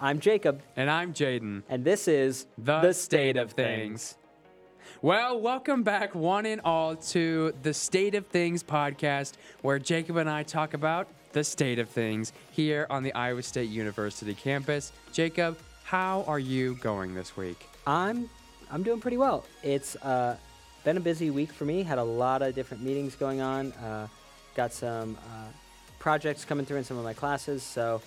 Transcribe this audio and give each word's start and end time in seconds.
I'm 0.00 0.20
Jacob, 0.20 0.60
And 0.76 0.90
I'm 0.90 1.14
Jaden. 1.14 1.62
and 1.68 1.84
this 1.84 2.06
is 2.06 2.46
The, 2.58 2.92
State 2.92 3.36
of 3.36 3.52
Things. 3.52 4.16
Well, 5.00 5.40
welcome 5.40 5.82
back, 5.82 6.14
one 6.14 6.44
and 6.46 6.60
all, 6.64 6.96
to 6.96 7.54
the 7.62 7.72
State 7.72 8.14
of 8.14 8.26
Things 8.26 8.62
podcast, 8.62 9.32
where 9.62 9.78
Jacob 9.78 10.16
and 10.16 10.28
I 10.28 10.42
talk 10.42 10.74
about 10.74 11.08
the 11.32 11.42
state 11.44 11.78
of 11.78 11.88
things 11.88 12.32
here 12.50 12.86
on 12.90 13.02
the 13.02 13.12
Iowa 13.14 13.42
State 13.42 13.70
University 13.70 14.34
campus. 14.34 14.92
Jacob, 15.12 15.58
how 15.84 16.24
are 16.26 16.38
you 16.38 16.74
going 16.76 17.14
this 17.14 17.36
week? 17.36 17.66
I'm 17.86 18.28
I'm 18.70 18.82
doing 18.82 19.00
pretty 19.00 19.16
well. 19.18 19.44
It's 19.62 19.96
uh, 19.96 20.36
been 20.84 20.96
a 20.96 21.00
busy 21.00 21.30
week 21.30 21.52
for 21.52 21.64
me. 21.64 21.82
Had 21.82 21.98
a 21.98 22.04
lot 22.04 22.42
of 22.42 22.54
different 22.54 22.82
meetings 22.82 23.14
going 23.14 23.40
on. 23.40 23.72
Uh, 23.72 24.08
got 24.54 24.72
some 24.72 25.16
uh, 25.30 25.46
projects 25.98 26.44
coming 26.44 26.64
through 26.66 26.78
in 26.78 26.84
some 26.84 26.96
of 26.98 27.04
my 27.04 27.12
classes. 27.14 27.62
So 27.62 28.00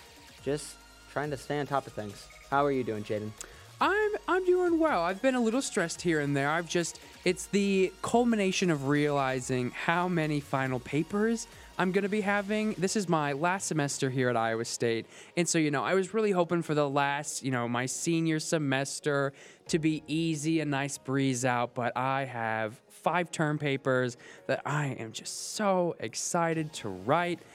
just 0.43 0.75
trying 1.11 1.31
to 1.31 1.37
stay 1.37 1.59
on 1.59 1.67
top 1.67 1.87
of 1.87 1.93
things. 1.93 2.27
How 2.49 2.65
are 2.65 2.71
you 2.71 2.83
doing, 2.83 3.03
Jaden? 3.03 3.31
I'm 3.81 4.11
I'm 4.27 4.45
doing 4.45 4.77
well. 4.77 5.01
I've 5.01 5.21
been 5.21 5.35
a 5.35 5.41
little 5.41 5.61
stressed 5.61 6.01
here 6.01 6.19
and 6.19 6.35
there. 6.35 6.49
I've 6.49 6.67
just 6.67 6.99
it's 7.23 7.47
the 7.47 7.93
culmination 8.01 8.69
of 8.69 8.87
realizing 8.87 9.71
how 9.71 10.07
many 10.07 10.39
final 10.39 10.79
papers 10.79 11.47
I'm 11.79 11.93
going 11.93 12.03
to 12.03 12.09
be 12.09 12.19
having. 12.19 12.73
This 12.77 12.97
is 12.97 13.07
my 13.07 13.31
last 13.31 13.67
semester 13.67 14.09
here 14.09 14.27
at 14.27 14.35
Iowa 14.35 14.65
State. 14.65 15.05
And 15.37 15.47
so, 15.47 15.57
you 15.57 15.71
know, 15.71 15.81
I 15.81 15.93
was 15.93 16.13
really 16.13 16.31
hoping 16.31 16.61
for 16.61 16.75
the 16.75 16.89
last, 16.89 17.41
you 17.41 17.51
know, 17.51 17.69
my 17.69 17.85
senior 17.85 18.41
semester 18.41 19.31
to 19.69 19.79
be 19.79 20.03
easy, 20.05 20.59
a 20.59 20.65
nice 20.65 20.97
breeze 20.97 21.45
out, 21.45 21.73
but 21.75 21.95
I 21.95 22.25
have 22.25 22.77
five 22.89 23.31
term 23.31 23.57
papers 23.57 24.17
that 24.47 24.61
I 24.65 24.87
am 24.99 25.13
just 25.13 25.53
so 25.53 25.95
excited 25.99 26.73
to 26.73 26.89
write. 26.89 27.39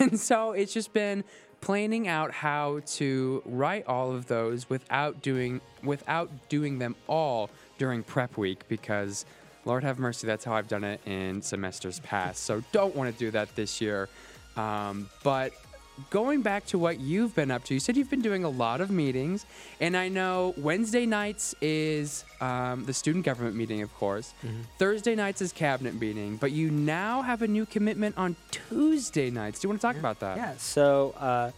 And 0.00 0.18
so 0.18 0.52
it's 0.52 0.72
just 0.72 0.94
been 0.94 1.22
planning 1.60 2.06
out 2.08 2.30
how 2.30 2.80
to 2.86 3.42
write 3.44 3.86
all 3.86 4.12
of 4.12 4.26
those 4.26 4.68
without 4.70 5.22
doing 5.22 5.60
without 5.82 6.30
doing 6.48 6.78
them 6.78 6.94
all 7.06 7.50
during 7.78 8.02
prep 8.02 8.36
week 8.36 8.66
because 8.68 9.24
Lord 9.64 9.82
have 9.82 9.98
mercy, 9.98 10.26
that's 10.26 10.44
how 10.44 10.54
I've 10.54 10.68
done 10.68 10.84
it 10.84 11.00
in 11.06 11.42
semesters 11.42 11.98
past. 12.00 12.44
So 12.44 12.62
don't 12.70 12.94
want 12.94 13.12
to 13.12 13.18
do 13.18 13.32
that 13.32 13.54
this 13.56 13.80
year. 13.80 14.08
Um, 14.56 15.10
but 15.24 15.52
going 16.10 16.42
back 16.42 16.66
to 16.66 16.78
what 16.78 17.00
you've 17.00 17.34
been 17.34 17.50
up 17.50 17.64
to, 17.64 17.74
you 17.74 17.80
said 17.80 17.96
you've 17.96 18.10
been 18.10 18.22
doing 18.22 18.44
a 18.44 18.48
lot 18.48 18.80
of 18.80 18.90
meetings, 18.90 19.46
and 19.80 19.96
I 19.96 20.08
know 20.08 20.54
Wednesday 20.56 21.06
nights 21.06 21.54
is 21.60 22.24
um, 22.40 22.84
the 22.84 22.92
student 22.92 23.24
government 23.24 23.56
meeting, 23.56 23.82
of 23.82 23.94
course. 23.94 24.34
Thursday 24.78 25.14
nights 25.14 25.40
is 25.42 25.52
cabinet 25.52 25.98
meeting, 26.00 26.36
but 26.36 26.52
you 26.52 26.70
now 26.70 27.22
have 27.22 27.42
a 27.42 27.48
new 27.48 27.66
commitment 27.66 28.16
on 28.18 28.36
Tuesday 28.50 29.30
nights. 29.30 29.60
Do 29.60 29.66
you 29.66 29.70
want 29.70 29.80
to 29.80 29.86
talk 29.86 29.96
about 29.96 30.20
that? 30.20 30.36
Yeah. 30.36 30.54
So 30.56 31.14
uh, 31.18 31.50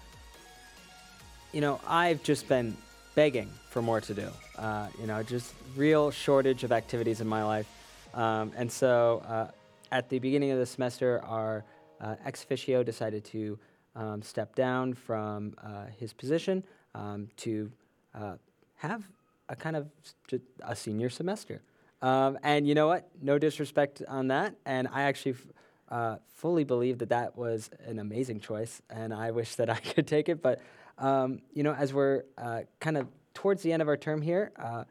you 1.53 1.61
know, 1.61 1.81
I've 1.87 2.23
just 2.23 2.49
been 2.49 2.77
begging 3.15 3.51
for 3.71 3.83
more 3.83 4.01
to 4.01 4.15
do. 4.15 4.29
Uh, 4.57 4.89
you 5.01 5.07
know, 5.07 5.23
just 5.23 5.55
real 5.77 6.11
shortage 6.11 6.65
of 6.65 6.73
activities 6.73 7.21
in 7.21 7.27
my 7.27 7.45
life. 7.45 7.69
Um, 8.15 8.53
and 8.57 8.71
so 8.71 9.23
uh, 9.27 9.49
at 9.93 10.09
the 10.09 10.19
beginning 10.19 10.51
of 10.51 10.59
the 10.59 10.67
semester, 10.67 11.23
our 11.25 11.65
uh, 12.01 12.17
ex 12.25 12.43
officio 12.45 12.83
decided 12.83 13.25
to 13.27 13.59
um, 13.99 14.23
step 14.23 14.55
down 14.55 14.95
from 14.95 15.55
uh, 15.63 15.87
his 15.99 16.13
position 16.13 16.63
um, 16.95 17.29
to 17.37 17.71
uh, 18.15 18.37
have 18.77 19.05
a 19.49 19.57
kind 19.57 19.77
of 19.77 19.89
st- 20.29 20.43
a 20.63 20.77
senior 20.77 21.11
semester. 21.11 21.61
Um, 22.01 22.39
and 22.45 22.67
you 22.67 22.75
know 22.75 22.87
what? 22.87 23.09
No 23.21 23.39
disrespect 23.39 24.03
on 24.07 24.29
that. 24.29 24.55
And 24.65 24.87
I 24.93 25.03
actually 25.03 25.33
f- 25.33 25.47
uh, 25.89 26.17
fully 26.35 26.63
believe 26.63 26.99
that 26.99 27.09
that 27.09 27.37
was 27.37 27.71
an 27.85 27.99
amazing 27.99 28.39
choice. 28.39 28.81
And 28.89 29.13
I 29.13 29.33
wish 29.33 29.57
that 29.57 29.69
I 29.79 29.81
could 29.81 30.07
take 30.07 30.29
it. 30.29 30.41
But, 30.41 30.61
um, 30.99 31.41
you 31.53 31.65
know, 31.65 31.75
as 31.75 31.93
we're 31.93 32.23
uh, 32.37 32.61
kind 32.79 32.97
of 32.97 33.09
towards 33.35 33.63
the 33.63 33.73
end 33.73 33.83
of 33.83 33.89
our 33.89 33.97
term 33.97 34.23
here, 34.23 34.53
uh, 34.57 34.85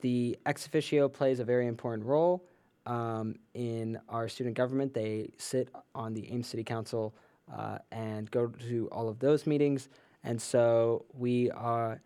the 0.00 0.38
ex 0.46 0.64
officio 0.66 1.08
plays 1.08 1.40
a 1.40 1.44
very 1.44 1.66
important 1.66 2.06
role 2.06 2.44
um, 2.86 3.34
in 3.52 3.98
our 4.08 4.28
student 4.28 4.56
government. 4.56 4.94
They 4.94 5.30
sit 5.36 5.68
on 5.94 6.14
the 6.14 6.30
Ames 6.32 6.46
City 6.46 6.64
Council 6.64 7.12
uh, 7.54 7.78
and 7.90 8.30
go 8.30 8.48
to 8.68 8.88
all 8.90 9.08
of 9.08 9.18
those 9.18 9.46
meetings. 9.46 9.88
And 10.24 10.40
so 10.40 11.04
we 11.16 11.50
are, 11.50 12.00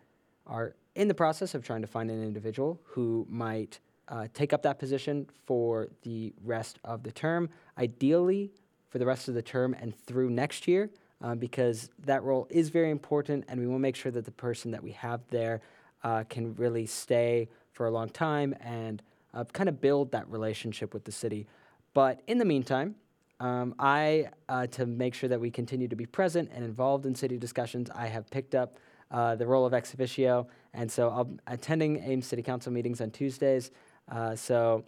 are 0.46 0.74
in 0.94 1.08
the 1.08 1.14
process 1.14 1.54
of 1.54 1.64
trying 1.64 1.82
to 1.82 1.86
find 1.86 2.10
an 2.10 2.22
individual 2.22 2.80
who 2.84 3.26
might 3.28 3.80
uh, 4.08 4.26
take 4.34 4.52
up 4.52 4.62
that 4.62 4.78
position 4.78 5.26
for 5.46 5.88
the 6.02 6.32
rest 6.44 6.78
of 6.84 7.02
the 7.02 7.12
term, 7.12 7.48
ideally 7.78 8.52
for 8.90 8.98
the 8.98 9.06
rest 9.06 9.28
of 9.28 9.34
the 9.34 9.42
term 9.42 9.74
and 9.80 9.96
through 10.06 10.28
next 10.28 10.68
year, 10.68 10.90
uh, 11.22 11.34
because 11.34 11.88
that 12.04 12.22
role 12.22 12.46
is 12.50 12.68
very 12.68 12.90
important, 12.90 13.44
and 13.48 13.58
we 13.58 13.66
will 13.66 13.78
make 13.78 13.96
sure 13.96 14.12
that 14.12 14.24
the 14.24 14.32
person 14.32 14.70
that 14.70 14.82
we 14.82 14.90
have 14.92 15.20
there 15.30 15.62
uh, 16.04 16.24
can 16.28 16.54
really 16.56 16.84
stay 16.84 17.48
for 17.72 17.86
a 17.86 17.90
long 17.90 18.08
time 18.08 18.54
and 18.60 19.02
uh, 19.32 19.44
kind 19.44 19.68
of 19.68 19.80
build 19.80 20.12
that 20.12 20.28
relationship 20.28 20.92
with 20.92 21.04
the 21.04 21.12
city. 21.12 21.46
But 21.94 22.20
in 22.26 22.38
the 22.38 22.44
meantime, 22.44 22.96
um, 23.42 23.74
I, 23.76 24.28
uh, 24.48 24.68
to 24.68 24.86
make 24.86 25.14
sure 25.14 25.28
that 25.28 25.40
we 25.40 25.50
continue 25.50 25.88
to 25.88 25.96
be 25.96 26.06
present 26.06 26.48
and 26.54 26.64
involved 26.64 27.06
in 27.06 27.14
city 27.16 27.38
discussions, 27.38 27.90
I 27.92 28.06
have 28.06 28.30
picked 28.30 28.54
up 28.54 28.78
uh, 29.10 29.34
the 29.34 29.44
role 29.44 29.66
of 29.66 29.74
ex 29.74 29.92
officio, 29.92 30.46
and 30.72 30.90
so 30.90 31.10
be 31.10 31.40
attending 31.48 31.96
Ames 32.04 32.24
City 32.24 32.40
Council 32.40 32.72
meetings 32.72 33.00
on 33.00 33.10
Tuesdays. 33.10 33.72
Uh, 34.08 34.36
so 34.36 34.84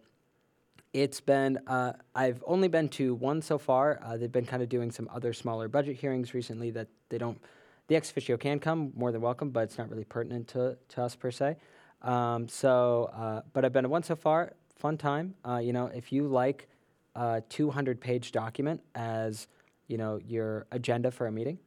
it's 0.92 1.20
been, 1.20 1.58
uh, 1.66 1.94
I've 2.14 2.44
only 2.46 2.68
been 2.68 2.88
to 2.90 3.16
one 3.16 3.42
so 3.42 3.58
far. 3.58 3.98
Uh, 4.04 4.16
they've 4.16 4.30
been 4.30 4.46
kind 4.46 4.62
of 4.62 4.68
doing 4.68 4.92
some 4.92 5.10
other 5.12 5.32
smaller 5.32 5.66
budget 5.66 5.96
hearings 5.96 6.32
recently 6.32 6.70
that 6.70 6.86
they 7.08 7.18
don't, 7.18 7.42
the 7.88 7.96
ex 7.96 8.12
officio 8.12 8.36
can 8.36 8.60
come, 8.60 8.92
more 8.94 9.10
than 9.10 9.20
welcome, 9.20 9.50
but 9.50 9.64
it's 9.64 9.78
not 9.78 9.90
really 9.90 10.04
pertinent 10.04 10.46
to, 10.48 10.78
to 10.90 11.02
us 11.02 11.16
per 11.16 11.32
se. 11.32 11.56
Um, 12.02 12.46
so, 12.48 13.10
uh, 13.16 13.42
but 13.52 13.64
I've 13.64 13.72
been 13.72 13.82
to 13.82 13.88
one 13.88 14.04
so 14.04 14.14
far. 14.14 14.52
Fun 14.76 14.96
time. 14.96 15.34
You 15.60 15.72
know, 15.72 15.86
if 15.86 16.12
you 16.12 16.28
like 16.28 16.68
a 17.14 17.42
200 17.48 18.00
page 18.00 18.32
document 18.32 18.80
as, 18.94 19.46
you 19.88 19.96
know, 19.96 20.20
your 20.26 20.66
agenda 20.72 21.10
for 21.10 21.26
a 21.26 21.32
meeting, 21.32 21.58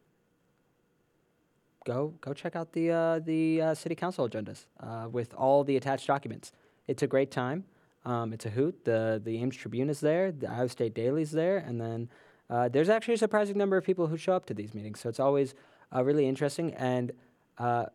go 1.86 2.14
go 2.22 2.34
check 2.34 2.56
out 2.56 2.74
the 2.74 2.92
uh, 2.92 3.20
the 3.20 3.62
uh, 3.62 3.74
city 3.74 3.96
council 3.96 4.28
agendas 4.28 4.66
uh, 4.82 5.08
with 5.10 5.34
all 5.34 5.64
the 5.64 5.78
attached 5.78 6.08
documents. 6.08 6.52
It's 6.88 7.04
a 7.04 7.08
great 7.08 7.32
time. 7.32 7.64
Um, 8.06 8.34
it's 8.34 8.46
a 8.46 8.50
hoot. 8.50 8.86
The 8.86 9.22
the 9.24 9.38
Ames 9.38 9.56
Tribune 9.56 9.90
is 9.90 10.00
there. 10.02 10.32
The 10.32 10.50
Iowa 10.50 10.70
State 10.70 10.94
Daily 10.94 11.22
is 11.22 11.32
there, 11.32 11.58
and 11.58 11.80
then 11.80 12.10
uh, 12.50 12.70
there's 12.70 12.90
actually 12.90 13.16
a 13.16 13.18
surprising 13.18 13.58
number 13.58 13.78
of 13.78 13.84
people 13.84 14.08
who 14.08 14.18
show 14.18 14.34
up 14.34 14.46
to 14.48 14.54
these 14.54 14.74
meetings. 14.74 15.00
So 15.00 15.10
it's 15.10 15.20
always 15.20 15.54
uh, 15.94 16.04
really 16.04 16.28
interesting. 16.28 16.74
And 16.76 17.12
uh, 17.58 17.88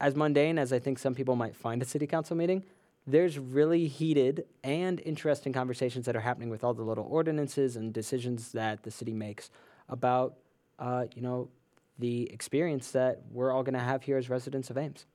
as 0.00 0.14
mundane 0.14 0.58
as 0.58 0.72
I 0.72 0.78
think 0.78 0.98
some 0.98 1.14
people 1.14 1.34
might 1.36 1.56
find 1.56 1.82
a 1.82 1.84
city 1.84 2.06
council 2.06 2.36
meeting, 2.36 2.64
there's 3.08 3.38
really 3.38 3.86
heated 3.86 4.44
and 4.62 5.00
interesting 5.00 5.52
conversations 5.52 6.04
that 6.04 6.14
are 6.14 6.20
happening 6.20 6.50
with 6.50 6.62
all 6.62 6.74
the 6.74 6.82
little 6.82 7.06
ordinances 7.08 7.74
and 7.76 7.92
decisions 7.92 8.52
that 8.52 8.82
the 8.82 8.90
city 8.90 9.14
makes 9.14 9.50
about, 9.88 10.34
uh, 10.78 11.06
you 11.14 11.22
know, 11.22 11.48
the 11.98 12.30
experience 12.30 12.90
that 12.92 13.22
we're 13.32 13.50
all 13.50 13.62
going 13.62 13.74
to 13.74 13.80
have 13.80 14.02
here 14.02 14.18
as 14.18 14.28
residents 14.28 14.68
of 14.68 14.76
Ames. 14.76 15.06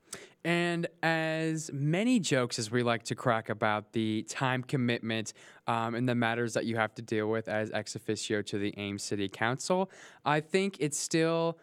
And 0.44 0.88
as 1.02 1.70
many 1.72 2.18
jokes 2.18 2.58
as 2.58 2.70
we 2.70 2.82
like 2.82 3.04
to 3.04 3.14
crack 3.14 3.48
about 3.48 3.92
the 3.92 4.24
time 4.28 4.62
commitment 4.62 5.32
um, 5.66 5.94
and 5.94 6.08
the 6.08 6.14
matters 6.14 6.52
that 6.54 6.66
you 6.66 6.76
have 6.76 6.94
to 6.96 7.02
deal 7.02 7.28
with 7.28 7.48
as 7.48 7.70
ex 7.70 7.96
officio 7.96 8.42
to 8.42 8.58
the 8.58 8.74
Ames 8.76 9.02
City 9.02 9.28
Council, 9.28 9.90
I 10.24 10.40
think 10.40 10.76
it's 10.80 10.98
still 10.98 11.58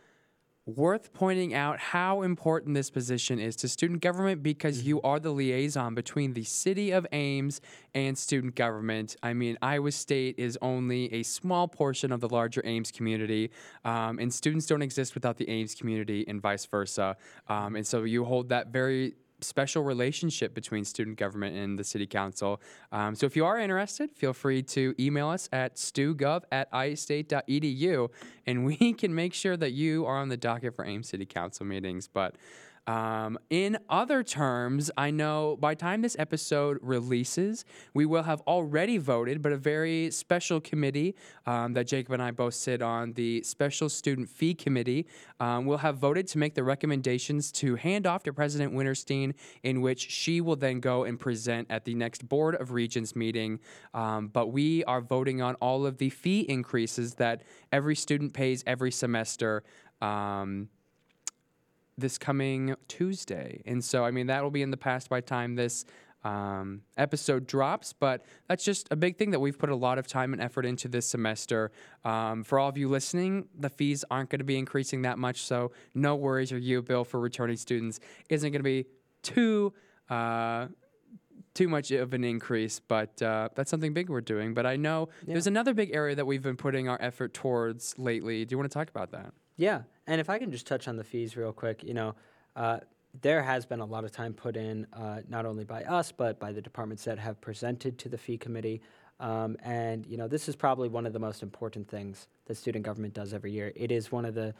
worth 0.65 1.11
pointing 1.13 1.53
out 1.53 1.79
how 1.79 2.21
important 2.21 2.75
this 2.75 2.91
position 2.91 3.39
is 3.39 3.55
to 3.55 3.67
student 3.67 4.01
government 4.01 4.43
because 4.43 4.83
you 4.83 5.01
are 5.01 5.19
the 5.19 5.31
liaison 5.31 5.95
between 5.95 6.33
the 6.33 6.43
city 6.43 6.91
of 6.91 7.07
Ames 7.11 7.61
and 7.95 8.15
student 8.17 8.55
government. 8.55 9.15
I 9.23 9.33
mean, 9.33 9.57
Iowa 9.61 9.91
State 9.91 10.35
is 10.37 10.57
only 10.61 11.11
a 11.13 11.23
small 11.23 11.67
portion 11.67 12.11
of 12.11 12.21
the 12.21 12.29
larger 12.29 12.61
Ames 12.63 12.91
community, 12.91 13.51
um, 13.83 14.19
and 14.19 14.31
students 14.31 14.67
don't 14.67 14.83
exist 14.83 15.15
without 15.15 15.37
the 15.37 15.49
Ames 15.49 15.73
community 15.73 16.25
and 16.27 16.41
vice 16.41 16.65
versa. 16.65 17.17
Um, 17.47 17.75
and 17.75 17.85
so 17.85 18.03
you 18.03 18.23
hold 18.23 18.49
that 18.49 18.67
very 18.67 19.15
special 19.41 19.83
relationship 19.83 20.53
between 20.53 20.85
student 20.85 21.17
government 21.17 21.55
and 21.55 21.77
the 21.77 21.83
city 21.83 22.07
council. 22.07 22.61
Um, 22.91 23.15
so 23.15 23.25
if 23.25 23.35
you 23.35 23.45
are 23.45 23.59
interested, 23.59 24.11
feel 24.11 24.33
free 24.33 24.61
to 24.63 24.95
email 24.99 25.29
us 25.29 25.49
at 25.51 25.75
stugov 25.75 26.43
at 26.51 26.71
iastate.edu 26.71 28.09
and 28.45 28.65
we 28.65 28.93
can 28.93 29.13
make 29.13 29.33
sure 29.33 29.57
that 29.57 29.71
you 29.71 30.05
are 30.05 30.17
on 30.17 30.29
the 30.29 30.37
docket 30.37 30.75
for 30.75 30.85
Ames 30.85 31.09
City 31.09 31.25
Council 31.25 31.65
meetings. 31.65 32.07
But 32.07 32.35
um, 32.87 33.37
in 33.49 33.77
other 33.89 34.23
terms, 34.23 34.89
I 34.97 35.11
know 35.11 35.55
by 35.59 35.75
time 35.75 36.01
this 36.01 36.15
episode 36.17 36.79
releases, 36.81 37.63
we 37.93 38.05
will 38.05 38.23
have 38.23 38.41
already 38.41 38.97
voted, 38.97 39.41
but 39.41 39.51
a 39.51 39.57
very 39.57 40.09
special 40.09 40.59
committee 40.59 41.15
um, 41.45 41.73
that 41.73 41.85
Jacob 41.85 42.13
and 42.13 42.21
I 42.21 42.31
both 42.31 42.55
sit 42.55 42.81
on, 42.81 43.13
the 43.13 43.43
Special 43.43 43.87
Student 43.87 44.29
Fee 44.29 44.55
Committee, 44.55 45.05
um, 45.39 45.65
will 45.65 45.77
have 45.77 45.97
voted 45.97 46.27
to 46.29 46.39
make 46.39 46.55
the 46.55 46.63
recommendations 46.63 47.51
to 47.53 47.75
hand 47.75 48.07
off 48.07 48.23
to 48.23 48.33
President 48.33 48.73
Wintersteen, 48.73 49.35
in 49.61 49.81
which 49.81 50.09
she 50.09 50.41
will 50.41 50.55
then 50.55 50.79
go 50.79 51.03
and 51.03 51.19
present 51.19 51.67
at 51.69 51.85
the 51.85 51.93
next 51.93 52.27
Board 52.27 52.55
of 52.55 52.71
Regents 52.71 53.15
meeting. 53.15 53.59
Um, 53.93 54.27
but 54.27 54.47
we 54.47 54.83
are 54.85 55.01
voting 55.01 55.41
on 55.41 55.53
all 55.55 55.85
of 55.85 55.97
the 55.97 56.09
fee 56.09 56.41
increases 56.41 57.15
that 57.15 57.43
every 57.71 57.95
student 57.95 58.33
pays 58.33 58.63
every 58.65 58.91
semester. 58.91 59.63
Um, 60.01 60.69
this 61.97 62.17
coming 62.17 62.75
Tuesday. 62.87 63.61
And 63.65 63.83
so, 63.83 64.03
I 64.05 64.11
mean, 64.11 64.27
that 64.27 64.43
will 64.43 64.51
be 64.51 64.61
in 64.61 64.71
the 64.71 64.77
past 64.77 65.09
by 65.09 65.21
time 65.21 65.55
this 65.55 65.85
um, 66.23 66.81
episode 66.97 67.47
drops, 67.47 67.93
but 67.93 68.23
that's 68.47 68.63
just 68.63 68.87
a 68.91 68.95
big 68.95 69.17
thing 69.17 69.31
that 69.31 69.39
we've 69.39 69.57
put 69.57 69.69
a 69.69 69.75
lot 69.75 69.97
of 69.97 70.05
time 70.05 70.33
and 70.33 70.41
effort 70.41 70.65
into 70.67 70.87
this 70.87 71.07
semester. 71.07 71.71
Um, 72.05 72.43
for 72.43 72.59
all 72.59 72.69
of 72.69 72.77
you 72.77 72.89
listening, 72.89 73.47
the 73.57 73.69
fees 73.69 74.05
aren't 74.11 74.29
going 74.29 74.39
to 74.39 74.45
be 74.45 74.57
increasing 74.57 75.01
that 75.01 75.17
much, 75.17 75.41
so 75.41 75.71
no 75.95 76.15
worries. 76.15 76.51
Your 76.51 76.59
U 76.59 76.81
bill 76.83 77.03
for 77.03 77.19
returning 77.19 77.57
students 77.57 77.99
isn't 78.29 78.51
going 78.51 78.59
to 78.59 78.63
be 78.63 78.85
too. 79.23 79.73
Uh, 80.09 80.67
too 81.53 81.67
much 81.67 81.91
of 81.91 82.13
an 82.13 82.23
increase, 82.23 82.79
but 82.79 83.21
uh, 83.21 83.49
that's 83.55 83.69
something 83.69 83.93
big 83.93 84.09
we're 84.09 84.21
doing. 84.21 84.53
But 84.53 84.65
I 84.65 84.77
know 84.77 85.09
Yeah. 85.25 85.33
there's 85.33 85.47
another 85.47 85.73
big 85.73 85.91
area 85.93 86.15
that 86.15 86.25
we've 86.25 86.41
been 86.41 86.55
putting 86.55 86.87
our 86.87 86.97
effort 87.01 87.33
towards 87.33 87.97
lately. 87.99 88.45
Do 88.45 88.53
you 88.53 88.57
want 88.57 88.71
to 88.71 88.73
talk 88.73 88.89
about 88.89 89.11
that? 89.11 89.33
Yeah, 89.61 89.83
and 90.07 90.19
if 90.19 90.27
I 90.27 90.39
can 90.39 90.51
just 90.51 90.65
touch 90.65 90.87
on 90.87 90.95
the 90.95 91.03
fees 91.03 91.37
real 91.37 91.53
quick, 91.53 91.83
you 91.83 91.93
know, 91.93 92.15
uh, 92.55 92.79
there 93.21 93.43
has 93.43 93.63
been 93.63 93.79
a 93.79 93.85
lot 93.85 94.03
of 94.03 94.11
time 94.11 94.33
put 94.33 94.57
in, 94.57 94.87
uh, 94.91 95.21
not 95.29 95.45
only 95.45 95.65
by 95.65 95.83
us 95.83 96.11
but 96.11 96.39
by 96.39 96.51
the 96.51 96.63
departments 96.63 97.03
that 97.03 97.19
have 97.19 97.39
presented 97.41 97.99
to 97.99 98.09
the 98.09 98.17
fee 98.17 98.39
committee. 98.39 98.81
Um, 99.19 99.55
and 99.63 100.03
you 100.07 100.17
know, 100.17 100.27
this 100.27 100.49
is 100.49 100.55
probably 100.55 100.89
one 100.89 101.05
of 101.05 101.13
the 101.13 101.19
most 101.19 101.43
important 101.43 101.87
things 101.87 102.27
that 102.47 102.57
student 102.57 102.83
government 102.83 103.13
does 103.13 103.35
every 103.35 103.51
year. 103.51 103.71
It 103.75 103.91
is 103.91 104.11
one 104.11 104.25
of 104.25 104.33
the 104.33 104.55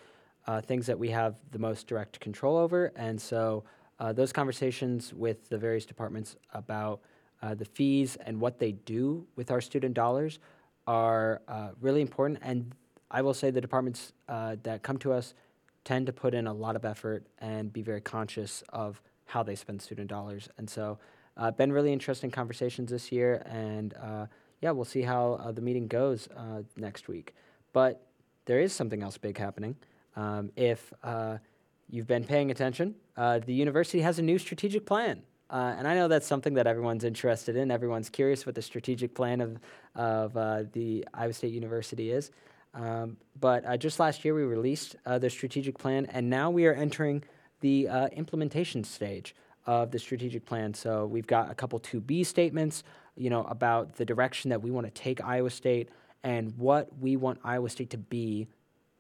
uh, 0.46 0.62
things 0.62 0.86
that 0.86 1.00
we 1.00 1.10
have 1.10 1.34
the 1.50 1.58
most 1.58 1.88
direct 1.88 2.20
control 2.20 2.56
over, 2.56 2.92
and 2.96 3.20
so 3.20 3.64
uh, 3.98 4.14
those 4.14 4.32
conversations 4.32 5.16
with 5.16 5.50
the 5.50 5.58
various 5.58 5.88
departments 5.88 6.36
about 6.54 7.02
uh, 7.42 7.56
the 7.56 7.66
fees 7.66 8.18
and 8.24 8.40
what 8.40 8.60
they 8.60 8.74
do 8.74 9.26
with 9.36 9.50
our 9.50 9.62
student 9.62 9.96
dollars 9.96 10.38
are 10.86 11.42
uh, 11.48 11.70
really 11.80 12.02
important. 12.02 12.38
And 12.44 12.76
I 13.12 13.22
will 13.22 13.34
say 13.34 13.52
the 13.52 13.62
departments 13.62 14.14
uh, 14.28 14.56
that 14.64 14.82
come 14.82 14.98
to 15.00 15.14
us 15.14 15.34
tend 15.84 16.06
to 16.08 16.14
put 16.14 16.34
in 16.34 16.48
a 16.48 16.54
lot 16.54 16.76
of 16.76 16.86
effort 16.86 17.28
and 17.40 17.72
be 17.72 17.82
very 17.82 18.02
conscious 18.02 18.64
of 18.70 19.02
how 19.26 19.44
they 19.44 19.56
spend 19.56 19.82
student 19.82 20.08
dollars. 20.08 20.50
And 20.58 20.70
so, 20.70 20.98
uh, 21.38 21.52
been 21.52 21.72
really 21.72 21.94
interesting 21.94 22.30
conversations 22.32 22.92
this 22.92 23.12
year. 23.12 23.42
And 23.46 23.94
uh, 23.94 24.26
yeah, 24.62 24.72
we'll 24.72 24.86
see 24.86 25.02
how 25.02 25.34
uh, 25.34 25.52
the 25.52 25.62
meeting 25.62 25.88
goes 25.88 26.28
uh, 26.36 26.64
next 26.76 27.08
week. 27.08 27.36
But 27.74 28.06
there 28.46 28.60
is 28.60 28.74
something 28.74 29.02
else 29.02 29.18
big 29.18 29.38
happening. 29.38 29.76
Um, 30.16 30.52
if 30.56 30.92
uh, 31.04 31.38
you've 31.90 32.08
been 32.08 32.26
paying 32.26 32.52
attention, 32.52 32.96
the 33.16 33.54
university 33.54 34.02
has 34.02 34.20
a 34.20 34.22
new 34.22 34.38
strategic 34.38 34.86
plan. 34.86 35.24
Uh, 35.52 35.76
and 35.78 35.86
I 35.86 35.96
know 35.96 36.08
that's 36.08 36.26
something 36.26 36.54
that 36.54 36.66
everyone's 36.66 37.04
interested 37.04 37.58
in. 37.58 37.72
Everyone's 37.72 38.10
curious 38.10 38.46
what 38.46 38.56
the 38.56 38.62
strategic 38.62 39.14
plan 39.14 39.42
of, 39.42 39.60
of 39.96 40.38
uh, 40.38 40.64
the 40.72 41.06
Iowa 41.14 41.34
State 41.34 41.52
University 41.52 42.12
is. 42.12 42.32
Um, 42.74 43.18
but 43.40 43.66
uh, 43.66 43.78
just 43.78 44.00
last 44.00 44.24
year, 44.24 44.34
we 44.34 44.44
released 44.44 44.96
uh, 45.06 45.20
the 45.20 45.30
strategic 45.30 45.78
plan, 45.78 46.06
and 46.08 46.30
now 46.30 46.50
we 46.50 46.66
are 46.66 46.74
entering 46.74 47.24
the 47.60 47.88
uh, 47.88 48.08
implementation 48.08 48.84
stage 48.84 49.36
of 49.66 49.92
the 49.92 50.00
strategic 50.00 50.46
plan. 50.46 50.74
So 50.74 51.06
we've 51.06 51.28
got 51.28 51.52
a 51.52 51.56
couple 51.56 51.80
2B 51.80 52.26
statements, 52.26 52.84
you 53.16 53.30
know, 53.30 53.44
about 53.44 53.96
the 53.96 54.06
direction 54.06 54.50
that 54.50 54.62
we 54.62 54.72
want 54.72 54.88
to 54.88 54.92
take 54.92 55.24
Iowa 55.24 55.50
State 55.50 55.90
and 56.24 56.58
what 56.58 56.90
we 57.00 57.16
want 57.18 57.40
Iowa 57.44 57.70
State 57.70 57.90
to 57.92 57.98
be 57.98 58.48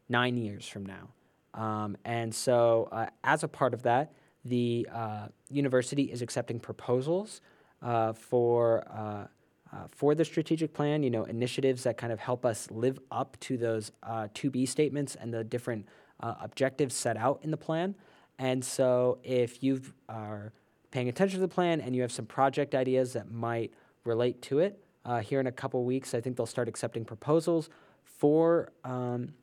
nine 0.09 0.37
years 0.37 0.67
from 0.67 0.85
now. 0.85 1.09
Um, 1.53 1.97
and 2.05 2.33
so, 2.33 2.89
uh, 2.91 3.07
as 3.23 3.43
a 3.43 3.47
part 3.47 3.73
of 3.73 3.83
that, 3.83 4.13
the 4.45 4.87
uh, 4.91 5.27
university 5.49 6.03
is 6.03 6.21
accepting 6.21 6.59
proposals 6.59 7.41
uh, 7.81 8.13
for 8.13 9.29
uh, 9.71 9.87
for 9.89 10.15
the 10.15 10.25
strategic 10.25 10.73
plan. 10.73 11.03
You 11.03 11.09
know, 11.09 11.23
initiatives 11.23 11.83
that 11.83 11.97
kind 11.97 12.11
of 12.11 12.19
help 12.19 12.45
us 12.45 12.69
live 12.71 12.99
up 13.11 13.37
to 13.41 13.57
those 13.57 13.91
uh, 14.03 14.27
2B 14.33 14.67
statements 14.67 15.15
and 15.15 15.33
the 15.33 15.43
different 15.43 15.87
uh, 16.19 16.35
objectives 16.41 16.95
set 16.95 17.17
out 17.17 17.39
in 17.43 17.51
the 17.51 17.57
plan. 17.57 17.95
And 18.37 18.63
so, 18.63 19.19
if 19.23 19.61
you 19.63 19.81
are 20.09 20.51
paying 20.91 21.09
attention 21.09 21.39
to 21.39 21.47
the 21.47 21.53
plan 21.53 21.79
and 21.79 21.95
you 21.95 22.01
have 22.01 22.11
some 22.11 22.25
project 22.25 22.75
ideas 22.75 23.13
that 23.13 23.31
might 23.31 23.71
relate 24.03 24.41
to 24.43 24.59
it, 24.59 24.83
uh, 25.05 25.19
here 25.19 25.39
in 25.39 25.47
a 25.47 25.51
couple 25.51 25.83
weeks, 25.83 26.13
I 26.13 26.21
think 26.21 26.37
they'll 26.37 26.45
start 26.45 26.67
accepting 26.67 27.05
proposals 27.05 27.69
for. 28.03 28.71
Um, 28.83 29.33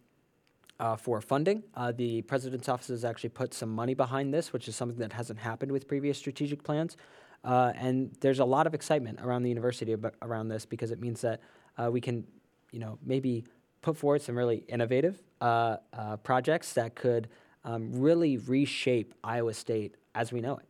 uh, 0.80 0.96
for 0.96 1.20
funding. 1.20 1.62
Uh, 1.74 1.92
the 1.92 2.22
president's 2.22 2.68
office 2.68 2.88
has 2.88 3.04
actually 3.04 3.30
put 3.30 3.52
some 3.52 3.68
money 3.68 3.94
behind 3.94 4.32
this, 4.32 4.52
which 4.52 4.68
is 4.68 4.76
something 4.76 4.98
that 4.98 5.12
hasn't 5.12 5.40
happened 5.40 5.72
with 5.72 5.88
previous 5.88 6.18
strategic 6.18 6.62
plans. 6.62 6.96
Uh, 7.44 7.72
and 7.76 8.14
there's 8.20 8.40
a 8.40 8.44
lot 8.44 8.66
of 8.66 8.74
excitement 8.74 9.20
around 9.22 9.42
the 9.42 9.48
university 9.48 9.94
around 10.22 10.48
this 10.48 10.66
because 10.66 10.90
it 10.90 11.00
means 11.00 11.20
that 11.20 11.40
uh, 11.76 11.88
we 11.90 12.00
can, 12.00 12.24
you 12.72 12.78
know, 12.78 12.98
maybe 13.04 13.44
put 13.82 13.96
forward 13.96 14.20
some 14.20 14.36
really 14.36 14.64
innovative 14.68 15.22
uh, 15.40 15.76
uh, 15.92 16.16
projects 16.18 16.72
that 16.74 16.94
could 16.94 17.28
um, 17.64 17.92
really 17.92 18.36
reshape 18.36 19.14
Iowa 19.22 19.54
State 19.54 19.94
as 20.14 20.32
we 20.32 20.40
know 20.40 20.56
it. 20.56 20.66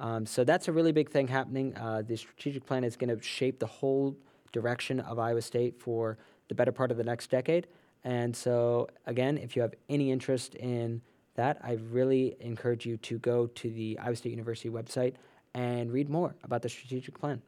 Um, 0.00 0.26
so 0.26 0.44
that's 0.44 0.68
a 0.68 0.72
really 0.72 0.92
big 0.92 1.10
thing 1.10 1.28
happening. 1.28 1.76
Uh, 1.76 2.02
the 2.06 2.16
strategic 2.16 2.64
plan 2.66 2.84
is 2.84 2.96
going 2.96 3.16
to 3.16 3.22
shape 3.22 3.58
the 3.58 3.66
whole 3.66 4.16
direction 4.52 5.00
of 5.00 5.18
Iowa 5.18 5.42
State 5.42 5.80
for 5.80 6.18
the 6.48 6.54
better 6.54 6.72
part 6.72 6.90
of 6.90 6.96
the 6.96 7.04
next 7.04 7.30
decade. 7.30 7.66
And 8.04 8.34
so, 8.34 8.88
again, 9.06 9.38
if 9.38 9.56
you 9.56 9.62
have 9.62 9.74
any 9.88 10.10
interest 10.10 10.54
in 10.54 11.02
that, 11.34 11.58
I 11.62 11.78
really 11.90 12.36
encourage 12.40 12.86
you 12.86 12.96
to 12.98 13.18
go 13.18 13.46
to 13.46 13.70
the 13.70 13.98
Iowa 13.98 14.16
State 14.16 14.30
University 14.30 14.70
website 14.70 15.14
and 15.58 15.92
read 15.92 16.08
more 16.08 16.36
about 16.44 16.62
the 16.62 16.68
strategic 16.68 17.18
plan. 17.18 17.42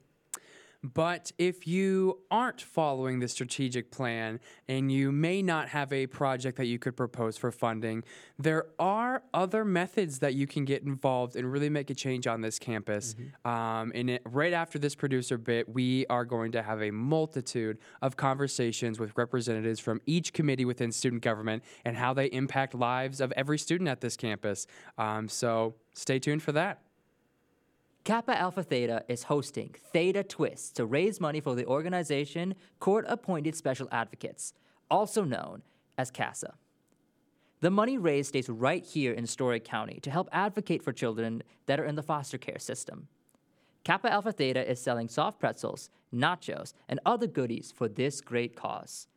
But 0.82 1.30
if 1.36 1.66
you 1.66 2.20
aren't 2.30 2.62
following 2.62 3.18
the 3.18 3.28
strategic 3.28 3.90
plan 3.90 4.40
and 4.66 4.90
you 4.90 5.12
may 5.12 5.42
not 5.42 5.68
have 5.68 5.92
a 5.92 6.06
project 6.06 6.56
that 6.56 6.66
you 6.66 6.78
could 6.78 6.96
propose 6.96 7.36
for 7.36 7.52
funding, 7.52 8.02
there 8.38 8.64
are 8.78 9.22
other 9.34 9.62
methods 9.62 10.20
that 10.20 10.32
you 10.32 10.46
can 10.46 10.64
get 10.64 10.82
involved 10.82 11.36
and 11.36 11.52
really 11.52 11.68
make 11.68 11.90
a 11.90 11.94
change 11.94 12.26
on 12.26 12.40
this 12.40 12.58
campus. 12.58 13.14
Um, 13.44 13.92
and 13.94 14.08
it, 14.08 14.22
right 14.24 14.54
after 14.54 14.78
this 14.78 14.94
producer 14.94 15.36
bit, 15.36 15.68
we 15.68 16.06
are 16.06 16.24
going 16.24 16.52
to 16.52 16.62
have 16.62 16.80
a 16.80 16.90
multitude 16.90 17.76
of 18.00 18.16
conversations 18.16 18.98
with 18.98 19.12
representatives 19.18 19.80
from 19.80 20.00
each 20.06 20.32
committee 20.32 20.64
within 20.64 20.92
student 20.92 21.20
government 21.20 21.62
and 21.84 21.94
how 21.94 22.14
they 22.14 22.26
impact 22.26 22.74
lives 22.74 23.20
of 23.20 23.32
every 23.32 23.58
student 23.58 23.88
at 23.90 24.00
this 24.00 24.16
campus. 24.16 24.66
Um, 24.96 25.28
so 25.28 25.74
stay 25.92 26.18
tuned 26.18 26.42
for 26.42 26.52
that. 26.52 26.80
Kappa 28.02 28.36
Alpha 28.36 28.62
Theta 28.62 29.04
is 29.08 29.24
hosting 29.24 29.74
Theta 29.92 30.24
Twist 30.24 30.74
to 30.76 30.86
raise 30.86 31.20
money 31.20 31.38
for 31.38 31.54
the 31.54 31.66
organization 31.66 32.54
Court 32.78 33.04
Appointed 33.06 33.54
Special 33.54 33.88
Advocates, 33.92 34.54
also 34.90 35.22
known 35.22 35.60
as 35.98 36.10
CASA. 36.10 36.54
The 37.60 37.70
money 37.70 37.98
raised 37.98 38.30
stays 38.30 38.48
right 38.48 38.82
here 38.82 39.12
in 39.12 39.26
Story 39.26 39.60
County 39.60 40.00
to 40.00 40.10
help 40.10 40.30
advocate 40.32 40.82
for 40.82 40.94
children 40.94 41.42
that 41.66 41.78
are 41.78 41.84
in 41.84 41.94
the 41.94 42.02
foster 42.02 42.38
care 42.38 42.58
system. 42.58 43.08
Kappa 43.84 44.10
Alpha 44.10 44.32
Theta 44.32 44.68
is 44.68 44.80
selling 44.80 45.08
soft 45.08 45.38
pretzels, 45.38 45.90
nachos, 46.12 46.72
and 46.88 47.00
other 47.04 47.26
goodies 47.26 47.70
for 47.70 47.86
this 47.86 48.22
great 48.22 48.56
cause. 48.56 49.08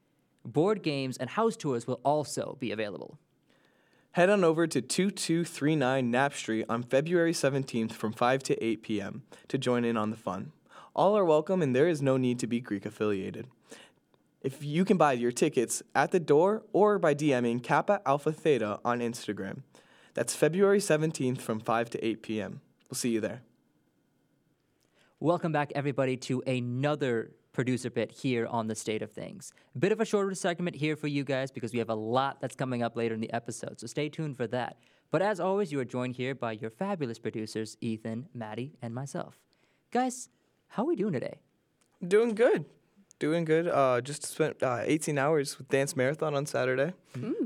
Board 0.44 0.84
games 0.84 1.16
and 1.16 1.30
house 1.30 1.56
tours 1.56 1.88
will 1.88 2.02
also 2.04 2.58
be 2.60 2.72
available. 2.72 3.18
Head 4.14 4.30
on 4.30 4.44
over 4.44 4.68
to 4.68 4.80
2239 4.80 6.12
Knapp 6.12 6.36
Street 6.36 6.68
on 6.70 6.84
February 6.84 7.34
17th 7.34 7.94
from 7.94 8.14
5 8.14 8.44
to 8.44 8.64
8 8.64 8.84
p.m. 8.84 9.24
to 9.48 9.58
join 9.58 9.84
in 9.84 9.98
on 9.98 10.12
the 10.12 10.16
fun. 10.16 10.52
All 10.96 11.18
are 11.18 11.26
welcome 11.26 11.64
and 11.64 11.76
there 11.76 11.88
is 11.88 12.00
no 12.00 12.16
need 12.16 12.38
to 12.38 12.46
be 12.46 12.60
Greek 12.60 12.86
affiliated. 12.86 13.48
If 14.44 14.64
you 14.64 14.86
can 14.86 14.98
buy 14.98 15.14
your 15.14 15.32
tickets 15.32 15.82
at 15.96 16.12
the 16.12 16.20
door 16.20 16.62
or 16.74 17.00
by 17.00 17.16
DMing 17.16 17.64
Kappa 17.64 18.02
Alpha 18.06 18.32
Theta 18.32 18.80
on 18.86 19.00
Instagram. 19.00 19.64
That's 20.14 20.36
February 20.36 20.78
17th 20.78 21.42
from 21.42 21.60
5 21.60 21.90
to 21.90 22.06
8 22.06 22.22
p.m. 22.22 22.62
We'll 22.92 22.98
see 22.98 23.10
you 23.10 23.20
there. 23.20 23.42
Welcome 25.20 25.52
back, 25.52 25.72
everybody, 25.74 26.18
to 26.18 26.44
another 26.46 27.32
producer 27.54 27.90
bit 27.90 28.12
here 28.12 28.48
on 28.48 28.68
the 28.68 28.76
state 28.76 29.02
of 29.02 29.12
things. 29.12 29.54
A 29.76 29.80
bit 29.80 29.92
of 29.92 30.02
a 30.02 30.06
shorter 30.06 30.36
segment 30.36 30.76
here 30.76 30.96
for 30.96 31.08
you 31.08 31.24
guys 31.24 31.52
because 31.52 31.72
we 31.72 31.80
have 31.80 31.90
a 31.90 31.96
lot 31.96 32.42
that's 32.42 32.56
coming 32.56 32.84
up 32.84 32.98
later 32.98 33.14
in 33.14 33.22
the 33.22 33.32
episode, 33.32 33.80
so 33.80 33.88
stay 33.88 34.10
tuned 34.10 34.36
for 34.36 34.48
that. 34.48 34.78
But 35.12 35.22
as 35.22 35.40
always, 35.40 35.72
you 35.72 35.80
are 35.80 35.86
joined 35.86 36.16
here 36.16 36.34
by 36.34 36.54
your 36.54 36.72
fabulous 36.72 37.20
producers, 37.20 37.78
Ethan, 37.82 38.28
Maddie, 38.34 38.74
and 38.82 38.96
myself. 38.96 39.40
Guys, 39.92 40.28
how 40.70 40.84
are 40.84 40.88
we 40.88 40.96
doing 40.96 41.14
today? 41.14 41.38
Doing 42.06 42.34
good. 42.34 42.66
Doing 43.20 43.46
good. 43.46 43.68
Uh, 43.68 44.02
just 44.02 44.26
spent 44.26 44.62
uh, 44.64 44.80
18 44.84 45.20
hours 45.20 45.60
with 45.60 45.70
Dance 45.70 45.96
Marathon 45.96 46.34
on 46.36 46.48
Saturday. 46.48 46.94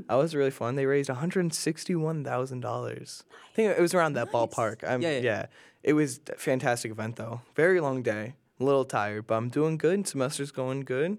That 0.08 0.14
was 0.14 0.34
really 0.34 0.50
fun. 0.50 0.76
They 0.76 0.86
raised 0.86 1.10
$161,000. 1.10 3.22
I 3.22 3.54
think 3.54 3.76
it 3.76 3.80
was 3.80 3.94
around 3.94 4.14
that 4.14 4.32
ballpark. 4.32 4.82
I'm, 4.88 5.02
Yeah, 5.02 5.18
yeah. 5.18 5.46
It 5.82 5.92
was 5.92 6.20
a 6.32 6.36
fantastic 6.36 6.90
event, 6.90 7.16
though. 7.16 7.42
Very 7.54 7.80
long 7.80 8.02
day. 8.02 8.34
A 8.60 8.64
little 8.64 8.84
tired, 8.84 9.26
but 9.26 9.34
I'm 9.36 9.48
doing 9.48 9.76
good. 9.78 10.06
Semester's 10.06 10.50
going 10.50 10.80
good. 10.80 11.18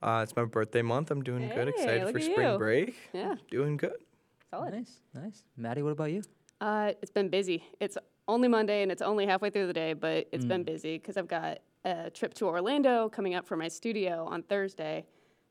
Uh, 0.00 0.20
it's 0.22 0.36
my 0.36 0.44
birthday 0.44 0.82
month. 0.82 1.10
I'm 1.10 1.22
doing 1.22 1.48
good. 1.48 1.68
Excited 1.68 2.12
for 2.12 2.20
spring 2.20 2.52
you. 2.52 2.58
break. 2.58 2.94
Yeah, 3.12 3.34
Doing 3.50 3.76
good. 3.76 3.96
solid. 4.50 4.74
Nice, 4.74 5.00
nice. 5.12 5.42
Maddie, 5.56 5.82
what 5.82 5.90
about 5.90 6.12
you? 6.12 6.22
Uh, 6.60 6.92
it's 7.02 7.10
been 7.10 7.28
busy. 7.28 7.64
It's 7.80 7.98
only 8.28 8.46
Monday 8.46 8.82
and 8.82 8.92
it's 8.92 9.02
only 9.02 9.26
halfway 9.26 9.50
through 9.50 9.66
the 9.66 9.72
day, 9.72 9.92
but 9.92 10.28
it's 10.30 10.44
been 10.44 10.62
busy 10.62 10.98
because 10.98 11.16
I've 11.16 11.26
got 11.28 11.58
a 11.84 12.10
trip 12.10 12.34
to 12.34 12.46
Orlando 12.46 13.08
coming 13.08 13.34
up 13.34 13.46
for 13.46 13.56
my 13.56 13.68
studio 13.68 14.26
on 14.30 14.42
Thursday, 14.42 15.04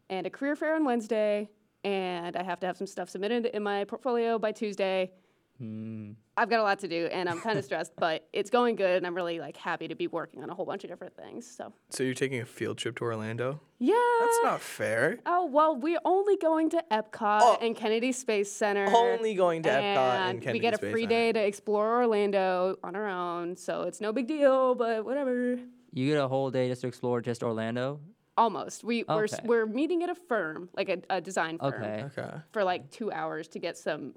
and 0.09 0.25
a 0.27 0.29
career 0.29 0.55
fair 0.55 0.75
on 0.75 0.85
Wednesday, 0.85 1.49
and 1.83 2.37
I 2.37 2.43
have 2.43 2.59
to 2.61 2.67
have 2.67 2.77
some 2.77 2.87
stuff 2.87 3.09
submitted 3.09 3.47
in 3.47 3.63
my 3.63 3.83
portfolio 3.83 4.37
by 4.39 4.51
Tuesday, 4.53 5.11
Hmm. 5.57 6.11
I've 6.35 6.49
got 6.51 6.59
a 6.59 6.63
lot 6.63 6.79
to 6.79 6.87
do 6.87 7.07
and 7.11 7.27
I'm 7.27 7.39
kind 7.39 7.57
of 7.57 7.65
stressed, 7.65 7.93
but 7.97 8.27
it's 8.31 8.49
going 8.51 8.75
good 8.75 8.97
and 8.97 9.07
I'm 9.07 9.15
really 9.15 9.39
like 9.39 9.57
happy 9.57 9.87
to 9.87 9.95
be 9.95 10.05
working 10.07 10.43
on 10.43 10.49
a 10.51 10.53
whole 10.53 10.65
bunch 10.65 10.83
of 10.83 10.89
different 10.89 11.15
things. 11.15 11.47
So 11.47 11.73
So 11.89 12.03
you're 12.03 12.13
taking 12.13 12.39
a 12.41 12.45
field 12.45 12.77
trip 12.77 12.95
to 12.97 13.03
Orlando? 13.05 13.59
yeah. 13.79 13.95
That's 14.19 14.39
not 14.43 14.61
fair. 14.61 15.17
Oh 15.25 15.45
well, 15.47 15.75
we're 15.75 15.99
only 16.05 16.37
going 16.37 16.69
to 16.71 16.83
Epcot 16.91 17.39
Oh. 17.41 17.57
and 17.61 17.75
Kennedy 17.75 18.11
Space 18.11 18.51
Center. 18.51 18.85
Only 18.87 19.33
going 19.33 19.63
to 19.63 19.69
Epcot 19.69 20.29
and 20.29 20.41
Kennedy 20.41 20.53
we 20.53 20.59
get 20.59 20.73
a 20.73 20.77
Space 20.77 20.91
free 20.91 21.01
Center. 21.03 21.09
day 21.09 21.31
to 21.33 21.39
explore 21.45 21.97
Orlando 21.97 22.77
on 22.83 22.95
our 22.95 23.07
own, 23.07 23.55
so 23.55 23.83
it's 23.83 23.99
no 23.99 24.11
big 24.13 24.27
deal. 24.27 24.75
But 24.75 25.05
whatever. 25.05 25.57
You 25.93 26.07
get 26.07 26.19
a 26.21 26.27
whole 26.27 26.51
day 26.51 26.67
just 26.69 26.81
to 26.81 26.87
explore 26.87 27.21
just 27.21 27.41
Orlando. 27.41 27.99
Almost. 28.37 28.83
We 28.83 29.03
we're 29.09 29.25
we're 29.45 29.65
meeting 29.65 30.03
at 30.03 30.09
a 30.11 30.15
firm, 30.15 30.69
like 30.75 30.89
a, 30.89 30.99
a 31.09 31.19
design 31.21 31.57
firm, 31.57 31.73
Okay. 31.73 32.03
Okay. 32.15 32.37
for 32.51 32.63
like 32.63 32.91
two 32.91 33.11
hours 33.11 33.47
to 33.49 33.59
get 33.59 33.77
some 33.77 34.13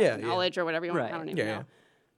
Yeah, 0.00 0.16
yeah. 0.16 0.26
knowledge 0.26 0.58
or 0.58 0.64
whatever 0.64 0.86
you 0.86 0.92
want. 0.92 1.04
Right. 1.04 1.12
I 1.14 1.18
don't 1.18 1.28
even 1.28 1.36
Yeah, 1.38 1.44
know. 1.44 1.50
yeah. 1.58 1.62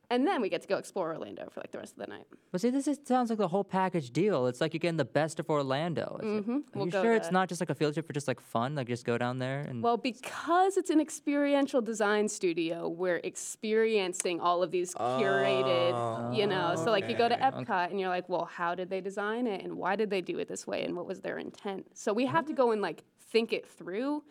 And 0.09 0.25
then 0.25 0.41
we 0.41 0.49
get 0.49 0.63
to 0.63 0.69
go 0.69 0.77
explore 0.77 1.13
Orlando 1.13 1.49
for 1.51 1.59
like 1.59 1.73
the 1.73 1.79
rest 1.79 1.95
of 1.95 1.99
the 1.99 2.07
night. 2.07 2.29
But 2.53 2.61
see, 2.61 2.71
this 2.71 2.87
is, 2.87 3.01
sounds 3.05 3.29
like 3.29 3.41
the 3.41 3.49
whole 3.49 3.65
package 3.65 4.13
deal. 4.13 4.47
It's 4.47 4.61
like 4.61 4.73
you're 4.73 4.79
getting 4.79 4.99
the 4.99 5.05
best 5.05 5.41
of 5.41 5.51
Orlando. 5.51 6.21
Is 6.23 6.29
it- 6.29 6.47
Mhm. 6.47 6.59
Are 6.59 6.63
We'll 6.77 6.85
you 6.87 6.91
sure 6.93 7.15
it's 7.17 7.33
not 7.33 7.49
just 7.49 7.61
like 7.61 7.71
a 7.71 7.75
field 7.75 7.95
trip 7.95 8.07
for 8.07 8.13
just 8.13 8.29
like 8.29 8.39
fun? 8.39 8.77
Like 8.77 8.87
just 8.87 9.05
go 9.05 9.19
down 9.19 9.39
there 9.41 9.63
and 9.63 9.83
Well, 9.83 9.97
because 9.97 10.77
it's 10.77 10.91
an 10.91 11.01
experiential 11.01 11.81
design 11.83 12.29
studio, 12.29 12.89
we're 12.89 13.21
experiencing 13.25 14.39
all 14.41 14.63
of 14.63 14.71
these 14.71 14.95
curated, 14.95 16.37
you 16.37 16.47
know. 16.47 16.75
So, 16.77 16.91
like, 16.93 17.09
you 17.09 17.17
go 17.17 17.29
to 17.29 17.35
okay. 17.35 17.65
Epcot 17.65 17.91
and 17.91 17.99
you're 17.99 18.09
like, 18.09 18.29
well, 18.29 18.45
how 18.45 18.75
did 18.77 18.91
they 18.91 19.01
design 19.01 19.49
it? 19.49 19.65
And 19.65 19.77
why 19.77 19.97
did 19.97 20.11
they 20.11 20.21
do 20.21 20.39
it 20.39 20.47
this 20.47 20.67
way? 20.69 20.85
And 20.85 20.97
what 20.97 21.07
was 21.07 21.21
their 21.21 21.39
intent? 21.39 21.87
So, 21.95 22.13
we 22.13 22.27
have 22.27 22.47
to 22.47 22.53
go 22.53 22.71
and, 22.71 22.81
like, 22.81 23.03
think 23.33 23.53
it 23.53 23.67
through 23.67 24.23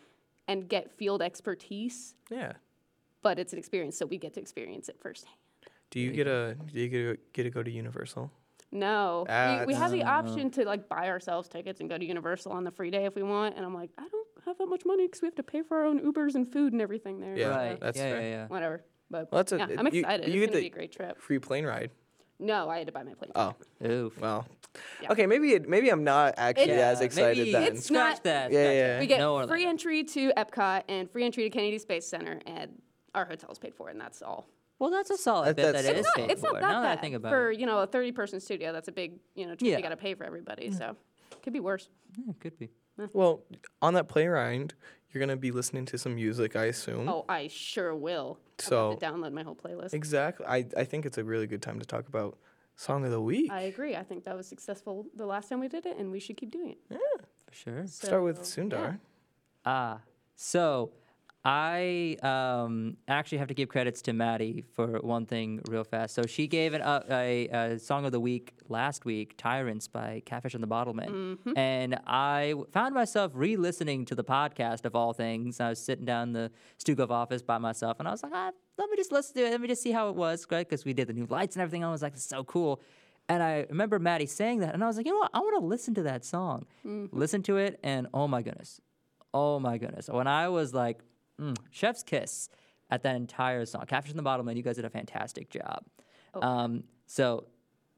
and 0.48 0.68
get 0.68 0.90
field 0.90 1.20
expertise, 1.22 2.14
Yeah. 2.30 2.52
But 3.26 3.38
it's 3.40 3.52
an 3.52 3.58
experience. 3.58 3.98
So, 3.98 4.06
we 4.06 4.18
get 4.18 4.34
to 4.34 4.40
experience 4.40 4.88
it 4.88 4.96
firsthand. 5.00 5.34
Do 5.90 5.98
you 6.00 6.10
get 6.12 6.26
a 6.26 6.56
do 6.72 6.80
you 6.80 6.88
get 6.88 6.98
to, 6.98 7.16
get 7.32 7.42
to 7.44 7.50
go 7.50 7.62
to 7.62 7.70
Universal? 7.70 8.30
No, 8.72 9.24
Ah, 9.28 9.60
we, 9.60 9.66
we 9.66 9.74
have 9.74 9.90
the 9.92 10.02
option 10.02 10.50
to 10.52 10.64
like 10.64 10.88
buy 10.88 11.08
ourselves 11.08 11.48
tickets 11.48 11.80
and 11.80 11.88
go 11.88 11.96
to 11.96 12.04
Universal 12.04 12.52
on 12.52 12.62
the 12.64 12.70
free 12.70 12.90
day 12.90 13.04
if 13.04 13.14
we 13.14 13.22
want. 13.22 13.56
And 13.56 13.64
I'm 13.64 13.74
like, 13.74 13.90
I 13.96 14.06
don't 14.08 14.26
have 14.44 14.58
that 14.58 14.66
much 14.66 14.82
money 14.84 15.06
because 15.06 15.22
we 15.22 15.26
have 15.26 15.34
to 15.36 15.42
pay 15.42 15.62
for 15.62 15.78
our 15.78 15.84
own 15.84 16.00
Ubers 16.00 16.34
and 16.34 16.50
food 16.52 16.72
and 16.72 16.82
everything 16.82 17.20
there. 17.20 17.36
Yeah, 17.36 17.44
so 17.52 17.56
right. 17.56 17.80
that's 17.80 17.98
yeah, 17.98 18.10
fair. 18.10 18.20
yeah, 18.20 18.28
yeah. 18.28 18.46
Whatever. 18.48 18.84
But 19.10 19.30
Well, 19.30 19.38
that's 19.38 19.52
a, 19.52 19.58
yeah, 19.58 19.66
I'm 19.78 19.86
excited. 19.86 20.28
you 20.28 20.42
it's 20.42 20.50
gonna 20.50 20.60
be 20.62 20.66
a 20.66 20.70
great 20.70 20.92
trip. 20.92 21.20
Free 21.20 21.38
plane 21.38 21.64
ride. 21.64 21.90
No, 22.38 22.68
I 22.68 22.78
had 22.78 22.86
to 22.88 22.92
buy 22.92 23.02
my 23.04 23.14
plane. 23.14 23.30
Oh, 23.34 23.54
ticket. 23.80 23.90
Oof. 23.92 24.20
well. 24.20 24.46
Yeah. 25.00 25.12
Okay, 25.12 25.26
maybe 25.26 25.52
it, 25.52 25.68
maybe 25.68 25.88
I'm 25.88 26.04
not 26.04 26.34
actually 26.36 26.64
It's- 26.64 26.96
as 26.96 27.00
excited 27.00 27.38
maybe 27.38 27.52
then. 27.52 27.62
It's 27.74 27.86
scratch 27.86 28.16
not- 28.16 28.24
that. 28.24 28.52
Yeah, 28.52 28.62
scratch 28.64 28.74
yeah. 28.76 29.00
We 29.00 29.06
get 29.06 29.18
no 29.20 29.46
free 29.46 29.64
entry 29.64 30.04
to 30.04 30.32
Epcot 30.36 30.82
and 30.88 31.10
free 31.10 31.24
entry 31.24 31.44
to 31.44 31.50
Kennedy 31.50 31.78
Space 31.78 32.06
Center, 32.06 32.40
and 32.46 32.82
our 33.16 33.24
hotel's 33.24 33.58
paid 33.58 33.74
for, 33.74 33.88
and 33.88 34.00
that's 34.00 34.22
all. 34.22 34.46
Well, 34.78 34.90
that's 34.90 35.10
a 35.10 35.16
solid 35.16 35.48
That- 35.48 35.56
bit 35.56 35.72
that's 35.72 35.86
that 35.86 35.96
it 35.96 35.96
so 35.96 36.00
is 36.00 36.06
cool. 36.14 36.24
paid 36.26 36.32
It's 36.32 36.42
not 36.42 36.48
for. 36.54 36.60
that 36.60 36.68
now 36.68 36.82
that 36.82 36.90
I 36.90 36.94
bad 36.96 37.00
think 37.00 37.14
about 37.16 37.30
for 37.32 37.50
it, 37.50 37.58
you 37.58 37.66
know 37.66 37.80
a 37.80 37.86
30 37.86 38.12
person 38.12 38.40
studio. 38.40 38.72
That's 38.72 38.88
a 38.88 38.92
big 38.92 39.18
you 39.34 39.46
know 39.46 39.54
trip 39.54 39.62
Yeah. 39.70 39.76
you 39.78 39.82
got 39.82 39.88
to 39.88 39.96
pay 39.96 40.14
for 40.14 40.24
everybody. 40.24 40.70
So 40.70 40.96
could 41.42 41.52
be 41.54 41.60
worse. 41.60 41.88
Yeah, 42.16 42.30
it 42.30 42.40
could 42.40 42.58
be. 42.58 42.70
Well, 43.12 43.42
on 43.82 43.94
that 43.94 44.08
play 44.08 44.26
ride, 44.26 44.74
you're 45.10 45.20
gonna 45.20 45.36
be 45.36 45.50
listening 45.50 45.86
to 45.86 45.98
some 45.98 46.14
music, 46.14 46.56
I 46.56 46.66
assume. 46.66 47.08
Oh, 47.08 47.24
I 47.28 47.48
sure 47.48 47.94
will. 47.94 48.38
I'm 48.58 48.64
So- 48.64 48.94
to 48.94 49.06
download 49.06 49.32
my 49.32 49.42
whole 49.42 49.54
playlist. 49.56 49.92
Exactly. 49.94 50.44
I, 50.46 50.66
I 50.76 50.84
think 50.84 51.04
it's 51.06 51.18
a 51.18 51.24
really 51.24 51.46
good 51.46 51.62
time 51.62 51.78
to 51.80 51.86
talk 51.86 52.06
about 52.08 52.38
song 52.74 53.04
of 53.06 53.10
the 53.10 53.20
week. 53.20 53.50
I 53.50 53.62
agree. 53.62 53.96
I 53.96 54.02
think 54.02 54.24
that 54.24 54.36
was 54.36 54.46
successful 54.46 55.06
the 55.14 55.24
last 55.26 55.48
time 55.48 55.60
we 55.60 55.68
did 55.68 55.86
it, 55.86 55.96
and 55.98 56.10
we 56.10 56.20
should 56.20 56.36
keep 56.36 56.50
doing 56.50 56.70
it. 56.72 56.78
Yeah, 56.90 56.98
for 57.46 57.54
sure. 57.54 57.86
Start 57.86 58.22
with 58.22 58.40
Sundar. 58.42 58.98
Ah, 59.64 60.00
so 60.34 60.90
I 61.48 62.16
um, 62.24 62.96
actually 63.06 63.38
have 63.38 63.46
to 63.46 63.54
give 63.54 63.68
credits 63.68 64.02
to 64.02 64.12
Maddie 64.12 64.64
for 64.72 64.98
one 64.98 65.26
thing 65.26 65.60
real 65.68 65.84
fast. 65.84 66.16
So 66.16 66.22
she 66.26 66.48
gave 66.48 66.74
an, 66.74 66.82
uh, 66.82 67.04
a, 67.08 67.46
a 67.46 67.78
song 67.78 68.04
of 68.04 68.10
the 68.10 68.18
week 68.18 68.54
last 68.68 69.04
week, 69.04 69.36
"Tyrants" 69.36 69.86
by 69.86 70.22
Catfish 70.26 70.54
and 70.54 70.62
the 70.62 70.66
Bottlemen, 70.66 71.38
and 71.56 72.00
I 72.04 72.54
found 72.72 72.96
myself 72.96 73.30
re-listening 73.32 74.06
to 74.06 74.16
the 74.16 74.24
podcast 74.24 74.84
of 74.84 74.96
all 74.96 75.12
things. 75.12 75.60
I 75.60 75.68
was 75.68 75.78
sitting 75.78 76.04
down 76.04 76.30
in 76.30 76.32
the 76.32 76.50
Stugov 76.84 77.10
office 77.10 77.42
by 77.42 77.58
myself, 77.58 78.00
and 78.00 78.08
I 78.08 78.10
was 78.10 78.24
like, 78.24 78.32
ah, 78.34 78.50
"Let 78.76 78.90
me 78.90 78.96
just 78.96 79.12
listen 79.12 79.36
to 79.36 79.46
it. 79.46 79.50
Let 79.52 79.60
me 79.60 79.68
just 79.68 79.82
see 79.82 79.92
how 79.92 80.08
it 80.08 80.16
was," 80.16 80.44
right? 80.50 80.68
Because 80.68 80.84
we 80.84 80.94
did 80.94 81.06
the 81.06 81.12
new 81.12 81.26
lights 81.26 81.54
and 81.54 81.62
everything. 81.62 81.84
I 81.84 81.92
was 81.92 82.02
like, 82.02 82.14
"This 82.14 82.22
is 82.22 82.28
so 82.28 82.42
cool." 82.42 82.82
And 83.28 83.40
I 83.40 83.66
remember 83.68 84.00
Maddie 84.00 84.26
saying 84.26 84.60
that, 84.60 84.74
and 84.74 84.82
I 84.82 84.88
was 84.88 84.96
like, 84.96 85.06
you 85.06 85.12
know 85.12 85.18
what? 85.18 85.30
I 85.34 85.38
want 85.38 85.60
to 85.60 85.64
listen 85.64 85.94
to 85.94 86.02
that 86.02 86.24
song. 86.24 86.66
Listen 87.12 87.42
to 87.44 87.56
it, 87.56 87.78
and 87.84 88.08
oh 88.12 88.26
my 88.26 88.42
goodness, 88.42 88.80
Oh 89.32 89.60
my 89.60 89.78
goodness. 89.78 90.08
When 90.08 90.26
I 90.26 90.48
was 90.48 90.72
like, 90.72 91.00
mm, 91.40 91.56
chef's 91.70 92.02
kiss 92.02 92.48
at 92.90 93.02
that 93.02 93.16
entire 93.16 93.64
song. 93.66 93.84
Catfish 93.86 94.10
and 94.10 94.18
the 94.18 94.22
Bottlemen, 94.22 94.56
you 94.56 94.62
guys 94.62 94.76
did 94.76 94.84
a 94.84 94.90
fantastic 94.90 95.50
job. 95.50 95.84
Um, 96.34 96.84
so 97.06 97.46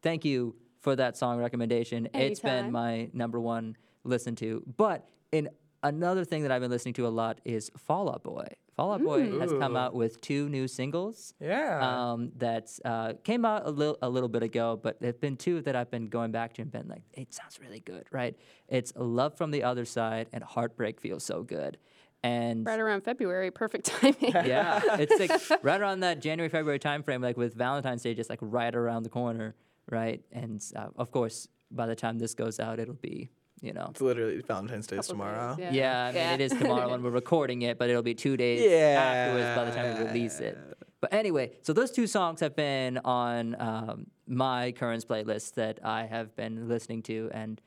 thank 0.02 0.24
you 0.24 0.54
for 0.80 0.94
that 0.96 1.16
song 1.16 1.38
recommendation. 1.38 2.08
It's 2.14 2.40
been 2.40 2.70
my 2.72 3.10
number 3.12 3.40
one 3.40 3.76
listen 4.04 4.36
to. 4.36 4.62
But 4.76 5.06
in 5.32 5.48
another 5.82 6.24
thing 6.24 6.42
that 6.42 6.52
I've 6.52 6.60
been 6.62 6.70
listening 6.70 6.94
to 6.94 7.06
a 7.06 7.08
lot 7.08 7.40
is 7.44 7.70
Fall 7.76 8.08
Out 8.10 8.22
Boy. 8.22 8.46
Fall 8.76 8.92
Out 8.92 9.02
Boy 9.02 9.38
has 9.40 9.50
come 9.50 9.74
out 9.76 9.92
with 9.92 10.20
two 10.20 10.48
new 10.48 10.68
singles 10.68 11.34
Yeah. 11.40 11.80
um, 12.12 12.30
that 12.36 12.70
uh, 12.84 13.14
came 13.24 13.44
out 13.44 13.66
a 13.66 13.70
little 13.70 13.98
a 14.02 14.08
little 14.08 14.28
bit 14.28 14.44
ago, 14.44 14.78
but 14.80 15.00
there've 15.00 15.20
been 15.20 15.36
two 15.36 15.60
that 15.62 15.74
I've 15.74 15.90
been 15.90 16.06
going 16.06 16.30
back 16.30 16.54
to 16.54 16.62
and 16.62 16.70
been 16.70 16.86
like, 16.86 17.02
it 17.12 17.34
sounds 17.34 17.58
really 17.60 17.80
good, 17.80 18.04
right? 18.12 18.36
It's 18.68 18.92
Love 18.94 19.36
from 19.36 19.50
the 19.50 19.64
Other 19.64 19.84
Side 19.84 20.28
and 20.32 20.44
Heartbreak 20.44 21.00
Feels 21.00 21.24
So 21.24 21.42
Good. 21.42 21.76
And 22.22 22.66
Right 22.66 22.80
around 22.80 23.02
February, 23.02 23.50
perfect 23.50 23.86
timing. 24.00 24.16
yeah, 24.20 24.96
it's 24.98 25.18
like 25.20 25.62
right 25.62 25.80
around 25.80 26.00
that 26.00 26.20
January 26.20 26.48
February 26.48 26.78
timeframe, 26.78 27.22
like 27.22 27.36
with 27.36 27.54
Valentine's 27.54 28.02
Day 28.02 28.14
just 28.14 28.28
like 28.28 28.40
right 28.42 28.74
around 28.74 29.04
the 29.04 29.08
corner, 29.08 29.54
right? 29.90 30.22
And 30.32 30.62
uh, 30.74 30.88
of 30.96 31.12
course, 31.12 31.48
by 31.70 31.86
the 31.86 31.94
time 31.94 32.18
this 32.18 32.34
goes 32.34 32.58
out, 32.58 32.80
it'll 32.80 32.94
be 32.94 33.30
you 33.60 33.72
know. 33.72 33.88
it's 33.90 34.00
literally 34.00 34.40
Valentine's 34.46 34.86
Day 34.86 34.98
tomorrow. 34.98 35.56
days, 35.56 35.72
Yeah, 35.72 36.06
I 36.06 36.12
mean, 36.12 36.40
it 36.40 36.40
is 36.40 36.52
tomorrow 36.52 36.90
when 36.90 37.02
we're 37.02 37.10
recording 37.22 37.62
it, 37.62 37.78
but 37.78 37.90
it'll 37.90 38.02
be 38.02 38.14
two 38.14 38.36
days 38.36 38.62
yeah. 38.62 39.28
afterwards 39.28 39.56
by 39.56 39.64
the 39.64 39.70
time 39.72 39.98
we 39.98 40.06
release 40.06 40.40
it. 40.40 40.58
But 41.00 41.12
anyway, 41.12 41.52
so 41.62 41.72
those 41.72 41.90
two 41.90 42.06
songs 42.06 42.40
have 42.40 42.56
been 42.56 42.98
on 43.04 43.56
um, 43.60 44.06
my 44.26 44.72
current 44.72 45.06
playlist 45.06 45.54
that 45.54 45.78
I 45.84 46.06
have 46.06 46.34
been 46.34 46.68
listening 46.68 47.02
to, 47.04 47.30
and 47.32 47.60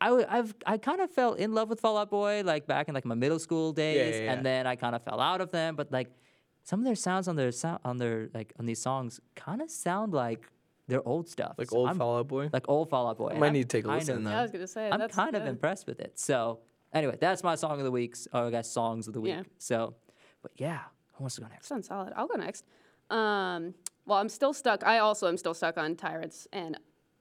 I, 0.00 0.08
w- 0.08 0.26
I've 0.28 0.54
I 0.66 0.76
kind 0.78 1.00
of 1.00 1.10
fell 1.10 1.34
in 1.34 1.54
love 1.54 1.68
with 1.70 1.80
Fall 1.80 1.96
Out 1.96 2.10
Boy 2.10 2.42
like 2.44 2.66
back 2.66 2.88
in 2.88 2.94
like 2.94 3.04
my 3.04 3.14
middle 3.14 3.38
school 3.38 3.72
days, 3.72 4.16
yeah, 4.16 4.22
yeah. 4.24 4.32
and 4.32 4.44
then 4.44 4.66
I 4.66 4.76
kind 4.76 4.94
of 4.94 5.02
fell 5.02 5.20
out 5.20 5.40
of 5.40 5.50
them. 5.50 5.76
But 5.76 5.90
like 5.92 6.10
some 6.64 6.80
of 6.80 6.84
their 6.84 6.94
sounds 6.96 7.28
on 7.28 7.36
their 7.36 7.52
sound 7.52 7.80
on 7.84 7.96
their 7.98 8.28
like 8.34 8.52
on 8.58 8.66
these 8.66 8.82
songs 8.82 9.20
kind 9.36 9.62
of 9.62 9.70
sound 9.70 10.12
like 10.12 10.50
their 10.88 11.06
old 11.08 11.28
stuff, 11.28 11.54
Like 11.56 11.70
So 11.70 11.78
old 11.78 11.88
I'm- 11.88 11.98
Fall 11.98 12.18
Out 12.18 12.28
Boy. 12.28 12.50
like 12.52 12.68
old 12.68 12.90
Fall 12.90 13.06
Out 13.08 13.16
Boy. 13.18 13.28
and 13.28 13.40
might 13.40 13.46
I'm 13.48 13.52
need 13.54 13.70
to 13.70 13.76
take 13.78 13.84
a 13.86 13.88
listen 13.88 14.18
of- 14.18 14.24
then. 14.24 14.34
I 14.34 14.42
was 14.42 14.50
gonna 14.50 14.66
say 14.66 14.90
I'm 14.90 14.98
that's 15.00 15.14
kind 15.16 15.34
of 15.34 15.46
impressed 15.46 15.86
with 15.86 16.00
it. 16.00 16.18
So 16.18 16.60
anyway, 16.92 17.16
that's 17.18 17.42
my 17.42 17.54
song 17.54 17.78
of 17.78 17.84
the 17.84 17.90
week, 17.90 18.14
or 18.34 18.42
I 18.46 18.50
guess 18.50 18.70
songs 18.70 19.06
of 19.08 19.14
the 19.14 19.20
week. 19.20 19.34
Yeah. 19.34 19.42
So, 19.58 19.94
but 20.42 20.52
yeah, 20.56 20.80
who 21.14 21.24
wants 21.24 21.36
to 21.36 21.40
go 21.42 21.48
next? 21.48 21.68
Sounds 21.68 21.86
solid. 21.86 22.12
I'll 22.16 22.26
go 22.26 22.34
next. 22.36 22.66
Um, 23.10 23.74
well, 24.06 24.18
I'm 24.18 24.28
still 24.28 24.52
stuck. 24.52 24.84
I 24.84 24.98
also 24.98 25.28
am 25.28 25.36
still 25.38 25.54
stuck 25.54 25.78
on 25.78 25.96
Tyrants, 25.96 26.46
and 26.52 26.78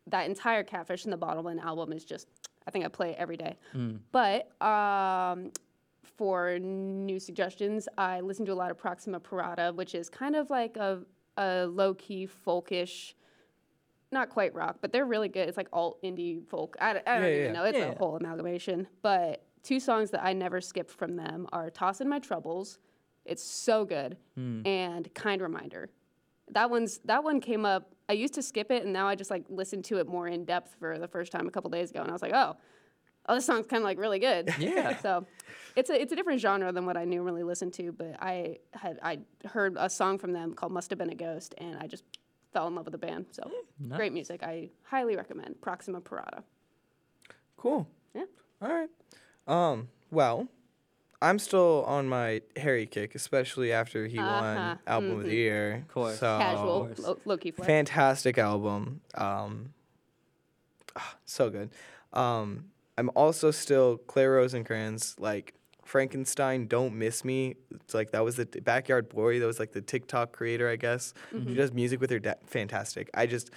that 0.07 0.27
entire 0.27 0.63
Catfish 0.63 1.05
and 1.05 1.13
the 1.13 1.17
Bottlemen 1.17 1.61
album 1.63 1.93
is 1.93 2.03
just. 2.03 2.27
I 2.67 2.71
think 2.71 2.85
I 2.85 2.87
play 2.87 3.11
it 3.11 3.15
every 3.17 3.37
day. 3.37 3.57
But 4.11 4.49
um, 4.65 5.51
for 6.17 6.57
new 6.59 7.19
suggestions, 7.19 7.87
I 7.97 8.21
listen 8.21 8.45
to 8.45 8.53
a 8.53 8.55
lot 8.55 8.71
of 8.71 8.77
Proxima 8.77 9.19
Parada, 9.19 9.73
which 9.75 9.95
is 9.95 10.09
kind 10.09 10.35
of 10.35 10.49
like 10.49 10.77
a, 10.77 10.99
a 11.37 11.65
low 11.65 11.93
key 11.93 12.27
folkish. 12.45 13.13
Not 14.11 14.29
quite 14.29 14.53
rock, 14.53 14.77
but 14.79 14.91
they're 14.91 15.05
really 15.07 15.27
good. 15.27 15.47
It's 15.49 15.57
like 15.57 15.69
alt 15.73 15.99
indie 16.03 16.45
folk. 16.47 16.75
I, 16.79 16.93
don't- 16.93 17.05
don't 17.05 17.21
Yeah, 17.23 17.27
even 17.29 17.43
yeah. 17.45 17.51
know. 17.51 17.63
It's 17.63 17.77
Yeah. 17.77 17.85
a 17.93 17.97
whole 17.97 18.15
amalgamation. 18.15 18.87
But 19.01 19.43
two 19.63 19.79
songs 19.79 20.11
that 20.11 20.23
I 20.23 20.33
never 20.33 20.61
skip 20.61 20.89
from 20.91 21.15
them 21.15 21.47
are 21.51 21.69
"Tossin' 21.71 22.07
My 22.07 22.19
Troubles," 22.19 22.79
It's 23.25 23.41
so 23.43 23.85
good. 23.85 24.17
And 24.35 25.11
kind 25.13 25.41
reminder. 25.41 25.89
That 26.53 26.69
one's 26.69 26.99
that 27.05 27.23
one 27.23 27.39
came 27.39 27.65
up. 27.65 27.93
I 28.09 28.13
used 28.13 28.33
to 28.35 28.41
skip 28.41 28.71
it, 28.71 28.83
and 28.83 28.93
now 28.93 29.07
I 29.07 29.15
just 29.15 29.31
like 29.31 29.45
listened 29.49 29.85
to 29.85 29.97
it 29.99 30.07
more 30.07 30.27
in 30.27 30.45
depth 30.45 30.75
for 30.79 30.97
the 30.99 31.07
first 31.07 31.31
time 31.31 31.47
a 31.47 31.51
couple 31.51 31.69
days 31.69 31.89
ago, 31.91 32.01
and 32.01 32.09
I 32.09 32.13
was 32.13 32.21
like, 32.21 32.33
oh, 32.33 32.55
oh, 33.27 33.35
this 33.35 33.45
song's 33.45 33.65
kind 33.67 33.81
of 33.81 33.85
like 33.85 33.97
really 33.97 34.19
good. 34.19 34.53
Yeah. 34.59 34.97
so 34.99 35.25
it's 35.75 35.89
a 35.89 35.99
it's 36.01 36.11
a 36.11 36.15
different 36.15 36.39
genre 36.41 36.71
than 36.71 36.85
what 36.85 36.97
I 36.97 37.05
normally 37.05 37.43
listen 37.43 37.71
to, 37.71 37.91
but 37.91 38.15
I 38.19 38.57
had 38.73 38.99
I 39.01 39.19
heard 39.45 39.75
a 39.79 39.89
song 39.89 40.17
from 40.17 40.33
them 40.33 40.53
called 40.53 40.71
"Must 40.71 40.89
Have 40.89 40.99
Been 40.99 41.09
a 41.09 41.15
Ghost," 41.15 41.55
and 41.57 41.77
I 41.77 41.87
just 41.87 42.03
fell 42.51 42.67
in 42.67 42.75
love 42.75 42.85
with 42.85 42.91
the 42.91 42.97
band. 42.99 43.25
So 43.31 43.49
great 43.89 44.13
music. 44.13 44.43
I 44.43 44.69
highly 44.83 45.15
recommend 45.15 45.59
Proxima 45.61 46.01
Parada. 46.01 46.43
Cool. 47.57 47.87
Yeah. 48.13 48.25
All 48.61 48.69
right. 48.69 48.89
Um. 49.47 49.87
Well, 50.11 50.47
I'm 51.23 51.39
still 51.39 51.83
on 51.87 52.07
my 52.07 52.41
Harry 52.57 52.85
kick, 52.85 53.15
especially 53.15 53.71
after 53.71 54.05
he 54.07 54.19
Uh-huh, 54.19 54.41
won 54.41 54.79
Album 54.85 55.19
of 55.19 55.23
the 55.23 55.33
Year. 55.35 55.75
Of 55.75 55.87
course. 55.87 56.19
So, 56.19 56.37
Casual, 56.37 56.85
course. 56.85 56.99
low, 56.99 57.17
low 57.25 57.37
key 57.37 57.51
flex. 57.51 57.65
Fantastic 57.67 58.37
album. 58.37 59.01
Um. 59.15 59.73
ah, 60.95 61.15
so 61.25 61.49
good. 61.49 61.69
Um. 62.11 62.65
I'm 62.97 63.09
also 63.15 63.49
still 63.49 63.97
Claire 63.97 64.37
Rosinkranz 64.37 65.19
like 65.19 65.55
Frankenstein, 65.83 66.67
Don't 66.67 66.93
Miss 66.93 67.25
Me. 67.25 67.55
It's 67.73 67.93
like 67.95 68.11
that 68.11 68.23
was 68.23 68.35
the 68.35 68.45
t- 68.45 68.59
Backyard 68.59 69.09
Boy. 69.09 69.39
That 69.39 69.47
was 69.47 69.59
like 69.59 69.71
the 69.71 69.81
TikTok 69.81 70.31
creator, 70.31 70.69
I 70.69 70.75
guess. 70.75 71.13
She 71.31 71.55
does 71.55 71.73
music 71.73 71.99
with 72.01 72.11
her 72.11 72.19
dad. 72.19 72.37
Fantastic. 72.45 73.09
I 73.15 73.25
just, 73.25 73.49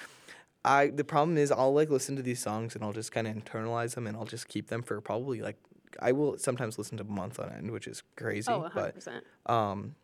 I 0.65 0.87
the 0.89 1.05
problem 1.05 1.37
is 1.37 1.53
I'll 1.53 1.75
like 1.75 1.91
listen 1.91 2.17
to 2.17 2.23
these 2.23 2.39
songs 2.41 2.75
and 2.75 2.83
I'll 2.83 2.95
just 2.95 3.13
kind 3.13 3.27
of 3.27 3.35
internalize 3.35 3.95
them 3.95 4.07
and 4.07 4.17
I'll 4.17 4.25
just 4.25 4.49
keep 4.49 4.69
them 4.69 4.83
for 4.83 5.01
probably 5.03 5.43
like 5.43 5.59
I 6.01 6.13
will 6.13 6.39
sometimes 6.39 6.79
listen 6.79 6.97
to 6.99 7.05
months 7.05 7.39
on 7.39 7.51
end, 7.51 7.71
which 7.71 7.87
is 7.87 8.03
crazy. 8.17 8.51
Oh, 8.51 8.61
100 8.61 8.75
but 8.75 8.95
percent. 8.95 9.25
um, 9.47 9.95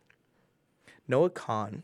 Noah 1.07 1.29
Kahan. 1.29 1.83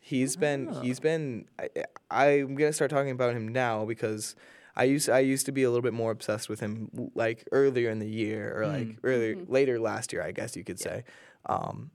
He's 0.00 0.36
been 0.36 0.70
he's 0.82 1.00
been 1.00 1.46
I, 1.58 1.68
I'm 2.10 2.56
gonna 2.56 2.74
start 2.74 2.90
talking 2.90 3.10
about 3.10 3.34
him 3.34 3.48
now 3.48 3.86
because 3.86 4.36
I 4.76 4.84
used 4.84 5.08
I 5.08 5.20
used 5.20 5.46
to 5.46 5.52
be 5.52 5.62
a 5.62 5.70
little 5.70 5.82
bit 5.82 5.94
more 5.94 6.10
obsessed 6.10 6.50
with 6.50 6.60
him 6.60 6.90
like 7.14 7.48
earlier 7.52 7.88
in 7.88 8.00
the 8.00 8.08
year 8.08 8.54
or 8.60 8.66
like 8.66 8.98
earlier 9.02 9.38
later 9.48 9.80
last 9.80 10.12
year 10.12 10.22
I 10.22 10.32
guess 10.32 10.56
you 10.56 10.64
could 10.64 10.78
say, 10.78 11.04
um, 11.46 11.90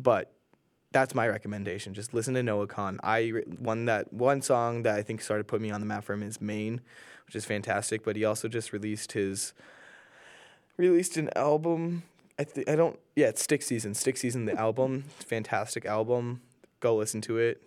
but 0.00 0.32
that's 0.90 1.14
my 1.14 1.28
recommendation. 1.28 1.94
Just 1.94 2.12
listen 2.12 2.34
to 2.34 2.42
Noah 2.42 2.66
Kahan. 2.66 2.98
I 3.02 3.28
one 3.58 3.84
that 3.86 4.12
one 4.12 4.42
song 4.42 4.82
that 4.82 4.96
I 4.96 5.02
think 5.02 5.22
started 5.22 5.46
putting 5.46 5.62
me 5.62 5.70
on 5.70 5.80
the 5.80 5.86
map 5.86 6.04
for 6.04 6.14
him 6.14 6.22
is 6.22 6.40
Maine, 6.40 6.80
which 7.26 7.36
is 7.36 7.44
fantastic. 7.44 8.04
But 8.04 8.16
he 8.16 8.24
also 8.24 8.48
just 8.48 8.72
released 8.72 9.12
his 9.12 9.54
released 10.76 11.16
an 11.16 11.30
album. 11.36 12.02
I 12.38 12.44
th- 12.44 12.68
I 12.68 12.76
don't 12.76 12.98
yeah 13.16 13.28
it's 13.28 13.42
Stick 13.42 13.62
Season. 13.62 13.94
Stick 13.94 14.16
Season 14.16 14.44
the 14.46 14.58
album, 14.58 15.04
fantastic 15.20 15.84
album. 15.86 16.40
Go 16.80 16.96
listen 16.96 17.20
to 17.22 17.38
it. 17.38 17.62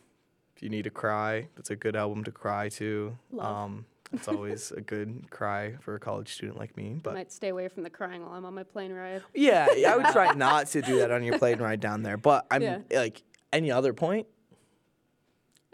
If 0.56 0.64
you 0.64 0.70
need 0.70 0.84
to 0.84 0.90
cry, 0.90 1.48
it's 1.58 1.70
a 1.70 1.76
good 1.76 1.96
album 1.96 2.24
to 2.24 2.32
cry 2.32 2.70
to. 2.70 3.18
Love. 3.32 3.46
Um, 3.66 3.86
it's 4.14 4.28
always 4.28 4.72
a 4.72 4.80
good 4.82 5.30
cry 5.30 5.76
for 5.82 5.96
a 5.96 6.00
college 6.00 6.34
student 6.34 6.58
like 6.58 6.78
me. 6.78 7.00
But 7.02 7.12
I 7.12 7.14
Might 7.16 7.32
stay 7.34 7.50
away 7.50 7.68
from 7.68 7.84
the 7.84 7.90
crying 7.90 8.22
while 8.24 8.34
I'm 8.34 8.46
on 8.46 8.54
my 8.54 8.64
plane 8.64 8.94
ride. 8.94 9.24
yeah, 9.34 9.68
yeah, 9.76 9.94
I 9.94 9.98
would 9.98 10.06
try 10.08 10.32
not 10.36 10.68
to 10.68 10.82
do 10.82 11.00
that 11.00 11.12
on 11.12 11.24
your 11.24 11.38
plane 11.38 11.60
ride 11.60 11.80
down 11.82 12.04
there. 12.04 12.16
But 12.16 12.46
I'm 12.50 12.62
Yeah. 12.62 12.80
like 12.94 13.24
any 13.52 13.72
other 13.72 13.94
point. 13.94 14.28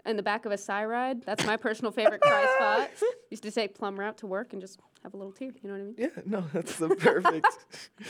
In 0.04 0.16
the 0.16 0.22
back 0.22 0.46
of 0.46 0.52
a 0.52 0.56
CyRide, 0.56 1.24
that's 1.24 1.46
my 1.46 1.56
personal 1.56 1.92
favorite 1.92 2.20
cry 2.20 2.46
spot. 2.56 2.90
Used 3.30 3.44
to 3.44 3.52
take 3.52 3.74
Plum 3.76 3.98
Route 3.98 4.18
to 4.18 4.26
work 4.26 4.52
and 4.52 4.60
just 4.60 4.80
have 5.04 5.14
a 5.14 5.16
little 5.16 5.32
tear. 5.32 5.50
You 5.62 5.68
know 5.70 5.74
what 5.74 5.80
I 5.80 5.84
mean? 5.84 5.94
Yeah, 5.96 6.08
no, 6.26 6.44
that's 6.52 6.76
the 6.76 6.88
perfect. 6.96 7.46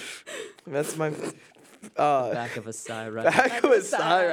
that's 0.67 0.97
my 0.97 1.13
uh, 1.97 2.33
Back 2.33 2.57
of 2.57 2.67
a 2.67 2.73
sigh, 2.73 3.09
right? 3.09 3.25
back 3.25 3.63
of 3.65 3.71
a 3.73 3.83
side 3.83 4.27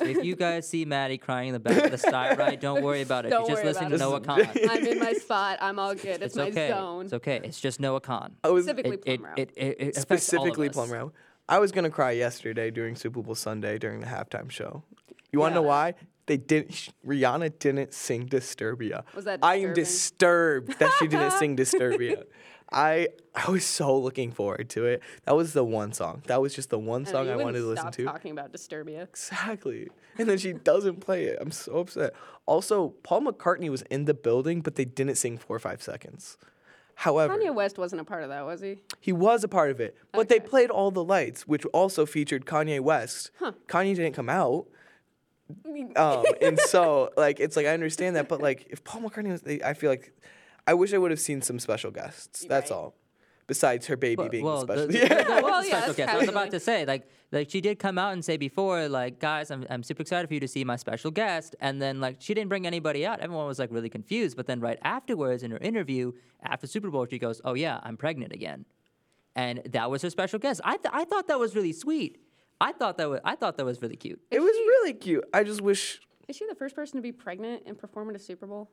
ride. 0.00 0.08
if 0.08 0.22
you 0.24 0.36
guys 0.36 0.68
see 0.68 0.84
Maddie 0.84 1.18
crying 1.18 1.48
in 1.48 1.52
the 1.54 1.58
back 1.60 1.84
of 1.84 1.90
the 1.90 1.98
side 1.98 2.38
ride, 2.38 2.60
don't 2.60 2.82
worry 2.82 3.02
about 3.02 3.26
it. 3.26 3.30
Don't 3.30 3.42
you 3.42 3.48
just 3.48 3.64
worry 3.64 3.72
listen 3.72 3.86
about 3.86 4.26
to 4.26 4.40
it. 4.42 4.46
Noah 4.46 4.46
Kahan. 4.46 4.70
I'm 4.70 4.86
in 4.86 4.98
my 5.00 5.12
spot. 5.14 5.58
I'm 5.60 5.78
all 5.78 5.94
good. 5.94 6.22
It's, 6.22 6.22
It's 6.22 6.36
my 6.36 6.48
okay. 6.48 6.68
zone. 6.68 7.04
It's 7.06 7.14
okay. 7.14 7.40
It's 7.42 7.58
just 7.60 7.80
Noah 7.80 8.00
Kahan. 8.00 8.32
I 8.44 8.50
was 8.50 8.66
Specifically 8.66 8.96
It, 8.96 9.02
Plum 9.04 9.14
it, 9.14 9.20
Route. 9.22 9.38
it, 9.38 9.52
it, 9.56 9.76
it 9.80 9.96
specifically 9.96 10.68
us. 10.68 10.74
Plum 10.74 10.90
Route. 10.90 11.14
I 11.48 11.58
was 11.58 11.72
gonna 11.72 11.90
cry 11.90 12.12
yesterday 12.12 12.70
during 12.70 12.94
Super 12.94 13.22
Bowl 13.22 13.34
Sunday 13.34 13.78
during 13.78 14.00
the 14.00 14.06
halftime 14.06 14.50
show. 14.50 14.84
You 15.32 15.40
want 15.40 15.52
to 15.52 15.54
know 15.56 15.62
why? 15.66 15.94
They 16.30 16.36
didn't. 16.36 16.90
Rihanna 17.04 17.58
didn't 17.58 17.92
sing 17.92 18.28
Disturbia. 18.28 19.02
Was 19.16 19.24
that 19.24 19.40
I 19.42 19.56
am 19.56 19.74
disturbed 19.74 20.78
that 20.78 20.92
she 21.00 21.08
didn't 21.08 21.32
sing 21.32 21.56
Disturbia. 21.56 22.22
I 22.70 23.08
I 23.34 23.50
was 23.50 23.66
so 23.66 23.98
looking 23.98 24.30
forward 24.30 24.70
to 24.70 24.84
it. 24.84 25.02
That 25.24 25.34
was 25.34 25.54
the 25.54 25.64
one 25.64 25.92
song. 25.92 26.22
That 26.26 26.40
was 26.40 26.54
just 26.54 26.70
the 26.70 26.78
one 26.78 27.04
song 27.04 27.26
you 27.26 27.32
I 27.32 27.36
wanted 27.36 27.58
to 27.58 27.66
listen 27.66 27.90
to. 27.90 28.04
talking 28.04 28.30
about 28.30 28.52
Disturbia. 28.52 29.08
Exactly. 29.08 29.88
And 30.18 30.28
then 30.28 30.38
she 30.38 30.52
doesn't 30.52 31.00
play 31.00 31.24
it. 31.24 31.38
I'm 31.40 31.50
so 31.50 31.78
upset. 31.78 32.12
Also, 32.46 32.90
Paul 33.02 33.22
McCartney 33.22 33.68
was 33.68 33.82
in 33.90 34.04
the 34.04 34.14
building, 34.14 34.60
but 34.60 34.76
they 34.76 34.84
didn't 34.84 35.16
sing 35.16 35.36
four 35.36 35.56
or 35.56 35.58
five 35.58 35.82
seconds. 35.82 36.38
However, 36.94 37.36
Kanye 37.36 37.52
West 37.52 37.76
wasn't 37.76 38.02
a 38.02 38.04
part 38.04 38.22
of 38.22 38.28
that, 38.28 38.44
was 38.44 38.60
he? 38.60 38.82
he 39.00 39.12
was 39.12 39.42
a 39.42 39.48
part 39.48 39.72
of 39.72 39.80
it, 39.80 39.96
but 40.12 40.28
they 40.28 40.38
played 40.38 40.70
all 40.70 40.92
the 40.92 41.02
lights, 41.02 41.48
which 41.48 41.64
also 41.72 42.06
featured 42.06 42.46
Kanye 42.46 42.78
West. 42.78 43.32
Kanye 43.66 43.96
didn't 43.96 44.12
come 44.12 44.28
out. 44.28 44.66
Um, 45.96 46.24
and 46.42 46.58
so, 46.58 47.10
like, 47.16 47.40
it's 47.40 47.56
like 47.56 47.66
I 47.66 47.70
understand 47.74 48.16
that, 48.16 48.28
but 48.28 48.40
like, 48.40 48.66
if 48.70 48.82
Paul 48.84 49.02
McCartney 49.02 49.30
was, 49.32 49.42
I 49.64 49.74
feel 49.74 49.90
like, 49.90 50.12
I 50.66 50.74
wish 50.74 50.92
I 50.94 50.98
would 50.98 51.10
have 51.10 51.20
seen 51.20 51.42
some 51.42 51.58
special 51.58 51.90
guests. 51.90 52.44
That's 52.48 52.70
Right. 52.70 52.76
all. 52.76 52.94
Besides 53.46 53.88
her 53.88 53.96
baby 53.96 54.14
But- 54.16 54.30
being 54.30 54.44
well, 54.44 54.60
special. 54.62 54.86
the, 54.86 54.92
the, 54.92 54.98
yeah. 54.98 55.08
there 55.08 55.42
was 55.42 55.42
Well, 55.42 55.60
a 55.60 55.64
yeah, 55.64 55.68
special 55.70 55.86
that's 55.86 55.96
guest. 55.96 56.08
I 56.14 56.18
was 56.18 56.28
about 56.28 56.50
to 56.52 56.60
say, 56.60 56.84
like, 56.84 57.08
like 57.32 57.50
she 57.50 57.60
did 57.60 57.80
come 57.80 57.98
out 57.98 58.12
and 58.12 58.24
say 58.24 58.36
before, 58.36 58.88
like, 58.88 59.18
guys, 59.18 59.50
I'm, 59.50 59.66
I'm 59.68 59.82
super 59.82 60.02
excited 60.02 60.28
for 60.28 60.34
you 60.34 60.40
to 60.40 60.46
see 60.46 60.62
my 60.62 60.76
special 60.76 61.10
guest. 61.10 61.56
And 61.60 61.82
then, 61.82 62.00
like, 62.00 62.16
she 62.20 62.32
didn't 62.34 62.48
bring 62.48 62.64
anybody 62.66 63.04
out. 63.04 63.18
Everyone 63.18 63.46
was 63.46 63.58
like 63.58 63.72
really 63.72 63.88
confused. 63.88 64.36
But 64.36 64.46
then, 64.46 64.60
right 64.60 64.78
afterwards, 64.82 65.42
in 65.42 65.50
her 65.50 65.58
interview 65.58 66.12
after 66.44 66.68
Super 66.68 66.90
Bowl, 66.90 67.06
she 67.10 67.18
goes, 67.18 67.40
"Oh 67.44 67.54
yeah, 67.54 67.80
I'm 67.82 67.96
pregnant 67.96 68.32
again," 68.32 68.66
and 69.34 69.62
that 69.72 69.90
was 69.90 70.02
her 70.02 70.10
special 70.10 70.38
guest. 70.38 70.60
I, 70.64 70.76
th- 70.76 70.92
I 70.92 71.04
thought 71.04 71.26
that 71.26 71.38
was 71.40 71.56
really 71.56 71.72
sweet. 71.72 72.20
I 72.60 72.72
thought 72.72 72.98
that 72.98 73.08
was 73.08 73.20
I 73.24 73.36
thought 73.36 73.56
that 73.56 73.64
was 73.64 73.80
really 73.80 73.96
cute. 73.96 74.20
it 74.30 74.40
was 74.40 74.52
really 74.52 74.94
cute. 74.94 75.24
I 75.32 75.44
just 75.44 75.60
wish. 75.60 76.00
Is 76.28 76.36
she 76.36 76.46
the 76.46 76.54
first 76.54 76.76
person 76.76 76.96
to 76.96 77.02
be 77.02 77.12
pregnant 77.12 77.62
and 77.66 77.76
perform 77.76 78.10
at 78.10 78.16
a 78.16 78.18
Super 78.18 78.46
Bowl? 78.46 78.70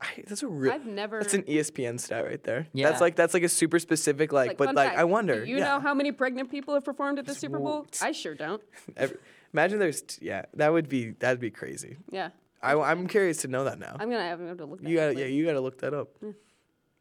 I, 0.00 0.08
that's 0.26 0.42
a 0.42 0.48
real. 0.48 0.72
I've 0.72 0.86
never. 0.86 1.20
That's 1.20 1.32
an 1.32 1.44
ESPN 1.44 1.98
stat 1.98 2.24
right 2.24 2.42
there. 2.44 2.66
Yeah. 2.74 2.88
That's 2.88 3.00
like 3.00 3.16
that's 3.16 3.32
like 3.32 3.42
a 3.42 3.48
super 3.48 3.78
specific 3.78 4.32
like, 4.32 4.58
but 4.58 4.74
like 4.74 4.88
fact, 4.88 4.98
I 4.98 5.04
wonder. 5.04 5.44
Do 5.44 5.50
you 5.50 5.56
yeah. 5.56 5.64
know 5.64 5.80
how 5.80 5.94
many 5.94 6.12
pregnant 6.12 6.50
people 6.50 6.74
have 6.74 6.84
performed 6.84 7.18
at 7.18 7.26
the 7.26 7.34
Super 7.34 7.58
Bowl? 7.58 7.86
I 8.02 8.12
sure 8.12 8.34
don't. 8.34 8.62
Every, 8.96 9.16
imagine 9.54 9.78
there's 9.78 10.02
t- 10.02 10.26
yeah 10.26 10.44
that 10.54 10.72
would 10.72 10.88
be 10.88 11.12
that'd 11.12 11.40
be 11.40 11.50
crazy. 11.50 11.96
Yeah. 12.10 12.30
I, 12.62 12.74
I'm 12.74 13.06
curious 13.06 13.38
to 13.42 13.48
know 13.48 13.64
that 13.64 13.78
now. 13.78 13.96
I'm 13.98 14.10
gonna 14.10 14.22
have 14.22 14.58
to 14.58 14.66
look. 14.66 14.82
That 14.82 14.88
You 14.88 14.98
up 15.00 15.14
gotta 15.14 15.20
yeah 15.20 15.26
you 15.26 15.46
gotta 15.46 15.60
look 15.60 15.78
that 15.78 15.94
up. 15.94 16.08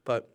But 0.06 0.30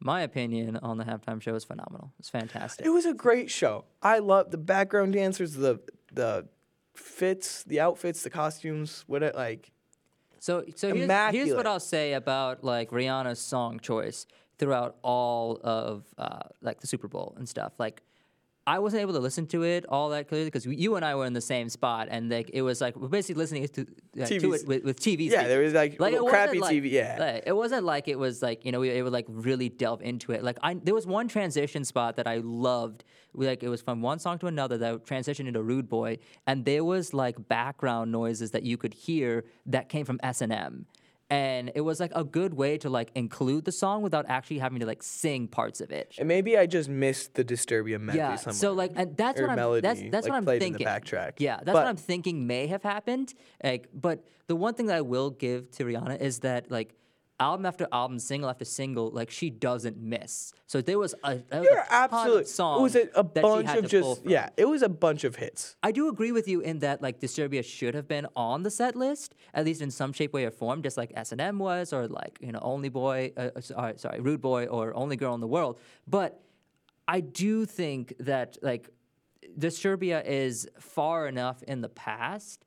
My 0.00 0.22
opinion 0.22 0.76
on 0.78 0.98
the 0.98 1.04
halftime 1.04 1.40
show 1.40 1.54
is 1.54 1.64
phenomenal. 1.64 2.12
It's 2.18 2.28
fantastic. 2.28 2.84
it 2.84 2.90
was 2.90 3.06
a 3.06 3.14
great 3.14 3.50
show. 3.50 3.84
I 4.02 4.18
love 4.18 4.50
the 4.50 4.58
background 4.58 5.14
dancers, 5.14 5.54
the 5.54 5.80
the 6.12 6.46
fits, 6.94 7.62
the 7.64 7.80
outfits, 7.80 8.22
the 8.22 8.30
costumes. 8.30 9.04
What 9.06 9.22
it 9.22 9.34
like. 9.34 9.70
So, 10.38 10.62
so 10.76 10.94
here's, 10.94 11.32
here's 11.32 11.54
what 11.54 11.66
I'll 11.66 11.80
say 11.80 12.12
about 12.12 12.62
like 12.62 12.90
Rihanna's 12.90 13.40
song 13.40 13.80
choice 13.80 14.26
throughout 14.58 14.96
all 15.02 15.58
of 15.62 16.04
uh, 16.18 16.40
like 16.60 16.80
the 16.80 16.86
Super 16.86 17.08
Bowl 17.08 17.34
and 17.38 17.48
stuff. 17.48 17.72
Like, 17.78 18.02
I 18.66 18.78
wasn't 18.78 19.02
able 19.02 19.12
to 19.12 19.18
listen 19.18 19.46
to 19.48 19.62
it 19.62 19.84
all 19.88 20.08
that 20.10 20.28
clearly 20.28 20.46
because 20.46 20.64
you 20.64 20.96
and 20.96 21.04
I 21.04 21.14
were 21.14 21.26
in 21.26 21.34
the 21.34 21.40
same 21.40 21.68
spot, 21.68 22.08
and 22.10 22.30
like 22.30 22.50
it 22.52 22.62
was 22.62 22.80
like 22.80 22.96
we're 22.96 23.08
basically 23.08 23.40
listening 23.42 23.68
to, 23.68 23.86
uh, 24.22 24.26
to 24.26 24.54
it 24.54 24.66
with, 24.66 24.84
with 24.84 25.00
TV. 25.00 25.30
Yeah, 25.30 25.46
there 25.46 25.60
was 25.60 25.74
like, 25.74 25.94
it 26.00 26.26
crappy 26.28 26.58
like- 26.60 26.74
TV. 26.74 26.90
Yeah. 26.90 27.16
like, 27.18 27.42
it 27.46 27.52
wasn't 27.54 27.84
like 27.84 28.08
it 28.08 28.18
was 28.18 28.40
like 28.42 28.64
you 28.64 28.72
know 28.72 28.80
we 28.80 28.90
it 28.90 29.02
would 29.02 29.12
like 29.12 29.26
really 29.28 29.68
delve 29.68 30.00
into 30.00 30.32
it. 30.32 30.42
Like 30.42 30.58
I 30.62 30.74
there 30.74 30.94
was 30.94 31.06
one 31.06 31.28
transition 31.28 31.84
spot 31.84 32.16
that 32.16 32.26
I 32.26 32.38
loved. 32.38 33.04
Like 33.34 33.62
it 33.62 33.68
was 33.68 33.82
from 33.82 34.00
one 34.00 34.18
song 34.18 34.38
to 34.38 34.46
another 34.46 34.78
that 34.78 35.04
transitioned 35.04 35.48
into 35.48 35.62
Rude 35.62 35.88
Boy, 35.88 36.18
and 36.46 36.64
there 36.64 36.84
was 36.84 37.12
like 37.12 37.48
background 37.48 38.12
noises 38.12 38.52
that 38.52 38.62
you 38.62 38.76
could 38.78 38.94
hear 38.94 39.44
that 39.66 39.88
came 39.88 40.06
from 40.06 40.18
S 40.22 40.40
and 40.40 40.52
M. 40.52 40.86
And 41.30 41.72
it 41.74 41.80
was 41.80 42.00
like 42.00 42.12
a 42.14 42.22
good 42.22 42.54
way 42.54 42.76
to 42.78 42.90
like 42.90 43.10
include 43.14 43.64
the 43.64 43.72
song 43.72 44.02
without 44.02 44.26
actually 44.28 44.58
having 44.58 44.80
to 44.80 44.86
like 44.86 45.02
sing 45.02 45.48
parts 45.48 45.80
of 45.80 45.90
it. 45.90 46.14
and 46.18 46.28
maybe 46.28 46.58
I 46.58 46.66
just 46.66 46.88
missed 46.88 47.34
the 47.34 47.44
Disturbia 47.44 47.98
medley 47.98 48.18
Yeah. 48.18 48.36
somewhere. 48.36 48.58
So 48.58 48.72
like, 48.72 48.92
and 48.94 49.16
that's 49.16 49.40
or 49.40 49.44
what 49.44 49.50
I'm. 49.50 49.56
melody, 49.56 49.80
that's 49.80 50.00
that's 50.10 50.24
like, 50.26 50.32
what 50.32 50.36
I'm 50.36 50.44
played 50.44 50.62
in 50.62 50.72
the 50.74 50.78
thinking. 50.78 50.86
backtrack. 50.86 51.32
Yeah, 51.38 51.56
that's 51.56 51.66
But- 51.66 51.74
what 51.74 51.86
I'm 51.86 51.96
thinking 51.96 52.46
may 52.46 52.66
have 52.66 52.82
happened. 52.82 53.32
Like, 53.62 53.88
but 53.94 54.24
the 54.48 54.56
one 54.56 54.74
thing 54.74 54.86
that 54.86 54.96
I 54.96 55.00
will 55.00 55.30
give 55.30 55.70
to 55.72 55.84
Rihanna 55.84 56.20
is 56.20 56.40
that 56.40 56.70
like. 56.70 56.94
Album 57.40 57.66
after 57.66 57.88
album, 57.90 58.20
single 58.20 58.48
after 58.48 58.64
single, 58.64 59.10
like 59.10 59.28
she 59.28 59.50
doesn't 59.50 59.96
miss. 59.96 60.52
So 60.66 60.80
there 60.80 60.98
was 61.00 61.14
a, 61.24 61.42
there 61.50 61.60
was 61.60 61.68
You're 61.68 61.80
a 61.80 61.86
ton 61.88 62.04
absolutely. 62.04 62.40
of 62.42 62.48
songs 62.48 62.78
It 62.78 62.82
was 62.82 62.96
a, 63.16 63.18
a 63.18 63.24
bunch 63.24 63.70
of 63.70 63.88
just 63.88 64.24
yeah. 64.24 64.50
It 64.56 64.66
was 64.66 64.82
a 64.82 64.88
bunch 64.88 65.24
of 65.24 65.34
hits. 65.34 65.74
I 65.82 65.90
do 65.90 66.08
agree 66.08 66.30
with 66.30 66.46
you 66.46 66.60
in 66.60 66.78
that 66.80 67.02
like 67.02 67.18
Disturbia 67.18 67.64
should 67.64 67.94
have 67.94 68.06
been 68.06 68.28
on 68.36 68.62
the 68.62 68.70
set 68.70 68.94
list, 68.94 69.34
at 69.52 69.64
least 69.64 69.82
in 69.82 69.90
some 69.90 70.12
shape, 70.12 70.32
way, 70.32 70.44
or 70.44 70.52
form, 70.52 70.80
just 70.82 70.96
like 70.96 71.12
S 71.16 71.32
and 71.32 71.40
M 71.40 71.58
was, 71.58 71.92
or 71.92 72.06
like 72.06 72.38
you 72.40 72.52
know 72.52 72.60
Only 72.62 72.88
Boy, 72.88 73.32
uh, 73.36 73.50
uh, 73.56 73.60
sorry, 73.60 73.94
sorry, 73.96 74.20
Rude 74.20 74.40
Boy, 74.40 74.66
or 74.66 74.94
Only 74.94 75.16
Girl 75.16 75.34
in 75.34 75.40
the 75.40 75.48
World. 75.48 75.80
But 76.06 76.40
I 77.08 77.20
do 77.20 77.66
think 77.66 78.14
that 78.20 78.58
like 78.62 78.90
Disturbia 79.58 80.24
is 80.24 80.68
far 80.78 81.26
enough 81.26 81.62
in 81.64 81.80
the 81.80 81.88
past 81.88 82.64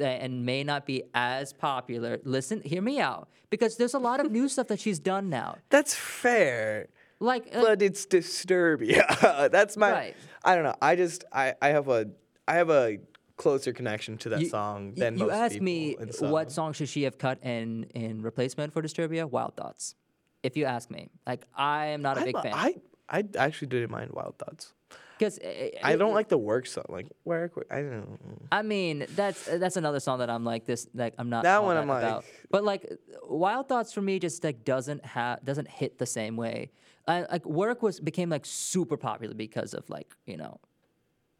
and 0.00 0.44
may 0.46 0.64
not 0.64 0.86
be 0.86 1.04
as 1.14 1.52
popular. 1.52 2.18
Listen, 2.24 2.60
hear 2.62 2.82
me 2.82 3.00
out, 3.00 3.28
because 3.50 3.76
there's 3.76 3.94
a 3.94 3.98
lot 3.98 4.20
of 4.24 4.30
new 4.30 4.48
stuff 4.48 4.68
that 4.68 4.80
she's 4.80 4.98
done 4.98 5.28
now. 5.28 5.58
That's 5.70 5.94
fair. 5.94 6.88
Like, 7.20 7.48
uh, 7.54 7.60
but 7.62 7.82
it's 7.82 8.04
Disturbia. 8.06 9.04
That's 9.52 9.76
my. 9.76 9.90
Right. 9.92 10.16
I 10.44 10.54
don't 10.54 10.64
know. 10.64 10.74
I 10.82 10.96
just 10.96 11.24
I 11.32 11.54
I 11.62 11.68
have 11.68 11.88
a 11.88 12.06
I 12.48 12.54
have 12.54 12.70
a 12.70 12.98
closer 13.36 13.72
connection 13.72 14.18
to 14.18 14.28
that 14.30 14.40
you- 14.40 14.48
song 14.48 14.94
than 14.94 15.16
you 15.18 15.26
most 15.26 15.32
asked 15.32 15.52
people, 15.54 15.64
me 15.64 15.96
so- 16.10 16.30
what 16.30 16.50
song 16.52 16.72
should 16.72 16.88
she 16.88 17.04
have 17.04 17.18
cut 17.18 17.42
in 17.44 17.84
in 17.94 18.22
replacement 18.22 18.72
for 18.72 18.82
Disturbia? 18.82 19.28
Wild 19.28 19.56
Thoughts. 19.56 19.94
If 20.42 20.56
you 20.56 20.64
ask 20.64 20.90
me, 20.90 21.10
like 21.26 21.46
I 21.54 21.86
am 21.86 22.02
not 22.02 22.18
a 22.18 22.22
I, 22.22 22.24
big 22.24 22.34
lo- 22.34 22.42
fan. 22.42 22.52
I 22.54 22.74
I 23.08 23.24
actually 23.38 23.68
didn't 23.68 23.90
mind 23.92 24.10
Wild 24.12 24.36
Thoughts. 24.38 24.74
Because 25.22 25.38
eh, 25.40 25.70
eh, 25.74 25.78
I 25.82 25.92
eh, 25.92 25.96
don't 25.96 26.14
like 26.14 26.28
the 26.28 26.38
work 26.38 26.66
song. 26.66 26.84
Like 26.88 27.06
work. 27.24 27.56
work- 27.56 27.68
I 27.70 27.76
don't 27.76 27.90
know. 27.90 28.18
I 28.50 28.62
mean, 28.62 29.06
that's 29.14 29.44
that's 29.44 29.76
another 29.76 30.00
song 30.00 30.18
that 30.18 30.28
I'm 30.28 30.44
like 30.44 30.66
this. 30.66 30.88
Like 30.94 31.14
I'm 31.18 31.30
not 31.30 31.44
That 31.44 31.62
one 31.62 31.76
I'm 31.76 31.88
like- 31.88 32.24
But 32.50 32.64
like, 32.64 32.90
Wild 33.28 33.68
Thoughts 33.68 33.92
for 33.92 34.02
me 34.02 34.18
just 34.18 34.42
like 34.42 34.64
doesn't 34.64 35.04
have 35.04 35.44
doesn't 35.44 35.68
hit 35.68 35.98
the 35.98 36.06
same 36.06 36.36
way. 36.36 36.72
I, 37.06 37.22
like 37.22 37.46
work 37.46 37.82
was 37.82 38.00
became 38.00 38.30
like 38.30 38.46
super 38.46 38.96
popular 38.96 39.34
because 39.34 39.74
of 39.74 39.88
like 39.88 40.14
you 40.26 40.36
know, 40.36 40.58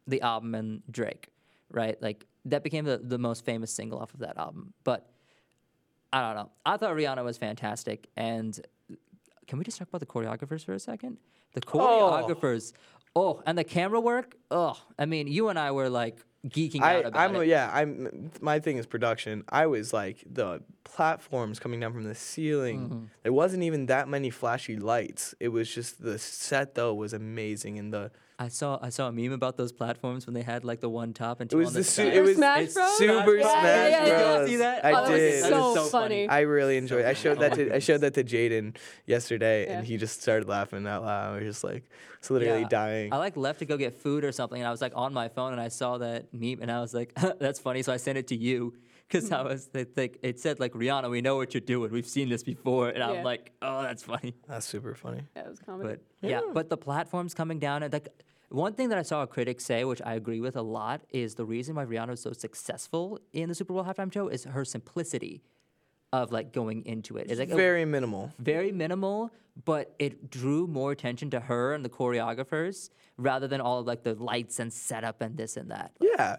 the 0.06 0.20
album 0.20 0.54
and 0.54 0.82
Drake, 0.90 1.28
right? 1.70 2.00
Like 2.00 2.26
that 2.44 2.62
became 2.62 2.84
the 2.84 2.98
the 2.98 3.18
most 3.18 3.44
famous 3.44 3.72
single 3.72 3.98
off 3.98 4.14
of 4.14 4.20
that 4.20 4.38
album. 4.38 4.74
But 4.84 5.08
I 6.12 6.20
don't 6.20 6.36
know. 6.36 6.50
I 6.64 6.76
thought 6.76 6.94
Rihanna 6.94 7.24
was 7.24 7.38
fantastic, 7.38 8.08
and 8.16 8.58
can 9.46 9.58
we 9.58 9.64
just 9.64 9.78
talk 9.78 9.88
about 9.88 10.00
the 10.00 10.06
choreographers 10.06 10.64
for 10.64 10.72
a 10.72 10.78
second? 10.78 11.18
The 11.54 11.62
oh. 11.66 11.70
choreographers. 11.70 12.72
Oh, 12.74 12.91
and 13.46 13.58
the 13.58 13.64
camera 13.64 14.00
work. 14.00 14.36
Oh, 14.50 14.78
I 14.98 15.06
mean, 15.06 15.26
you 15.26 15.48
and 15.48 15.58
I 15.58 15.70
were 15.72 15.88
like 15.88 16.18
geeking 16.46 16.82
I, 16.82 16.96
out 16.96 17.06
about 17.06 17.20
I'm 17.20 17.36
it. 17.36 17.48
yeah. 17.48 17.70
I'm 17.72 18.30
my 18.40 18.58
thing 18.58 18.78
is 18.78 18.86
production. 18.86 19.44
I 19.48 19.66
was 19.66 19.92
like 19.92 20.24
the 20.30 20.62
platforms 20.84 21.58
coming 21.58 21.80
down 21.80 21.92
from 21.92 22.04
the 22.04 22.14
ceiling. 22.14 22.80
Mm-hmm. 22.80 23.04
There 23.22 23.32
wasn't 23.32 23.62
even 23.62 23.86
that 23.86 24.08
many 24.08 24.30
flashy 24.30 24.76
lights. 24.76 25.34
It 25.40 25.48
was 25.48 25.72
just 25.72 26.02
the 26.02 26.18
set 26.18 26.74
though 26.74 26.94
was 26.94 27.12
amazing 27.12 27.78
and 27.78 27.92
the 27.92 28.10
I 28.44 28.48
saw 28.48 28.78
I 28.82 28.88
saw 28.90 29.08
a 29.08 29.12
meme 29.12 29.32
about 29.32 29.56
those 29.56 29.72
platforms 29.72 30.26
when 30.26 30.34
they 30.34 30.42
had 30.42 30.64
like 30.64 30.80
the 30.80 30.88
one 30.88 31.12
top 31.12 31.40
and 31.40 31.48
two 31.48 31.56
it 31.56 31.60
was 31.60 31.68
on 31.68 31.72
the 31.74 31.78
the 31.80 31.84
su- 31.84 32.02
it 32.18 32.22
was 32.22 32.36
Smash 32.36 32.60
it's 32.64 32.74
Bros? 32.74 32.98
Super 32.98 33.36
Yeah, 33.36 33.50
Smash 33.50 33.64
yeah, 33.64 33.88
yeah, 33.88 34.06
yeah. 34.06 34.36
Bros. 34.36 34.48
See 34.48 34.56
that? 34.56 34.84
I 34.84 34.90
Oh, 34.92 34.94
that 35.04 35.10
was 35.10 35.20
did. 35.20 35.44
so, 35.44 35.74
so 35.76 35.84
funny. 35.84 36.28
I 36.28 36.40
really 36.40 36.76
enjoyed. 36.76 37.00
it. 37.04 37.06
I 37.06 37.14
showed 37.14 37.38
that 37.40 37.54
to 37.54 37.74
I 37.74 37.78
showed 37.78 38.00
that 38.00 38.14
to 38.14 38.24
Jaden 38.24 38.76
yesterday, 39.06 39.66
and 39.68 39.86
he 39.86 39.96
just 39.96 40.20
started 40.22 40.48
laughing 40.48 40.86
out 40.86 41.02
loud. 41.04 41.32
I 41.32 41.36
was 41.36 41.44
just 41.44 41.62
like, 41.64 41.84
it's 42.18 42.30
literally 42.30 42.62
Yeah. 42.62 42.68
dying. 42.68 43.12
I 43.12 43.18
like 43.18 43.36
left 43.36 43.60
to 43.60 43.64
go 43.64 43.76
get 43.76 43.94
food 43.94 44.24
or 44.24 44.32
something, 44.32 44.60
and 44.60 44.66
I 44.66 44.70
was 44.70 44.80
like 44.80 44.92
on 44.96 45.12
my 45.14 45.28
phone, 45.28 45.52
and 45.52 45.60
I 45.60 45.68
saw 45.68 45.98
that 45.98 46.32
meme, 46.34 46.58
and 46.62 46.70
I 46.70 46.80
was 46.80 46.92
like, 46.94 47.14
"That's 47.38 47.60
funny." 47.60 47.82
So 47.82 47.92
I 47.92 47.96
sent 47.98 48.18
it 48.18 48.26
to 48.28 48.36
you 48.36 48.74
because 49.08 49.30
I 49.30 49.42
was 49.42 49.68
like, 49.74 50.18
it 50.22 50.40
said 50.40 50.58
like 50.58 50.72
Rihanna, 50.72 51.10
we 51.10 51.20
know 51.20 51.36
what 51.36 51.52
you're 51.54 51.60
doing. 51.60 51.92
We've 51.92 52.06
seen 52.06 52.28
this 52.28 52.42
before, 52.42 52.88
and 52.88 52.98
Yeah. 52.98 53.10
I'm 53.10 53.24
like, 53.24 53.52
"Oh, 53.62 53.82
that's 53.82 54.02
funny." 54.02 54.34
That's 54.48 54.66
super 54.66 54.94
funny. 54.94 55.22
Yeah, 55.36 55.42
it 55.46 55.50
was 55.50 55.60
comedy. 55.60 55.96
But 56.20 56.28
yeah. 56.28 56.40
but 56.52 56.68
the 56.70 56.76
platforms 56.78 57.34
coming 57.34 57.58
down 57.58 57.82
and 57.82 57.92
like 57.92 58.08
one 58.52 58.74
thing 58.74 58.88
that 58.90 58.98
I 58.98 59.02
saw 59.02 59.22
a 59.22 59.26
critic 59.26 59.60
say, 59.60 59.84
which 59.84 60.02
I 60.04 60.14
agree 60.14 60.40
with 60.40 60.56
a 60.56 60.62
lot, 60.62 61.02
is 61.10 61.34
the 61.34 61.44
reason 61.44 61.74
why 61.74 61.84
Rihanna 61.84 62.08
was 62.10 62.20
so 62.22 62.32
successful 62.32 63.18
in 63.32 63.48
the 63.48 63.54
Super 63.54 63.72
Bowl 63.72 63.84
halftime 63.84 64.12
show 64.12 64.28
is 64.28 64.44
her 64.44 64.64
simplicity 64.64 65.42
of 66.12 66.30
like 66.30 66.52
going 66.52 66.84
into 66.84 67.16
it. 67.16 67.30
It's 67.30 67.40
like 67.40 67.50
a- 67.50 67.56
Very 67.56 67.84
minimal. 67.84 68.32
very 68.38 68.70
minimal, 68.72 69.30
but 69.64 69.94
it 69.98 70.30
drew 70.30 70.66
more 70.66 70.92
attention 70.92 71.30
to 71.30 71.40
her 71.40 71.72
and 71.74 71.84
the 71.84 71.88
choreographers 71.88 72.90
rather 73.16 73.48
than 73.48 73.60
all 73.60 73.78
of 73.80 73.86
like 73.86 74.02
the 74.02 74.14
lights 74.14 74.58
and 74.58 74.72
setup 74.72 75.20
and 75.22 75.36
this 75.36 75.56
and 75.56 75.70
that. 75.70 75.92
Yeah. 76.00 76.36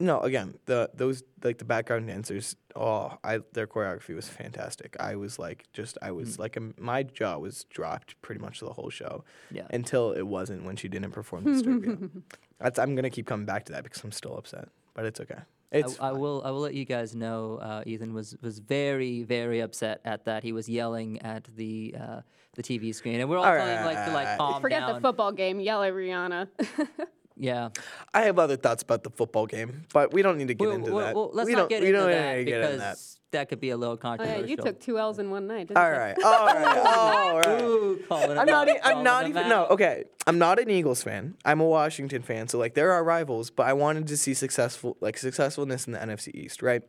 No, 0.00 0.20
again, 0.20 0.54
the 0.66 0.90
those 0.94 1.22
like 1.42 1.58
the 1.58 1.64
background 1.64 2.06
dancers. 2.06 2.56
Oh, 2.76 3.18
I 3.24 3.40
their 3.52 3.66
choreography 3.66 4.14
was 4.14 4.28
fantastic. 4.28 4.96
I 5.00 5.16
was 5.16 5.38
like, 5.38 5.64
just 5.72 5.98
I 6.00 6.12
was 6.12 6.38
like, 6.38 6.56
um, 6.56 6.74
my 6.78 7.02
jaw 7.02 7.38
was 7.38 7.64
dropped 7.64 8.20
pretty 8.22 8.40
much 8.40 8.60
the 8.60 8.70
whole 8.72 8.90
show. 8.90 9.24
Yeah. 9.50 9.66
Until 9.70 10.12
it 10.12 10.22
wasn't 10.26 10.64
when 10.64 10.76
she 10.76 10.88
didn't 10.88 11.10
perform 11.10 11.44
Disturbia. 11.44 12.10
That's 12.60 12.78
I'm 12.78 12.94
gonna 12.94 13.10
keep 13.10 13.26
coming 13.26 13.46
back 13.46 13.64
to 13.66 13.72
that 13.72 13.82
because 13.84 14.02
I'm 14.04 14.12
still 14.12 14.36
upset, 14.36 14.68
but 14.94 15.04
it's 15.04 15.20
okay. 15.20 15.40
It's 15.70 16.00
I, 16.00 16.08
I 16.08 16.12
will. 16.12 16.42
I 16.44 16.50
will 16.50 16.60
let 16.60 16.74
you 16.74 16.84
guys 16.86 17.14
know. 17.14 17.58
Uh, 17.60 17.82
Ethan 17.84 18.14
was 18.14 18.36
was 18.40 18.58
very 18.58 19.22
very 19.22 19.60
upset 19.60 20.00
at 20.04 20.24
that. 20.24 20.42
He 20.42 20.52
was 20.52 20.68
yelling 20.68 21.20
at 21.22 21.44
the 21.56 21.94
uh, 22.00 22.20
the 22.54 22.62
TV 22.62 22.94
screen, 22.94 23.20
and 23.20 23.28
we're 23.28 23.36
all, 23.36 23.44
All 23.44 23.54
telling 23.54 23.76
him 23.76 23.84
like 23.84 24.06
to 24.06 24.12
like 24.12 24.38
calm 24.38 24.62
Forget 24.62 24.80
down. 24.80 24.94
the 24.94 25.00
football 25.00 25.32
game. 25.32 25.60
Yell 25.60 25.82
at 25.82 25.92
Rihanna. 25.92 26.48
Yeah. 27.38 27.68
I 28.12 28.22
have 28.22 28.38
other 28.38 28.56
thoughts 28.56 28.82
about 28.82 29.04
the 29.04 29.10
football 29.10 29.46
game, 29.46 29.84
but 29.92 30.12
we 30.12 30.22
don't 30.22 30.38
need 30.38 30.48
to 30.48 30.54
get 30.54 30.66
Well, 30.66 30.74
into 30.76 30.92
well, 30.92 31.04
that. 31.06 31.14
well, 31.14 31.30
let's 31.32 31.46
we 31.46 31.52
not 31.52 31.58
don't, 31.60 31.68
get 31.68 31.80
we 31.82 31.88
into 31.88 32.00
don't 32.00 32.10
that 32.10 32.36
need 32.36 32.44
to 32.44 32.50
get 32.50 32.56
because 32.60 32.72
into 32.74 32.84
that. 32.84 32.98
that 33.38 33.48
could 33.48 33.60
be 33.60 33.70
a 33.70 33.76
little 33.76 33.94
oh 33.94 33.96
controversial. 33.96 34.40
yeah, 34.42 34.46
you 34.46 34.56
took 34.56 34.80
two 34.80 34.98
L's 34.98 35.18
in 35.18 35.30
one 35.30 35.46
night. 35.46 35.68
Didn't 35.68 35.78
All 35.78 35.88
you? 35.90 35.96
right, 35.96 36.16
all 36.24 36.46
right, 36.46 36.78
all 36.86 37.36
right. 37.40 37.60
Ooh, 37.62 38.02
calling 38.08 38.30
him 38.32 38.38
I'm 38.40 38.46
not. 38.46 38.68
out, 38.68 38.76
E- 38.76 38.80
I'm 38.82 39.02
not 39.04 39.24
him 39.24 39.30
even. 39.30 39.48
No, 39.48 39.66
okay. 39.66 40.04
I'm 40.26 40.38
not 40.38 40.58
an 40.58 40.68
Eagles 40.68 41.02
fan. 41.02 41.34
I'm 41.44 41.60
a 41.60 41.66
Washington 41.66 42.22
fan. 42.22 42.48
So 42.48 42.58
like, 42.58 42.74
there 42.74 42.92
are 42.92 43.04
rivals, 43.04 43.50
but 43.50 43.66
I 43.66 43.72
wanted 43.72 44.06
to 44.08 44.16
see 44.16 44.34
successful, 44.34 44.96
like 45.00 45.16
successfulness 45.16 45.86
in 45.86 45.92
the 45.92 45.98
NFC 46.00 46.34
East, 46.34 46.60
right? 46.62 46.82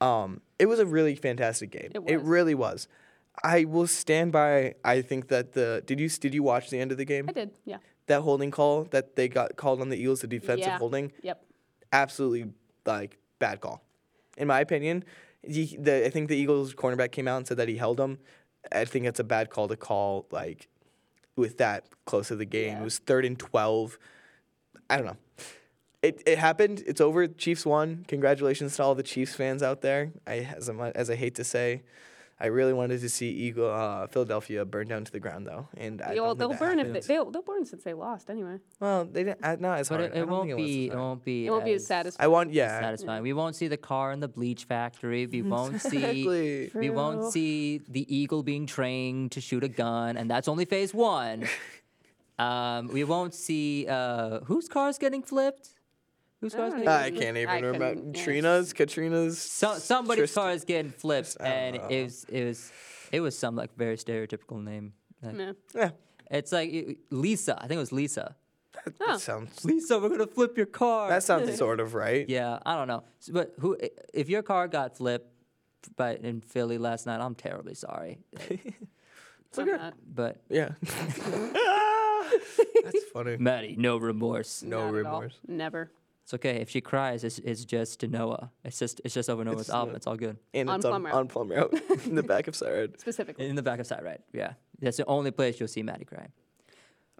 Um, 0.00 0.40
it 0.58 0.66
was 0.66 0.78
a 0.78 0.86
really 0.86 1.14
fantastic 1.14 1.70
game. 1.70 1.90
It 1.94 2.02
It 2.06 2.20
really 2.22 2.54
was. 2.54 2.86
I 3.42 3.64
will 3.64 3.86
stand 3.86 4.32
by. 4.32 4.74
I 4.84 5.02
think 5.02 5.28
that 5.28 5.52
the 5.52 5.82
did 5.86 6.00
you 6.00 6.08
did 6.08 6.34
you 6.34 6.42
watch 6.42 6.70
the 6.70 6.78
end 6.78 6.92
of 6.92 6.98
the 6.98 7.04
game? 7.04 7.26
I 7.28 7.32
did. 7.32 7.50
Yeah. 7.64 7.78
That 8.06 8.20
holding 8.22 8.50
call 8.52 8.84
that 8.90 9.16
they 9.16 9.28
got 9.28 9.56
called 9.56 9.80
on 9.80 9.88
the 9.88 9.96
Eagles, 9.96 10.20
the 10.20 10.26
defensive 10.28 10.66
Yeah. 10.66 10.78
holding, 10.78 11.12
Yep. 11.22 11.42
absolutely 11.92 12.52
like 12.84 13.18
bad 13.40 13.60
call, 13.60 13.82
in 14.36 14.46
my 14.46 14.60
opinion. 14.60 15.04
He, 15.42 15.76
the, 15.76 16.06
I 16.06 16.10
think 16.10 16.28
the 16.28 16.36
Eagles 16.36 16.74
cornerback 16.74 17.10
came 17.12 17.26
out 17.28 17.38
and 17.38 17.46
said 17.46 17.56
that 17.56 17.68
he 17.68 17.76
held 17.76 17.98
him. 17.98 18.18
I 18.72 18.84
think 18.84 19.06
it's 19.06 19.20
a 19.20 19.24
bad 19.24 19.50
call 19.50 19.68
to 19.68 19.76
call 19.76 20.26
like 20.30 20.68
with 21.36 21.58
that 21.58 21.86
close 22.04 22.28
to 22.28 22.36
the 22.36 22.44
game. 22.44 22.74
Yeah. 22.74 22.80
It 22.80 22.84
was 22.84 22.98
third 22.98 23.24
and 23.24 23.38
twelve. 23.38 23.98
I 24.88 24.96
don't 24.96 25.06
know. 25.06 25.16
It, 26.02 26.22
it 26.26 26.38
happened. 26.38 26.84
It's 26.86 27.00
over. 27.00 27.26
Chiefs 27.26 27.66
won. 27.66 28.04
Congratulations 28.06 28.76
to 28.76 28.82
all 28.84 28.94
the 28.94 29.02
Chiefs 29.02 29.34
fans 29.34 29.62
out 29.62 29.80
there. 29.80 30.12
I 30.26 30.38
as, 30.56 30.68
I- 30.70 30.90
as 30.90 31.10
I 31.10 31.16
hate 31.16 31.34
to 31.36 31.44
say, 31.44 31.82
I 32.38 32.46
really 32.46 32.74
wanted 32.74 33.00
to 33.00 33.08
see 33.08 33.30
Eagle 33.30 33.70
uh, 33.70 34.06
Philadelphia 34.08 34.64
burn 34.66 34.88
down 34.88 35.04
to 35.04 35.12
the 35.12 35.18
ground 35.18 35.46
though, 35.46 35.68
and 35.74 36.02
I 36.02 36.16
well, 36.16 36.34
they'll 36.34 36.48
think 36.50 36.60
that 36.60 36.66
burn 36.66 36.78
if 36.80 36.92
they 36.92 37.14
they'll, 37.14 37.30
they'll 37.30 37.40
burn 37.40 37.64
since 37.64 37.82
they 37.82 37.94
lost 37.94 38.28
anyway. 38.28 38.58
Well, 38.78 39.06
they 39.06 39.24
didn't. 39.24 39.42
uh, 39.42 39.56
Not 39.58 39.78
as 39.78 39.88
But 39.88 40.00
hard. 40.00 40.12
it, 40.12 40.18
it 40.18 40.28
won't 40.28 40.48
think 40.48 40.58
was 40.58 40.66
be. 40.66 40.86
It 40.88 40.94
won't 40.94 41.24
be. 41.24 41.46
It 41.46 41.50
won't 41.50 41.64
be 41.64 41.72
as 41.72 41.82
as 41.82 41.86
satisfying. 41.88 42.24
I 42.24 42.28
want 42.28 42.52
yeah. 42.52 42.78
satisfying. 42.78 43.22
We 43.22 43.32
won't 43.32 43.56
see 43.56 43.68
the 43.68 43.78
car 43.78 44.12
in 44.12 44.20
the 44.20 44.28
bleach 44.28 44.64
factory. 44.64 45.26
We 45.26 45.40
won't 45.54 45.80
see. 45.80 45.96
Exactly. 45.96 46.70
We 46.74 46.90
won't 46.90 47.32
see 47.32 47.80
the 47.88 48.04
eagle 48.14 48.42
being 48.42 48.66
trained 48.66 49.32
to 49.32 49.40
shoot 49.40 49.64
a 49.64 49.68
gun, 49.68 50.18
and 50.18 50.30
that's 50.30 50.46
only 50.46 50.66
phase 50.66 50.92
one. 50.92 51.46
um, 52.38 52.88
we 52.88 53.04
won't 53.04 53.32
see 53.32 53.86
uh, 53.88 54.40
whose 54.40 54.68
car's 54.68 54.98
getting 54.98 55.22
flipped. 55.22 55.70
Whose 56.40 56.54
I 56.54 56.58
car's 56.58 56.72
getting 56.74 56.88
I 56.88 57.10
can't 57.10 57.36
even 57.36 57.48
I 57.48 57.58
remember. 57.60 57.88
couldn't, 57.94 58.16
yeah. 58.16 58.24
Trina's, 58.24 58.72
Katrina's. 58.72 59.38
So, 59.38 59.74
somebody's 59.78 60.20
Tristan- 60.22 60.42
car 60.42 60.52
is 60.52 60.64
getting 60.64 60.90
flipped, 60.90 61.36
I 61.40 61.44
don't 61.44 61.52
and 61.52 61.76
know. 61.76 61.88
it 61.88 62.04
was 62.04 62.24
it 62.28 62.44
was 62.44 62.72
it 63.12 63.20
was 63.20 63.38
some 63.38 63.56
like 63.56 63.74
very 63.76 63.96
stereotypical 63.96 64.62
name. 64.62 64.92
Like, 65.22 65.36
Yeah. 65.38 65.52
Yeah, 65.74 65.90
It's 66.30 66.52
like 66.52 66.70
it- 66.72 66.98
Lisa. 67.10 67.56
I 67.58 67.66
think 67.68 67.78
it 67.78 67.80
was 67.80 67.92
Lisa. 67.92 68.36
that, 68.84 68.94
Oh. 69.00 69.16
sounds. 69.16 69.64
Lisa, 69.64 69.98
we're 69.98 70.10
gonna 70.10 70.26
flip 70.26 70.56
your 70.58 70.66
car. 70.66 71.08
That 71.08 71.22
sounds 71.22 71.56
sort 71.64 71.80
of 71.80 71.94
right. 71.94 72.28
Yeah, 72.28 72.58
I 72.66 72.76
don't 72.76 72.88
know. 72.88 73.04
S- 73.20 73.30
But 73.32 73.54
who? 73.60 73.76
i- 73.82 73.90
If 74.12 74.28
your 74.28 74.42
car 74.42 74.68
got 74.68 74.96
flipped 74.96 75.30
by 75.96 76.16
in 76.16 76.42
Philly 76.42 76.76
last 76.78 77.06
night, 77.06 77.20
I'm 77.20 77.34
terribly 77.34 77.74
sorry. 77.74 78.18
I'm 79.56 79.66
not- 79.66 79.94
But 80.14 80.42
Yeah. 80.50 80.72
That's 82.84 83.04
funny. 83.12 83.36
Maddie, 83.38 83.76
no 83.78 83.96
remorse. 83.96 84.62
No 84.62 84.90
not 84.90 84.98
at 84.98 85.06
all. 85.06 85.20
remorse. 85.20 85.38
Never. 85.48 85.90
It's 86.26 86.34
okay 86.34 86.56
if 86.56 86.68
she 86.70 86.80
cries. 86.80 87.22
It's, 87.22 87.38
it's 87.38 87.64
just 87.64 88.00
to 88.00 88.08
Noah. 88.08 88.50
It's 88.64 88.80
just 88.80 89.00
it's 89.04 89.14
just 89.14 89.30
over 89.30 89.44
Noah's 89.44 89.60
It's 89.60 89.70
album. 89.70 89.92
no- 89.92 89.96
It's 89.96 90.08
all 90.08 90.16
good. 90.16 90.36
And 90.52 90.68
On 90.68 90.74
it's 90.74 90.84
on, 90.84 90.90
Plum 90.90 91.06
Route. 91.06 91.14
on 91.14 91.28
Plum 91.28 91.48
Route 91.52 91.82
in 92.04 92.16
the 92.16 92.22
back 92.24 92.48
of 92.48 92.54
CyRide. 92.54 92.98
Specifically. 93.00 93.46
In 93.46 93.54
the 93.54 93.62
back 93.62 93.78
of 93.78 93.86
side, 93.86 94.02
right? 94.02 94.20
Yeah, 94.32 94.54
that's 94.80 94.96
the 94.96 95.06
only 95.06 95.30
place 95.30 95.60
you'll 95.60 95.68
see 95.68 95.84
Maddie 95.84 96.04
cry. 96.04 96.26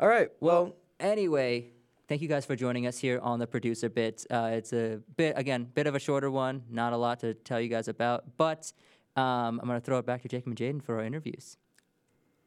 All 0.01 0.09
right. 0.09 0.31
Well, 0.41 0.75
Anyway, 0.99 1.69
thank 2.09 2.21
you 2.21 2.27
guys 2.27 2.45
for 2.47 2.57
joining 2.57 2.87
us 2.89 2.99
here 2.99 3.21
on 3.23 3.39
the 3.39 3.47
producer 3.47 3.89
bit. 3.89 4.27
Uh, 4.29 4.51
it's 4.55 4.73
a 4.73 4.99
bit 5.17 5.35
again, 5.39 5.69
bit 5.73 5.87
of 5.87 5.95
a 5.95 6.01
shorter 6.01 6.29
one. 6.31 6.65
Not 6.69 6.93
a 6.93 6.97
lot 6.97 7.21
to 7.21 7.35
tell 7.35 7.61
you 7.61 7.69
guys 7.69 7.87
about, 7.87 8.25
but 8.37 8.73
um, 9.15 9.61
I'm 9.61 9.69
gonna 9.69 9.79
throw 9.81 9.99
it 9.99 10.07
back 10.07 10.23
to 10.23 10.29
Jacob 10.29 10.49
and 10.49 10.57
Jaden 10.57 10.83
for 10.83 10.97
our 10.97 11.05
interviews. 11.05 11.59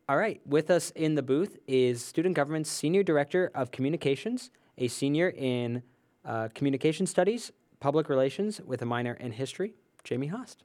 All 0.10 0.17
right. 0.17 0.41
With 0.45 0.69
us 0.72 0.89
in 0.91 1.15
the 1.15 1.22
booth 1.22 1.58
is 1.69 2.04
Student 2.04 2.36
Government's 2.36 2.69
Senior 2.69 3.04
Director 3.04 3.50
of 3.56 3.72
Communications, 3.72 4.50
a 4.78 4.89
senior 4.89 5.30
in 5.30 5.84
uh, 6.25 6.49
Communication 6.53 7.05
Studies, 7.05 7.51
Public 7.79 8.10
Relations, 8.10 8.62
with 8.65 8.82
a 8.82 8.86
minor 8.86 9.13
in 9.13 9.32
History, 9.32 9.73
Jamie 10.03 10.27
Host. 10.27 10.63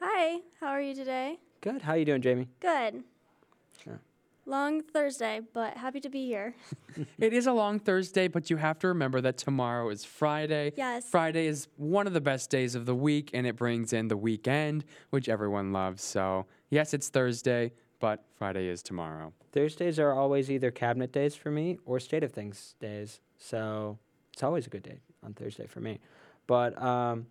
Hi, 0.00 0.40
how 0.60 0.68
are 0.68 0.80
you 0.80 0.94
today? 0.94 1.38
Good. 1.60 1.82
How 1.82 1.92
are 1.92 1.98
you 1.98 2.04
doing, 2.04 2.22
Jamie? 2.22 2.48
Good. 2.60 3.02
Sure. 3.82 4.00
Long 4.46 4.82
Thursday, 4.82 5.40
but 5.52 5.76
happy 5.76 6.00
to 6.00 6.08
be 6.08 6.26
here. 6.26 6.54
It 7.18 7.32
is 7.32 7.46
a 7.46 7.52
long 7.52 7.78
Thursday, 7.78 8.26
but 8.28 8.50
you 8.50 8.56
have 8.56 8.78
to 8.80 8.88
remember 8.88 9.20
that 9.20 9.36
tomorrow 9.36 9.88
is 9.90 10.04
Friday. 10.04 10.72
Yes. 10.76 11.08
Friday 11.08 11.46
is 11.46 11.68
one 11.76 12.06
of 12.06 12.12
the 12.14 12.20
best 12.20 12.50
days 12.50 12.74
of 12.74 12.84
the 12.86 12.94
week, 12.94 13.30
and 13.32 13.46
it 13.46 13.56
brings 13.56 13.92
in 13.92 14.08
the 14.08 14.16
weekend, 14.16 14.84
which 15.10 15.28
everyone 15.28 15.72
loves. 15.72 16.02
So, 16.02 16.46
yes, 16.70 16.92
it's 16.94 17.08
Thursday, 17.10 17.72
but 18.00 18.24
Friday 18.36 18.68
is 18.68 18.82
tomorrow. 18.82 19.32
Thursdays 19.52 19.98
are 19.98 20.12
always 20.12 20.50
either 20.50 20.70
cabinet 20.70 21.12
days 21.12 21.34
for 21.34 21.50
me 21.50 21.78
or 21.84 22.00
state 22.00 22.24
of 22.24 22.32
things 22.32 22.74
days. 22.80 23.20
So 23.36 23.98
it's 24.40 24.44
always 24.46 24.66
a 24.66 24.70
good 24.70 24.82
day 24.82 25.00
on 25.22 25.34
Thursday 25.34 25.66
for 25.66 25.80
me. 25.80 25.98
But 26.46 26.80
um, 26.82 27.26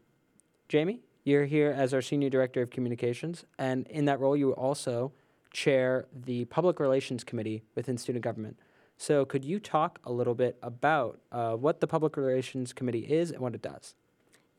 Jamie, 0.67 0.99
you're 1.23 1.45
here 1.45 1.73
as 1.75 1.91
our 1.91 2.03
Senior 2.03 2.29
Director 2.29 2.61
of 2.61 2.69
Communications. 2.69 3.45
And 3.57 3.87
in 3.87 4.05
that 4.05 4.19
role, 4.19 4.37
you 4.37 4.51
also 4.51 5.11
chair 5.51 6.05
the 6.13 6.45
Public 6.45 6.79
Relations 6.79 7.23
Committee 7.23 7.63
within 7.73 7.97
student 7.97 8.23
government. 8.23 8.59
So, 8.97 9.25
could 9.25 9.43
you 9.43 9.59
talk 9.59 9.97
a 10.03 10.11
little 10.11 10.35
bit 10.35 10.59
about 10.61 11.19
uh, 11.31 11.55
what 11.55 11.79
the 11.79 11.87
Public 11.87 12.15
Relations 12.15 12.73
Committee 12.73 13.11
is 13.11 13.31
and 13.31 13.39
what 13.39 13.55
it 13.55 13.63
does? 13.63 13.95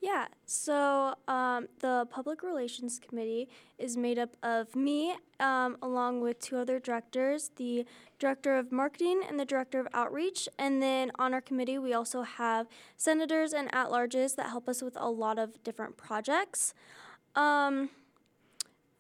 Yeah, 0.03 0.29
so 0.47 1.15
um, 1.29 1.69
the 1.81 2.07
Public 2.11 2.43
Relations 2.43 2.99
Committee 3.07 3.51
is 3.79 3.99
made 3.99 4.19
up 4.19 4.35
of 4.43 4.75
me, 4.75 5.15
um, 5.39 5.77
along 5.83 6.23
with 6.23 6.41
two 6.41 6.57
other 6.57 6.79
directors 6.79 7.51
the 7.57 7.85
Director 8.19 8.57
of 8.57 8.73
Marketing 8.73 9.21
and 9.29 9.39
the 9.39 9.45
Director 9.45 9.79
of 9.79 9.89
Outreach. 9.93 10.49
And 10.59 10.83
then 10.83 11.13
on 11.19 11.35
our 11.35 11.43
committee, 11.43 11.79
we 11.79 11.93
also 11.93 12.23
have 12.23 12.67
senators 12.97 13.53
and 13.53 13.69
at 13.75 13.89
larges 13.89 14.37
that 14.37 14.47
help 14.47 14.71
us 14.71 14.81
with 14.81 14.97
a 14.99 15.11
lot 15.11 15.39
of 15.39 15.63
different 15.65 15.99
projects. 15.99 16.73
Um, 17.37 17.91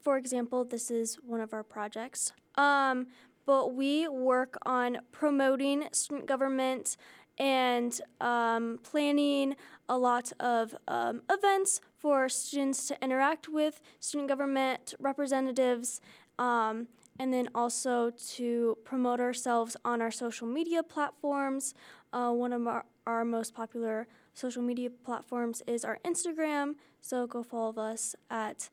for 0.02 0.18
example, 0.18 0.64
this 0.64 0.90
is 0.90 1.16
one 1.16 1.40
of 1.40 1.54
our 1.54 1.62
projects. 1.62 2.32
Um, 2.56 3.06
but 3.46 3.74
we 3.74 4.06
work 4.06 4.58
on 4.66 4.98
promoting 5.12 5.88
student 5.92 6.26
government 6.26 6.98
and 7.40 7.98
um, 8.20 8.78
planning 8.82 9.56
a 9.90 9.98
lot 9.98 10.32
of 10.38 10.74
um, 10.86 11.20
events 11.28 11.80
for 11.98 12.28
students 12.28 12.86
to 12.86 12.96
interact 13.02 13.48
with 13.48 13.80
student 13.98 14.28
government 14.28 14.94
representatives, 15.00 16.00
um, 16.38 16.86
and 17.18 17.34
then 17.34 17.48
also 17.54 18.10
to 18.34 18.78
promote 18.84 19.20
ourselves 19.20 19.76
on 19.84 20.00
our 20.00 20.12
social 20.12 20.46
media 20.46 20.82
platforms. 20.84 21.74
Uh, 22.12 22.30
one 22.30 22.52
of 22.52 22.66
our, 22.66 22.84
our 23.06 23.24
most 23.24 23.52
popular 23.52 24.06
social 24.32 24.62
media 24.62 24.88
platforms 24.88 25.60
is 25.66 25.84
our 25.84 25.98
Instagram, 26.04 26.76
so 27.02 27.26
go 27.26 27.42
follow 27.42 27.74
us 27.82 28.14
at 28.30 28.70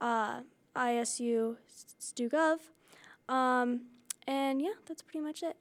uh, 0.00 0.40
ISU 0.74 1.56
StuGov. 2.00 2.60
Um, 3.28 3.82
and 4.26 4.62
yeah, 4.62 4.74
that's 4.86 5.02
pretty 5.02 5.20
much 5.20 5.42
it. 5.42 5.56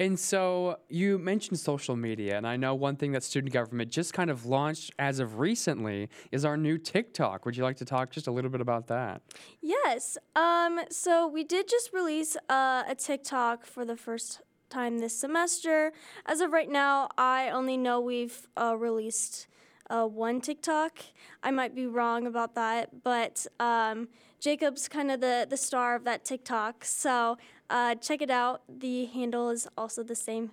And 0.00 0.18
so 0.18 0.78
you 0.88 1.18
mentioned 1.18 1.58
social 1.58 1.94
media, 1.94 2.38
and 2.38 2.46
I 2.46 2.56
know 2.56 2.74
one 2.74 2.96
thing 2.96 3.12
that 3.12 3.22
student 3.22 3.52
government 3.52 3.90
just 3.90 4.14
kind 4.14 4.30
of 4.30 4.46
launched 4.46 4.92
as 4.98 5.18
of 5.18 5.38
recently 5.38 6.08
is 6.32 6.42
our 6.46 6.56
new 6.56 6.78
TikTok. 6.78 7.44
Would 7.44 7.54
you 7.54 7.62
like 7.64 7.76
to 7.76 7.84
talk 7.84 8.10
just 8.10 8.26
a 8.26 8.30
little 8.30 8.50
bit 8.50 8.62
about 8.62 8.86
that? 8.86 9.20
Yes. 9.60 10.16
Um, 10.34 10.80
so 10.90 11.28
we 11.28 11.44
did 11.44 11.68
just 11.68 11.92
release 11.92 12.34
uh, 12.48 12.84
a 12.88 12.94
TikTok 12.94 13.66
for 13.66 13.84
the 13.84 13.94
first 13.94 14.40
time 14.70 15.00
this 15.00 15.14
semester. 15.14 15.92
As 16.24 16.40
of 16.40 16.50
right 16.50 16.70
now, 16.70 17.10
I 17.18 17.50
only 17.50 17.76
know 17.76 18.00
we've 18.00 18.48
uh, 18.56 18.78
released 18.78 19.48
uh, 19.90 20.06
one 20.06 20.40
TikTok. 20.40 20.98
I 21.42 21.50
might 21.50 21.74
be 21.74 21.86
wrong 21.86 22.26
about 22.26 22.54
that, 22.54 23.02
but 23.02 23.46
um, 23.58 24.08
Jacob's 24.38 24.88
kind 24.88 25.10
of 25.10 25.20
the, 25.20 25.46
the 25.50 25.58
star 25.58 25.94
of 25.94 26.04
that 26.04 26.24
TikTok. 26.24 26.86
So 26.86 27.36
uh, 27.70 27.94
check 27.94 28.20
it 28.20 28.30
out. 28.30 28.62
The 28.68 29.06
handle 29.06 29.50
is 29.50 29.66
also 29.78 30.02
the 30.02 30.14
same. 30.14 30.52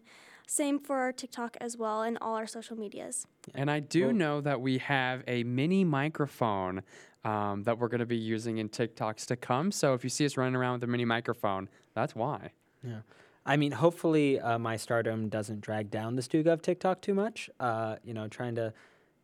Same 0.49 0.79
for 0.79 0.99
our 0.99 1.11
TikTok 1.11 1.57
as 1.59 1.75
well 1.75 2.03
and 2.03 2.17
all 2.21 2.35
our 2.35 2.47
social 2.47 2.77
medias. 2.77 3.27
And 3.53 3.69
I 3.69 3.81
do 3.81 4.13
know 4.13 4.39
that 4.39 4.61
we 4.61 4.77
have 4.77 5.21
a 5.27 5.43
mini 5.43 5.83
microphone 5.83 6.83
um, 7.25 7.63
that 7.63 7.77
we're 7.77 7.89
going 7.89 7.99
to 7.99 8.05
be 8.05 8.15
using 8.15 8.57
in 8.57 8.69
TikToks 8.69 9.25
to 9.25 9.35
come. 9.35 9.73
So 9.73 9.93
if 9.93 10.05
you 10.05 10.09
see 10.09 10.25
us 10.25 10.37
running 10.37 10.55
around 10.55 10.75
with 10.75 10.85
a 10.85 10.87
mini 10.87 11.03
microphone, 11.03 11.67
that's 11.93 12.15
why. 12.15 12.51
Yeah. 12.81 12.99
I 13.45 13.57
mean, 13.57 13.71
hopefully, 13.71 14.39
uh, 14.39 14.59
my 14.59 14.77
stardom 14.77 15.29
doesn't 15.29 15.61
drag 15.61 15.89
down 15.89 16.15
the 16.15 16.21
StuGov 16.21 16.61
TikTok 16.61 17.01
too 17.01 17.13
much. 17.13 17.49
Uh, 17.59 17.95
you 18.03 18.13
know, 18.13 18.27
trying 18.27 18.55
to 18.55 18.73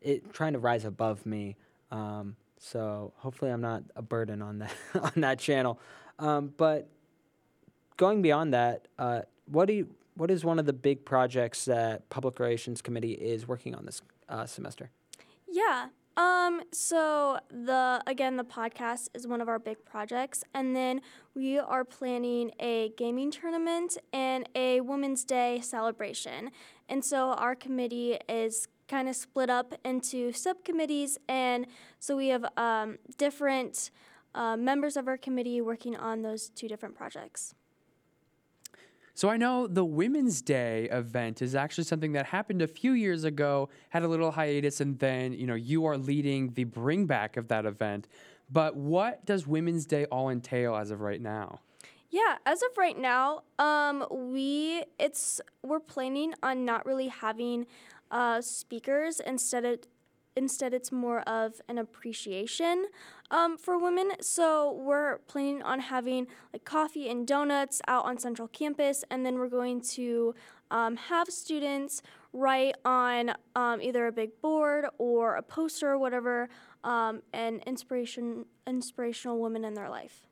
it 0.00 0.32
trying 0.32 0.54
to 0.54 0.58
rise 0.58 0.84
above 0.84 1.24
me. 1.26 1.56
Um, 1.90 2.36
so 2.58 3.12
hopefully, 3.16 3.50
I'm 3.50 3.60
not 3.60 3.82
a 3.96 4.02
burden 4.02 4.40
on 4.40 4.58
that 4.58 4.72
on 4.94 5.12
that 5.16 5.38
channel. 5.38 5.78
Um, 6.18 6.52
but 6.56 6.88
going 7.96 8.22
beyond 8.22 8.54
that, 8.54 8.88
uh, 8.98 9.22
what 9.46 9.66
do 9.66 9.74
you, 9.74 9.88
what 10.16 10.30
is 10.30 10.44
one 10.44 10.58
of 10.58 10.66
the 10.66 10.72
big 10.72 11.04
projects 11.04 11.64
that 11.66 12.08
Public 12.08 12.38
Relations 12.38 12.80
Committee 12.80 13.12
is 13.12 13.46
working 13.46 13.74
on 13.74 13.84
this 13.84 14.02
uh, 14.28 14.46
semester? 14.46 14.90
Yeah. 15.48 15.88
Um, 16.16 16.62
so 16.72 17.38
the 17.50 18.00
again 18.06 18.36
the 18.36 18.44
podcast 18.44 19.08
is 19.14 19.26
one 19.26 19.40
of 19.40 19.48
our 19.48 19.58
big 19.58 19.84
projects 19.84 20.44
and 20.54 20.76
then 20.76 21.00
we 21.34 21.58
are 21.58 21.84
planning 21.84 22.52
a 22.60 22.90
gaming 22.96 23.32
tournament 23.32 23.98
and 24.12 24.48
a 24.54 24.80
Women's 24.80 25.24
Day 25.24 25.60
celebration. 25.60 26.52
And 26.88 27.04
so 27.04 27.32
our 27.32 27.56
committee 27.56 28.18
is 28.28 28.68
kind 28.86 29.08
of 29.08 29.16
split 29.16 29.50
up 29.50 29.74
into 29.84 30.32
subcommittees 30.32 31.18
and 31.28 31.66
so 31.98 32.16
we 32.16 32.28
have 32.28 32.44
um, 32.56 32.98
different 33.18 33.90
uh, 34.36 34.56
members 34.56 34.96
of 34.96 35.08
our 35.08 35.16
committee 35.16 35.60
working 35.60 35.96
on 35.96 36.22
those 36.22 36.48
two 36.48 36.68
different 36.68 36.94
projects. 36.94 37.54
So 39.16 39.28
I 39.28 39.36
know 39.36 39.68
the 39.68 39.84
Women's 39.84 40.42
Day 40.42 40.88
event 40.90 41.40
is 41.40 41.54
actually 41.54 41.84
something 41.84 42.12
that 42.12 42.26
happened 42.26 42.62
a 42.62 42.66
few 42.66 42.92
years 42.92 43.22
ago, 43.22 43.68
had 43.90 44.02
a 44.02 44.08
little 44.08 44.32
hiatus, 44.32 44.80
and 44.80 44.98
then 44.98 45.32
you 45.32 45.46
know 45.46 45.54
you 45.54 45.84
are 45.86 45.96
leading 45.96 46.52
the 46.54 46.64
bring 46.64 47.06
back 47.06 47.36
of 47.36 47.46
that 47.48 47.64
event. 47.64 48.08
But 48.50 48.76
what 48.76 49.24
does 49.24 49.46
Women's 49.46 49.86
Day 49.86 50.04
all 50.06 50.30
entail 50.30 50.74
as 50.74 50.90
of 50.90 51.00
right 51.00 51.20
now? 51.20 51.60
Yeah, 52.10 52.38
as 52.44 52.62
of 52.62 52.76
right 52.76 52.98
now, 52.98 53.42
um, 53.60 54.04
we 54.10 54.82
it's 54.98 55.40
we're 55.62 55.78
planning 55.78 56.34
on 56.42 56.64
not 56.64 56.84
really 56.84 57.08
having 57.08 57.66
uh, 58.10 58.40
speakers 58.40 59.20
instead 59.20 59.64
of 59.64 59.78
instead 60.36 60.74
it's 60.74 60.90
more 60.90 61.20
of 61.20 61.60
an 61.68 61.78
appreciation 61.78 62.86
um, 63.30 63.56
for 63.56 63.78
women. 63.78 64.12
So 64.20 64.72
we're 64.72 65.18
planning 65.26 65.62
on 65.62 65.80
having 65.80 66.26
like 66.52 66.64
coffee 66.64 67.08
and 67.08 67.26
donuts 67.26 67.80
out 67.88 68.04
on 68.04 68.18
Central 68.18 68.48
Campus, 68.48 69.04
and 69.10 69.24
then 69.24 69.38
we're 69.38 69.48
going 69.48 69.80
to 69.92 70.34
um, 70.70 70.96
have 70.96 71.28
students 71.28 72.02
write 72.32 72.74
on 72.84 73.32
um, 73.54 73.80
either 73.80 74.06
a 74.06 74.12
big 74.12 74.40
board 74.40 74.86
or 74.98 75.36
a 75.36 75.42
poster 75.42 75.90
or 75.90 75.98
whatever 75.98 76.48
um, 76.82 77.22
an 77.32 77.60
inspiration 77.66 78.44
inspirational 78.66 79.38
woman 79.38 79.64
in 79.64 79.74
their 79.74 79.88
life. 79.88 80.26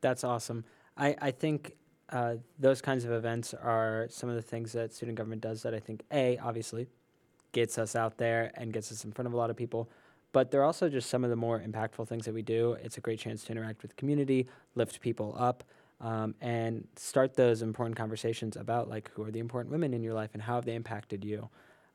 That's 0.00 0.24
awesome. 0.24 0.64
I, 0.96 1.16
I 1.20 1.30
think 1.30 1.76
uh, 2.10 2.36
those 2.58 2.80
kinds 2.80 3.04
of 3.04 3.12
events 3.12 3.54
are 3.54 4.06
some 4.10 4.28
of 4.28 4.34
the 4.34 4.42
things 4.42 4.72
that 4.72 4.92
student 4.92 5.16
government 5.16 5.42
does 5.42 5.62
that 5.62 5.74
I 5.74 5.78
think, 5.78 6.02
A, 6.12 6.38
obviously, 6.38 6.86
gets 7.52 7.78
us 7.78 7.96
out 7.96 8.18
there 8.18 8.52
and 8.54 8.72
gets 8.72 8.92
us 8.92 9.04
in 9.04 9.12
front 9.12 9.26
of 9.26 9.32
a 9.32 9.36
lot 9.36 9.50
of 9.50 9.56
people. 9.56 9.88
But 10.32 10.50
they're 10.50 10.64
also 10.64 10.88
just 10.88 11.10
some 11.10 11.24
of 11.24 11.30
the 11.30 11.36
more 11.36 11.60
impactful 11.60 12.06
things 12.06 12.24
that 12.24 12.34
we 12.34 12.42
do. 12.42 12.76
It's 12.82 12.96
a 12.98 13.00
great 13.00 13.18
chance 13.18 13.44
to 13.44 13.52
interact 13.52 13.82
with 13.82 13.90
the 13.90 13.96
community, 13.96 14.48
lift 14.74 15.00
people 15.00 15.34
up, 15.36 15.64
um, 16.00 16.34
and 16.40 16.86
start 16.96 17.34
those 17.34 17.62
important 17.62 17.96
conversations 17.96 18.56
about 18.56 18.88
like 18.88 19.10
who 19.14 19.24
are 19.24 19.30
the 19.30 19.40
important 19.40 19.72
women 19.72 19.92
in 19.92 20.02
your 20.02 20.14
life 20.14 20.30
and 20.32 20.42
how 20.42 20.54
have 20.54 20.64
they 20.64 20.74
impacted 20.74 21.24
you. 21.24 21.48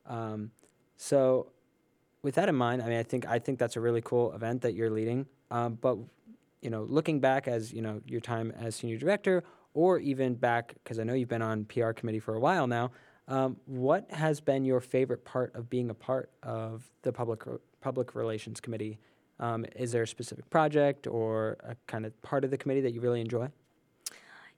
Um, 0.06 0.52
so, 0.98 1.52
with 2.22 2.36
that 2.36 2.50
in 2.50 2.56
mind, 2.56 2.82
I 2.82 2.88
mean, 2.88 3.00
I 3.00 3.04
think 3.04 3.28
I 3.28 3.40
think 3.40 3.58
that's 3.58 3.76
a 3.76 3.82
really 3.82 4.02
cool 4.02 4.34
event 4.34 4.62
that 4.62 4.74
you're 4.74 4.90
leading. 4.90 5.26
Um, 5.50 5.78
but 5.80 5.98
you 6.62 6.70
know, 6.70 6.84
looking 6.84 7.20
back 7.20 7.48
as 7.48 7.72
you 7.72 7.82
know 7.82 8.02
your 8.06 8.22
time 8.22 8.52
as 8.60 8.76
senior 8.76 8.98
director, 8.98 9.44
or 9.74 10.00
even 10.00 10.36
back 10.36 10.74
because 10.84 11.00
I 11.00 11.04
know 11.04 11.14
you've 11.14 11.30
been 11.30 11.42
on 11.42 11.66
PR 11.66 11.92
committee 11.92 12.20
for 12.20 12.36
a 12.36 12.40
while 12.40 12.66
now. 12.66 12.92
Um, 13.28 13.58
what 13.66 14.10
has 14.12 14.40
been 14.40 14.66
your 14.66 14.82
favorite 14.82 15.26
part 15.26 15.56
of 15.56 15.70
being 15.70 15.90
a 15.90 15.94
part 15.94 16.30
of 16.44 16.90
the 17.02 17.12
public 17.12 17.44
public 17.82 18.16
relations 18.16 18.60
committee? 18.60 19.00
Um, 19.40 19.66
is 19.76 19.92
there 19.92 20.04
a 20.04 20.08
specific 20.08 20.50
project 20.50 21.08
or 21.08 21.58
a 21.64 21.76
kind 21.88 22.06
of 22.06 22.20
part 22.22 22.44
of 22.46 22.52
the 22.52 22.58
committee 22.58 22.82
that 22.82 22.94
you 22.94 23.02
really 23.02 23.22
enjoy? 23.22 23.50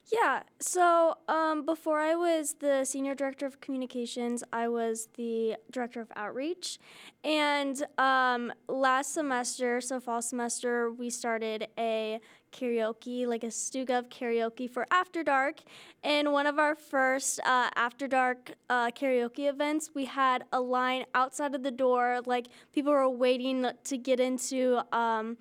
Yeah, 0.09 0.43
so 0.59 1.17
um, 1.27 1.65
before 1.65 1.99
I 1.99 2.15
was 2.15 2.55
the 2.59 2.85
senior 2.85 3.13
director 3.13 3.45
of 3.45 3.59
communications, 3.59 4.41
I 4.53 4.69
was 4.69 5.09
the 5.15 5.57
director 5.69 5.99
of 5.99 6.09
outreach. 6.15 6.79
And 7.25 7.83
um, 7.97 8.53
last 8.69 9.13
semester, 9.13 9.81
so 9.81 9.99
fall 9.99 10.21
semester, 10.21 10.91
we 10.91 11.09
started 11.09 11.67
a 11.77 12.21
karaoke, 12.51 13.27
like 13.27 13.43
a 13.43 13.47
StuGov 13.47 14.09
karaoke 14.09 14.69
for 14.69 14.85
After 14.91 15.23
Dark. 15.23 15.59
And 16.03 16.31
one 16.31 16.45
of 16.45 16.59
our 16.59 16.75
first 16.75 17.39
uh, 17.41 17.69
After 17.75 18.07
Dark 18.07 18.53
uh, 18.69 18.91
karaoke 18.91 19.49
events, 19.49 19.91
we 19.93 20.05
had 20.05 20.43
a 20.51 20.59
line 20.59 21.05
outside 21.13 21.55
of 21.55 21.63
the 21.63 21.71
door, 21.71 22.21
like 22.25 22.47
people 22.73 22.91
were 22.91 23.09
waiting 23.09 23.67
to 23.83 23.97
get 23.97 24.19
into. 24.19 24.81
Um, 24.95 25.37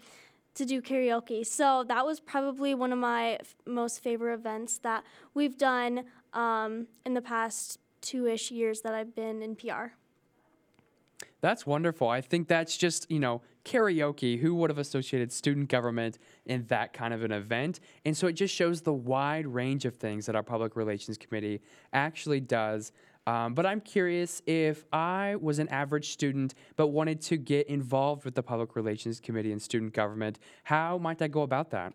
to 0.55 0.65
do 0.65 0.81
karaoke. 0.81 1.47
So 1.47 1.85
that 1.87 2.07
was 2.07 2.19
probably 2.19 2.75
one 2.75 2.91
of 2.91 2.99
my 2.99 3.35
f- 3.35 3.55
most 3.67 4.03
favorite 4.03 4.33
events 4.33 4.79
that 4.79 5.05
we've 5.35 5.59
done 5.59 6.05
um, 6.33 6.87
in 7.05 7.13
the 7.13 7.21
past 7.21 7.79
two 8.01 8.27
ish 8.27 8.51
years 8.51 8.81
that 8.81 8.95
I've 8.95 9.15
been 9.15 9.43
in 9.43 9.55
PR. 9.55 9.93
That's 11.47 11.65
wonderful. 11.65 12.09
I 12.09 12.23
think 12.23 12.49
that's 12.49 12.77
just, 12.77 13.09
you 13.09 13.21
know, 13.21 13.41
karaoke. 13.65 14.37
Who 14.41 14.57
would 14.57 14.69
have 14.69 14.79
associated 14.79 15.31
student 15.31 15.69
government 15.69 16.19
in 16.45 16.67
that 16.67 16.93
kind 16.93 17.15
of 17.15 17.23
an 17.23 17.31
event? 17.31 17.79
And 18.05 18.17
so 18.17 18.27
it 18.27 18.33
just 18.33 18.53
shows 18.53 18.81
the 18.81 18.93
wide 18.93 19.47
range 19.47 19.85
of 19.85 19.95
things 19.95 20.27
that 20.27 20.35
our 20.35 20.43
public 20.43 20.75
relations 20.75 21.17
committee 21.17 21.61
actually 21.93 22.41
does 22.41 22.91
um, 23.29 23.55
but 23.55 23.67
I'm 23.67 23.81
curious 23.81 24.41
if 24.47 24.85
I 24.93 25.37
was 25.41 25.59
an 25.59 25.69
average 25.69 26.11
student 26.11 26.55
but 26.77 26.89
wanted 26.89 27.21
to 27.23 27.37
get 27.37 27.67
involved 27.67 28.25
with 28.25 28.37
the 28.37 28.43
Public 28.43 28.77
Relations 28.77 29.19
Committee 29.19 29.51
and 29.51 29.61
student 29.61 29.93
government, 29.93 30.39
how 30.63 30.97
might 30.99 31.21
I 31.21 31.27
go 31.27 31.43
about 31.43 31.71
that? 31.71 31.93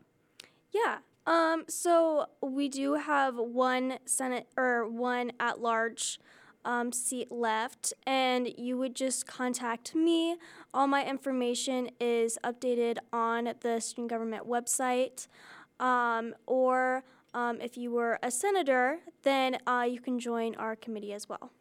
Yeah. 0.71 0.97
Um, 1.25 1.63
so 1.69 2.25
we 2.41 2.67
do 2.67 2.95
have 2.95 3.37
one 3.37 3.99
Senate 4.05 4.47
or 4.57 4.89
one 4.89 5.31
at 5.39 5.61
large 5.61 6.19
um, 6.65 6.91
seat 6.91 7.31
left, 7.31 7.93
and 8.05 8.47
you 8.57 8.77
would 8.77 8.95
just 8.95 9.25
contact 9.25 9.95
me. 9.95 10.37
All 10.73 10.87
my 10.87 11.05
information 11.05 11.89
is 11.99 12.37
updated 12.43 12.97
on 13.11 13.53
the 13.61 13.79
student 13.79 14.09
government 14.09 14.47
website. 14.47 15.27
Um, 15.79 16.35
or 16.45 17.03
um, 17.33 17.59
if 17.61 17.77
you 17.77 17.91
were 17.91 18.19
a 18.21 18.31
senator, 18.31 18.99
then 19.23 19.57
uh, 19.65 19.85
you 19.89 19.99
can 19.99 20.19
join 20.19 20.55
our 20.55 20.75
committee 20.75 21.13
as 21.13 21.27
well. 21.27 21.51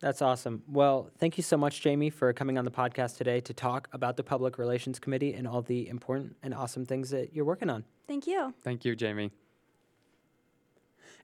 That's 0.00 0.22
awesome. 0.22 0.62
Well, 0.66 1.10
thank 1.18 1.36
you 1.36 1.42
so 1.42 1.58
much, 1.58 1.82
Jamie, 1.82 2.08
for 2.08 2.32
coming 2.32 2.56
on 2.56 2.64
the 2.64 2.70
podcast 2.70 3.18
today 3.18 3.40
to 3.40 3.52
talk 3.52 3.88
about 3.92 4.16
the 4.16 4.24
Public 4.24 4.56
Relations 4.56 4.98
Committee 4.98 5.34
and 5.34 5.46
all 5.46 5.60
the 5.60 5.88
important 5.88 6.36
and 6.42 6.54
awesome 6.54 6.86
things 6.86 7.10
that 7.10 7.34
you're 7.34 7.44
working 7.44 7.68
on. 7.68 7.84
Thank 8.08 8.26
you. 8.26 8.54
Thank 8.62 8.86
you, 8.86 8.96
Jamie. 8.96 9.30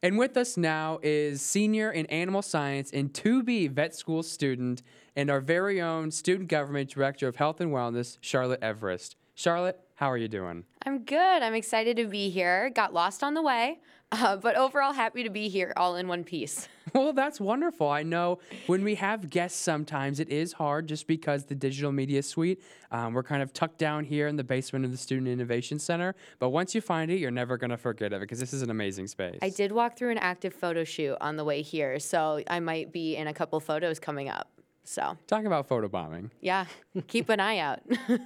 And 0.03 0.19
with 0.19 0.37
us 0.37 0.57
now 0.57 0.99
is 1.03 1.43
senior 1.43 1.91
in 1.91 2.07
animal 2.07 2.43
science 2.43 2.91
and 2.93 3.13
2B 3.13 3.71
vet 3.71 3.95
school 3.95 4.23
student 4.23 4.83
and 5.15 5.31
our 5.31 5.41
very 5.41 5.81
own 5.81 6.11
student 6.11 6.49
government 6.49 6.91
director 6.91 7.29
of 7.29 7.37
health 7.37 7.61
and 7.61 7.73
wellness, 7.73 8.19
Charlotte 8.21 8.63
Everest. 8.63 9.17
Charlotte, 9.35 9.81
how 9.97 10.11
are 10.11 10.17
you 10.17 10.29
doing? 10.29 10.65
I'm 10.85 11.05
good. 11.05 11.43
I'm 11.43 11.55
excited 11.55 11.97
to 11.97 12.07
be 12.07 12.31
here. 12.31 12.71
Got 12.71 12.93
lost 12.93 13.23
on 13.23 13.35
the 13.35 13.43
way, 13.43 13.81
uh, 14.12 14.37
but 14.37 14.57
overall 14.57 14.92
happy 14.92 15.23
to 15.25 15.31
be 15.31 15.49
here 15.49 15.73
all 15.77 15.97
in 15.97 16.09
one 16.09 16.25
piece. 16.25 16.69
Well, 16.95 17.12
that's 17.12 17.38
wonderful. 17.38 17.90
I 17.90 18.05
know 18.05 18.38
when 18.69 18.83
we 18.83 18.95
have 18.95 19.29
guests, 19.29 19.61
sometimes 19.61 20.19
it 20.19 20.31
is 20.31 20.55
hard 20.55 20.87
just 20.87 21.07
because 21.07 21.45
the 21.45 21.55
digital 21.55 21.92
media 21.92 22.23
suite, 22.23 22.62
um, 22.90 23.12
we're 23.12 23.25
kind 23.25 23.42
of 23.42 23.53
tucked 23.53 23.77
down 23.77 24.05
here 24.05 24.29
in 24.29 24.37
the 24.37 24.45
basement 24.45 24.87
of 24.87 24.92
the 24.92 24.97
Student 24.97 25.29
Innovation 25.29 25.79
Center. 25.79 26.14
But 26.38 26.51
once 26.51 26.75
you 26.75 26.81
find 26.81 27.11
it, 27.11 27.19
you're 27.19 27.31
never 27.31 27.59
going 27.59 27.71
to 27.71 27.77
forget 27.77 28.14
it 28.14 28.21
because 28.21 28.40
this 28.40 28.55
is 28.55 28.62
an 28.62 28.71
amazing 28.71 29.09
space. 29.09 29.38
I 29.42 29.51
did 29.51 29.73
walk 29.73 29.99
through 29.99 30.12
an 30.12 30.19
active 30.19 30.55
photo 30.55 30.85
shoot 30.85 31.19
on 31.21 31.37
the 31.37 31.45
way 31.45 31.61
here, 31.61 31.99
so 31.99 32.40
I 32.49 32.61
might 32.61 32.92
be 32.92 33.16
in 33.16 33.27
a 33.27 33.35
couple 33.35 33.61
photos 33.61 33.99
coming 33.99 34.31
up. 34.31 34.49
So, 34.85 35.19
Talk 35.27 35.45
about 35.45 35.69
photobombing. 35.69 36.31
yeah, 36.40 36.64
keep 37.09 37.29
an 37.29 37.40
eye 37.40 37.59
out. 37.59 37.81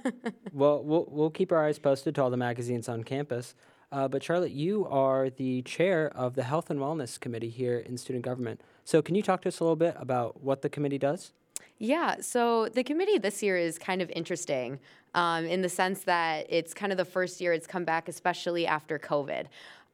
Well, 0.53 0.83
we'll, 0.83 1.07
we'll 1.09 1.29
keep 1.29 1.51
our 1.51 1.65
eyes 1.65 1.79
posted 1.79 2.15
to 2.15 2.23
all 2.23 2.29
the 2.29 2.37
magazines 2.37 2.87
on 2.87 3.03
campus. 3.03 3.55
Uh, 3.91 4.07
but 4.07 4.23
Charlotte, 4.23 4.51
you 4.51 4.87
are 4.87 5.29
the 5.29 5.61
chair 5.63 6.11
of 6.15 6.35
the 6.35 6.43
Health 6.43 6.69
and 6.69 6.79
Wellness 6.79 7.19
Committee 7.19 7.49
here 7.49 7.77
in 7.77 7.97
student 7.97 8.23
government. 8.23 8.61
So, 8.85 9.01
can 9.01 9.15
you 9.15 9.21
talk 9.21 9.41
to 9.41 9.49
us 9.49 9.59
a 9.59 9.63
little 9.63 9.75
bit 9.75 9.95
about 9.97 10.41
what 10.41 10.61
the 10.61 10.69
committee 10.69 10.97
does? 10.97 11.33
Yeah, 11.77 12.21
so 12.21 12.69
the 12.69 12.83
committee 12.83 13.17
this 13.17 13.41
year 13.41 13.57
is 13.57 13.79
kind 13.79 14.03
of 14.03 14.09
interesting 14.11 14.79
um, 15.15 15.45
in 15.45 15.61
the 15.61 15.69
sense 15.69 16.03
that 16.03 16.45
it's 16.47 16.75
kind 16.75 16.91
of 16.91 16.97
the 16.97 17.05
first 17.05 17.41
year 17.41 17.53
it's 17.53 17.65
come 17.65 17.85
back, 17.85 18.07
especially 18.07 18.67
after 18.67 18.99
COVID. 18.99 19.47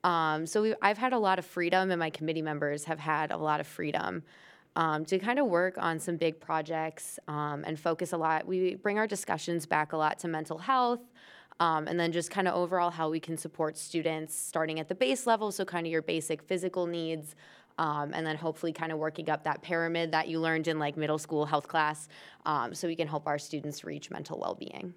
Um, 0.04 0.46
so 0.46 0.62
we, 0.62 0.76
I've 0.82 0.98
had 0.98 1.14
a 1.14 1.18
lot 1.18 1.40
of 1.40 1.46
freedom, 1.46 1.90
and 1.90 1.98
my 1.98 2.10
committee 2.10 2.42
members 2.42 2.84
have 2.84 3.00
had 3.00 3.32
a 3.32 3.38
lot 3.38 3.62
of 3.62 3.68
freedom 3.68 4.24
um, 4.76 5.06
to 5.06 5.18
kind 5.18 5.40
of 5.40 5.48
work 5.48 5.78
on 5.78 5.98
some 5.98 6.18
big 6.18 6.40
projects 6.40 7.20
um, 7.28 7.64
and 7.66 7.80
focus 7.80 8.14
a 8.14 8.18
lot. 8.18 8.46
We 8.46 8.76
bring 8.76 9.00
our 9.00 9.08
discussions 9.08 9.66
back 9.66 9.94
a 9.94 9.98
lot 9.98 10.20
to 10.20 10.28
mental 10.28 10.60
health. 10.60 11.00
Um, 11.60 11.88
and 11.88 12.00
then 12.00 12.12
just 12.12 12.30
kind 12.30 12.48
of 12.48 12.54
overall 12.54 12.92
how 12.92 13.10
we 13.10 13.20
can 13.20 13.36
support 13.36 13.78
students 13.78 14.36
starting 14.36 14.80
at 14.80 14.88
the 14.88 14.96
base 14.96 15.26
level, 15.26 15.52
so 15.52 15.66
kind 15.66 15.88
of 15.88 15.92
your 15.92 16.04
basic 16.04 16.44
physical 16.44 16.86
needs, 16.86 17.36
um, 17.80 18.12
and 18.14 18.26
then 18.28 18.36
hopefully 18.36 18.72
kind 18.72 18.92
of 18.92 19.00
working 19.00 19.30
up 19.30 19.44
that 19.44 19.64
pyramid 19.64 20.12
that 20.12 20.28
you 20.28 20.40
learned 20.40 20.68
in 20.68 20.78
like 20.78 20.98
middle 20.98 21.18
school 21.18 21.46
health 21.46 21.68
class, 21.68 22.10
um, 22.46 22.76
so 22.76 22.88
we 22.88 22.96
can 22.96 23.08
help 23.08 23.26
our 23.26 23.40
students 23.40 23.84
reach 23.84 24.12
mental 24.12 24.40
well-being. 24.40 24.94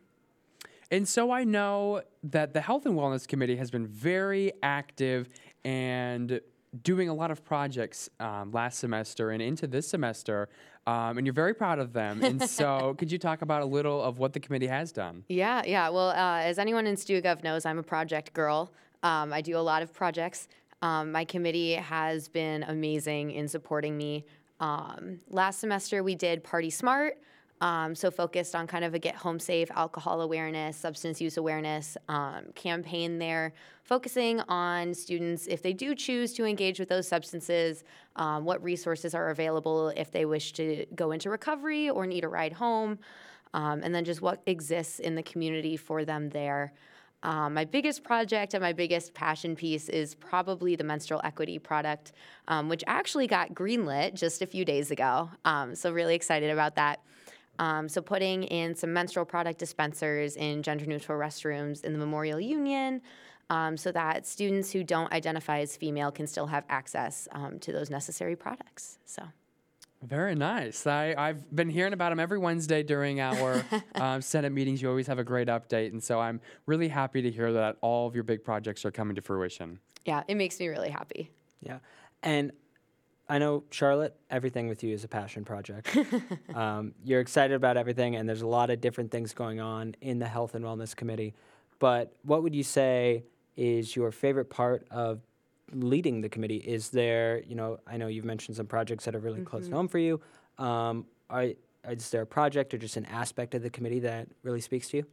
And 0.90 1.08
so 1.08 1.30
I 1.30 1.44
know 1.44 2.02
that 2.24 2.52
the 2.52 2.60
Health 2.60 2.84
and 2.84 2.94
Wellness 2.94 3.26
Committee 3.26 3.56
has 3.56 3.70
been 3.70 3.86
very 3.86 4.52
active 4.62 5.28
and 5.64 6.40
doing 6.82 7.08
a 7.08 7.14
lot 7.14 7.30
of 7.30 7.44
projects 7.44 8.10
um, 8.18 8.50
last 8.52 8.78
semester 8.80 9.30
and 9.30 9.40
into 9.40 9.66
this 9.66 9.88
semester, 9.88 10.48
um, 10.86 11.18
and 11.18 11.26
you're 11.26 11.34
very 11.34 11.54
proud 11.54 11.78
of 11.78 11.92
them. 11.92 12.22
And 12.22 12.42
so, 12.42 12.94
could 12.98 13.12
you 13.12 13.18
talk 13.18 13.42
about 13.42 13.62
a 13.62 13.66
little 13.66 14.02
of 14.02 14.18
what 14.18 14.32
the 14.32 14.40
committee 14.40 14.66
has 14.66 14.92
done? 14.92 15.24
Yeah, 15.28 15.62
yeah. 15.64 15.88
Well, 15.88 16.10
uh, 16.10 16.40
as 16.40 16.58
anyone 16.58 16.86
in 16.86 16.96
StuGov 16.96 17.42
knows, 17.42 17.64
I'm 17.66 17.78
a 17.78 17.82
project 17.82 18.32
girl. 18.32 18.72
Um, 19.02 19.32
I 19.32 19.40
do 19.40 19.56
a 19.56 19.60
lot 19.60 19.82
of 19.82 19.92
projects. 19.92 20.48
Um, 20.82 21.12
my 21.12 21.24
committee 21.24 21.74
has 21.74 22.28
been 22.28 22.62
amazing 22.64 23.32
in 23.32 23.48
supporting 23.48 23.96
me. 23.96 24.24
Um, 24.60 25.18
last 25.28 25.60
semester, 25.60 26.02
we 26.02 26.14
did 26.14 26.42
Party 26.42 26.70
Smart. 26.70 27.18
Um, 27.60 27.94
so 27.94 28.10
focused 28.10 28.54
on 28.54 28.66
kind 28.66 28.84
of 28.84 28.94
a 28.94 28.98
get 28.98 29.14
home 29.14 29.38
safe 29.38 29.70
alcohol 29.72 30.22
awareness, 30.22 30.78
substance 30.78 31.20
use 31.20 31.36
awareness 31.36 31.96
um, 32.08 32.46
campaign 32.54 33.18
there, 33.18 33.52
focusing 33.84 34.40
on 34.48 34.94
students 34.94 35.46
if 35.46 35.60
they 35.62 35.74
do 35.74 35.94
choose 35.94 36.32
to 36.34 36.46
engage 36.46 36.80
with 36.80 36.88
those 36.88 37.06
substances, 37.06 37.84
um, 38.16 38.44
what 38.44 38.62
resources 38.62 39.14
are 39.14 39.28
available 39.28 39.88
if 39.90 40.10
they 40.10 40.24
wish 40.24 40.52
to 40.54 40.86
go 40.94 41.12
into 41.12 41.28
recovery 41.28 41.90
or 41.90 42.06
need 42.06 42.24
a 42.24 42.28
ride 42.28 42.54
home, 42.54 42.98
um, 43.52 43.82
and 43.82 43.94
then 43.94 44.04
just 44.04 44.22
what 44.22 44.40
exists 44.46 44.98
in 44.98 45.14
the 45.14 45.22
community 45.22 45.76
for 45.76 46.04
them 46.04 46.30
there. 46.30 46.72
Um, 47.22 47.52
my 47.52 47.66
biggest 47.66 48.02
project 48.02 48.54
and 48.54 48.62
my 48.62 48.72
biggest 48.72 49.12
passion 49.12 49.54
piece 49.54 49.90
is 49.90 50.14
probably 50.14 50.74
the 50.76 50.84
menstrual 50.84 51.20
equity 51.22 51.58
product, 51.58 52.12
um, 52.48 52.70
which 52.70 52.82
actually 52.86 53.26
got 53.26 53.52
greenlit 53.52 54.14
just 54.14 54.40
a 54.40 54.46
few 54.46 54.64
days 54.64 54.90
ago. 54.90 55.28
Um, 55.44 55.74
so, 55.74 55.92
really 55.92 56.14
excited 56.14 56.50
about 56.50 56.76
that. 56.76 57.00
Um, 57.60 57.90
so, 57.90 58.00
putting 58.00 58.44
in 58.44 58.74
some 58.74 58.92
menstrual 58.92 59.26
product 59.26 59.58
dispensers 59.58 60.36
in 60.36 60.62
gender 60.62 60.86
neutral 60.86 61.18
restrooms 61.18 61.84
in 61.84 61.92
the 61.92 61.98
Memorial 61.98 62.40
Union 62.40 63.02
um, 63.50 63.76
so 63.76 63.92
that 63.92 64.26
students 64.26 64.72
who 64.72 64.82
don't 64.82 65.12
identify 65.12 65.60
as 65.60 65.76
female 65.76 66.10
can 66.10 66.26
still 66.26 66.46
have 66.46 66.64
access 66.70 67.28
um, 67.32 67.58
to 67.58 67.70
those 67.70 67.90
necessary 67.90 68.34
products. 68.34 68.98
So, 69.04 69.22
Very 70.02 70.34
nice. 70.34 70.86
I, 70.86 71.14
I've 71.18 71.54
been 71.54 71.68
hearing 71.68 71.92
about 71.92 72.08
them 72.08 72.18
every 72.18 72.38
Wednesday 72.38 72.82
during 72.82 73.20
our 73.20 73.62
um, 73.96 74.22
Senate 74.22 74.52
meetings. 74.52 74.80
You 74.80 74.88
always 74.88 75.06
have 75.06 75.18
a 75.18 75.24
great 75.24 75.48
update. 75.48 75.92
And 75.92 76.02
so 76.02 76.18
I'm 76.18 76.40
really 76.64 76.88
happy 76.88 77.20
to 77.20 77.30
hear 77.30 77.52
that 77.52 77.76
all 77.82 78.06
of 78.06 78.14
your 78.14 78.24
big 78.24 78.42
projects 78.42 78.86
are 78.86 78.90
coming 78.90 79.16
to 79.16 79.22
fruition. 79.22 79.80
yeah, 80.06 80.22
it 80.28 80.36
makes 80.36 80.58
me 80.58 80.68
really 80.68 80.88
happy. 80.88 81.30
Yeah. 81.60 81.80
And 82.22 82.52
I 83.30 83.38
know, 83.38 83.62
Charlotte, 83.70 84.16
everything 84.28 84.66
with 84.66 84.82
you 84.82 84.92
is 84.92 85.04
a 85.04 85.08
passion 85.08 85.44
project. 85.44 85.96
um, 86.54 86.94
you're 87.04 87.20
excited 87.20 87.54
about 87.54 87.76
everything, 87.76 88.16
and 88.16 88.28
there's 88.28 88.42
a 88.42 88.46
lot 88.46 88.70
of 88.70 88.80
different 88.80 89.12
things 89.12 89.32
going 89.32 89.60
on 89.60 89.94
in 90.00 90.18
the 90.18 90.26
Health 90.26 90.56
and 90.56 90.64
Wellness 90.64 90.96
Committee. 90.96 91.34
But 91.78 92.12
what 92.24 92.42
would 92.42 92.56
you 92.56 92.64
say 92.64 93.22
is 93.56 93.94
your 93.94 94.10
favorite 94.10 94.50
part 94.50 94.84
of 94.90 95.20
leading 95.72 96.22
the 96.22 96.28
committee? 96.28 96.56
Is 96.56 96.88
there, 96.88 97.40
you 97.46 97.54
know, 97.54 97.78
I 97.86 97.98
know 97.98 98.08
you've 98.08 98.24
mentioned 98.24 98.56
some 98.56 98.66
projects 98.66 99.04
that 99.04 99.14
are 99.14 99.20
really 99.20 99.42
close 99.42 99.68
to 99.68 99.76
home 99.76 99.86
for 99.86 99.98
you. 99.98 100.20
Um, 100.58 101.06
are, 101.30 101.50
is 101.88 102.10
there 102.10 102.22
a 102.22 102.26
project 102.26 102.74
or 102.74 102.78
just 102.78 102.96
an 102.96 103.06
aspect 103.06 103.54
of 103.54 103.62
the 103.62 103.70
committee 103.70 104.00
that 104.00 104.26
really 104.42 104.60
speaks 104.60 104.88
to 104.88 104.96
you? 104.98 105.06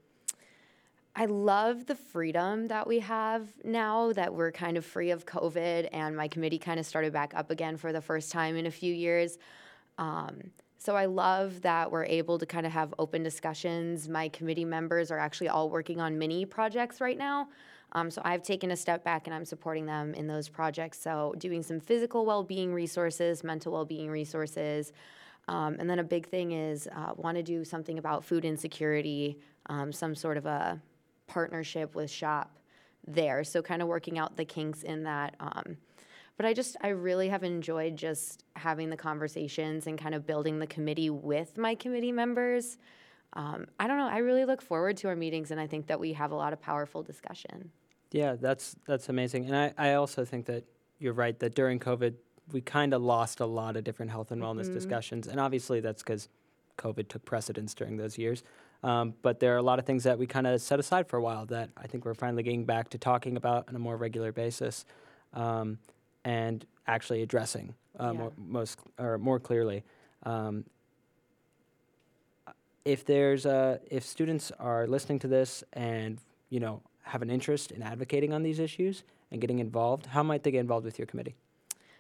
I 1.19 1.25
love 1.25 1.87
the 1.87 1.95
freedom 1.95 2.67
that 2.67 2.85
we 2.85 2.99
have 2.99 3.49
now 3.63 4.13
that 4.13 4.35
we're 4.35 4.51
kind 4.51 4.77
of 4.77 4.85
free 4.85 5.09
of 5.09 5.25
COVID, 5.25 5.89
and 5.91 6.15
my 6.15 6.27
committee 6.27 6.59
kind 6.59 6.79
of 6.79 6.85
started 6.85 7.11
back 7.11 7.33
up 7.35 7.49
again 7.49 7.75
for 7.75 7.91
the 7.91 8.01
first 8.01 8.31
time 8.31 8.55
in 8.55 8.67
a 8.67 8.71
few 8.71 8.93
years. 8.93 9.39
Um, 9.97 10.51
so 10.77 10.95
I 10.95 11.05
love 11.07 11.63
that 11.63 11.89
we're 11.89 12.05
able 12.05 12.37
to 12.37 12.45
kind 12.45 12.67
of 12.67 12.71
have 12.71 12.93
open 12.99 13.23
discussions. 13.23 14.07
My 14.07 14.29
committee 14.29 14.63
members 14.63 15.09
are 15.09 15.17
actually 15.17 15.49
all 15.49 15.71
working 15.71 15.99
on 15.99 16.19
mini 16.19 16.45
projects 16.45 17.01
right 17.01 17.17
now. 17.17 17.49
Um, 17.93 18.11
so 18.11 18.21
I've 18.23 18.43
taken 18.43 18.69
a 18.69 18.77
step 18.77 19.03
back 19.03 19.25
and 19.25 19.33
I'm 19.33 19.45
supporting 19.45 19.87
them 19.87 20.13
in 20.13 20.27
those 20.27 20.47
projects. 20.47 21.01
So 21.01 21.33
doing 21.39 21.63
some 21.63 21.79
physical 21.79 22.27
well-being 22.27 22.71
resources, 22.71 23.43
mental 23.43 23.71
well-being 23.71 24.11
resources, 24.11 24.93
um, 25.47 25.77
and 25.79 25.89
then 25.89 25.97
a 25.97 26.03
big 26.03 26.27
thing 26.27 26.51
is 26.51 26.87
uh, 26.95 27.13
want 27.15 27.37
to 27.37 27.43
do 27.43 27.65
something 27.65 27.97
about 27.97 28.23
food 28.23 28.45
insecurity, 28.45 29.39
um, 29.65 29.91
some 29.91 30.13
sort 30.13 30.37
of 30.37 30.45
a 30.45 30.79
partnership 31.27 31.95
with 31.95 32.09
shop 32.09 32.57
there. 33.05 33.43
So 33.43 33.61
kind 33.61 33.81
of 33.81 33.87
working 33.87 34.17
out 34.17 34.37
the 34.37 34.45
kinks 34.45 34.83
in 34.83 35.03
that 35.03 35.35
um, 35.39 35.77
but 36.37 36.45
i 36.45 36.53
just 36.53 36.77
i 36.81 36.89
really 36.89 37.27
have 37.27 37.43
enjoyed 37.43 37.97
just 37.97 38.43
having 38.55 38.89
the 38.89 38.95
conversations 38.95 39.87
and 39.87 39.97
kind 39.97 40.15
of 40.15 40.25
building 40.25 40.59
the 40.59 40.67
committee 40.67 41.09
with 41.09 41.57
my 41.57 41.75
committee 41.75 42.11
members. 42.11 42.77
Um, 43.33 43.65
i 43.79 43.87
don't 43.87 43.97
know 43.97 44.07
i 44.07 44.19
really 44.19 44.45
look 44.45 44.61
forward 44.61 44.95
to 44.97 45.09
our 45.09 45.15
meetings 45.15 45.51
and 45.51 45.59
i 45.59 45.67
think 45.67 45.87
that 45.87 45.99
we 45.99 46.13
have 46.13 46.31
a 46.31 46.35
lot 46.35 46.53
of 46.53 46.61
powerful 46.61 47.03
discussion. 47.03 47.71
Yeah, 48.11 48.35
that's 48.39 48.75
that's 48.85 49.09
amazing. 49.09 49.47
And 49.47 49.55
I, 49.55 49.73
I 49.77 49.93
also 49.95 50.23
think 50.23 50.45
that 50.45 50.63
you're 50.97 51.13
right 51.13 51.37
that 51.39 51.55
during 51.55 51.79
COVID 51.79 52.13
we 52.53 52.61
kind 52.61 52.93
of 52.93 53.01
lost 53.01 53.41
a 53.41 53.45
lot 53.45 53.75
of 53.75 53.83
different 53.83 54.09
health 54.09 54.31
and 54.31 54.41
wellness 54.41 54.71
discussions, 54.71 55.27
and 55.27 55.39
obviously 55.39 55.81
that's 55.81 56.01
because 56.01 56.29
COVID 56.77 57.09
took 57.09 57.25
precedence 57.25 57.73
during 57.73 57.97
those 57.97 58.17
years. 58.17 58.43
Um, 58.83 59.13
but 59.21 59.39
there 59.39 59.53
are 59.55 59.57
a 59.57 59.61
lot 59.63 59.79
of 59.79 59.85
things 59.85 60.03
that 60.03 60.19
we 60.19 60.27
kind 60.27 60.45
of 60.47 60.61
set 60.61 60.79
aside 60.79 61.07
for 61.07 61.17
a 61.17 61.21
while 61.21 61.45
that 61.47 61.69
I 61.77 61.87
think 61.87 62.05
we're 62.05 62.13
finally 62.13 62.43
getting 62.43 62.65
back 62.65 62.89
to 62.89 62.97
talking 62.97 63.35
about 63.35 63.67
on 63.67 63.75
a 63.75 63.79
more 63.79 63.97
regular 63.97 64.31
basis, 64.31 64.85
um, 65.33 65.79
and 66.23 66.65
actually 66.85 67.21
addressing 67.21 67.73
uh, 67.99 68.11
Yeah. 68.11 68.11
more, 68.13 68.31
most 68.37 68.79
or 68.99 69.17
more 69.17 69.39
clearly. 69.39 69.83
Um, 70.23 70.65
if 72.85 73.03
there's 73.03 73.45
a, 73.45 73.79
if 73.89 74.03
students 74.05 74.51
are 74.59 74.87
listening 74.87 75.19
to 75.19 75.27
this 75.27 75.63
and 75.73 76.19
you 76.49 76.59
know 76.59 76.81
have 77.03 77.21
an 77.21 77.29
interest 77.29 77.71
in 77.71 77.81
advocating 77.81 78.31
on 78.33 78.43
these 78.43 78.59
issues 78.59 79.03
and 79.31 79.41
getting 79.41 79.59
involved, 79.59 80.05
how 80.07 80.23
might 80.23 80.43
they 80.43 80.51
get 80.51 80.59
involved 80.59 80.85
with 80.85 80.99
your 80.99 81.05
committee? 81.05 81.35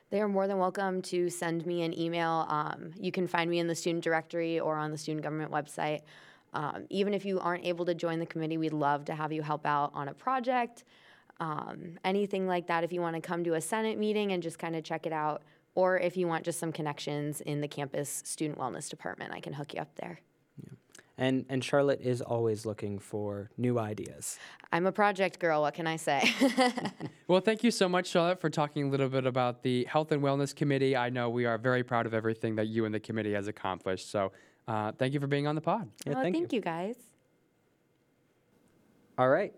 They 0.09 0.21
are 0.21 0.27
more 0.29 0.47
than 0.47 0.57
welcome 0.57 1.01
to 1.03 1.29
send 1.29 1.65
me 1.65 1.81
an 1.81 1.97
email. 1.97 2.45
Um, 2.47 2.91
you 2.97 3.11
can 3.11 3.27
find 3.27 3.49
me 3.49 3.59
in 3.59 3.67
the 3.67 3.75
student 3.75 4.03
directory 4.03 4.57
or 4.59 4.77
on 4.77 4.91
the 4.91 4.97
student 4.97 5.23
government 5.23 5.51
website. 5.51 6.01
Um, 6.57 6.87
even 6.89 7.13
if 7.13 7.23
you 7.23 7.39
aren't 7.39 7.65
able 7.65 7.85
to 7.85 7.93
join 7.93 8.17
the 8.17 8.25
committee, 8.25 8.57
we'd 8.57 8.73
love 8.73 9.05
to 9.05 9.13
have 9.13 9.31
you 9.31 9.43
help 9.43 9.63
out 9.67 9.91
on 9.93 10.07
a 10.07 10.13
project, 10.15 10.85
um, 11.39 11.99
anything 12.03 12.47
like 12.47 12.65
that. 12.65 12.83
If 12.83 12.91
you 12.91 12.99
want 12.99 13.15
to 13.15 13.21
come 13.21 13.43
to 13.43 13.53
a 13.53 13.61
Senate 13.61 13.99
meeting 13.99 14.31
and 14.31 14.41
just 14.41 14.57
kind 14.57 14.75
of 14.75 14.83
check 14.83 15.05
it 15.05 15.13
out, 15.13 15.43
or 15.75 15.99
if 15.99 16.17
you 16.17 16.27
want 16.27 16.43
just 16.43 16.57
some 16.57 16.71
connections 16.71 17.41
in 17.41 17.61
the 17.61 17.67
campus 17.67 18.23
student 18.25 18.57
wellness 18.57 18.89
department, 18.89 19.33
I 19.35 19.39
can 19.39 19.53
hook 19.53 19.75
you 19.75 19.81
up 19.81 19.93
there. 19.97 20.19
And, 21.19 21.45
and 21.47 21.63
Charlotte 21.63 22.01
is 22.01 22.21
always 22.21 22.65
looking 22.65 22.97
for 22.97 23.51
new 23.55 23.77
ideas. 23.77 24.39
I'm 24.71 24.87
a 24.87 24.91
project 24.91 25.39
girl, 25.39 25.61
what 25.61 25.75
can 25.75 25.85
I 25.85 25.97
say? 25.97 26.33
Well, 27.27 27.41
thank 27.41 27.61
you 27.61 27.71
so 27.71 27.89
much, 27.89 28.07
Charlotte, 28.07 28.39
for 28.39 28.49
talking 28.49 28.87
a 28.87 28.89
little 28.89 29.09
bit 29.09 29.25
about 29.25 29.61
the 29.61 29.83
Health 29.83 30.13
and 30.13 30.23
Wellness 30.23 30.55
Committee. 30.55 30.95
I 30.95 31.09
know 31.09 31.29
we 31.29 31.45
are 31.45 31.57
very 31.57 31.83
proud 31.83 32.05
of 32.05 32.13
everything 32.13 32.55
that 32.55 32.67
you 32.67 32.85
and 32.85 32.95
the 32.95 33.01
committee 33.01 33.33
has 33.33 33.49
accomplished. 33.49 34.09
So, 34.09 34.31
uh, 34.67 34.91
thank 34.93 35.13
you 35.13 35.19
for 35.19 35.27
being 35.27 35.47
on 35.47 35.55
the 35.55 35.61
pod. 35.61 35.89
Yeah, 36.05 36.13
well, 36.13 36.23
thank 36.23 36.35
thank 36.35 36.53
you 36.53 36.61
guys. 36.61 36.95
All 39.17 39.29
right. 39.29 39.53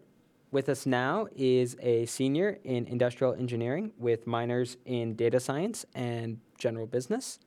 With 0.51 0.67
us 0.69 0.85
now 0.85 1.27
is 1.35 1.75
a 1.79 2.05
senior 2.05 2.57
in 2.63 2.87
industrial 2.87 3.33
engineering 3.33 3.91
with 3.97 4.25
minors 4.25 4.77
in 4.85 5.15
data 5.15 5.39
science 5.39 5.85
and 5.93 6.39
general 6.57 6.87
business. 6.87 7.39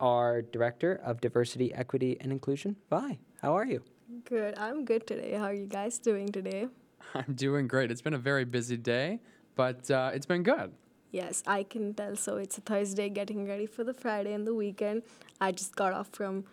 Our 0.00 0.42
director 0.42 1.00
of 1.04 1.20
diversity, 1.20 1.72
equity, 1.72 2.16
and 2.20 2.32
inclusion, 2.32 2.76
Vi. 2.90 3.18
How 3.40 3.56
are 3.56 3.64
you? 3.64 3.82
Good. 4.24 4.58
I'm 4.58 4.84
good 4.84 5.06
today. 5.06 5.32
How 5.32 5.44
are 5.44 5.54
you 5.54 5.66
guys 5.66 5.98
doing 5.98 6.28
today? 6.28 6.68
I'm 7.14 7.34
doing 7.34 7.68
great. 7.68 7.90
It's 7.92 8.02
been 8.02 8.14
a 8.14 8.18
very 8.18 8.44
busy 8.44 8.76
day, 8.76 9.20
but 9.54 9.88
uh, 9.90 10.10
it's 10.12 10.26
been 10.26 10.42
good. 10.42 10.72
Yes, 11.12 11.44
I 11.46 11.62
can 11.62 11.94
tell. 11.94 12.16
So 12.16 12.38
it's 12.38 12.58
a 12.58 12.60
Thursday, 12.60 13.08
getting 13.08 13.46
ready 13.46 13.66
for 13.66 13.84
the 13.84 13.94
Friday 13.94 14.32
and 14.32 14.44
the 14.44 14.54
weekend. 14.54 15.02
I 15.40 15.52
just 15.52 15.76
got 15.76 15.92
off 15.92 16.08
from 16.10 16.44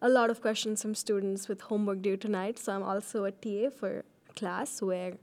a 0.00 0.08
lot 0.08 0.30
of 0.30 0.40
questions 0.40 0.82
from 0.82 0.94
students 0.94 1.48
with 1.48 1.62
homework 1.62 2.02
due 2.02 2.16
tonight. 2.16 2.58
So 2.58 2.72
I'm 2.72 2.82
also 2.82 3.24
a 3.24 3.32
TA 3.32 3.70
for 3.70 4.04
a 4.28 4.32
class 4.34 4.80
where 4.80 5.14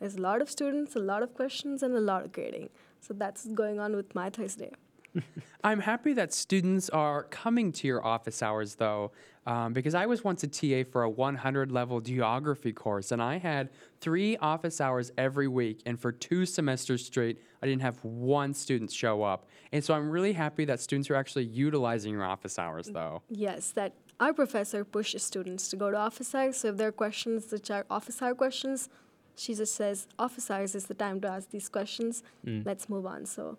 there's 0.00 0.16
a 0.16 0.20
lot 0.20 0.42
of 0.42 0.50
students, 0.50 0.96
a 0.96 0.98
lot 0.98 1.22
of 1.22 1.34
questions, 1.34 1.82
and 1.82 1.94
a 1.94 2.00
lot 2.00 2.24
of 2.24 2.32
grading. 2.32 2.70
So 3.00 3.14
that's 3.14 3.46
going 3.46 3.80
on 3.80 3.96
with 3.96 4.14
my 4.14 4.30
Thursday. 4.30 4.72
I'm 5.64 5.80
happy 5.80 6.12
that 6.14 6.32
students 6.32 6.90
are 6.90 7.24
coming 7.24 7.72
to 7.72 7.86
your 7.86 8.04
office 8.04 8.42
hours, 8.42 8.76
though, 8.76 9.12
um, 9.46 9.72
because 9.72 9.94
I 9.94 10.06
was 10.06 10.24
once 10.24 10.42
a 10.42 10.48
TA 10.48 10.88
for 10.90 11.02
a 11.02 11.10
100 11.10 11.70
level 11.70 12.00
geography 12.00 12.72
course, 12.72 13.12
and 13.12 13.22
I 13.22 13.38
had 13.38 13.70
three 14.00 14.36
office 14.38 14.80
hours 14.80 15.12
every 15.18 15.48
week. 15.48 15.82
And 15.86 16.00
for 16.00 16.12
two 16.12 16.46
semesters 16.46 17.04
straight, 17.04 17.38
I 17.62 17.66
didn't 17.66 17.82
have 17.82 18.02
one 18.04 18.54
student 18.54 18.90
show 18.90 19.22
up. 19.22 19.46
And 19.72 19.84
so 19.84 19.94
I'm 19.94 20.10
really 20.10 20.32
happy 20.32 20.64
that 20.66 20.80
students 20.80 21.10
are 21.10 21.14
actually 21.14 21.44
utilizing 21.44 22.12
your 22.12 22.24
office 22.24 22.58
hours, 22.58 22.88
though. 22.88 23.22
Yes, 23.28 23.70
that 23.72 23.94
our 24.22 24.32
professor 24.32 24.84
pushes 24.84 25.22
students 25.24 25.68
to 25.70 25.76
go 25.76 25.90
to 25.90 25.96
office 25.96 26.32
hours. 26.32 26.58
So 26.58 26.68
if 26.68 26.76
there 26.76 26.88
are 26.88 26.98
questions 27.06 27.50
which 27.50 27.70
are 27.72 27.84
office 27.90 28.22
hour 28.22 28.34
questions, 28.36 28.88
she 29.34 29.52
just 29.54 29.74
says, 29.74 30.06
office 30.16 30.48
hours 30.48 30.76
is 30.76 30.86
the 30.86 30.94
time 30.94 31.20
to 31.22 31.28
ask 31.28 31.50
these 31.50 31.68
questions. 31.68 32.22
Let's 32.64 32.88
move 32.88 33.04
on. 33.04 33.26
So 33.26 33.58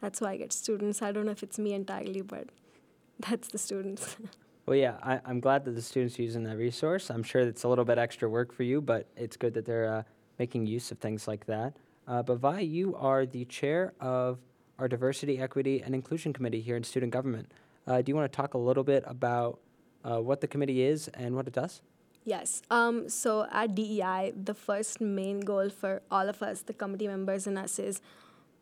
that's 0.00 0.20
why 0.20 0.32
I 0.32 0.36
get 0.38 0.52
students. 0.52 1.00
I 1.00 1.12
don't 1.12 1.26
know 1.26 1.30
if 1.38 1.44
it's 1.44 1.60
me 1.60 1.74
entirely, 1.74 2.22
but 2.22 2.48
that's 3.20 3.48
the 3.48 3.58
students. 3.58 4.16
Well, 4.66 4.78
yeah, 4.78 4.98
I, 5.02 5.20
I'm 5.24 5.40
glad 5.40 5.64
that 5.64 5.72
the 5.72 5.82
students 5.82 6.16
are 6.18 6.22
using 6.22 6.44
that 6.44 6.56
resource. 6.56 7.10
I'm 7.10 7.24
sure 7.24 7.40
it's 7.40 7.64
a 7.64 7.68
little 7.68 7.84
bit 7.84 7.98
extra 7.98 8.28
work 8.28 8.52
for 8.52 8.62
you, 8.62 8.80
but 8.80 9.08
it's 9.16 9.36
good 9.36 9.52
that 9.54 9.64
they're 9.64 9.92
uh, 9.92 10.02
making 10.38 10.66
use 10.66 10.92
of 10.92 10.98
things 10.98 11.26
like 11.26 11.46
that. 11.46 11.72
Uh, 12.06 12.22
but 12.22 12.36
Vi, 12.36 12.60
you 12.60 12.94
are 12.94 13.26
the 13.26 13.46
chair 13.46 13.94
of 14.00 14.38
our 14.78 14.86
Diversity, 14.86 15.40
Equity, 15.40 15.82
and 15.82 15.92
Inclusion 15.92 16.32
Committee 16.32 16.60
here 16.60 16.76
in 16.76 16.84
student 16.84 17.10
government. 17.10 17.50
Uh, 17.86 18.00
do 18.00 18.10
you 18.10 18.14
want 18.14 18.30
to 18.30 18.36
talk 18.36 18.54
a 18.54 18.58
little 18.58 18.84
bit 18.84 19.02
about 19.08 19.58
uh, 20.04 20.18
what 20.18 20.40
the 20.40 20.46
committee 20.46 20.82
is 20.82 21.08
and 21.08 21.34
what 21.34 21.46
it 21.46 21.52
does? 21.52 21.82
Yes. 22.24 22.62
Um, 22.70 23.08
so 23.08 23.46
at 23.50 23.74
DEI, 23.74 24.32
the 24.44 24.54
first 24.54 25.00
main 25.00 25.40
goal 25.40 25.70
for 25.70 26.02
all 26.10 26.28
of 26.28 26.42
us, 26.42 26.62
the 26.62 26.74
committee 26.74 27.08
members 27.08 27.46
and 27.46 27.58
us, 27.58 27.78
is 27.78 28.00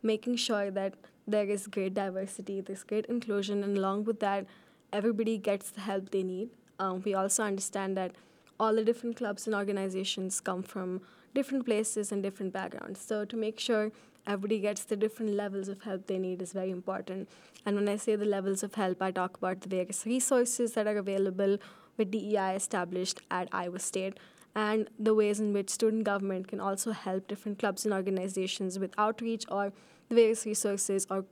making 0.03 0.36
sure 0.36 0.70
that 0.70 0.95
there 1.26 1.45
is 1.45 1.66
great 1.66 1.95
diversity, 1.95 2.61
there's 2.61 2.84
great 2.84 3.07
inclusion, 3.07 3.62
and 3.64 3.76
along 3.76 4.05
with 4.05 4.20
that, 4.20 4.47
everybody 4.93 5.36
gets 5.36 5.70
the 5.70 5.80
help 5.80 6.11
they 6.11 6.22
need. 6.22 6.51
Um, 6.78 7.03
we 7.05 7.14
also 7.14 7.43
understand 7.43 7.97
that 7.97 8.12
all 8.61 8.74
the 8.74 8.84
different 8.84 9.16
clubs 9.16 9.47
and 9.47 9.55
organizations 9.55 10.41
come 10.41 10.62
from 10.62 11.03
different 11.34 11.66
places 11.66 12.12
and 12.12 12.22
different 12.22 12.53
backgrounds. 12.53 13.01
So 13.01 13.24
to 13.24 13.36
make 13.36 13.59
sure 13.59 13.93
everybody 14.29 14.61
gets 14.61 14.85
the 14.85 14.97
different 14.97 15.33
levels 15.33 15.68
of 15.68 15.83
help 15.83 16.07
they 16.07 16.18
need 16.18 16.43
is 16.43 16.53
very 16.53 16.70
important. 16.70 17.29
And 17.64 17.74
when 17.76 17.89
I 17.89 17.97
say 17.97 18.14
the 18.14 18.26
levels 18.26 18.62
of 18.62 18.74
help, 18.74 19.01
I 19.01 19.11
talk 19.11 19.39
about 19.39 19.62
the 19.62 19.68
various 19.68 20.05
resources 20.05 20.74
that 20.74 20.87
are 20.87 20.99
available 20.99 21.57
with 21.97 22.11
DEI 22.11 22.55
established 22.55 23.20
at 23.31 23.49
Iowa 23.53 23.79
State 23.79 24.18
and 24.55 24.91
the 24.99 25.14
ways 25.14 25.41
in 25.41 25.53
which 25.53 25.70
student 25.70 26.05
government 26.05 26.49
can 26.49 26.61
also 26.61 26.93
help 26.93 27.26
different 27.26 27.59
clubs 27.59 27.85
and 27.85 27.95
organizations 27.95 28.79
with 28.79 28.93
outreach 28.99 29.45
or 29.49 29.72
the 30.09 30.14
various 30.14 30.45
resources 30.45 31.07
or 31.11 31.24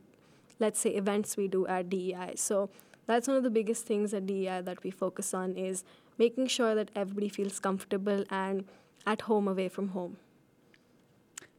let's 0.58 0.80
say 0.80 0.90
events 0.90 1.36
we 1.36 1.48
do 1.48 1.66
at 1.66 1.90
DEI. 1.90 2.32
So 2.36 2.70
that's 3.06 3.28
one 3.28 3.36
of 3.36 3.42
the 3.42 3.50
biggest 3.50 3.84
things 3.84 4.14
at 4.14 4.26
DEI 4.26 4.62
that 4.62 4.82
we 4.82 4.90
focus 4.90 5.34
on 5.34 5.56
is 5.56 5.84
making 6.18 6.46
sure 6.46 6.74
that 6.74 6.90
everybody 6.96 7.28
feels 7.28 7.60
comfortable 7.60 8.24
and 8.30 8.64
at 9.06 9.22
home 9.22 9.46
away 9.48 9.68
from 9.68 9.88
home. 9.88 10.16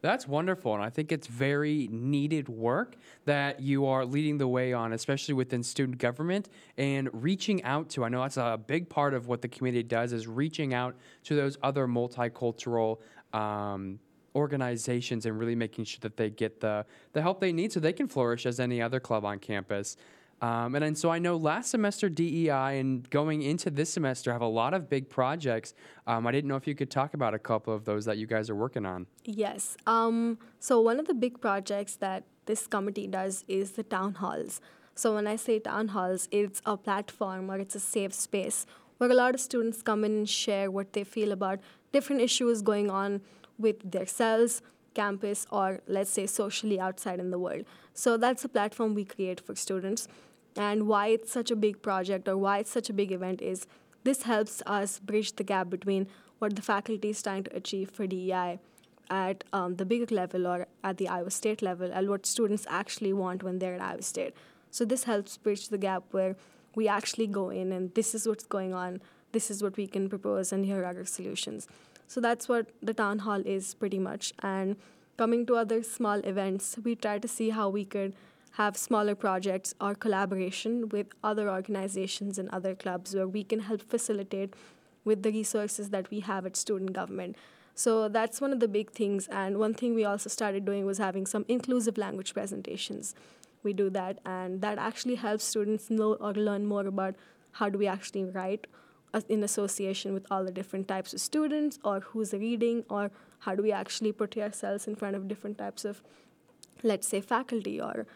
That's 0.00 0.28
wonderful. 0.28 0.74
And 0.74 0.82
I 0.82 0.90
think 0.90 1.10
it's 1.10 1.26
very 1.26 1.88
needed 1.90 2.48
work 2.48 2.96
that 3.24 3.60
you 3.60 3.86
are 3.86 4.04
leading 4.04 4.38
the 4.38 4.46
way 4.46 4.72
on, 4.72 4.92
especially 4.92 5.34
within 5.34 5.62
student 5.62 5.98
government 5.98 6.48
and 6.76 7.08
reaching 7.12 7.64
out 7.64 7.88
to. 7.90 8.04
I 8.04 8.08
know 8.08 8.22
that's 8.22 8.36
a 8.36 8.60
big 8.64 8.88
part 8.88 9.12
of 9.12 9.26
what 9.26 9.42
the 9.42 9.48
community 9.48 9.82
does 9.82 10.12
is 10.12 10.28
reaching 10.28 10.72
out 10.72 10.94
to 11.24 11.34
those 11.34 11.58
other 11.62 11.88
multicultural 11.88 12.98
um, 13.32 13.98
organizations 14.34 15.26
and 15.26 15.38
really 15.38 15.56
making 15.56 15.84
sure 15.84 15.98
that 16.02 16.16
they 16.16 16.30
get 16.30 16.60
the, 16.60 16.86
the 17.12 17.20
help 17.20 17.40
they 17.40 17.52
need 17.52 17.72
so 17.72 17.80
they 17.80 17.92
can 17.92 18.06
flourish 18.06 18.46
as 18.46 18.60
any 18.60 18.80
other 18.80 19.00
club 19.00 19.24
on 19.24 19.38
campus. 19.38 19.96
Um, 20.40 20.74
and, 20.74 20.84
and 20.84 20.96
so 20.96 21.10
I 21.10 21.18
know 21.18 21.36
last 21.36 21.70
semester 21.70 22.08
DEI 22.08 22.78
and 22.78 23.08
going 23.10 23.42
into 23.42 23.70
this 23.70 23.90
semester 23.90 24.32
have 24.32 24.42
a 24.42 24.46
lot 24.46 24.72
of 24.72 24.88
big 24.88 25.08
projects. 25.08 25.74
Um, 26.06 26.26
I 26.26 26.32
didn't 26.32 26.48
know 26.48 26.56
if 26.56 26.66
you 26.66 26.74
could 26.74 26.90
talk 26.90 27.14
about 27.14 27.34
a 27.34 27.38
couple 27.38 27.74
of 27.74 27.84
those 27.84 28.04
that 28.04 28.18
you 28.18 28.26
guys 28.26 28.48
are 28.48 28.54
working 28.54 28.86
on. 28.86 29.06
Yes. 29.24 29.76
Um, 29.86 30.38
so 30.60 30.80
one 30.80 31.00
of 31.00 31.06
the 31.06 31.14
big 31.14 31.40
projects 31.40 31.96
that 31.96 32.24
this 32.46 32.66
committee 32.66 33.06
does 33.06 33.44
is 33.48 33.72
the 33.72 33.82
town 33.82 34.14
halls. 34.14 34.60
So 34.94 35.14
when 35.14 35.26
I 35.26 35.36
say 35.36 35.58
town 35.58 35.88
halls, 35.88 36.28
it's 36.30 36.62
a 36.64 36.76
platform 36.76 37.50
or 37.50 37.58
it's 37.58 37.74
a 37.74 37.80
safe 37.80 38.12
space 38.12 38.66
where 38.98 39.10
a 39.10 39.14
lot 39.14 39.34
of 39.34 39.40
students 39.40 39.82
come 39.82 40.04
in 40.04 40.12
and 40.12 40.28
share 40.28 40.70
what 40.70 40.92
they 40.92 41.04
feel 41.04 41.32
about 41.32 41.60
different 41.92 42.20
issues 42.20 42.62
going 42.62 42.90
on 42.90 43.20
with 43.58 43.90
themselves, 43.90 44.60
campus, 44.94 45.46
or 45.50 45.80
let's 45.86 46.10
say 46.10 46.26
socially 46.26 46.80
outside 46.80 47.20
in 47.20 47.30
the 47.30 47.38
world. 47.38 47.64
So 47.94 48.16
that's 48.16 48.44
a 48.44 48.48
platform 48.48 48.94
we 48.94 49.04
create 49.04 49.40
for 49.40 49.54
students. 49.54 50.08
And 50.58 50.88
why 50.88 51.06
it's 51.06 51.30
such 51.30 51.52
a 51.52 51.56
big 51.56 51.80
project 51.82 52.28
or 52.28 52.36
why 52.36 52.58
it's 52.58 52.70
such 52.70 52.90
a 52.90 52.92
big 52.92 53.12
event 53.12 53.40
is 53.40 53.66
this 54.02 54.22
helps 54.22 54.60
us 54.66 54.98
bridge 54.98 55.36
the 55.36 55.44
gap 55.44 55.70
between 55.70 56.08
what 56.40 56.56
the 56.56 56.62
faculty 56.62 57.10
is 57.10 57.22
trying 57.22 57.44
to 57.44 57.56
achieve 57.56 57.90
for 57.90 58.06
DEI 58.06 58.58
at 59.08 59.44
um, 59.52 59.76
the 59.76 59.84
bigger 59.84 60.12
level 60.14 60.46
or 60.46 60.66
at 60.82 60.98
the 60.98 61.08
Iowa 61.08 61.30
State 61.30 61.62
level 61.62 61.90
and 61.92 62.08
what 62.08 62.26
students 62.26 62.66
actually 62.68 63.12
want 63.12 63.42
when 63.42 63.60
they're 63.60 63.74
at 63.74 63.80
Iowa 63.80 64.02
State. 64.02 64.34
So 64.72 64.84
this 64.84 65.04
helps 65.04 65.36
bridge 65.36 65.68
the 65.68 65.78
gap 65.78 66.02
where 66.10 66.36
we 66.74 66.88
actually 66.88 67.28
go 67.28 67.50
in 67.50 67.72
and 67.72 67.94
this 67.94 68.14
is 68.14 68.26
what's 68.26 68.44
going 68.44 68.74
on, 68.74 69.00
this 69.32 69.50
is 69.50 69.62
what 69.62 69.76
we 69.76 69.86
can 69.86 70.08
propose, 70.08 70.52
and 70.52 70.64
here 70.64 70.82
are 70.82 70.86
our 70.86 71.04
solutions. 71.04 71.68
So 72.08 72.20
that's 72.20 72.48
what 72.48 72.66
the 72.82 72.94
town 72.94 73.20
hall 73.20 73.42
is 73.44 73.74
pretty 73.74 73.98
much. 73.98 74.32
And 74.40 74.76
coming 75.16 75.46
to 75.46 75.56
other 75.56 75.82
small 75.82 76.18
events, 76.20 76.76
we 76.82 76.96
try 76.96 77.18
to 77.18 77.28
see 77.28 77.50
how 77.50 77.68
we 77.68 77.84
could 77.84 78.14
have 78.58 78.76
smaller 78.76 79.14
projects 79.14 79.72
or 79.80 79.94
collaboration 79.94 80.88
with 80.88 81.06
other 81.22 81.48
organizations 81.48 82.38
and 82.38 82.48
other 82.50 82.74
clubs 82.74 83.14
where 83.14 83.28
we 83.28 83.44
can 83.44 83.60
help 83.60 83.82
facilitate 83.82 84.54
with 85.04 85.22
the 85.22 85.30
resources 85.30 85.90
that 85.90 86.10
we 86.10 86.20
have 86.20 86.44
at 86.44 86.56
student 86.56 86.92
government. 86.92 87.36
So 87.74 88.08
that's 88.08 88.40
one 88.40 88.52
of 88.52 88.58
the 88.58 88.66
big 88.66 88.90
things. 88.90 89.28
And 89.28 89.58
one 89.58 89.74
thing 89.74 89.94
we 89.94 90.04
also 90.04 90.28
started 90.28 90.64
doing 90.64 90.84
was 90.84 90.98
having 90.98 91.24
some 91.24 91.44
inclusive 91.46 91.96
language 91.96 92.34
presentations. 92.34 93.14
We 93.62 93.72
do 93.72 93.90
that, 93.90 94.18
and 94.26 94.60
that 94.60 94.78
actually 94.78 95.14
helps 95.16 95.44
students 95.44 95.88
know 95.88 96.14
or 96.14 96.32
learn 96.32 96.66
more 96.66 96.86
about 96.86 97.14
how 97.52 97.68
do 97.68 97.78
we 97.78 97.86
actually 97.86 98.24
write 98.24 98.66
in 99.28 99.42
association 99.44 100.12
with 100.14 100.26
all 100.32 100.44
the 100.44 100.50
different 100.50 100.88
types 100.88 101.12
of 101.12 101.20
students, 101.20 101.78
or 101.84 102.00
who's 102.00 102.32
reading, 102.32 102.84
or 102.90 103.10
how 103.40 103.54
do 103.54 103.62
we 103.62 103.72
actually 103.72 104.12
put 104.12 104.36
ourselves 104.36 104.86
in 104.88 104.94
front 104.96 105.16
of 105.16 105.28
different 105.28 105.58
types 105.58 105.84
of, 105.84 106.02
let's 106.82 107.06
say, 107.06 107.20
faculty, 107.20 107.80
or 107.80 108.06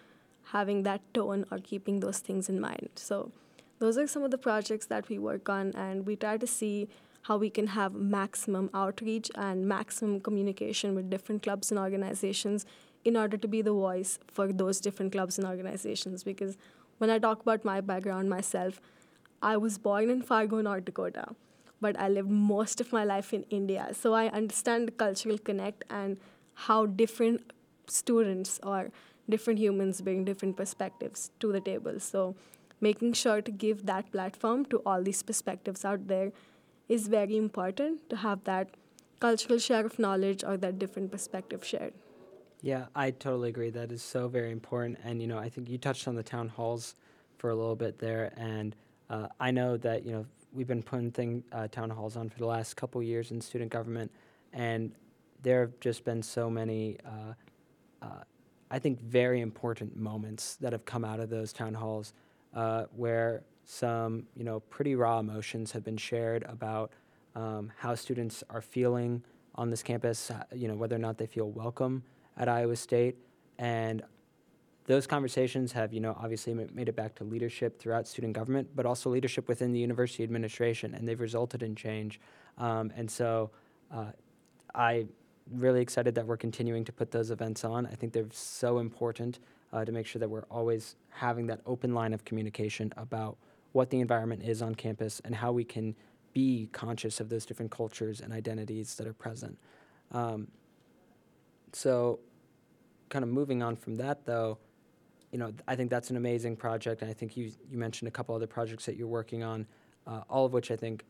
having 0.53 0.83
that 0.83 1.01
tone 1.15 1.45
or 1.51 1.59
keeping 1.59 2.01
those 2.01 2.19
things 2.19 2.49
in 2.49 2.61
mind. 2.61 2.89
So 2.95 3.33
those 3.79 3.99
are 3.99 4.07
some 4.07 4.23
of 4.23 4.31
the 4.31 4.39
projects 4.39 4.87
that 4.87 5.09
we 5.09 5.19
work 5.19 5.49
on, 5.49 5.73
and 5.75 6.07
we 6.07 6.17
try 6.17 6.37
to 6.37 6.47
see 6.47 6.89
how 7.23 7.37
we 7.37 7.51
can 7.51 7.69
have 7.69 7.95
maximum 7.95 8.69
outreach 8.75 9.31
and 9.35 9.67
maximum 9.67 10.21
communication 10.21 10.95
with 10.95 11.09
different 11.09 11.43
clubs 11.43 11.71
and 11.71 11.79
organizations 11.79 12.67
in 13.05 13.17
order 13.17 13.37
to 13.37 13.49
be 13.49 13.63
the 13.63 13.73
voice 13.73 14.19
for 14.29 14.53
those 14.53 14.81
different 14.81 15.13
clubs 15.13 15.39
and 15.39 15.47
organizations. 15.47 16.25
Because 16.25 16.57
when 16.99 17.11
I 17.11 17.19
talk 17.19 17.41
about 17.41 17.65
my 17.65 17.81
background 17.81 18.29
myself, 18.29 18.81
I 19.41 19.57
was 19.57 19.79
born 19.79 20.11
in 20.11 20.23
Fargo, 20.23 20.61
North 20.61 20.85
Dakota, 20.85 21.35
but 21.81 21.99
I 21.99 22.09
lived 22.09 22.31
most 22.31 22.81
of 22.81 22.93
my 22.93 23.05
life 23.05 23.33
in 23.33 23.45
India. 23.51 23.89
So 23.93 24.15
I 24.15 24.27
understand 24.29 24.89
the 24.89 24.93
cultural 24.93 25.39
connect 25.39 25.85
and 25.91 26.19
how 26.55 26.87
different 26.87 27.53
students 27.89 28.61
or 28.63 28.91
different 29.29 29.59
humans 29.59 30.01
bring 30.01 30.25
different 30.25 30.57
perspectives 30.57 31.31
to 31.41 31.53
the 31.53 31.61
table. 31.61 32.01
So 32.01 32.35
making 32.81 33.13
sure 33.13 33.41
to 33.41 33.51
give 33.51 33.87
that 33.87 34.11
platform 34.13 34.65
to 34.67 34.79
all 34.85 35.03
these 35.03 35.23
perspectives 35.23 35.85
out 35.85 36.09
there 36.09 36.33
is 36.89 37.09
very 37.09 37.37
important 37.37 38.09
to 38.11 38.17
have 38.17 38.45
that 38.45 38.71
cultural 39.21 39.59
share 39.59 39.87
of 39.87 39.99
knowledge 39.99 40.43
or 40.45 40.57
that 40.57 40.79
different 40.79 41.11
perspective 41.13 41.65
shared. 41.65 41.95
Yeah, 42.61 42.87
I 42.95 43.11
totally 43.11 43.49
agree. 43.49 43.71
That 43.71 43.91
is 43.93 44.03
so 44.03 44.29
very 44.29 44.53
important. 44.53 44.99
And, 45.05 45.21
you 45.21 45.29
know, 45.29 45.39
I 45.39 45.49
think 45.49 45.69
you 45.69 45.79
touched 45.79 46.07
on 46.07 46.15
the 46.15 46.23
town 46.23 46.49
halls 46.49 46.95
for 47.39 47.51
a 47.51 47.55
little 47.55 47.77
bit 47.77 47.99
there. 47.99 48.33
And 48.37 48.77
uh, 49.11 49.29
I 49.41 49.51
know 49.51 49.77
that, 49.79 50.05
you 50.05 50.13
know, 50.13 50.27
we've 50.53 50.67
been 50.67 50.83
putting 50.83 51.11
thing, 51.11 51.45
uh, 51.53 51.69
town 51.69 51.91
halls 51.91 52.17
on 52.17 52.29
for 52.29 52.39
the 52.39 52.47
last 52.47 52.77
couple 52.77 53.03
years 53.03 53.31
in 53.31 53.41
student 53.41 53.71
government. 53.71 54.13
And 54.53 54.93
there 55.43 55.61
have 55.61 55.79
just 55.81 56.05
been 56.05 56.23
so 56.23 56.49
many, 56.51 56.99
uh, 57.05 57.35
uh 58.05 58.23
I 58.73 58.79
think, 58.79 59.03
very 59.03 59.43
important 59.43 59.97
moments 59.97 60.57
that 60.57 60.73
have 60.73 60.87
come 60.87 61.05
out 61.05 61.21
of 61.21 61.29
those 61.29 61.53
town 61.53 61.75
halls 61.75 62.15
uh, 62.55 62.87
where 62.97 63.43
some, 63.67 64.25
you 64.35 64.45
know, 64.45 64.61
pretty 64.61 64.95
raw 64.95 65.19
emotions 65.19 65.73
have 65.73 65.85
been 65.85 65.99
shared 65.99 66.43
about 66.45 66.91
um, 67.35 67.71
how 67.77 67.95
students 67.95 68.43
are 68.49 68.63
feeling 68.63 69.23
on 69.57 69.69
this 69.69 69.83
campus, 69.83 70.33
you 70.55 70.69
know, 70.69 70.75
whether 70.75 70.97
or 70.97 70.99
not 70.99 71.19
they 71.19 71.27
feel 71.27 71.51
welcome 71.51 72.03
at 72.39 72.49
Iowa 72.49 72.75
State. 72.75 73.17
And 73.59 74.03
those 74.87 75.07
conversations 75.07 75.73
have, 75.73 75.93
you 75.93 76.01
know, 76.01 76.17
obviously 76.19 76.55
made 76.55 76.89
it 76.89 76.97
back 76.97 77.15
to 77.17 77.25
leadership 77.25 77.79
throughout 77.79 78.09
student 78.09 78.33
government, 78.33 78.69
but 78.75 78.87
also 78.87 79.11
leadership 79.11 79.49
within 79.49 79.73
the 79.73 79.79
university 79.79 80.23
administration, 80.23 80.95
and 80.95 81.07
they've 81.07 81.21
resulted 81.21 81.63
in 81.63 81.77
change. 81.77 82.21
Um, 82.57 82.91
and 82.97 83.11
so 83.11 83.51
uh, 83.95 84.13
I'm 84.75 85.11
really 85.51 85.81
excited 85.81 86.15
that 86.15 86.27
we're 86.27 86.37
continuing 86.37 86.85
to 86.85 86.93
put 86.93 87.11
those 87.11 87.31
events 87.31 87.65
on. 87.65 87.87
I 87.87 87.95
think 87.95 88.13
they're 88.13 88.27
so 88.31 88.79
important 88.79 89.39
uh, 89.73 89.85
to 89.85 89.93
make 89.93 90.07
sure 90.07 90.21
that 90.21 90.29
we're 90.29 90.45
always 90.51 90.97
having 91.11 91.47
that 91.47 91.61
open 91.67 91.95
line 91.95 92.13
of 92.13 92.25
communication 92.25 92.93
about 92.97 93.37
what 93.73 93.91
the 93.91 94.01
environment 94.01 94.43
is 94.43 94.63
on 94.63 94.75
campus 94.75 95.21
and 95.25 95.35
how 95.35 95.53
we 95.53 95.65
can 95.65 95.95
be 96.33 96.69
conscious 96.73 97.21
of 97.21 97.29
those 97.29 97.45
different 97.45 97.71
cultures 97.71 98.21
and 98.21 98.33
identities 98.33 98.95
that 98.97 99.07
are 99.07 99.13
present. 99.13 99.59
Um, 100.13 100.49
so, 101.73 102.21
kind 103.09 103.23
of 103.23 103.31
moving 103.31 103.63
on 103.63 103.77
from 103.77 103.97
that, 103.97 104.25
though, 104.25 104.59
you 105.31 105.39
know, 105.39 105.53
I 105.67 105.77
think 105.77 105.91
that's 105.91 106.11
an 106.11 106.17
amazing 106.17 106.57
project, 106.57 107.03
and 107.03 107.11
I 107.11 107.15
think 107.15 107.37
you 107.37 107.51
you 107.71 107.79
mentioned 107.79 108.09
a 108.09 108.11
couple 108.11 108.35
other 108.35 108.47
projects 108.47 108.85
that 108.87 108.97
you're 108.97 109.09
working 109.09 109.43
on, 109.43 109.67
uh, 110.07 110.23
all 110.29 110.45
of 110.45 110.53
which 110.53 110.71
I 110.71 110.77
think 110.77 111.05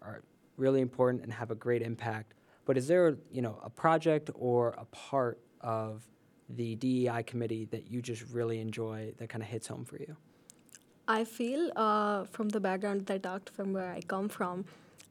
are 0.00 0.22
really 0.56 0.80
important 0.80 1.22
and 1.22 1.32
have 1.32 1.50
a 1.50 1.54
great 1.54 1.82
impact. 1.82 2.32
But 2.66 2.76
is 2.76 2.88
there, 2.88 3.16
you 3.32 3.40
know, 3.40 3.58
a 3.64 3.70
project 3.70 4.30
or 4.34 4.74
a 4.76 4.84
part 4.86 5.40
of 5.60 6.06
the 6.48 6.74
DEI 6.76 7.22
committee 7.22 7.64
that 7.66 7.90
you 7.90 8.02
just 8.02 8.22
really 8.30 8.60
enjoy 8.60 9.12
that 9.16 9.28
kind 9.28 9.42
of 9.42 9.48
hits 9.48 9.68
home 9.68 9.84
for 9.84 9.96
you? 9.96 10.16
I 11.08 11.24
feel 11.24 11.70
uh, 11.76 12.24
from 12.24 12.48
the 12.50 12.60
background 12.60 13.06
that 13.06 13.14
I 13.14 13.18
talked 13.18 13.50
from 13.50 13.72
where 13.72 13.92
I 13.92 14.00
come 14.00 14.28
from, 14.28 14.64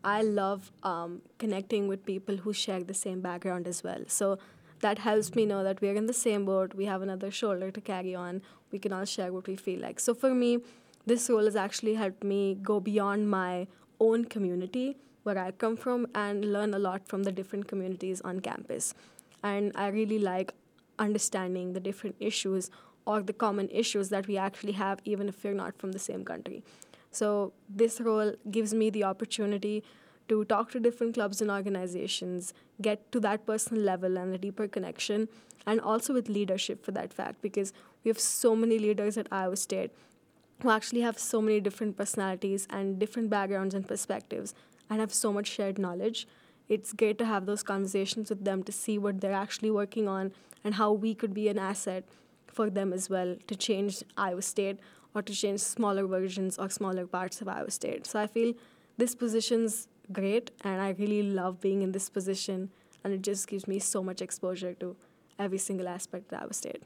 I 0.04 0.22
love 0.22 0.72
um, 0.84 1.22
connecting 1.40 1.88
with 1.88 2.06
people 2.06 2.38
who 2.38 2.54
share 2.54 2.84
the 2.84 2.94
same 2.94 3.22
background 3.22 3.68
as 3.68 3.84
well. 3.84 4.04
So 4.08 4.38
that 4.82 5.00
helps 5.00 5.34
me 5.34 5.46
know 5.46 5.64
that 5.64 5.82
we're 5.82 5.96
in 5.96 6.06
the 6.06 6.14
same 6.14 6.46
boat, 6.46 6.76
we 6.76 6.86
have 6.86 7.02
another 7.02 7.32
shoulder 7.32 7.72
to 7.72 7.82
carry 7.82 8.14
on, 8.14 8.42
we 8.72 8.80
can 8.80 8.92
all 8.92 9.06
share 9.06 9.32
what 9.32 9.48
we 9.48 9.56
feel 9.56 9.80
like. 9.80 10.02
So 10.02 10.14
for 10.14 10.34
me, 10.34 10.60
this 11.06 11.30
role 11.30 11.46
has 11.46 11.56
actually 11.56 11.96
helped 11.96 12.24
me 12.24 12.58
go 12.62 12.80
beyond 12.80 13.30
my 13.30 13.68
own 14.00 14.26
community 14.26 14.98
where 15.26 15.40
I 15.40 15.50
come 15.50 15.76
from 15.76 16.08
and 16.14 16.54
learn 16.54 16.76
a 16.76 16.80
lot 16.80 17.08
from 17.08 17.24
the 17.24 17.32
different 17.32 17.68
communities 17.68 18.22
on 18.22 18.42
campus. 18.42 18.94
And 19.42 19.72
I 19.74 19.88
really 19.88 20.20
like 20.20 20.54
understanding 21.00 21.74
the 21.74 21.80
different 21.80 22.16
issues 22.20 22.70
or 23.08 23.22
the 23.24 23.34
common 23.34 23.68
issues 23.70 24.10
that 24.10 24.28
we 24.28 24.38
actually 24.38 24.74
have, 24.74 25.00
even 25.04 25.28
if 25.28 25.44
we're 25.44 25.56
not 25.56 25.80
from 25.80 25.94
the 25.94 26.00
same 26.00 26.24
country. 26.24 26.64
So, 27.12 27.54
this 27.68 28.00
role 28.02 28.34
gives 28.52 28.74
me 28.74 28.90
the 28.92 29.04
opportunity 29.04 29.84
to 30.28 30.46
talk 30.46 30.72
to 30.72 30.80
different 30.80 31.16
clubs 31.16 31.42
and 31.42 31.50
organizations, 31.50 32.54
get 32.82 33.12
to 33.12 33.20
that 33.22 33.46
personal 33.48 33.82
level 33.82 34.18
and 34.18 34.34
a 34.34 34.38
deeper 34.38 34.68
connection, 34.68 35.28
and 35.66 35.82
also 35.82 36.14
with 36.14 36.30
leadership 36.30 36.86
for 36.86 36.92
that 36.92 37.14
fact, 37.14 37.42
because 37.42 37.74
we 38.04 38.10
have 38.10 38.20
so 38.20 38.56
many 38.56 38.78
leaders 38.78 39.18
at 39.18 39.28
Iowa 39.32 39.56
State 39.56 39.92
who 40.62 40.70
actually 40.70 41.02
have 41.02 41.18
so 41.18 41.42
many 41.42 41.60
different 41.60 41.98
personalities 41.98 42.68
and 42.70 43.00
different 43.00 43.30
backgrounds 43.30 43.74
and 43.74 43.88
perspectives 43.88 44.54
and 44.90 45.00
have 45.00 45.14
so 45.14 45.32
much 45.32 45.48
shared 45.48 45.78
knowledge. 45.78 46.28
It's 46.68 46.94
great 46.94 47.18
to 47.20 47.26
have 47.26 47.46
those 47.46 47.64
conversations 47.64 48.30
with 48.30 48.44
them 48.44 48.64
to 48.64 48.72
see 48.72 48.98
what 48.98 49.22
they're 49.22 49.34
actually 49.34 49.72
working 49.72 50.08
on 50.08 50.32
and 50.64 50.76
how 50.76 50.92
we 50.92 51.14
could 51.14 51.34
be 51.34 51.48
an 51.48 51.60
asset 51.60 52.06
for 52.48 52.70
them 52.70 52.94
as 52.94 53.10
well 53.10 53.36
to 53.48 53.56
change 53.56 54.04
Iowa 54.18 54.42
State 54.42 54.80
or 55.14 55.22
to 55.22 55.34
change 55.34 55.60
smaller 55.60 56.08
versions 56.08 56.58
or 56.58 56.70
smaller 56.70 57.06
parts 57.06 57.42
of 57.42 57.48
Iowa 57.48 57.72
State. 57.72 58.08
So 58.08 58.20
I 58.20 58.28
feel 58.28 58.54
this 58.98 59.14
position's 59.14 59.88
great 60.12 60.52
and 60.62 60.82
I 60.82 60.96
really 60.98 61.24
love 61.24 61.60
being 61.60 61.82
in 61.82 61.92
this 61.92 62.10
position 62.10 62.70
and 63.04 63.14
it 63.14 63.22
just 63.22 63.48
gives 63.48 63.68
me 63.68 63.80
so 63.80 64.04
much 64.04 64.22
exposure 64.22 64.74
to 64.76 64.96
every 65.38 65.58
single 65.58 65.88
aspect 65.88 66.32
of 66.32 66.42
Iowa 66.42 66.54
State. 66.54 66.84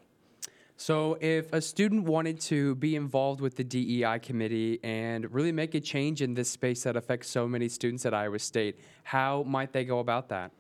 So, 0.82 1.18
if 1.20 1.52
a 1.52 1.60
student 1.60 2.06
wanted 2.06 2.40
to 2.52 2.74
be 2.76 2.96
involved 2.96 3.42
with 3.42 3.58
the 3.58 3.66
DEI 3.66 4.18
committee 4.20 4.80
and 4.82 5.30
really 5.30 5.52
make 5.52 5.76
a 5.76 5.82
change 5.82 6.22
in 6.22 6.36
this 6.36 6.50
space 6.50 6.84
that 6.84 6.96
affects 6.96 7.30
so 7.30 7.50
many 7.50 7.68
students 7.68 8.06
at 8.06 8.14
Iowa 8.14 8.40
State, 8.40 8.80
how 9.04 9.44
might 9.44 9.74
they 9.74 9.84
go 9.84 10.00
about 10.00 10.30
that? 10.30 10.54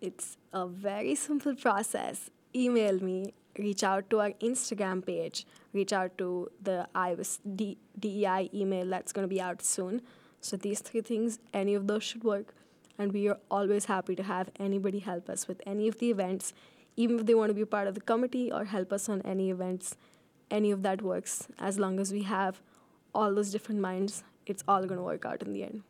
It's 0.00 0.38
a 0.54 0.66
very 0.66 1.14
simple 1.14 1.54
process. 1.54 2.30
Email 2.54 2.98
me, 3.02 3.34
reach 3.58 3.84
out 3.84 4.08
to 4.08 4.20
our 4.20 4.30
Instagram 4.40 5.04
page, 5.04 5.46
reach 5.74 5.92
out 5.92 6.16
to 6.16 6.50
the 6.62 6.88
Iowa 6.94 7.24
DEI 8.00 8.48
email 8.54 8.86
that's 8.88 9.12
going 9.12 9.28
to 9.28 9.34
be 9.34 9.42
out 9.42 9.60
soon. 9.60 10.00
So, 10.40 10.56
these 10.56 10.80
three 10.80 11.02
things, 11.02 11.40
any 11.52 11.74
of 11.74 11.86
those 11.86 12.04
should 12.04 12.24
work. 12.24 12.54
And 12.96 13.12
we 13.12 13.28
are 13.28 13.38
always 13.50 13.84
happy 13.84 14.16
to 14.16 14.22
have 14.22 14.48
anybody 14.58 15.00
help 15.00 15.28
us 15.28 15.46
with 15.46 15.60
any 15.66 15.88
of 15.88 15.98
the 15.98 16.10
events 16.10 16.54
even 16.98 17.20
if 17.20 17.26
they 17.26 17.34
want 17.34 17.48
to 17.48 17.54
be 17.54 17.64
part 17.64 17.86
of 17.86 17.94
the 17.94 18.00
committee 18.00 18.50
or 18.50 18.64
help 18.64 18.92
us 18.92 19.08
on 19.08 19.22
any 19.22 19.50
events, 19.50 19.96
any 20.50 20.72
of 20.72 20.82
that 20.82 21.00
works. 21.00 21.46
As 21.58 21.78
long 21.78 22.00
as 22.00 22.12
we 22.12 22.24
have 22.24 22.60
all 23.14 23.32
those 23.32 23.52
different 23.52 23.80
minds, 23.80 24.24
it's 24.46 24.64
all 24.66 24.82
going 24.84 24.98
to 24.98 25.04
work 25.04 25.24
out 25.24 25.42
in 25.42 25.52
the 25.52 25.62
end. 25.62 25.82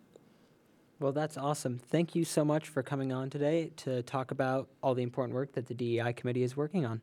Well, 1.00 1.12
that's 1.12 1.38
awesome. 1.38 1.78
Thank 1.78 2.14
you 2.14 2.24
so 2.24 2.44
much 2.44 2.68
for 2.68 2.82
coming 2.82 3.10
on 3.10 3.30
today 3.30 3.70
to 3.78 4.02
talk 4.02 4.32
about 4.32 4.68
all 4.82 4.94
the 4.94 5.02
important 5.02 5.34
work 5.34 5.52
that 5.52 5.66
the 5.66 5.74
DEI 5.74 6.12
committee 6.12 6.42
is 6.42 6.56
working 6.56 6.84
on. 6.84 7.00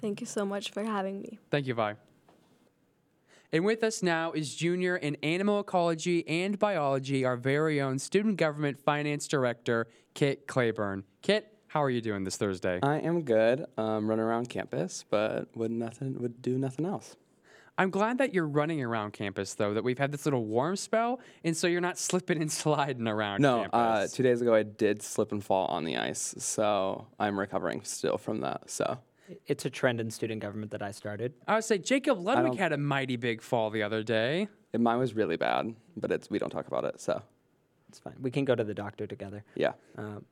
Thank 0.00 0.20
you 0.20 0.26
so 0.26 0.44
much 0.44 0.70
for 0.70 0.84
having 0.84 1.20
me. 1.20 1.38
Thank 1.50 1.66
you, 1.66 1.74
Vi. 1.74 1.94
And 3.50 3.64
with 3.64 3.82
us 3.82 4.02
now 4.02 4.32
is 4.32 4.54
junior 4.54 4.96
in 4.96 5.16
animal 5.22 5.60
ecology 5.60 6.26
and 6.28 6.58
biology, 6.58 7.24
our 7.24 7.36
very 7.36 7.80
own 7.80 7.98
student 7.98 8.36
government 8.36 8.78
finance 8.78 9.26
director, 9.26 9.86
Kit 10.12 10.46
Claiborne. 10.46 11.04
Kit, 11.22 11.53
how 11.74 11.82
are 11.82 11.90
you 11.90 12.00
doing 12.00 12.22
this 12.22 12.36
Thursday? 12.36 12.78
I 12.84 12.98
am 12.98 13.22
good. 13.22 13.66
Um, 13.76 14.08
running 14.08 14.24
around 14.24 14.48
campus, 14.48 15.04
but 15.10 15.48
would 15.56 15.72
nothing 15.72 16.16
would 16.20 16.40
do 16.40 16.56
nothing 16.56 16.86
else. 16.86 17.16
I'm 17.76 17.90
glad 17.90 18.18
that 18.18 18.32
you're 18.32 18.46
running 18.46 18.80
around 18.80 19.12
campus 19.12 19.54
though. 19.54 19.74
That 19.74 19.82
we've 19.82 19.98
had 19.98 20.12
this 20.12 20.24
little 20.24 20.44
warm 20.44 20.76
spell, 20.76 21.18
and 21.42 21.56
so 21.56 21.66
you're 21.66 21.80
not 21.80 21.98
slipping 22.08 22.40
and 22.40 22.50
sliding 22.50 23.08
around. 23.08 23.42
No, 23.42 23.64
uh, 23.64 24.06
two 24.06 24.22
days 24.22 24.40
ago 24.40 24.54
I 24.54 24.62
did 24.62 25.02
slip 25.02 25.32
and 25.32 25.44
fall 25.44 25.66
on 25.66 25.84
the 25.84 25.96
ice, 25.96 26.36
so 26.38 27.08
I'm 27.18 27.36
recovering 27.36 27.82
still 27.82 28.18
from 28.18 28.42
that. 28.42 28.70
So 28.70 28.96
it's 29.48 29.64
a 29.64 29.70
trend 29.70 30.00
in 30.00 30.12
student 30.12 30.42
government 30.42 30.70
that 30.70 30.82
I 30.82 30.92
started. 30.92 31.34
I 31.48 31.56
would 31.56 31.64
say 31.64 31.78
Jacob 31.78 32.20
Ludwig 32.20 32.56
had 32.56 32.72
a 32.72 32.78
mighty 32.78 33.16
big 33.16 33.42
fall 33.42 33.70
the 33.70 33.82
other 33.82 34.04
day. 34.04 34.46
And 34.72 34.84
mine 34.84 35.00
was 35.00 35.14
really 35.14 35.36
bad, 35.36 35.74
but 35.96 36.12
it's 36.12 36.30
we 36.30 36.38
don't 36.38 36.50
talk 36.50 36.68
about 36.68 36.84
it, 36.84 37.00
so 37.00 37.20
it's 37.88 37.98
fine. 37.98 38.14
We 38.20 38.30
can 38.30 38.44
go 38.44 38.54
to 38.54 38.62
the 38.62 38.74
doctor 38.74 39.08
together. 39.08 39.42
Yeah. 39.56 39.72
Um, 39.98 40.24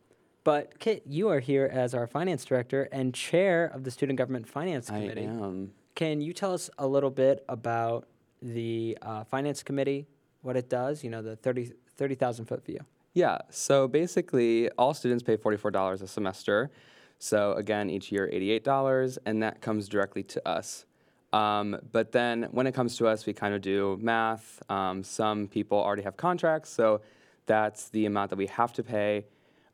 but 0.45 0.78
Kit, 0.78 1.03
you 1.07 1.28
are 1.28 1.40
here 1.40 1.68
as 1.72 1.95
our 1.95 2.07
finance 2.07 2.45
director 2.45 2.88
and 2.93 3.14
chair 3.14 3.66
of 3.66 3.84
the 3.84 3.90
Student 3.90 4.18
Government 4.18 4.49
Finance 4.49 4.88
Committee. 4.88 5.22
I 5.22 5.30
am. 5.30 5.72
Can 5.95 6.20
you 6.20 6.32
tell 6.32 6.53
us 6.53 6.70
a 6.78 6.86
little 6.86 7.11
bit 7.11 7.45
about 7.49 8.09
the 8.40 8.99
uh, 9.03 9.24
Finance 9.24 9.62
Committee, 9.62 10.07
what 10.40 10.57
it 10.57 10.68
does, 10.68 11.05
you 11.05 11.11
know, 11.11 11.22
the 11.22 11.36
30 11.36 11.72
30,000 11.97 12.47
foot 12.47 12.64
view? 12.64 12.80
Yeah, 13.12 13.38
so 13.51 13.86
basically, 13.86 14.70
all 14.70 14.95
students 14.95 15.22
pay 15.22 15.36
$44 15.36 16.03
a 16.03 16.07
semester. 16.07 16.70
So 17.18 17.53
again, 17.53 17.90
each 17.90 18.11
year, 18.11 18.28
$88, 18.32 19.18
and 19.26 19.43
that 19.43 19.61
comes 19.61 19.88
directly 19.88 20.22
to 20.24 20.49
us. 20.49 20.86
Um, 21.32 21.78
but 21.93 22.12
then 22.12 22.49
when 22.51 22.66
it 22.66 22.72
comes 22.72 22.97
to 22.97 23.07
us, 23.07 23.26
we 23.26 23.32
kind 23.32 23.55
of 23.55 23.61
do 23.61 23.99
math. 24.01 24.62
Um, 24.68 25.03
some 25.05 25.47
people 25.47 25.78
already 25.78 26.03
have 26.03 26.16
contracts, 26.16 26.70
so 26.70 27.01
that's 27.47 27.88
the 27.90 28.07
amount 28.07 28.30
that 28.30 28.36
we 28.36 28.47
have 28.47 28.72
to 28.74 28.82
pay. 28.82 29.24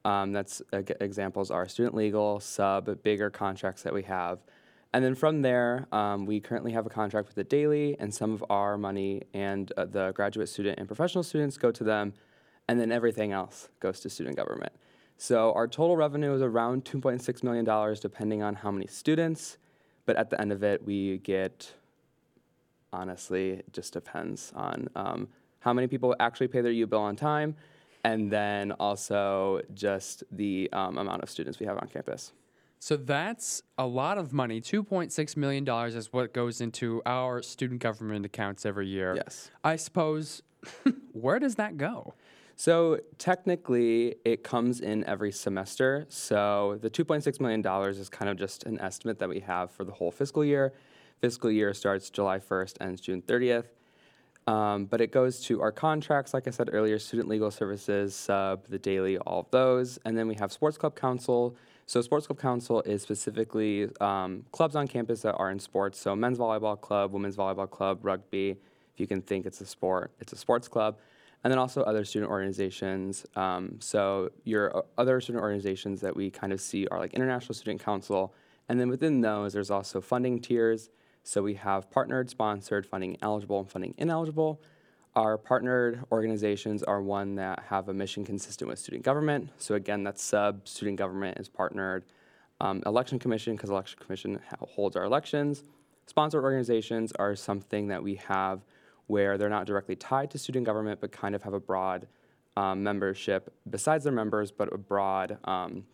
Um, 0.09 0.33
that's 0.33 0.63
uh, 0.73 0.81
examples 1.03 1.51
are 1.51 1.69
student 1.69 1.95
legal, 1.95 2.41
sub, 2.41 3.03
bigger 3.03 3.29
contracts 3.29 3.83
that 3.83 3.93
we 3.93 4.05
have. 4.05 4.39
And 4.95 5.05
then 5.05 5.15
from 5.15 5.43
there, 5.43 5.87
um, 5.93 6.25
we 6.25 6.41
currently 6.41 6.73
have 6.73 6.87
a 6.87 6.89
contract 6.89 7.27
with 7.29 7.35
the 7.35 7.45
Daily, 7.45 7.95
and 8.01 8.15
some 8.15 8.33
of 8.33 8.43
our 8.49 8.79
money 8.79 9.25
and 9.35 9.71
uh, 9.77 9.85
the 9.85 10.13
graduate 10.13 10.49
student 10.49 10.79
and 10.79 10.89
professional 10.89 11.23
students 11.23 11.59
go 11.59 11.71
to 11.71 11.85
them, 11.85 12.15
and 12.69 12.81
then 12.81 12.91
everything 12.91 13.33
else 13.33 13.69
goes 13.81 14.01
to 14.01 14.09
student 14.09 14.35
government. 14.35 14.73
So 15.19 15.53
our 15.53 15.69
total 15.69 15.95
revenue 15.95 16.33
is 16.33 16.41
around 16.41 16.87
$2.6 16.87 17.43
million, 17.43 17.67
depending 18.01 18.43
on 18.43 18.55
how 18.55 18.71
many 18.71 18.87
students. 18.87 19.59
But 20.07 20.17
at 20.17 20.31
the 20.31 20.41
end 20.41 20.53
of 20.53 20.63
it, 20.63 20.87
we 20.87 21.19
get, 21.19 21.71
honestly, 22.95 23.51
it 23.51 23.75
just 23.75 23.93
depends 23.93 24.55
on 24.57 24.89
um, 24.97 25.29
how 25.61 25.75
many 25.75 25.87
people 25.87 26.17
actually 26.19 26.49
pay 26.49 26.63
their 26.63 26.73
U 26.73 26.87
bill 26.87 27.01
on 27.01 27.15
time, 27.15 27.57
and 28.09 28.33
then 28.33 28.73
also 28.73 29.61
just 29.75 30.25
the 30.33 30.71
um, 30.73 30.97
amount 30.97 31.23
of 31.23 31.29
students 31.29 31.61
we 31.61 31.67
have 31.67 31.77
on 31.77 31.87
campus. 31.89 32.33
So 32.79 32.97
that's 32.97 33.63
a 33.77 33.87
lot 33.87 34.17
of 34.17 34.33
money. 34.33 34.63
$2.6 34.63 35.37
million 35.37 35.69
is 35.69 36.11
what 36.11 36.33
goes 36.33 36.63
into 36.63 37.03
our 37.05 37.43
student 37.43 37.83
government 37.83 38.25
accounts 38.25 38.65
every 38.65 38.87
year. 38.87 39.15
Yes. 39.17 39.51
I 39.63 39.77
suppose, 39.77 40.43
where 41.13 41.39
does 41.39 41.57
that 41.57 41.77
go? 41.77 42.15
So 42.57 43.01
technically, 43.19 44.17
it 44.25 44.43
comes 44.43 44.81
in 44.81 45.05
every 45.05 45.31
semester. 45.31 46.07
So 46.09 46.79
the 46.81 46.89
$2.6 46.89 47.41
million 47.41 47.67
is 47.91 48.09
kind 48.09 48.31
of 48.31 48.39
just 48.39 48.65
an 48.65 48.81
estimate 48.81 49.19
that 49.19 49.29
we 49.29 49.41
have 49.41 49.71
for 49.71 49.85
the 49.85 49.93
whole 49.93 50.11
fiscal 50.11 50.45
year. 50.45 50.73
Fiscal 51.21 51.51
year 51.51 51.75
starts 51.75 52.09
July 52.09 52.39
1st, 52.39 52.77
ends 52.81 53.03
June 53.03 53.21
30th. 53.21 53.67
Um, 54.49 54.87
but 54.87 55.03
it 55.03 55.13
goes 55.13 55.41
to 55.43 55.61
our 55.61 55.71
contracts, 55.71 56.33
like 56.33 56.49
I 56.49 56.51
said 56.51 56.71
earlier, 56.73 56.99
student 56.99 57.29
legal 57.29 57.51
services, 57.51 58.15
sub, 58.15 58.67
the 58.69 58.79
daily, 58.79 59.19
all 59.19 59.41
of 59.41 59.51
those. 59.51 59.99
And 60.07 60.17
then 60.17 60.27
we 60.27 60.37
have 60.37 60.51
Sports 60.51 60.79
Club 60.79 60.97
Council. 60.97 61.55
So, 61.85 62.01
Sports 62.01 62.27
Club 62.27 62.39
Council 62.39 62.81
is 62.83 63.03
specifically 63.03 63.91
um, 64.01 64.47
clubs 64.51 64.75
on 64.75 64.89
campus 64.89 65.21
that 65.21 65.35
are 65.35 65.51
in 65.51 65.59
sports. 65.59 66.01
So, 66.01 66.17
men's 66.17 66.39
volleyball 66.39 66.81
club, 66.81 67.13
women's 67.13 67.37
volleyball 67.37 67.69
club, 67.69 67.99
rugby. 68.03 68.53
If 68.95 68.99
you 69.01 69.07
can 69.07 69.21
think 69.21 69.45
it's 69.45 69.61
a 69.61 69.67
sport, 69.67 70.13
it's 70.19 70.33
a 70.33 70.37
sports 70.37 70.67
club. 70.67 70.97
And 71.45 71.51
then 71.51 71.59
also 71.59 71.83
other 71.83 72.07
student 72.07 72.31
organizations. 72.31 73.27
Um, 73.37 73.77
so, 73.81 74.31
your 74.45 74.75
uh, 74.75 74.81
other 74.97 75.21
student 75.21 75.43
organizations 75.43 76.01
that 76.01 76.17
we 76.17 76.31
kind 76.31 76.55
of 76.55 76.61
see 76.63 76.87
are 76.87 76.99
like 76.99 77.13
International 77.13 77.55
Student 77.55 77.85
Council. 77.85 78.33
And 78.71 78.81
then 78.81 78.89
within 78.89 79.21
those, 79.21 79.53
there's 79.53 79.71
also 79.71 80.01
funding 80.01 80.41
tiers. 80.41 80.89
So 81.29 81.43
we 81.43 81.57
have 81.57 81.91
partnered, 81.91 82.31
sponsored, 82.31 82.87
funding 82.87 83.19
eligible, 83.21 83.61
and 83.61 83.71
funding 83.71 83.95
ineligible. 83.99 84.63
Our 85.15 85.37
partnered 85.37 86.03
organizations 86.11 86.83
are 86.83 87.03
one 87.03 87.35
that 87.35 87.65
have 87.69 87.91
a 87.91 87.93
mission 87.93 88.25
consistent 88.25 88.67
with 88.67 88.79
student 88.79 89.03
government. 89.03 89.51
So 89.59 89.75
again, 89.75 90.03
that's 90.05 90.23
sub, 90.23 90.67
student 90.67 90.97
government 90.97 91.37
is 91.37 91.47
partnered. 91.47 92.07
Um, 92.63 92.83
election 92.87 93.19
commission, 93.19 93.57
because 93.57 93.69
election 93.69 93.99
commission 94.01 94.41
holds 94.59 94.97
our 94.97 95.05
elections. 95.05 95.65
Sponsored 96.07 96.43
organizations 96.43 97.13
are 97.19 97.37
something 97.37 97.89
that 97.89 98.03
we 98.03 98.15
have 98.15 98.63
where 99.07 99.37
they're 99.37 99.51
not 99.51 99.67
directly 99.67 99.97
tied 99.97 100.31
to 100.31 100.39
student 100.39 100.65
government, 100.65 100.99
but 100.99 101.13
kind 101.13 101.35
of 101.35 101.43
have 101.43 101.53
a 101.53 101.61
broad 101.61 102.09
um, 102.57 102.83
membership 102.83 103.53
besides 103.69 104.05
their 104.05 104.15
members, 104.15 104.51
but 104.51 104.73
a 104.73 104.79
broad 104.79 105.37
um, 105.45 105.85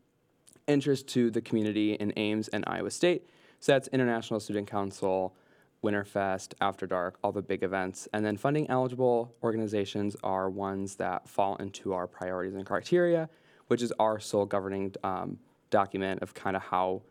interest 0.69 1.09
to 1.09 1.33
the 1.33 1.41
community 1.41 1.95
in 1.95 2.13
Ames 2.17 2.47
and 2.47 2.63
Iowa 2.69 2.93
State. 2.93 3.27
So 3.65 3.73
that's 3.73 3.89
International 3.89 4.41
Student 4.41 4.71
Council, 4.71 5.35
Winterfest, 5.83 6.53
After 6.61 6.87
Dark, 6.87 7.17
all 7.25 7.33
the 7.33 7.41
big 7.41 7.63
events. 7.63 8.07
And 8.13 8.23
then 8.23 8.37
funding 8.37 8.69
eligible 8.69 9.35
organizations 9.43 10.19
are 10.23 10.51
ones 10.51 10.97
that 10.97 11.27
fall 11.27 11.57
into 11.57 11.95
our 11.95 12.07
priorities 12.07 12.57
and 12.57 12.67
criteria, 12.67 13.31
which 13.69 13.81
is 13.81 13.91
our 13.99 14.21
sole 14.21 14.45
governing 14.45 14.95
um, 15.03 15.39
document 15.71 16.21
of 16.21 16.35
kind 16.35 16.57
of 16.57 16.63
how 16.63 17.05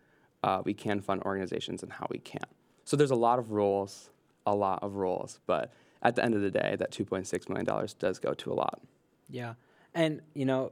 uh, 0.43 0.61
we 0.63 0.75
can 0.75 1.01
fund 1.01 1.23
organizations 1.23 1.81
and 1.81 1.91
how 1.91 2.05
we 2.11 2.19
can't. 2.19 2.45
So 2.85 2.95
there's 2.97 3.09
a 3.09 3.15
lot 3.15 3.39
of 3.39 3.49
rules, 3.49 4.11
a 4.45 4.53
lot 4.53 4.83
of 4.83 4.97
rules, 4.97 5.39
but 5.47 5.73
at 6.03 6.15
the 6.15 6.23
end 6.23 6.35
of 6.35 6.41
the 6.41 6.51
day, 6.51 6.75
that 6.77 6.91
$2.6 6.91 7.49
million 7.49 7.87
does 7.97 8.19
go 8.19 8.35
to 8.35 8.51
a 8.51 8.53
lot. 8.53 8.79
Yeah, 9.27 9.55
and 9.95 10.21
you 10.35 10.45
know, 10.45 10.71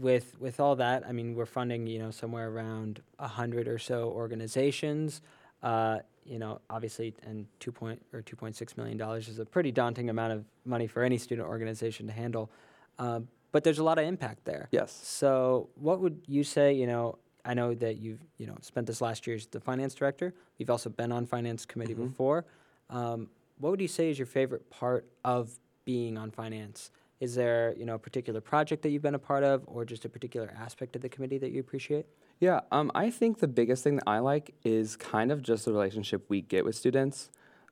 with 0.00 0.38
with 0.38 0.60
all 0.60 0.76
that, 0.76 1.06
I 1.06 1.12
mean, 1.12 1.34
we're 1.34 1.46
funding 1.46 1.86
you 1.86 1.98
know 1.98 2.10
somewhere 2.10 2.48
around 2.50 3.00
a 3.18 3.28
hundred 3.28 3.68
or 3.68 3.78
so 3.78 4.10
organizations. 4.10 5.22
Uh, 5.62 5.98
you 6.24 6.38
know, 6.38 6.60
obviously, 6.68 7.14
and 7.22 7.46
two 7.58 7.72
point 7.72 8.00
or 8.12 8.20
two 8.22 8.36
point 8.36 8.54
six 8.56 8.76
million 8.76 8.98
dollars 8.98 9.28
is 9.28 9.38
a 9.38 9.44
pretty 9.46 9.72
daunting 9.72 10.10
amount 10.10 10.32
of 10.32 10.44
money 10.64 10.86
for 10.86 11.02
any 11.02 11.18
student 11.18 11.48
organization 11.48 12.06
to 12.06 12.12
handle. 12.12 12.50
Uh, 12.98 13.20
but 13.50 13.64
there's 13.64 13.78
a 13.78 13.84
lot 13.84 13.98
of 13.98 14.04
impact 14.04 14.44
there. 14.44 14.68
Yes. 14.70 14.92
So, 14.92 15.70
what 15.76 16.00
would 16.00 16.20
you 16.26 16.44
say? 16.44 16.74
You 16.74 16.86
know, 16.86 17.18
I 17.44 17.54
know 17.54 17.72
that 17.74 17.96
you've 17.96 18.20
you 18.36 18.46
know 18.46 18.56
spent 18.60 18.86
this 18.86 19.00
last 19.00 19.26
year 19.26 19.36
as 19.36 19.46
the 19.46 19.60
finance 19.60 19.94
director. 19.94 20.34
You've 20.58 20.70
also 20.70 20.90
been 20.90 21.12
on 21.12 21.24
finance 21.26 21.64
committee 21.64 21.94
Mhm. 21.94 22.08
before. 22.08 22.44
Um, 22.90 23.30
what 23.58 23.70
would 23.70 23.80
you 23.80 23.88
say 23.88 24.10
is 24.10 24.18
your 24.18 24.26
favorite 24.26 24.68
part 24.70 25.06
of 25.24 25.58
being 25.84 26.18
on 26.18 26.30
finance? 26.30 26.90
Is 27.20 27.34
there 27.34 27.74
you 27.76 27.84
know 27.84 27.94
a 27.94 27.98
particular 27.98 28.40
project 28.40 28.82
that 28.82 28.90
you've 28.90 29.02
been 29.02 29.14
a 29.14 29.18
part 29.18 29.42
of, 29.42 29.64
or 29.66 29.84
just 29.84 30.04
a 30.04 30.08
particular 30.08 30.52
aspect 30.56 30.94
of 30.94 31.02
the 31.02 31.08
committee 31.08 31.38
that 31.38 31.50
you 31.50 31.60
appreciate? 31.60 32.06
Yeah, 32.40 32.60
um, 32.70 32.92
I 32.94 33.10
think 33.10 33.40
the 33.40 33.48
biggest 33.48 33.82
thing 33.82 33.96
that 33.96 34.04
I 34.06 34.20
like 34.20 34.54
is 34.64 34.96
kind 34.96 35.32
of 35.32 35.42
just 35.42 35.64
the 35.64 35.72
relationship 35.72 36.24
we 36.28 36.40
get 36.42 36.64
with 36.64 36.76
students. 36.76 37.30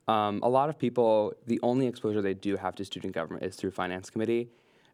Um, 0.08 0.40
a 0.42 0.48
lot 0.48 0.68
of 0.68 0.78
people, 0.78 1.32
the 1.46 1.60
only 1.62 1.86
exposure 1.86 2.22
they 2.22 2.34
do 2.34 2.56
have 2.56 2.74
to 2.76 2.84
student 2.84 3.12
government 3.14 3.44
is 3.44 3.56
through 3.56 3.72
finance 3.72 4.10
committee, 4.10 4.48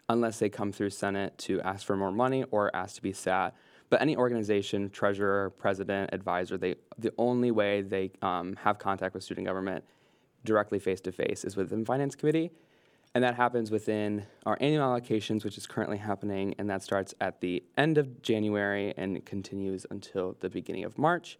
unless 0.08 0.38
they 0.38 0.48
come 0.48 0.72
through 0.72 0.90
Senate 0.90 1.36
to 1.38 1.60
ask 1.62 1.86
for 1.86 1.96
more 1.96 2.12
money 2.12 2.44
or 2.50 2.74
ask 2.74 2.96
to 2.96 3.02
be 3.02 3.12
sat. 3.12 3.54
But 3.88 4.00
any 4.00 4.16
organization, 4.16 4.90
treasurer, 4.90 5.50
president, 5.50 6.10
advisor, 6.12 6.56
they 6.58 6.76
the 6.98 7.12
only 7.16 7.50
way 7.50 7.82
they 7.82 8.10
um, 8.20 8.56
have 8.56 8.78
contact 8.78 9.14
with 9.14 9.22
student 9.22 9.46
government 9.46 9.84
directly 10.44 10.78
face 10.78 11.00
to 11.02 11.12
face 11.12 11.44
is 11.44 11.56
within 11.56 11.84
finance 11.84 12.14
committee. 12.14 12.50
And 13.14 13.22
that 13.24 13.34
happens 13.34 13.70
within 13.70 14.24
our 14.46 14.56
annual 14.60 14.88
allocations, 14.88 15.44
which 15.44 15.58
is 15.58 15.66
currently 15.66 15.98
happening, 15.98 16.54
and 16.58 16.70
that 16.70 16.82
starts 16.82 17.14
at 17.20 17.40
the 17.42 17.62
end 17.76 17.98
of 17.98 18.22
January 18.22 18.94
and 18.96 19.22
continues 19.26 19.84
until 19.90 20.36
the 20.40 20.48
beginning 20.48 20.84
of 20.84 20.96
March. 20.96 21.38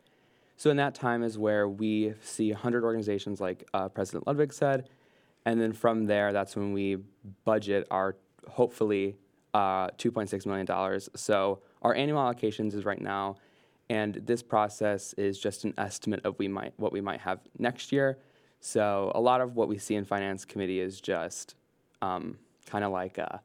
So, 0.59 0.71
in 0.71 0.77
that 0.77 0.95
time 0.95 1.23
is 1.23 1.39
where 1.39 1.67
we 1.67 2.13
see 2.23 2.53
100 2.53 2.85
organizations, 2.85 3.41
like 3.41 3.67
uh, 3.73 3.89
President 3.89 4.27
Ludwig 4.27 4.53
said, 4.53 4.91
and 5.47 5.61
then 5.61 5.73
from 5.73 6.05
there, 6.05 6.33
that's 6.33 6.55
when 6.57 6.73
we 6.73 6.99
budget 7.45 7.87
our 7.91 8.17
hopefully 8.49 9.17
uh, 9.55 9.89
$2.6 9.89 10.47
million. 10.47 11.01
So, 11.17 11.61
our 11.81 11.95
annual 11.95 12.21
allocations 12.21 12.75
is 12.75 12.85
right 12.85 13.01
now, 13.01 13.37
and 13.89 14.17
this 14.27 14.43
process 14.43 15.15
is 15.15 15.39
just 15.39 15.65
an 15.65 15.73
estimate 15.79 16.21
of 16.25 16.39
we 16.39 16.49
might 16.49 16.75
what 16.77 16.93
we 16.93 17.01
might 17.01 17.21
have 17.21 17.41
next 17.59 17.93
year. 17.93 18.19
So, 18.61 19.11
a 19.15 19.21
lot 19.21 19.41
of 19.41 19.57
what 19.57 19.69
we 19.69 19.79
see 19.79 19.95
in 19.95 20.05
finance 20.05 20.45
committee 20.45 20.79
is 20.79 21.01
just 21.01 21.57
um, 22.03 22.37
kind 22.67 22.85
of 22.85 22.93
like 22.93 23.17
a 23.17 23.41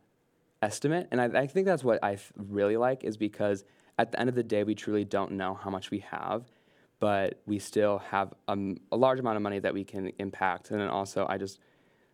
estimate, 0.61 1.07
and 1.11 1.21
I, 1.21 1.25
I 1.41 1.47
think 1.47 1.65
that's 1.65 1.83
what 1.83 2.03
I 2.03 2.17
really 2.35 2.75
like 2.75 3.03
is 3.03 3.15
because 3.15 3.63
at 3.97 4.11
the 4.11 4.19
end 4.19 4.29
of 4.29 4.35
the 4.35 4.43
day, 4.43 4.63
we 4.63 4.75
truly 4.75 5.05
don't 5.05 5.31
know 5.31 5.53
how 5.55 5.69
much 5.69 5.89
we 5.91 5.99
have, 5.99 6.43
but 6.99 7.41
we 7.45 7.59
still 7.59 7.99
have 7.99 8.33
um, 8.47 8.77
a 8.91 8.97
large 8.97 9.19
amount 9.19 9.37
of 9.37 9.41
money 9.41 9.59
that 9.59 9.73
we 9.73 9.83
can 9.83 10.11
impact. 10.19 10.71
And 10.71 10.79
then 10.79 10.87
also, 10.87 11.25
I 11.29 11.37
just 11.37 11.59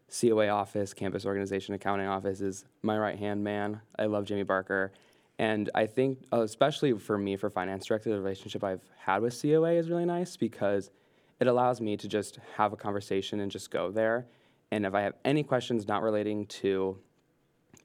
COA 0.09 0.49
office, 0.49 0.93
campus 0.93 1.25
organization 1.25 1.73
accounting 1.73 2.07
office 2.07 2.41
is 2.41 2.65
my 2.81 2.97
right 2.97 3.17
hand 3.17 3.43
man. 3.43 3.81
I 3.97 4.05
love 4.05 4.25
Jamie 4.25 4.43
Barker. 4.43 4.91
And 5.39 5.69
I 5.73 5.87
think, 5.87 6.19
uh, 6.31 6.41
especially 6.41 6.93
for 6.93 7.17
me, 7.17 7.35
for 7.35 7.49
finance 7.49 7.85
director, 7.85 8.09
the 8.11 8.21
relationship 8.21 8.63
I've 8.63 8.83
had 8.97 9.21
with 9.21 9.39
COA 9.41 9.73
is 9.73 9.89
really 9.89 10.05
nice 10.05 10.37
because 10.37 10.91
it 11.39 11.47
allows 11.47 11.81
me 11.81 11.97
to 11.97 12.07
just 12.07 12.39
have 12.55 12.71
a 12.71 12.75
conversation 12.75 13.39
and 13.39 13.51
just 13.51 13.71
go 13.71 13.89
there. 13.89 14.27
And 14.73 14.87
if 14.87 14.95
I 14.95 15.01
have 15.01 15.13
any 15.23 15.43
questions 15.43 15.87
not 15.87 16.01
relating 16.01 16.47
to 16.47 16.97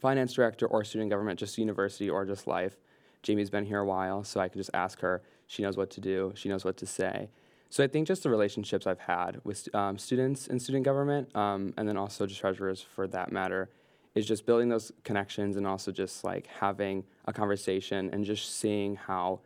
finance 0.00 0.32
director 0.32 0.66
or 0.66 0.84
student 0.84 1.10
government, 1.10 1.38
just 1.38 1.58
university 1.58 2.08
or 2.08 2.24
just 2.24 2.46
life, 2.46 2.78
Jamie's 3.22 3.50
been 3.50 3.66
here 3.66 3.80
a 3.80 3.84
while, 3.84 4.24
so 4.24 4.40
I 4.40 4.48
can 4.48 4.58
just 4.58 4.70
ask 4.72 5.00
her. 5.00 5.22
She 5.46 5.62
knows 5.62 5.76
what 5.76 5.90
to 5.90 6.00
do, 6.00 6.32
she 6.34 6.48
knows 6.48 6.64
what 6.64 6.78
to 6.78 6.86
say. 6.86 7.28
So 7.68 7.84
I 7.84 7.88
think 7.88 8.06
just 8.06 8.22
the 8.22 8.30
relationships 8.30 8.86
I've 8.86 9.00
had 9.00 9.38
with 9.44 9.68
um, 9.74 9.98
students 9.98 10.46
in 10.46 10.58
student 10.58 10.86
government, 10.86 11.36
um, 11.36 11.74
and 11.76 11.86
then 11.86 11.98
also 11.98 12.24
just 12.24 12.40
treasurers 12.40 12.80
for 12.80 13.06
that 13.08 13.32
matter, 13.32 13.68
is 14.14 14.24
just 14.24 14.46
building 14.46 14.70
those 14.70 14.90
connections 15.04 15.58
and 15.58 15.66
also 15.66 15.92
just 15.92 16.24
like 16.24 16.46
having 16.46 17.04
a 17.26 17.34
conversation 17.34 18.08
and 18.14 18.24
just 18.24 18.58
seeing 18.58 18.96
how 18.96 19.40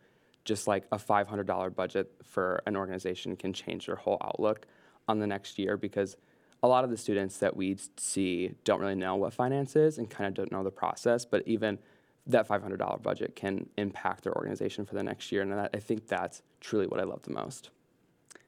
just 0.45 0.65
like 0.65 0.85
a 0.93 0.97
$500 0.97 1.75
budget 1.75 2.09
for 2.23 2.63
an 2.65 2.77
organization 2.77 3.35
can 3.35 3.51
change 3.51 3.87
their 3.87 3.97
whole 3.97 4.17
outlook 4.23 4.65
on 5.09 5.19
the 5.19 5.27
next 5.27 5.59
year 5.59 5.75
because 5.75 6.15
a 6.63 6.67
lot 6.67 6.85
of 6.85 6.89
the 6.89 6.97
students 6.97 7.37
that 7.37 7.55
we 7.55 7.77
see 7.97 8.55
don't 8.63 8.79
really 8.79 8.95
know 8.95 9.15
what 9.15 9.33
finance 9.33 9.75
is 9.75 9.97
and 9.97 10.09
kind 10.09 10.27
of 10.27 10.33
don't 10.33 10.51
know 10.51 10.63
the 10.63 10.71
process, 10.71 11.25
but 11.25 11.43
even 11.45 11.77
that 12.25 12.47
$500 12.47 13.03
budget 13.03 13.35
can 13.35 13.69
impact 13.77 14.23
their 14.23 14.33
organization 14.33 14.85
for 14.85 14.95
the 14.95 15.03
next 15.03 15.29
year. 15.31 15.41
And 15.41 15.51
that, 15.51 15.71
I 15.73 15.79
think 15.79 16.07
that's 16.07 16.41
truly 16.61 16.87
what 16.87 17.01
I 17.01 17.03
love 17.03 17.21
the 17.23 17.31
most. 17.31 17.69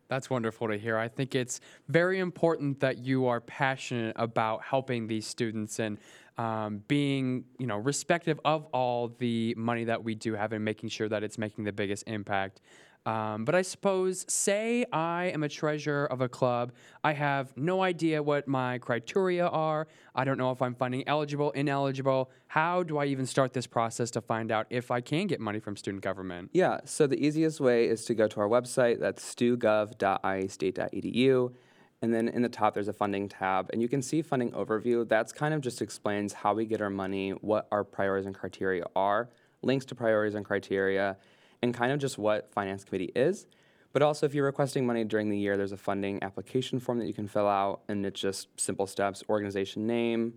That's 0.08 0.30
wonderful 0.30 0.70
to 0.70 0.78
hear. 0.78 0.98
I 0.98 1.08
think 1.08 1.36
it's 1.36 1.60
very 1.90 2.20
important 2.20 2.80
that 2.80 3.00
you 3.00 3.26
are 3.26 3.42
passionate 3.42 4.16
about 4.18 4.64
helping 4.64 5.08
these 5.08 5.26
students 5.26 5.80
and 5.80 5.98
um, 6.38 6.84
being 6.88 7.46
you 7.58 7.66
know 7.66 7.78
respective 7.78 8.40
of 8.46 8.66
all 8.68 9.08
the 9.18 9.56
money 9.58 9.86
that 9.86 10.04
we 10.04 10.16
do 10.16 10.36
have 10.36 10.52
and 10.52 10.64
making 10.64 10.90
sure 10.90 11.10
that 11.10 11.24
it's 11.24 11.38
making 11.38 11.64
the 11.64 11.72
biggest 11.72 12.04
impact. 12.08 12.62
Um, 13.06 13.46
but 13.46 13.54
I 13.54 13.62
suppose, 13.62 14.26
say 14.28 14.84
I 14.92 15.26
am 15.26 15.44
a 15.44 15.50
treasurer 15.50 16.06
of 16.06 16.22
a 16.22 16.30
club, 16.30 16.72
I 17.04 17.14
have 17.14 17.56
no 17.56 17.84
idea 17.84 18.24
what 18.24 18.48
my 18.48 18.80
criteria 18.80 19.46
are. 19.48 19.88
I 20.16 20.26
don't 20.26 20.40
know 20.40 20.52
if 20.52 20.62
I'm 20.62 20.74
funding 20.74 21.08
eligible, 21.08 21.52
ineligible. 21.52 22.32
How 22.48 22.82
do 22.82 22.98
I 22.98 23.06
even 23.06 23.28
start 23.28 23.54
this 23.54 23.68
process 23.68 24.10
to 24.12 24.22
find 24.22 24.52
out 24.52 24.66
if 24.72 24.90
I 24.90 25.02
can 25.02 25.28
get 25.28 25.40
money 25.40 25.60
from 25.60 25.78
student 25.78 26.04
government? 26.04 26.50
Yeah, 26.54 26.80
so 26.86 27.06
the 27.06 27.24
easiest 27.24 27.60
way 27.60 27.86
is 27.86 28.06
to 28.06 28.16
go 28.16 28.28
to 28.28 28.40
our 28.40 28.50
website. 28.50 29.00
That's 29.00 29.24
stugov.iastate.edu. 29.36 31.54
And 32.02 32.14
then 32.14 32.28
in 32.28 32.42
the 32.42 32.50
top, 32.50 32.74
there's 32.74 32.88
a 32.88 32.94
funding 32.94 33.30
tab, 33.30 33.70
and 33.72 33.82
you 33.82 33.88
can 33.88 34.02
see 34.02 34.22
funding 34.22 34.52
overview. 34.52 35.08
That's 35.08 35.32
kind 35.32 35.54
of 35.54 35.62
just 35.62 35.82
explains 35.82 36.34
how 36.34 36.54
we 36.54 36.66
get 36.66 36.82
our 36.82 36.90
money, 36.90 37.32
what 37.32 37.68
our 37.72 37.84
priorities 37.84 38.26
and 38.26 38.36
criteria 38.36 38.84
are, 38.96 39.30
links 39.62 39.86
to 39.86 39.96
priorities 39.96 40.36
and 40.36 40.46
criteria, 40.46 41.18
and 41.66 41.74
kind 41.74 41.92
of 41.92 42.00
just 42.00 42.18
what 42.18 42.52
finance 42.54 42.84
committee 42.84 43.12
is. 43.16 43.48
But 43.92 44.02
also, 44.02 44.26
if 44.26 44.34
you're 44.34 44.46
requesting 44.46 44.86
money 44.86 45.04
during 45.04 45.30
the 45.30 45.38
year, 45.38 45.58
there's 45.58 45.72
a 45.72 45.78
funding 45.78 46.22
application 46.22 46.80
form 46.80 47.00
that 47.00 47.08
you 47.08 47.14
can 47.14 47.28
fill 47.28 47.48
out, 47.48 47.82
and 47.88 48.06
it's 48.06 48.20
just 48.20 48.48
simple 48.60 48.88
steps: 48.88 49.24
organization 49.30 49.88
name, 49.88 50.36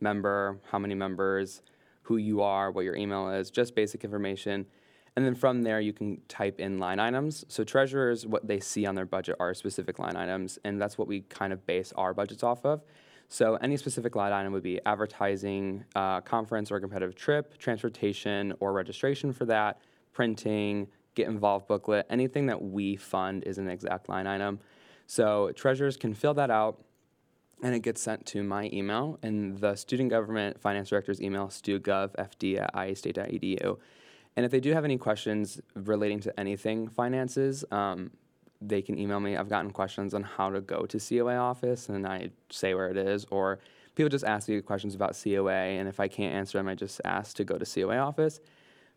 member, 0.00 0.60
how 0.70 0.78
many 0.78 0.94
members, 0.94 1.62
who 2.02 2.18
you 2.18 2.42
are, 2.42 2.70
what 2.70 2.84
your 2.84 2.94
email 2.94 3.30
is, 3.30 3.50
just 3.50 3.74
basic 3.74 4.04
information. 4.04 4.66
And 5.14 5.24
then 5.24 5.34
from 5.34 5.62
there, 5.62 5.80
you 5.80 5.94
can 5.94 6.20
type 6.28 6.60
in 6.60 6.76
line 6.78 7.00
items. 7.00 7.46
So 7.48 7.64
treasurers, 7.64 8.26
what 8.26 8.46
they 8.46 8.60
see 8.60 8.84
on 8.84 8.94
their 8.94 9.06
budget 9.06 9.36
are 9.40 9.54
specific 9.54 9.98
line 9.98 10.14
items, 10.14 10.58
and 10.62 10.80
that's 10.80 10.98
what 10.98 11.08
we 11.08 11.22
kind 11.22 11.54
of 11.54 11.64
base 11.64 11.92
our 11.96 12.12
budgets 12.12 12.42
off 12.42 12.66
of. 12.66 12.82
So 13.28 13.54
any 13.56 13.76
specific 13.78 14.14
line 14.14 14.32
item 14.32 14.52
would 14.52 14.62
be 14.62 14.78
advertising, 14.84 15.84
uh, 15.94 16.20
conference 16.20 16.70
or 16.70 16.78
competitive 16.80 17.14
trip, 17.14 17.56
transportation 17.56 18.52
or 18.60 18.72
registration 18.72 19.32
for 19.32 19.46
that, 19.46 19.80
printing, 20.16 20.88
get 21.14 21.28
involved 21.28 21.68
booklet, 21.68 22.06
anything 22.08 22.46
that 22.46 22.62
we 22.62 22.96
fund 22.96 23.44
is 23.44 23.58
an 23.58 23.68
exact 23.68 24.08
line 24.08 24.26
item. 24.26 24.58
So 25.06 25.52
treasurers 25.54 25.98
can 25.98 26.14
fill 26.14 26.32
that 26.34 26.50
out 26.50 26.82
and 27.62 27.74
it 27.74 27.80
gets 27.80 28.00
sent 28.00 28.24
to 28.26 28.42
my 28.42 28.70
email 28.72 29.18
and 29.22 29.58
the 29.58 29.76
student 29.76 30.08
government 30.08 30.58
finance 30.58 30.88
director's 30.88 31.20
email, 31.20 31.48
stugovfd 31.48 32.58
at 32.58 32.74
iastate.edu. 32.74 33.78
And 34.36 34.46
if 34.46 34.50
they 34.50 34.60
do 34.60 34.72
have 34.72 34.86
any 34.86 34.96
questions 34.96 35.60
relating 35.74 36.20
to 36.20 36.40
anything 36.40 36.88
finances, 36.88 37.62
um, 37.70 38.10
they 38.62 38.80
can 38.80 38.98
email 38.98 39.20
me. 39.20 39.36
I've 39.36 39.50
gotten 39.50 39.70
questions 39.70 40.14
on 40.14 40.22
how 40.22 40.48
to 40.48 40.62
go 40.62 40.86
to 40.86 40.98
COA 40.98 41.36
office, 41.36 41.90
and 41.90 42.06
I 42.06 42.30
say 42.50 42.72
where 42.72 42.88
it 42.88 42.96
is. 42.96 43.26
Or 43.30 43.58
people 43.94 44.08
just 44.08 44.24
ask 44.24 44.48
me 44.48 44.62
questions 44.62 44.94
about 44.94 45.14
COA, 45.22 45.52
and 45.52 45.88
if 45.88 46.00
I 46.00 46.08
can't 46.08 46.34
answer 46.34 46.56
them, 46.56 46.68
I 46.68 46.74
just 46.74 47.02
ask 47.04 47.36
to 47.36 47.44
go 47.44 47.58
to 47.58 47.66
COA 47.66 47.98
office. 47.98 48.40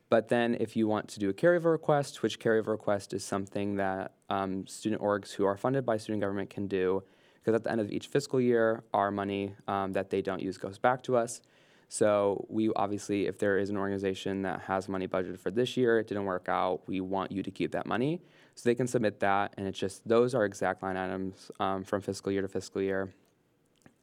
But 0.10 0.30
then, 0.30 0.58
if 0.60 0.76
you 0.76 0.88
want 0.88 1.08
to 1.10 1.20
do 1.20 1.30
a 1.30 1.34
carryover 1.34 1.72
request, 1.72 2.24
which 2.24 2.40
carryover 2.40 2.68
request 2.68 3.14
is 3.14 3.24
something 3.24 3.76
that 3.76 4.14
um, 4.30 4.66
student 4.66 5.02
orgs 5.02 5.34
who 5.34 5.46
are 5.46 5.56
funded 5.56 5.86
by 5.86 5.98
student 5.98 6.22
government 6.22 6.50
can 6.50 6.68
do, 6.68 7.04
because 7.36 7.54
at 7.54 7.64
the 7.64 7.72
end 7.72 7.80
of 7.80 7.92
each 7.92 8.08
fiscal 8.08 8.42
year, 8.42 8.84
our 8.94 9.12
money 9.12 9.54
um, 9.68 9.94
that 9.94 10.10
they 10.10 10.22
don't 10.22 10.42
use 10.42 10.58
goes 10.58 10.80
back 10.80 11.04
to 11.04 11.16
us. 11.16 11.42
So 11.90 12.46
we 12.50 12.72
obviously, 12.76 13.28
if 13.28 13.40
there 13.40 13.58
is 13.58 13.70
an 13.70 13.78
organization 13.78 14.44
that 14.44 14.62
has 14.62 14.88
money 14.88 15.08
budgeted 15.08 15.40
for 15.40 15.52
this 15.52 15.76
year, 15.78 16.00
it 16.00 16.08
didn't 16.08 16.26
work 16.26 16.48
out, 16.48 16.82
we 16.88 17.02
want 17.02 17.32
you 17.32 17.42
to 17.42 17.52
keep 17.52 17.72
that 17.72 17.86
money. 17.86 18.22
So 18.56 18.70
they 18.70 18.76
can 18.76 18.88
submit 18.88 19.20
that, 19.22 19.54
and 19.58 19.68
it's 19.68 19.80
just 19.80 20.08
those 20.08 20.36
are 20.36 20.44
exact 20.44 20.84
line 20.84 20.98
items 20.98 21.50
um, 21.60 21.84
from 21.84 22.02
fiscal 22.02 22.32
year 22.32 22.42
to 22.42 22.48
fiscal 22.48 22.82
year. 22.82 23.14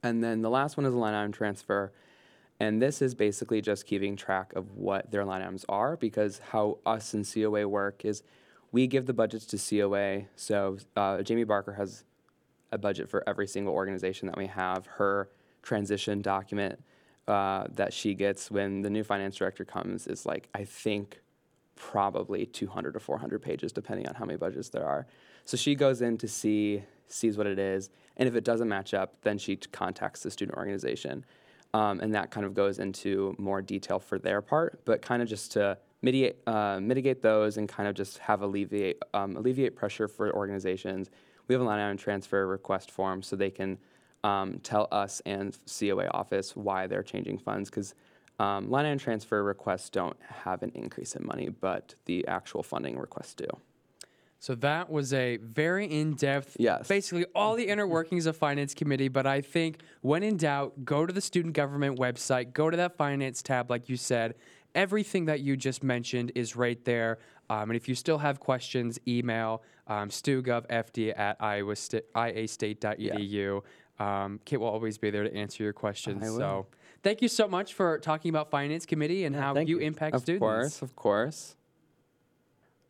And 0.02 0.22
then 0.22 0.42
the 0.42 0.50
last 0.50 0.76
one 0.76 0.86
is 0.86 0.94
a 0.94 0.98
line 0.98 1.14
item 1.14 1.32
transfer. 1.32 1.92
And 2.58 2.80
this 2.80 3.02
is 3.02 3.14
basically 3.14 3.60
just 3.60 3.86
keeping 3.86 4.16
track 4.16 4.52
of 4.54 4.72
what 4.72 5.10
their 5.10 5.24
line 5.24 5.42
items 5.42 5.64
are 5.68 5.96
because 5.96 6.40
how 6.50 6.78
us 6.86 7.12
and 7.12 7.30
COA 7.30 7.68
work 7.68 8.04
is 8.04 8.22
we 8.72 8.86
give 8.86 9.06
the 9.06 9.12
budgets 9.12 9.46
to 9.46 9.58
COA. 9.58 10.24
So 10.36 10.78
uh, 10.96 11.22
Jamie 11.22 11.44
Barker 11.44 11.74
has 11.74 12.04
a 12.72 12.78
budget 12.78 13.08
for 13.08 13.22
every 13.28 13.46
single 13.46 13.74
organization 13.74 14.26
that 14.28 14.36
we 14.36 14.46
have. 14.46 14.86
Her 14.86 15.28
transition 15.62 16.22
document 16.22 16.82
uh, 17.28 17.66
that 17.74 17.92
she 17.92 18.14
gets 18.14 18.50
when 18.50 18.82
the 18.82 18.90
new 18.90 19.04
finance 19.04 19.36
director 19.36 19.64
comes 19.64 20.06
is 20.06 20.24
like, 20.26 20.48
I 20.54 20.64
think, 20.64 21.20
probably 21.74 22.46
200 22.46 22.92
to 22.92 23.00
400 23.00 23.42
pages, 23.42 23.72
depending 23.72 24.08
on 24.08 24.14
how 24.14 24.24
many 24.24 24.38
budgets 24.38 24.70
there 24.70 24.86
are. 24.86 25.06
So 25.44 25.56
she 25.56 25.74
goes 25.74 26.00
in 26.02 26.18
to 26.18 26.28
see, 26.28 26.82
sees 27.08 27.36
what 27.36 27.46
it 27.46 27.58
is, 27.58 27.90
and 28.16 28.28
if 28.28 28.34
it 28.34 28.44
doesn't 28.44 28.68
match 28.68 28.94
up, 28.94 29.14
then 29.22 29.38
she 29.38 29.56
contacts 29.56 30.22
the 30.22 30.30
student 30.30 30.56
organization. 30.56 31.24
Um, 31.76 32.00
and 32.00 32.14
that 32.14 32.30
kind 32.30 32.46
of 32.46 32.54
goes 32.54 32.78
into 32.78 33.34
more 33.36 33.60
detail 33.60 33.98
for 33.98 34.18
their 34.18 34.40
part, 34.40 34.80
but 34.86 35.02
kind 35.02 35.20
of 35.20 35.28
just 35.28 35.52
to 35.52 35.76
mitigate, 36.00 36.38
uh, 36.46 36.80
mitigate 36.80 37.20
those 37.20 37.58
and 37.58 37.68
kind 37.68 37.86
of 37.86 37.94
just 37.94 38.16
have 38.16 38.40
alleviate, 38.40 39.02
um, 39.12 39.36
alleviate 39.36 39.76
pressure 39.76 40.08
for 40.08 40.34
organizations. 40.34 41.10
We 41.48 41.54
have 41.54 41.60
a 41.60 41.66
line 41.66 41.78
item 41.78 41.98
transfer 41.98 42.46
request 42.46 42.90
form 42.90 43.22
so 43.22 43.36
they 43.36 43.50
can 43.50 43.76
um, 44.24 44.58
tell 44.62 44.88
us 44.90 45.20
and 45.26 45.54
COA 45.66 46.08
office 46.12 46.56
why 46.56 46.86
they're 46.86 47.02
changing 47.02 47.36
funds 47.36 47.68
because 47.68 47.94
um, 48.38 48.70
line 48.70 48.86
item 48.86 48.98
transfer 48.98 49.44
requests 49.44 49.90
don't 49.90 50.16
have 50.22 50.62
an 50.62 50.72
increase 50.74 51.14
in 51.14 51.26
money, 51.26 51.50
but 51.50 51.94
the 52.06 52.26
actual 52.26 52.62
funding 52.62 52.96
requests 52.96 53.34
do. 53.34 53.48
So 54.38 54.54
that 54.56 54.90
was 54.90 55.12
a 55.12 55.38
very 55.38 55.86
in-depth, 55.86 56.56
Yes. 56.58 56.86
basically 56.86 57.24
all 57.34 57.56
the 57.56 57.66
inner 57.68 57.86
workings 57.86 58.26
of 58.26 58.36
finance 58.36 58.74
committee. 58.74 59.08
But 59.08 59.26
I 59.26 59.40
think 59.40 59.80
when 60.02 60.22
in 60.22 60.36
doubt, 60.36 60.84
go 60.84 61.06
to 61.06 61.12
the 61.12 61.20
student 61.22 61.54
government 61.54 61.98
website, 61.98 62.52
go 62.52 62.68
to 62.70 62.76
that 62.76 62.96
finance 62.96 63.42
tab, 63.42 63.70
like 63.70 63.88
you 63.88 63.96
said. 63.96 64.34
Everything 64.74 65.24
that 65.24 65.40
you 65.40 65.56
just 65.56 65.82
mentioned 65.82 66.32
is 66.34 66.54
right 66.54 66.84
there. 66.84 67.18
Um, 67.48 67.70
and 67.70 67.76
if 67.76 67.88
you 67.88 67.94
still 67.94 68.18
have 68.18 68.38
questions, 68.40 68.98
email 69.08 69.62
um, 69.86 70.10
stugovfd 70.10 71.14
at 71.18 71.36
iowa 71.40 71.74
sta- 71.74 72.02
iastate.edu. 72.14 73.62
Um, 73.98 74.40
Kit 74.44 74.60
will 74.60 74.68
always 74.68 74.98
be 74.98 75.10
there 75.10 75.22
to 75.24 75.34
answer 75.34 75.62
your 75.62 75.72
questions. 75.72 76.22
I 76.22 76.28
will. 76.30 76.36
So 76.38 76.66
thank 77.02 77.22
you 77.22 77.28
so 77.28 77.48
much 77.48 77.72
for 77.72 77.98
talking 78.00 78.28
about 78.28 78.50
finance 78.50 78.84
committee 78.84 79.24
and 79.24 79.34
Yeah, 79.34 79.40
how 79.40 79.56
you, 79.58 79.78
you. 79.78 79.78
impact 79.78 80.14
Of 80.16 80.22
students. 80.22 80.36
Of 80.36 80.40
course, 80.40 80.82
of 80.82 80.96
course. 80.96 81.56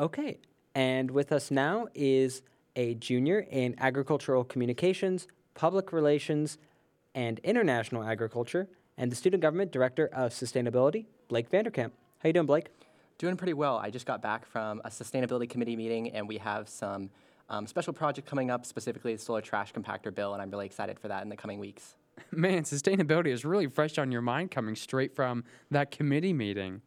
Okay, 0.00 0.38
and 0.76 1.10
with 1.10 1.32
us 1.32 1.50
now 1.50 1.88
is 1.94 2.42
a 2.76 2.94
junior 2.96 3.46
in 3.50 3.74
agricultural 3.78 4.44
communications, 4.44 5.26
public 5.54 5.90
relations, 5.90 6.58
and 7.14 7.38
international 7.38 8.04
agriculture, 8.04 8.68
and 8.98 9.10
the 9.10 9.16
student 9.16 9.40
government 9.40 9.72
director 9.72 10.10
of 10.12 10.32
sustainability, 10.32 11.06
Blake 11.28 11.50
Vanderkamp. 11.50 11.92
How 12.18 12.26
you 12.26 12.34
doing, 12.34 12.44
Blake? 12.44 12.66
Doing 13.16 13.38
pretty 13.38 13.54
well. 13.54 13.78
I 13.78 13.88
just 13.88 14.04
got 14.04 14.20
back 14.20 14.44
from 14.44 14.82
a 14.84 14.90
sustainability 14.90 15.48
committee 15.48 15.76
meeting, 15.76 16.10
and 16.10 16.28
we 16.28 16.36
have 16.36 16.68
some 16.68 17.08
um, 17.48 17.66
special 17.66 17.94
project 17.94 18.28
coming 18.28 18.50
up, 18.50 18.66
specifically 18.66 19.14
the 19.14 19.18
solar 19.18 19.40
trash 19.40 19.72
compactor 19.72 20.14
bill, 20.14 20.34
and 20.34 20.42
I'm 20.42 20.50
really 20.50 20.66
excited 20.66 21.00
for 21.00 21.08
that 21.08 21.22
in 21.22 21.30
the 21.30 21.36
coming 21.36 21.58
weeks. 21.58 21.94
Man, 22.30 22.64
sustainability 22.64 23.28
is 23.28 23.46
really 23.46 23.66
fresh 23.66 23.96
on 23.96 24.12
your 24.12 24.20
mind 24.20 24.50
coming 24.50 24.76
straight 24.76 25.16
from 25.16 25.44
that 25.70 25.90
committee 25.90 26.34
meeting. 26.34 26.82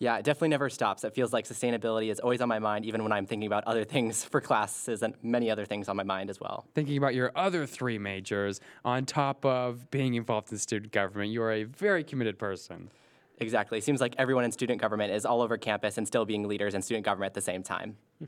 Yeah, 0.00 0.16
it 0.16 0.24
definitely 0.24 0.48
never 0.48 0.70
stops. 0.70 1.02
It 1.02 1.12
feels 1.14 1.32
like 1.32 1.44
sustainability 1.44 2.10
is 2.10 2.20
always 2.20 2.40
on 2.40 2.48
my 2.48 2.60
mind, 2.60 2.84
even 2.84 3.02
when 3.02 3.10
I'm 3.10 3.26
thinking 3.26 3.48
about 3.48 3.64
other 3.64 3.84
things 3.94 4.24
for 4.24 4.40
classes 4.40 5.02
and 5.02 5.14
many 5.22 5.50
other 5.50 5.64
things 5.64 5.88
on 5.88 5.96
my 5.96 6.04
mind 6.04 6.30
as 6.30 6.40
well. 6.40 6.66
Thinking 6.74 6.96
about 6.96 7.14
your 7.14 7.32
other 7.34 7.66
three 7.66 7.98
majors 7.98 8.60
on 8.84 9.06
top 9.06 9.44
of 9.44 9.90
being 9.90 10.14
involved 10.14 10.52
in 10.52 10.58
student 10.58 10.92
government, 10.92 11.32
you 11.32 11.42
are 11.42 11.52
a 11.52 11.64
very 11.64 12.04
committed 12.04 12.38
person. 12.38 12.90
Exactly. 13.38 13.78
It 13.78 13.84
seems 13.84 14.00
like 14.00 14.14
everyone 14.18 14.44
in 14.44 14.52
student 14.52 14.80
government 14.80 15.12
is 15.12 15.24
all 15.24 15.42
over 15.42 15.56
campus 15.56 15.98
and 15.98 16.06
still 16.06 16.24
being 16.24 16.46
leaders 16.46 16.74
in 16.74 16.82
student 16.82 17.04
government 17.04 17.30
at 17.30 17.34
the 17.34 17.40
same 17.40 17.62
time. 17.62 17.96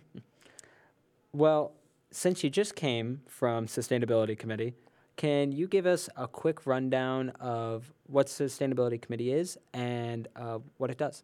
Well, 1.33 1.75
since 2.11 2.43
you 2.43 2.51
just 2.51 2.75
came 2.75 3.21
from 3.29 3.67
sustainability 3.67 4.37
committee, 4.37 4.75
can 5.17 5.53
you 5.53 5.69
give 5.69 5.87
us 5.87 6.09
a 6.17 6.27
quick 6.27 6.67
rundown 6.67 7.31
of 7.39 7.93
what 8.07 8.27
sustainability 8.27 9.01
committee 9.01 9.33
is 9.33 9.57
and 9.73 10.27
uh, 10.35 10.59
what 10.79 10.91
it 10.91 10.99
does? 10.99 11.23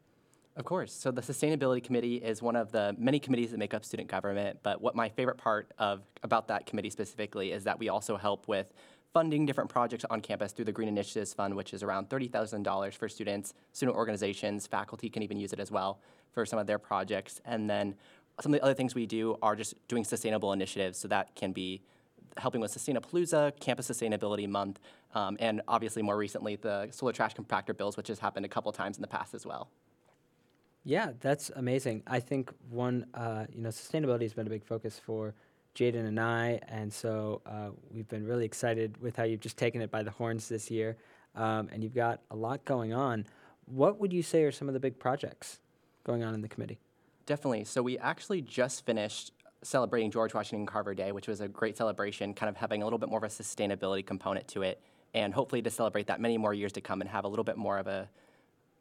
Of 0.56 0.64
course. 0.64 0.90
So 0.90 1.10
the 1.10 1.20
Sustainability 1.20 1.84
Committee 1.84 2.16
is 2.16 2.40
one 2.40 2.56
of 2.56 2.72
the 2.72 2.96
many 2.98 3.18
committees 3.18 3.50
that 3.50 3.58
make 3.58 3.74
up 3.74 3.84
student 3.84 4.08
government. 4.08 4.60
But 4.62 4.80
what 4.80 4.94
my 4.94 5.10
favorite 5.10 5.36
part 5.36 5.70
of 5.78 6.00
about 6.22 6.48
that 6.48 6.64
committee 6.64 6.88
specifically 6.88 7.52
is 7.52 7.64
that 7.64 7.78
we 7.78 7.90
also 7.90 8.16
help 8.16 8.48
with 8.48 8.72
funding 9.12 9.44
different 9.44 9.68
projects 9.68 10.06
on 10.08 10.22
campus 10.22 10.52
through 10.52 10.64
the 10.64 10.72
Green 10.72 10.88
Initiatives 10.88 11.34
Fund, 11.34 11.54
which 11.54 11.74
is 11.74 11.82
around 11.82 12.08
thirty 12.08 12.26
thousand 12.26 12.62
dollars 12.62 12.94
for 12.94 13.06
students, 13.06 13.52
student 13.74 13.96
organizations, 13.98 14.66
faculty 14.66 15.10
can 15.10 15.22
even 15.22 15.38
use 15.38 15.52
it 15.52 15.60
as 15.60 15.70
well 15.70 16.00
for 16.32 16.46
some 16.46 16.58
of 16.58 16.66
their 16.66 16.78
projects. 16.78 17.38
And 17.44 17.68
then 17.68 17.94
some 18.40 18.54
of 18.54 18.58
the 18.58 18.64
other 18.64 18.74
things 18.74 18.94
we 18.94 19.04
do 19.04 19.36
are 19.42 19.56
just 19.56 19.74
doing 19.88 20.04
sustainable 20.04 20.54
initiatives. 20.54 20.96
So 20.98 21.08
that 21.08 21.34
can 21.34 21.52
be 21.52 21.82
helping 22.38 22.62
with 22.62 22.74
Sustainapalooza, 22.74 23.60
Campus 23.60 23.90
Sustainability 23.90 24.48
Month, 24.48 24.80
um, 25.14 25.36
and 25.38 25.60
obviously 25.68 26.00
more 26.02 26.16
recently 26.16 26.56
the 26.56 26.88
solar 26.92 27.12
trash 27.12 27.34
compactor 27.34 27.76
bills, 27.76 27.98
which 27.98 28.08
has 28.08 28.18
happened 28.18 28.46
a 28.46 28.48
couple 28.48 28.72
times 28.72 28.96
in 28.96 29.02
the 29.02 29.08
past 29.08 29.34
as 29.34 29.44
well. 29.44 29.68
Yeah, 30.86 31.12
that's 31.20 31.50
amazing. 31.56 32.04
I 32.06 32.20
think 32.20 32.52
one, 32.70 33.06
uh, 33.12 33.46
you 33.52 33.60
know, 33.60 33.70
sustainability 33.70 34.22
has 34.22 34.34
been 34.34 34.46
a 34.46 34.50
big 34.50 34.64
focus 34.64 35.00
for 35.04 35.34
Jaden 35.74 36.06
and 36.06 36.20
I, 36.20 36.60
and 36.68 36.92
so 36.92 37.42
uh, 37.44 37.70
we've 37.92 38.08
been 38.08 38.24
really 38.24 38.44
excited 38.44 38.96
with 39.02 39.16
how 39.16 39.24
you've 39.24 39.40
just 39.40 39.58
taken 39.58 39.82
it 39.82 39.90
by 39.90 40.04
the 40.04 40.12
horns 40.12 40.48
this 40.48 40.70
year. 40.70 40.96
um, 41.36 41.68
and 41.72 41.82
you've 41.82 41.94
got 41.94 42.20
a 42.30 42.36
lot 42.36 42.64
going 42.64 42.92
on. 42.92 43.26
What 43.66 44.00
would 44.00 44.12
you 44.12 44.22
say 44.22 44.44
are 44.44 44.52
some 44.52 44.68
of 44.68 44.74
the 44.74 44.80
big 44.80 44.98
projects 44.98 45.60
going 46.04 46.24
on 46.24 46.34
in 46.34 46.40
the 46.40 46.48
committee? 46.48 46.78
Definitely. 47.26 47.64
So 47.64 47.82
we 47.82 47.98
actually 47.98 48.40
just 48.42 48.86
finished 48.86 49.32
celebrating 49.62 50.10
George 50.10 50.34
Washington 50.34 50.66
Carver 50.66 50.94
Day, 50.94 51.12
which 51.12 51.28
was 51.28 51.40
a 51.40 51.48
great 51.48 51.76
celebration, 51.76 52.34
kind 52.34 52.48
of 52.48 52.56
having 52.56 52.82
a 52.82 52.86
little 52.86 52.98
bit 52.98 53.08
more 53.08 53.18
of 53.18 53.24
a 53.24 53.28
sustainability 53.28 54.06
component 54.06 54.48
to 54.48 54.62
it, 54.62 54.80
and 55.14 55.34
hopefully 55.34 55.62
to 55.62 55.70
celebrate 55.70 56.06
that 56.06 56.20
many 56.20 56.38
more 56.38 56.54
years 56.54 56.72
to 56.72 56.80
come 56.80 57.00
and 57.00 57.10
have 57.10 57.24
a 57.24 57.28
little 57.28 57.44
bit 57.44 57.56
more 57.56 57.78
of 57.78 57.86
a 57.86 58.08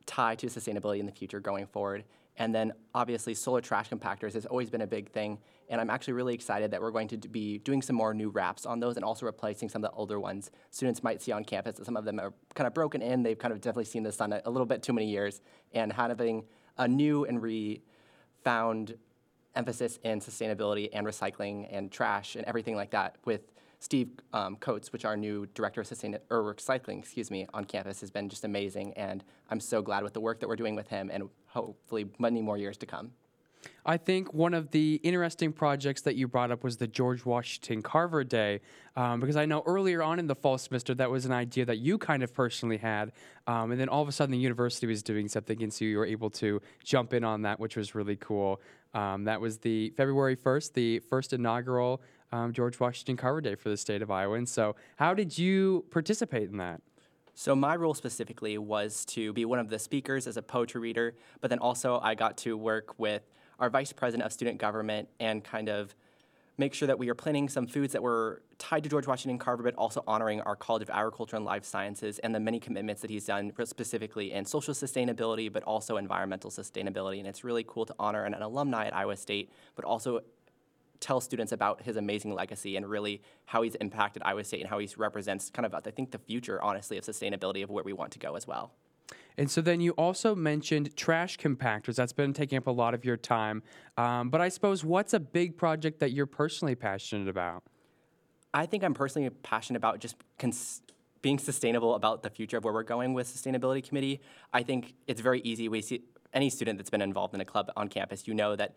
tie 0.06 0.36
to 0.36 0.48
sustainability 0.48 1.00
in 1.00 1.06
the 1.06 1.12
future 1.12 1.40
going 1.40 1.68
forward. 1.68 2.04
And 2.38 2.54
then 2.54 2.74
obviously 2.94 3.34
solar 3.34 3.62
trash 3.62 3.90
compactors 3.90 4.34
has 4.34 4.46
always 4.46 4.70
been 4.70 4.82
a 4.82 4.88
big 4.88 5.10
thing, 5.10 5.40
and 5.70 5.80
I'm 5.80 5.90
actually 5.90 6.14
really 6.14 6.34
excited 6.34 6.72
that 6.72 6.82
we're 6.82 6.92
going 6.92 7.08
to 7.08 7.18
be 7.18 7.60
doing 7.60 7.82
some 7.82 7.96
more 7.96 8.14
new 8.14 8.30
wraps 8.30 8.66
on 8.66 8.82
those 8.82 8.98
and 8.98 9.06
also 9.06 9.26
replacing 9.26 9.70
some 9.70 9.84
of 9.84 9.90
the 9.90 9.96
older 9.96 10.20
ones 10.20 10.52
students 10.70 11.02
might 11.02 11.22
see 11.22 11.32
on 11.32 11.46
campus. 11.46 11.76
That 11.76 11.86
some 11.86 11.96
of 11.96 12.04
them 12.04 12.20
are 12.20 12.34
kind 12.54 12.68
of 12.68 12.74
broken 12.74 13.02
in. 13.02 13.24
They've 13.24 13.40
kind 13.40 13.54
of 13.54 13.62
definitely 13.62 13.86
seen 13.86 14.04
the 14.04 14.12
sun 14.12 14.34
a, 14.34 14.42
a 14.46 14.52
little 14.52 14.66
bit 14.66 14.84
too 14.84 14.92
many 14.92 15.10
years, 15.10 15.42
and 15.74 15.94
having 15.94 16.44
a 16.78 16.88
new 16.90 17.24
and 17.24 17.42
re-found 17.42 18.98
emphasis 19.56 19.98
in 20.04 20.20
sustainability 20.20 20.90
and 20.92 21.08
recycling 21.08 21.70
and 21.72 21.90
trash 21.90 22.36
and 22.36 22.44
everything 22.46 22.76
like 22.76 22.92
that 22.92 23.16
with 23.24 23.54
Steve 23.80 24.10
um, 24.34 24.56
Coates, 24.56 24.92
which 24.92 25.06
our 25.06 25.18
new 25.18 25.48
director 25.54 25.82
of 25.82 25.88
sustain 25.88 26.18
or 26.30 26.54
recycling, 26.54 27.00
excuse 27.00 27.30
me, 27.30 27.48
on 27.54 27.66
campus 27.66 28.02
has 28.02 28.12
been 28.12 28.30
just 28.30 28.44
amazing, 28.44 28.94
and 28.94 29.24
I'm 29.50 29.60
so 29.60 29.82
glad 29.82 30.04
with 30.04 30.14
the 30.14 30.22
work 30.22 30.40
that 30.40 30.48
we're 30.48 30.56
doing 30.56 30.76
with 30.76 30.88
him, 30.88 31.10
and 31.12 31.30
hopefully 31.48 32.10
many 32.20 32.42
more 32.42 32.58
years 32.58 32.78
to 32.78 32.86
come. 32.86 33.12
I 33.86 33.98
think 33.98 34.34
one 34.34 34.54
of 34.54 34.72
the 34.72 35.00
interesting 35.04 35.52
projects 35.52 36.02
that 36.02 36.16
you 36.16 36.28
brought 36.28 36.52
up 36.52 36.64
was 36.64 36.78
the 36.78 36.88
George 36.88 37.26
Washington 37.26 37.82
Carver 37.82 38.24
Day, 38.24 38.62
um, 38.96 39.20
because 39.20 39.36
I 39.36 39.46
know 39.46 39.64
earlier 39.66 40.02
on 40.02 40.20
in 40.20 40.28
the 40.28 40.36
fall 40.36 40.58
semester 40.58 40.96
that 40.96 41.10
was 41.10 41.26
an 41.26 41.32
idea 41.32 41.66
that 41.66 41.78
you 41.78 41.98
kind 41.98 42.24
of 42.24 42.34
personally 42.34 42.78
had, 42.78 43.12
um, 43.48 43.72
and 43.72 43.80
then 43.80 43.90
all 43.90 44.02
of 44.02 44.08
a 44.08 44.12
sudden 44.12 44.32
the 44.32 44.40
university 44.40 44.88
was 44.88 45.04
doing 45.04 45.28
something, 45.28 45.62
and 45.62 45.72
so 45.72 45.86
you 45.86 45.98
were 45.98 46.06
able 46.06 46.30
to 46.32 46.62
jump 46.84 47.14
in 47.14 47.24
on 47.24 47.44
that, 47.44 47.60
which 47.60 47.76
was 47.76 47.96
really 47.96 48.16
cool. 48.16 48.62
Um, 48.94 49.26
that 49.26 49.42
was 49.42 49.58
the 49.58 49.92
February 49.92 50.38
1st, 50.38 50.74
the 50.74 51.00
first 51.00 51.34
inaugural 51.34 52.02
um, 52.36 52.54
George 52.54 52.80
Washington 52.80 53.18
Carver 53.18 53.42
Day 53.42 53.56
for 53.56 53.70
the 53.70 53.78
state 53.78 54.02
of 54.02 54.12
Iowa. 54.12 54.36
And 54.36 54.48
so, 54.48 54.76
how 54.98 55.14
did 55.14 55.38
you 55.38 55.86
participate 55.90 56.50
in 56.50 56.58
that? 56.58 56.82
So 57.34 57.54
my 57.56 57.76
role 57.76 57.94
specifically 57.94 58.58
was 58.58 59.04
to 59.08 59.34
be 59.34 59.44
one 59.44 59.60
of 59.60 59.70
the 59.70 59.78
speakers 59.78 60.26
as 60.26 60.38
a 60.38 60.42
poetry 60.42 60.80
reader, 60.80 61.16
but 61.42 61.50
then 61.50 61.60
also 61.60 62.00
I 62.02 62.16
got 62.16 62.38
to 62.40 62.56
work 62.56 62.98
with 62.98 63.24
our 63.60 63.70
vice 63.70 63.92
president 63.92 64.26
of 64.26 64.32
student 64.32 64.58
government 64.58 65.10
and 65.20 65.44
kind 65.44 65.68
of 65.68 65.96
make 66.58 66.74
sure 66.74 66.88
that 66.88 66.98
we 66.98 67.10
are 67.10 67.16
planning 67.16 67.50
some 67.50 67.68
foods 67.68 67.92
that 67.92 68.02
were 68.02 68.42
tied 68.58 68.84
to 68.84 68.90
George 68.90 69.06
Washington 69.06 69.38
Carver, 69.38 69.64
but 69.64 69.76
also 69.76 70.02
honoring 70.08 70.40
our 70.42 70.56
College 70.56 70.84
of 70.84 70.90
Agriculture 70.90 71.36
and 71.36 71.44
Life 71.44 71.66
Sciences 71.66 72.20
and 72.20 72.34
the 72.34 72.40
many 72.40 72.58
commitments 72.58 73.02
that 73.02 73.10
he's 73.10 73.26
done 73.26 73.52
specifically 73.66 74.32
in 74.32 74.46
social 74.46 74.74
sustainability, 74.74 75.52
but 75.52 75.62
also 75.64 75.98
environmental 75.98 76.50
sustainability. 76.50 77.20
And 77.20 77.28
it's 77.28 77.44
really 77.44 77.66
cool 77.68 77.86
to 77.86 77.96
honor 78.00 78.24
an, 78.24 78.34
an 78.34 78.42
alumni 78.42 78.86
at 78.86 78.96
Iowa 78.96 79.18
State, 79.18 79.52
but 79.76 79.84
also 79.84 80.22
tell 81.00 81.22
students 81.22 81.52
about 81.52 81.82
his 81.82 81.96
amazing 81.96 82.34
legacy 82.34 82.76
and 82.76 82.88
really 82.88 83.22
how 83.46 83.62
he's 83.62 83.76
impacted 83.76 84.24
Iowa 84.24 84.44
State 84.44 84.62
and 84.62 84.70
how 84.70 84.80
he 84.80 84.90
represents 84.98 85.50
kind 85.50 85.66
of, 85.66 85.74
I 85.74 85.80
think, 85.92 86.12
the 86.12 86.18
future, 86.18 86.62
honestly, 86.64 86.98
of 86.98 87.04
sustainability 87.04 87.64
of 87.64 87.70
where 87.70 87.84
we 87.84 87.94
want 87.94 88.12
to 88.12 88.20
go 88.20 88.36
as 88.36 88.48
well. 88.48 88.72
And 89.38 89.52
so 89.52 89.62
then 89.62 89.82
you 89.82 89.92
also 89.92 90.34
mentioned 90.34 90.96
trash 90.96 91.38
compactors. 91.38 91.96
That's 91.96 92.14
been 92.14 92.34
taking 92.34 92.58
up 92.58 92.68
a 92.68 92.72
lot 92.72 92.94
of 92.94 93.04
your 93.04 93.18
time. 93.18 93.64
Um, 93.98 94.30
but 94.30 94.42
I 94.42 94.50
suppose 94.50 94.84
what's 94.84 95.14
a 95.14 95.20
big 95.20 95.58
project 95.58 96.00
that 96.00 96.12
you're 96.12 96.26
personally 96.26 96.76
passionate 96.76 97.28
about? 97.28 97.64
I 98.54 98.66
think 98.66 98.84
I'm 98.84 98.94
personally 98.94 99.30
passionate 99.30 99.78
about 99.78 100.00
just 100.00 100.16
cons- 100.40 100.82
being 101.22 101.38
sustainable 101.38 101.96
about 101.96 102.24
the 102.24 102.30
future 102.30 102.58
of 102.58 102.64
where 102.64 102.74
we're 102.74 102.84
going 102.84 103.14
with 103.14 103.28
sustainability 103.28 103.86
committee. 103.86 104.22
I 104.54 104.64
think 104.64 104.94
it's 105.08 105.20
very 105.20 105.42
easy. 105.42 105.68
We 105.68 105.82
see 105.82 106.04
any 106.34 106.50
student 106.50 106.78
that's 106.78 106.90
been 106.90 107.02
involved 107.02 107.34
in 107.34 107.42
a 107.42 107.46
club 107.46 107.72
on 107.76 107.88
campus, 107.88 108.28
you 108.28 108.34
know 108.34 108.56
that 108.56 108.76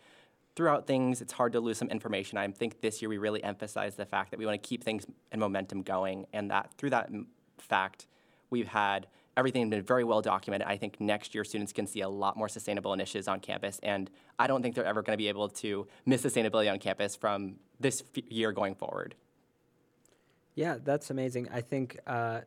throughout 0.59 0.89
things, 0.89 1.23
it's 1.23 1.33
hard 1.33 1.53
to 1.53 1.61
lose 1.61 1.79
some 1.79 1.89
information. 1.89 2.37
I 2.37 2.49
think 2.49 2.81
this 2.81 3.01
year 3.01 3.09
we 3.09 3.17
really 3.17 3.45
emphasized 3.45 3.97
the 3.97 4.05
fact 4.05 4.33
that 4.33 4.41
we 4.41 4.45
want 4.45 4.61
to 4.61 4.69
keep 4.69 4.83
things 4.83 5.07
and 5.31 5.39
momentum 5.41 5.83
going, 5.83 6.27
and 6.33 6.51
that 6.51 6.75
through 6.77 6.91
that 6.91 7.07
m- 7.07 7.29
fact, 7.59 8.09
we've 8.51 8.67
had 8.67 9.07
everything 9.37 9.71
been 9.71 9.83
very 9.83 10.03
well 10.03 10.21
documented. 10.21 10.67
I 10.67 10.77
think 10.77 11.01
next 11.01 11.33
year 11.33 11.45
students 11.45 11.73
can 11.73 11.87
see 11.87 12.01
a 12.01 12.09
lot 12.09 12.37
more 12.37 12.49
sustainable 12.49 12.93
initiatives 12.93 13.29
on 13.29 13.39
campus, 13.39 13.79
and 13.85 14.11
I 14.37 14.49
don't 14.49 14.61
think 14.61 14.75
they're 14.75 14.85
ever 14.85 15.01
going 15.01 15.17
to 15.17 15.17
be 15.17 15.29
able 15.29 15.49
to 15.49 15.87
miss 16.05 16.23
sustainability 16.25 16.69
on 16.73 16.81
campus 16.81 17.15
from 17.15 17.61
this 17.79 18.03
f- 18.17 18.25
year 18.29 18.51
going 18.51 18.75
forward. 18.75 19.15
Yeah, 20.57 20.79
that's 20.83 21.11
amazing. 21.11 21.51
I 21.53 21.61
think 21.61 22.01
uh, 22.05 22.41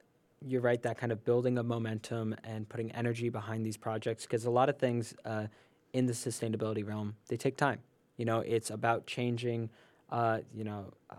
you're 0.45 0.59
right. 0.59 0.81
That 0.81 0.97
kind 0.97 1.13
of 1.13 1.23
building 1.23 1.57
a 1.57 1.63
momentum 1.63 2.35
and 2.43 2.67
putting 2.67 2.91
energy 2.91 3.29
behind 3.29 3.65
these 3.65 3.77
projects, 3.77 4.23
because 4.25 4.43
a 4.43 4.51
lot 4.51 4.67
of 4.67 4.77
things 4.77 5.15
uh, 5.23 5.47
in 5.93 6.07
the 6.07 6.13
sustainability 6.13 6.85
realm 6.85 7.15
they 7.29 7.37
take 7.37 7.55
time. 7.55 7.79
You 8.21 8.25
know, 8.25 8.41
it's 8.41 8.69
about 8.69 9.07
changing. 9.07 9.71
Uh, 10.11 10.41
you 10.53 10.63
know, 10.63 10.93
uh, 11.09 11.15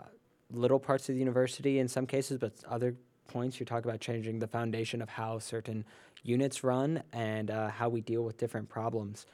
little 0.53 0.79
parts 0.79 1.09
of 1.09 1.17
the 1.17 1.19
university 1.19 1.81
in 1.81 1.89
some 1.89 2.07
cases, 2.07 2.39
but 2.39 2.53
other 2.69 2.95
points 3.27 3.59
you're 3.59 3.65
talking 3.67 3.91
about 3.91 4.01
changing 4.01 4.39
the 4.39 4.47
foundation 4.47 5.03
of 5.03 5.09
how 5.09 5.41
certain 5.41 5.85
units 6.23 6.63
run 6.63 7.03
and 7.13 7.51
uh, 7.51 7.71
how 7.71 7.89
we 7.89 8.01
deal 8.03 8.23
with 8.23 8.37
different 8.39 8.69
problems. 8.69 9.27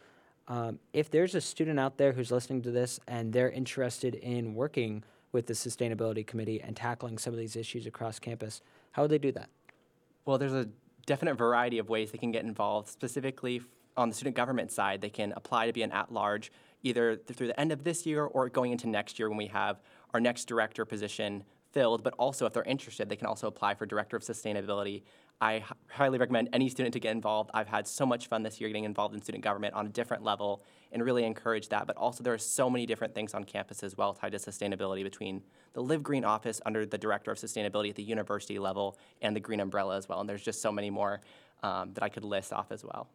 Um, 0.46 0.78
if 0.94 1.10
there's 1.10 1.34
a 1.34 1.42
student 1.42 1.78
out 1.78 1.98
there 1.98 2.12
who's 2.12 2.30
listening 2.30 2.62
to 2.62 2.70
this 2.70 3.00
and 3.06 3.34
they're 3.34 3.50
interested 3.50 4.14
in 4.14 4.54
working 4.54 5.04
with 5.32 5.46
the 5.46 5.52
sustainability 5.52 6.26
committee 6.26 6.62
and 6.62 6.74
tackling 6.74 7.18
some 7.18 7.34
of 7.34 7.38
these 7.38 7.54
issues 7.54 7.84
across 7.84 8.18
campus, 8.18 8.62
how 8.92 9.02
would 9.02 9.10
they 9.10 9.18
do 9.18 9.32
that? 9.32 9.50
Well, 10.24 10.38
there's 10.38 10.54
a 10.54 10.70
definite 11.04 11.34
variety 11.34 11.76
of 11.78 11.90
ways 11.90 12.12
they 12.12 12.18
can 12.18 12.32
get 12.32 12.46
involved. 12.46 12.88
Specifically, 12.88 13.60
on 13.94 14.08
the 14.08 14.14
student 14.14 14.36
government 14.36 14.72
side, 14.72 15.02
they 15.02 15.10
can 15.10 15.34
apply 15.36 15.66
to 15.66 15.72
be 15.74 15.82
an 15.82 15.92
at 15.92 16.10
large 16.10 16.50
either 16.82 17.16
through 17.16 17.48
the 17.48 17.60
end 17.60 17.72
of 17.72 17.84
this 17.84 18.06
year 18.06 18.24
or 18.24 18.48
going 18.48 18.72
into 18.72 18.88
next 18.88 19.18
year 19.18 19.28
when 19.28 19.38
we 19.38 19.46
have 19.46 19.80
our 20.14 20.20
next 20.20 20.46
director 20.46 20.84
position 20.84 21.44
filled. 21.72 22.02
But 22.02 22.14
also, 22.14 22.46
if 22.46 22.52
they're 22.52 22.62
interested, 22.64 23.08
they 23.08 23.16
can 23.16 23.26
also 23.26 23.46
apply 23.46 23.74
for 23.74 23.86
director 23.86 24.16
of 24.16 24.22
sustainability. 24.22 25.02
I 25.40 25.62
highly 25.88 26.18
recommend 26.18 26.48
any 26.52 26.68
student 26.68 26.94
to 26.94 27.00
get 27.00 27.12
involved. 27.12 27.50
I've 27.54 27.68
had 27.68 27.86
so 27.86 28.04
much 28.04 28.26
fun 28.26 28.42
this 28.42 28.60
year 28.60 28.68
getting 28.68 28.84
involved 28.84 29.14
in 29.14 29.22
student 29.22 29.44
government 29.44 29.74
on 29.74 29.86
a 29.86 29.88
different 29.88 30.24
level 30.24 30.64
and 30.90 31.04
really 31.04 31.24
encourage 31.24 31.68
that. 31.68 31.86
But 31.86 31.96
also, 31.96 32.24
there 32.24 32.34
are 32.34 32.38
so 32.38 32.68
many 32.68 32.86
different 32.86 33.14
things 33.14 33.34
on 33.34 33.44
campus 33.44 33.82
as 33.82 33.96
well 33.96 34.14
tied 34.14 34.32
to 34.32 34.38
sustainability 34.38 35.04
between 35.04 35.42
the 35.74 35.82
Live 35.82 36.02
Green 36.02 36.24
office 36.24 36.60
under 36.66 36.84
the 36.84 36.98
director 36.98 37.30
of 37.30 37.38
sustainability 37.38 37.90
at 37.90 37.96
the 37.96 38.02
university 38.02 38.58
level 38.58 38.98
and 39.22 39.36
the 39.36 39.40
Green 39.40 39.60
Umbrella 39.60 39.96
as 39.96 40.08
well. 40.08 40.20
And 40.20 40.28
there's 40.28 40.42
just 40.42 40.60
so 40.60 40.72
many 40.72 40.90
more 40.90 41.20
um, 41.62 41.92
that 41.94 42.02
I 42.02 42.08
could 42.08 42.24
list 42.24 42.52
off 42.52 42.72
as 42.72 42.84
well. 42.84 43.08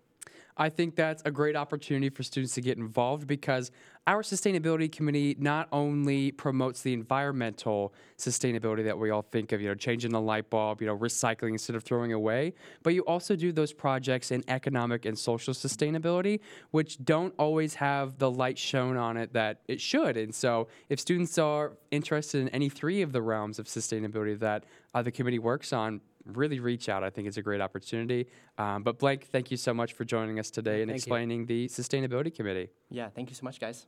I 0.58 0.70
think 0.70 0.96
that's 0.96 1.24
a 1.26 1.32
great 1.32 1.56
opportunity 1.56 2.10
for 2.10 2.24
students 2.24 2.54
to 2.56 2.62
get 2.62 2.78
involved 2.78 3.26
because 3.28 3.72
our 4.06 4.22
sustainability 4.22 4.92
committee 4.92 5.36
not 5.40 5.68
only 5.72 6.32
promotes 6.32 6.82
the 6.82 6.94
environmental 6.94 7.94
sustainability 8.18 8.84
that 8.84 8.98
we 8.98 9.10
all 9.10 9.22
think 9.22 9.54
of, 9.54 9.62
you 9.62 9.70
know, 9.70 9.76
changing 9.76 10.12
the 10.12 10.20
light 10.20 10.50
bulb, 10.50 10.82
you 10.82 10.88
know, 10.88 10.98
recycling 10.98 11.52
instead 11.52 11.76
of 11.76 11.84
throwing 11.84 12.12
away, 12.12 12.54
but 12.84 12.94
you 12.94 13.02
also 13.04 13.36
do 13.36 13.52
those 13.52 13.72
projects 13.72 14.30
in 14.32 14.44
economic 14.50 15.06
and 15.06 15.18
social 15.18 15.54
sustainability, 15.54 16.42
which 16.72 17.04
don't 17.04 17.34
always 17.40 17.76
have 17.76 18.18
the 18.18 18.30
light 18.30 18.58
shown 18.58 18.98
on 18.98 19.16
it 19.16 19.32
that 19.34 19.62
it 19.68 19.80
should. 19.80 20.18
And 20.18 20.36
so, 20.36 20.68
if 20.90 21.00
students 21.00 21.38
are 21.38 21.74
interested 21.90 22.42
in 22.42 22.50
any 22.50 22.70
three 22.70 23.02
of 23.02 23.14
the 23.14 23.22
realms 23.22 23.58
of 23.58 23.68
sustainability 23.68 24.38
that 24.40 24.66
uh, 24.94 25.02
the 25.02 25.12
committee 25.12 25.40
works 25.40 25.72
on, 25.72 26.02
really 26.26 26.60
reach 26.60 26.90
out. 26.90 27.04
I 27.04 27.10
think 27.10 27.28
it's 27.28 27.38
a 27.38 27.42
great 27.42 27.62
opportunity. 27.62 28.28
Um, 28.58 28.84
but 28.84 29.00
Blake, 29.00 29.26
thank 29.26 29.52
you 29.52 29.58
so 29.58 29.74
much 29.74 29.94
for 29.94 30.06
joining 30.06 30.40
us 30.40 30.50
today 30.50 30.82
and 30.82 30.90
thank 30.90 30.92
you. 30.92 30.96
explaining 30.96 31.46
the 31.46 31.68
Sustainability 31.68 32.34
Committee. 32.34 32.70
Yeah, 32.90 33.10
thank 33.10 33.30
you 33.30 33.36
so 33.36 33.44
much, 33.44 33.60
guys. 33.60 33.86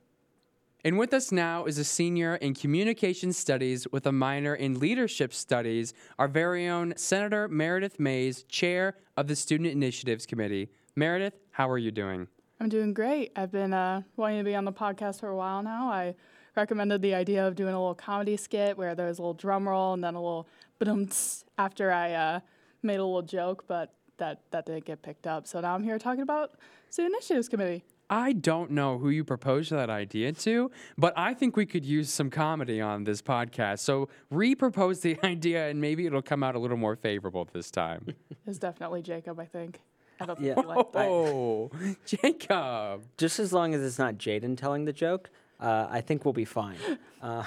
And 0.83 0.99
with 0.99 1.15
us 1.15 1.31
now 1.31 1.65
is 1.65 1.79
a 1.79 1.83
senior 1.83 2.35
in 2.35 2.53
communication 2.53 3.33
studies 3.33 3.87
with 3.91 4.05
a 4.05 4.11
minor 4.11 4.53
in 4.53 4.79
leadership 4.79 5.33
studies, 5.33 5.95
our 6.19 6.27
very 6.27 6.67
own 6.67 6.93
Senator 6.95 7.47
Meredith 7.47 7.99
Mays, 7.99 8.43
chair 8.43 8.95
of 9.17 9.25
the 9.25 9.35
Student 9.35 9.71
Initiatives 9.71 10.27
Committee. 10.27 10.69
Meredith, 10.95 11.39
how 11.49 11.67
are 11.69 11.79
you 11.79 11.89
doing? 11.89 12.27
I'm 12.59 12.69
doing 12.69 12.93
great. 12.93 13.31
I've 13.35 13.51
been 13.51 13.73
uh, 13.73 14.03
wanting 14.15 14.37
to 14.37 14.43
be 14.43 14.55
on 14.55 14.63
the 14.63 14.71
podcast 14.71 15.21
for 15.21 15.29
a 15.29 15.35
while 15.35 15.63
now. 15.63 15.89
I 15.89 16.15
recommended 16.55 17.01
the 17.01 17.13
idea 17.13 17.47
of 17.47 17.55
doing 17.55 17.73
a 17.73 17.79
little 17.79 17.95
comedy 17.95 18.37
skit 18.37 18.77
where 18.77 18.95
there's 18.95 19.19
a 19.19 19.21
little 19.21 19.33
drum 19.33 19.67
roll 19.67 19.93
and 19.93 20.03
then 20.03 20.15
a 20.15 20.21
little 20.21 20.47
boom 20.79 21.09
after 21.57 21.91
I 21.91 22.13
uh, 22.13 22.39
made 22.83 22.97
a 22.99 23.05
little 23.05 23.21
joke, 23.21 23.65
but 23.67 23.93
that, 24.17 24.41
that 24.51 24.65
didn't 24.65 24.85
get 24.85 25.01
picked 25.01 25.27
up. 25.27 25.47
So 25.47 25.59
now 25.61 25.73
I'm 25.75 25.83
here 25.83 25.99
talking 25.99 26.21
about 26.21 26.53
the 26.95 27.05
Initiatives 27.05 27.49
Committee. 27.49 27.83
I 28.07 28.33
don't 28.33 28.69
know 28.71 28.99
who 28.99 29.09
you 29.09 29.23
proposed 29.23 29.71
that 29.71 29.89
idea 29.89 30.31
to, 30.31 30.69
but 30.95 31.11
I 31.17 31.33
think 31.33 31.57
we 31.57 31.65
could 31.65 31.83
use 31.83 32.07
some 32.09 32.29
comedy 32.29 32.79
on 32.79 33.03
this 33.03 33.19
podcast. 33.21 33.79
So 33.79 34.09
re-propose 34.29 34.99
the 34.99 35.17
idea, 35.23 35.69
and 35.69 35.81
maybe 35.81 36.05
it'll 36.05 36.21
come 36.21 36.43
out 36.43 36.53
a 36.55 36.59
little 36.59 36.77
more 36.77 36.95
favorable 36.95 37.47
this 37.51 37.71
time. 37.71 38.05
It's 38.47 38.59
definitely 38.59 39.01
Jacob, 39.01 39.39
I 39.39 39.45
think. 39.45 39.79
I 40.21 40.27
don't 40.27 40.39
Yeah. 40.39 40.53
think 40.53 40.67
he 40.67 40.73
liked 40.75 40.93
that. 40.93 41.07
Oh, 41.09 41.71
Jacob! 42.05 43.05
Just 43.17 43.39
as 43.39 43.51
long 43.51 43.73
as 43.73 43.81
it's 43.81 43.97
not 43.97 44.15
Jaden 44.19 44.55
telling 44.55 44.85
the 44.85 44.93
joke, 44.93 45.31
uh, 45.59 45.87
I 45.89 46.01
think 46.01 46.25
we'll 46.25 46.33
be 46.33 46.45
fine. 46.45 46.77
Uh, 47.21 47.43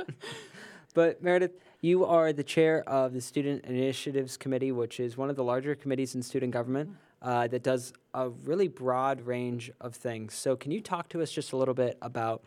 but 0.94 1.22
Meredith, 1.22 1.52
You 1.80 2.04
are 2.04 2.32
the 2.32 2.44
chair 2.44 2.82
of 2.88 3.12
the 3.12 3.20
Student 3.20 3.64
Initiatives 3.64 4.36
Committee, 4.36 4.72
which 4.72 5.00
is 5.00 5.16
one 5.16 5.30
of 5.30 5.36
the 5.36 5.44
larger 5.44 5.74
committees 5.74 6.14
in 6.14 6.22
student 6.22 6.52
government 6.52 6.90
uh, 7.22 7.46
that 7.48 7.62
does 7.62 7.92
a 8.14 8.28
really 8.28 8.68
broad 8.68 9.20
range 9.22 9.70
of 9.80 9.94
things. 9.94 10.34
So, 10.34 10.56
can 10.56 10.70
you 10.70 10.80
talk 10.80 11.08
to 11.10 11.22
us 11.22 11.30
just 11.30 11.52
a 11.52 11.56
little 11.56 11.74
bit 11.74 11.98
about 12.00 12.42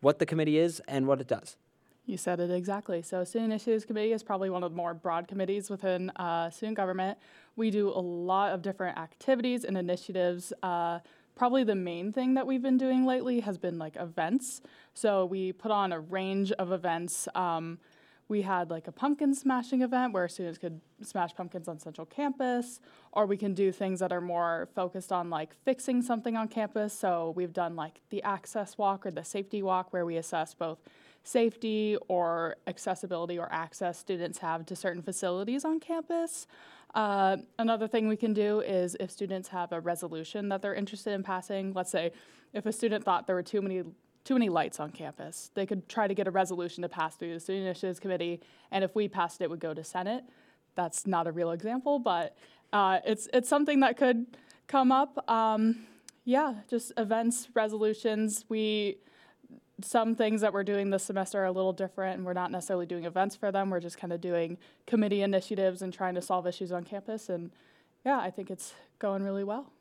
what 0.00 0.18
the 0.18 0.26
committee 0.26 0.58
is 0.58 0.80
and 0.86 1.06
what 1.06 1.20
it 1.20 1.26
does? 1.26 1.56
You 2.04 2.16
said 2.16 2.38
it 2.38 2.50
exactly. 2.50 3.02
So, 3.02 3.24
Student 3.24 3.52
Initiatives 3.52 3.84
Committee 3.84 4.12
is 4.12 4.22
probably 4.22 4.48
one 4.48 4.62
of 4.62 4.70
the 4.70 4.76
more 4.76 4.94
broad 4.94 5.26
committees 5.26 5.68
within 5.68 6.10
uh, 6.10 6.50
student 6.50 6.76
government. 6.76 7.18
We 7.56 7.70
do 7.70 7.88
a 7.88 7.98
lot 8.00 8.52
of 8.52 8.62
different 8.62 8.96
activities 8.96 9.64
and 9.64 9.76
initiatives. 9.76 10.52
Uh, 10.62 11.00
probably 11.36 11.62
the 11.62 11.74
main 11.76 12.12
thing 12.12 12.34
that 12.34 12.46
we've 12.46 12.62
been 12.62 12.78
doing 12.78 13.06
lately 13.06 13.40
has 13.40 13.58
been 13.58 13.78
like 13.78 13.96
events. 13.96 14.60
So, 14.94 15.24
we 15.24 15.52
put 15.52 15.70
on 15.70 15.92
a 15.92 16.00
range 16.00 16.50
of 16.52 16.72
events. 16.72 17.28
Um, 17.34 17.78
we 18.28 18.42
had 18.42 18.70
like 18.70 18.88
a 18.88 18.92
pumpkin 18.92 19.34
smashing 19.34 19.82
event 19.82 20.12
where 20.12 20.28
students 20.28 20.58
could 20.58 20.80
smash 21.02 21.34
pumpkins 21.34 21.68
on 21.68 21.78
central 21.78 22.06
campus 22.06 22.80
or 23.12 23.26
we 23.26 23.36
can 23.36 23.54
do 23.54 23.70
things 23.70 24.00
that 24.00 24.12
are 24.12 24.20
more 24.20 24.68
focused 24.74 25.12
on 25.12 25.30
like 25.30 25.54
fixing 25.64 26.02
something 26.02 26.36
on 26.36 26.48
campus 26.48 26.92
so 26.92 27.32
we've 27.36 27.52
done 27.52 27.76
like 27.76 28.00
the 28.10 28.22
access 28.22 28.76
walk 28.76 29.06
or 29.06 29.10
the 29.10 29.24
safety 29.24 29.62
walk 29.62 29.92
where 29.92 30.04
we 30.04 30.16
assess 30.16 30.54
both 30.54 30.78
safety 31.26 31.96
or 32.08 32.56
accessibility 32.66 33.38
or 33.38 33.52
access 33.52 33.98
students 33.98 34.38
have 34.38 34.64
to 34.66 34.76
certain 34.76 35.02
facilities 35.02 35.64
on 35.64 35.80
campus 35.80 36.46
uh, 36.94 37.36
another 37.58 37.86
thing 37.86 38.08
we 38.08 38.16
can 38.16 38.32
do 38.32 38.60
is 38.60 38.96
if 39.00 39.10
students 39.10 39.48
have 39.48 39.72
a 39.72 39.80
resolution 39.80 40.48
that 40.48 40.62
they're 40.62 40.74
interested 40.74 41.12
in 41.12 41.22
passing 41.22 41.72
let's 41.72 41.90
say 41.90 42.10
if 42.52 42.64
a 42.66 42.72
student 42.72 43.04
thought 43.04 43.26
there 43.26 43.36
were 43.36 43.42
too 43.42 43.60
many 43.60 43.82
too 44.26 44.34
many 44.34 44.48
lights 44.48 44.80
on 44.80 44.90
campus. 44.90 45.52
They 45.54 45.66
could 45.66 45.88
try 45.88 46.08
to 46.08 46.14
get 46.14 46.26
a 46.26 46.32
resolution 46.32 46.82
to 46.82 46.88
pass 46.88 47.14
through 47.14 47.32
the 47.32 47.38
Student 47.38 47.66
Initiatives 47.66 48.00
Committee, 48.00 48.40
and 48.72 48.82
if 48.82 48.94
we 48.96 49.08
passed 49.08 49.40
it, 49.40 49.44
it 49.44 49.50
would 49.50 49.60
go 49.60 49.72
to 49.72 49.84
Senate. 49.84 50.24
That's 50.74 51.06
not 51.06 51.28
a 51.28 51.32
real 51.32 51.52
example, 51.52 52.00
but 52.00 52.36
uh, 52.72 52.98
it's 53.06 53.28
it's 53.32 53.48
something 53.48 53.80
that 53.80 53.96
could 53.96 54.26
come 54.66 54.90
up. 54.90 55.30
Um, 55.30 55.86
yeah, 56.24 56.54
just 56.68 56.92
events, 56.96 57.48
resolutions. 57.54 58.44
We 58.48 58.98
some 59.82 60.14
things 60.14 60.40
that 60.40 60.52
we're 60.52 60.64
doing 60.64 60.90
this 60.90 61.04
semester 61.04 61.40
are 61.42 61.46
a 61.46 61.52
little 61.52 61.72
different, 61.72 62.16
and 62.16 62.26
we're 62.26 62.32
not 62.32 62.50
necessarily 62.50 62.86
doing 62.86 63.04
events 63.04 63.36
for 63.36 63.52
them. 63.52 63.70
We're 63.70 63.80
just 63.80 63.98
kind 63.98 64.12
of 64.12 64.20
doing 64.20 64.58
committee 64.86 65.22
initiatives 65.22 65.82
and 65.82 65.92
trying 65.92 66.14
to 66.14 66.22
solve 66.22 66.46
issues 66.46 66.72
on 66.72 66.84
campus. 66.84 67.28
And 67.28 67.50
yeah, 68.04 68.18
I 68.18 68.30
think 68.30 68.50
it's 68.50 68.72
going 68.98 69.22
really 69.22 69.44
well. 69.44 69.72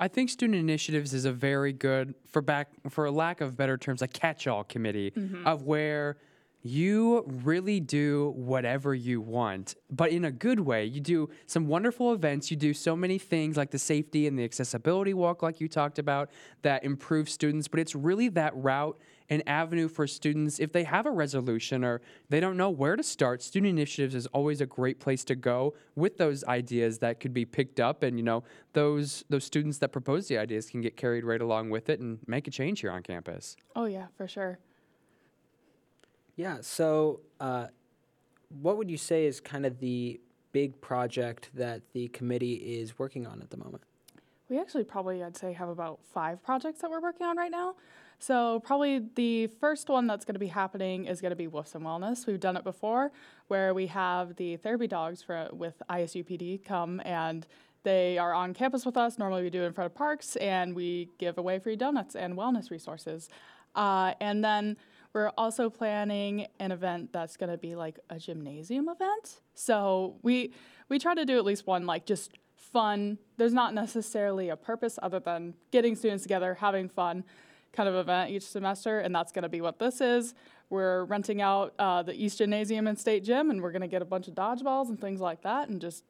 I 0.00 0.08
think 0.08 0.30
student 0.30 0.58
initiatives 0.58 1.12
is 1.12 1.24
a 1.24 1.32
very 1.32 1.72
good, 1.72 2.14
for 2.24 2.40
back 2.40 2.68
for 2.88 3.04
a 3.04 3.10
lack 3.10 3.40
of 3.40 3.56
better 3.56 3.76
terms, 3.76 4.00
a 4.00 4.08
catch-all 4.08 4.64
committee 4.64 5.10
mm-hmm. 5.10 5.46
of 5.46 5.64
where 5.64 6.16
you 6.62 7.24
really 7.44 7.80
do 7.80 8.32
whatever 8.36 8.94
you 8.94 9.20
want, 9.20 9.76
but 9.90 10.10
in 10.10 10.24
a 10.24 10.30
good 10.30 10.60
way. 10.60 10.84
You 10.84 11.00
do 11.00 11.30
some 11.46 11.68
wonderful 11.68 12.12
events. 12.12 12.50
You 12.50 12.56
do 12.56 12.74
so 12.74 12.96
many 12.96 13.18
things 13.18 13.56
like 13.56 13.70
the 13.70 13.78
safety 13.78 14.26
and 14.26 14.38
the 14.38 14.44
accessibility 14.44 15.14
walk, 15.14 15.42
like 15.42 15.60
you 15.60 15.68
talked 15.68 15.98
about, 15.98 16.30
that 16.62 16.84
improve 16.84 17.28
students. 17.28 17.68
But 17.68 17.80
it's 17.80 17.94
really 17.94 18.28
that 18.30 18.56
route 18.56 18.98
and 19.30 19.46
avenue 19.46 19.88
for 19.88 20.06
students 20.06 20.58
if 20.58 20.72
they 20.72 20.84
have 20.84 21.06
a 21.06 21.10
resolution 21.10 21.84
or 21.84 22.00
they 22.28 22.40
don't 22.40 22.56
know 22.56 22.70
where 22.70 22.96
to 22.96 23.02
start. 23.02 23.42
Student 23.42 23.70
initiatives 23.70 24.14
is 24.14 24.26
always 24.28 24.60
a 24.60 24.66
great 24.66 25.00
place 25.00 25.22
to 25.24 25.36
go 25.36 25.74
with 25.94 26.16
those 26.16 26.44
ideas 26.44 26.98
that 26.98 27.20
could 27.20 27.34
be 27.34 27.44
picked 27.44 27.78
up, 27.78 28.02
and 28.02 28.18
you 28.18 28.24
know 28.24 28.42
those 28.72 29.24
those 29.28 29.44
students 29.44 29.78
that 29.78 29.90
propose 29.90 30.28
the 30.28 30.38
ideas 30.38 30.70
can 30.70 30.80
get 30.80 30.96
carried 30.96 31.24
right 31.24 31.40
along 31.40 31.70
with 31.70 31.88
it 31.88 32.00
and 32.00 32.18
make 32.26 32.48
a 32.48 32.50
change 32.50 32.80
here 32.80 32.90
on 32.90 33.02
campus. 33.02 33.56
Oh 33.76 33.84
yeah, 33.84 34.06
for 34.16 34.26
sure. 34.26 34.58
Yeah. 36.38 36.58
So, 36.60 37.20
uh, 37.40 37.66
what 38.62 38.78
would 38.78 38.88
you 38.88 38.96
say 38.96 39.26
is 39.26 39.40
kind 39.40 39.66
of 39.66 39.80
the 39.80 40.20
big 40.52 40.80
project 40.80 41.50
that 41.54 41.82
the 41.92 42.08
committee 42.08 42.54
is 42.54 42.96
working 42.96 43.26
on 43.26 43.42
at 43.42 43.50
the 43.50 43.56
moment? 43.56 43.82
We 44.48 44.58
actually 44.58 44.84
probably, 44.84 45.22
I'd 45.22 45.36
say, 45.36 45.52
have 45.52 45.68
about 45.68 45.98
five 46.14 46.42
projects 46.42 46.80
that 46.80 46.90
we're 46.90 47.00
working 47.00 47.26
on 47.26 47.36
right 47.36 47.50
now. 47.50 47.74
So, 48.20 48.60
probably 48.60 49.02
the 49.16 49.48
first 49.48 49.88
one 49.88 50.06
that's 50.06 50.24
going 50.24 50.36
to 50.36 50.40
be 50.40 50.46
happening 50.46 51.06
is 51.06 51.20
going 51.20 51.30
to 51.30 51.36
be 51.36 51.48
Woofs 51.48 51.74
and 51.74 51.84
Wellness. 51.84 52.24
We've 52.24 52.38
done 52.38 52.56
it 52.56 52.62
before 52.62 53.10
where 53.48 53.74
we 53.74 53.88
have 53.88 54.36
the 54.36 54.58
therapy 54.58 54.86
dogs 54.86 55.22
for, 55.22 55.48
with 55.52 55.82
ISUPD 55.90 56.64
come 56.64 57.02
and 57.04 57.48
they 57.82 58.16
are 58.16 58.32
on 58.32 58.54
campus 58.54 58.86
with 58.86 58.96
us. 58.96 59.18
Normally, 59.18 59.42
we 59.42 59.50
do 59.50 59.64
it 59.64 59.66
in 59.66 59.72
front 59.72 59.90
of 59.90 59.96
parks 59.96 60.36
and 60.36 60.76
we 60.76 61.08
give 61.18 61.36
away 61.36 61.58
free 61.58 61.74
donuts 61.74 62.14
and 62.14 62.36
wellness 62.36 62.70
resources. 62.70 63.28
Uh, 63.74 64.14
and 64.20 64.44
then 64.44 64.76
we're 65.18 65.32
also 65.36 65.68
planning 65.68 66.46
an 66.60 66.70
event 66.70 67.12
that's 67.12 67.36
going 67.36 67.50
to 67.50 67.58
be 67.58 67.74
like 67.74 67.98
a 68.08 68.18
gymnasium 68.20 68.88
event. 68.88 69.40
So 69.54 70.14
we 70.22 70.52
we 70.88 71.00
try 71.00 71.14
to 71.16 71.24
do 71.24 71.36
at 71.38 71.44
least 71.44 71.66
one 71.66 71.86
like 71.86 72.06
just 72.06 72.38
fun. 72.54 73.18
There's 73.36 73.52
not 73.52 73.74
necessarily 73.74 74.48
a 74.50 74.56
purpose 74.56 74.96
other 75.02 75.18
than 75.18 75.54
getting 75.72 75.96
students 75.96 76.22
together, 76.22 76.54
having 76.54 76.88
fun 76.88 77.24
kind 77.72 77.88
of 77.88 77.96
event 77.96 78.30
each 78.30 78.44
semester, 78.44 79.00
and 79.00 79.12
that's 79.12 79.32
going 79.32 79.42
to 79.42 79.48
be 79.48 79.60
what 79.60 79.80
this 79.80 80.00
is. 80.00 80.34
We're 80.70 81.02
renting 81.04 81.42
out 81.42 81.74
uh, 81.80 82.04
the 82.04 82.14
East 82.14 82.38
Gymnasium 82.38 82.86
and 82.86 82.96
State 82.96 83.24
Gym, 83.24 83.50
and 83.50 83.60
we're 83.60 83.72
going 83.72 83.82
to 83.82 83.88
get 83.88 84.02
a 84.02 84.04
bunch 84.04 84.28
of 84.28 84.34
dodgeballs 84.34 84.88
and 84.88 85.00
things 85.00 85.20
like 85.20 85.42
that, 85.42 85.68
and 85.68 85.80
just 85.80 86.04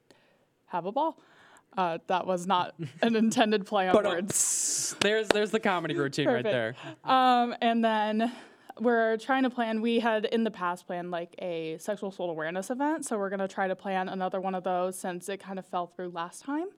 have 0.66 0.84
a 0.84 0.92
ball. 0.92 1.18
Uh, 1.78 1.96
that 2.08 2.26
was 2.26 2.46
not 2.46 2.74
an 3.02 3.16
intended 3.16 3.64
play 3.64 3.88
on 3.88 3.94
But 3.94 4.04
words. 4.04 4.94
there's 5.00 5.28
there's 5.28 5.50
the 5.50 5.60
comedy 5.60 5.96
routine 5.96 6.28
right 6.28 6.44
there. 6.44 6.76
Um, 7.04 7.54
and 7.62 7.82
then 7.82 8.32
we're 8.80 9.16
trying 9.16 9.42
to 9.42 9.50
plan. 9.50 9.80
We 9.80 10.00
had 10.00 10.24
in 10.26 10.44
the 10.44 10.50
past 10.50 10.86
planned 10.86 11.10
like 11.10 11.34
a 11.40 11.76
sexual 11.78 12.10
assault 12.10 12.30
awareness 12.30 12.70
event, 12.70 13.04
so 13.04 13.18
we're 13.18 13.30
gonna 13.30 13.48
try 13.48 13.68
to 13.68 13.76
plan 13.76 14.08
another 14.08 14.40
one 14.40 14.54
of 14.54 14.64
those 14.64 14.98
since 14.98 15.28
it 15.28 15.38
kind 15.38 15.58
of 15.58 15.66
fell 15.66 15.86
through 15.86 16.10
last 16.10 16.42
time. 16.44 16.68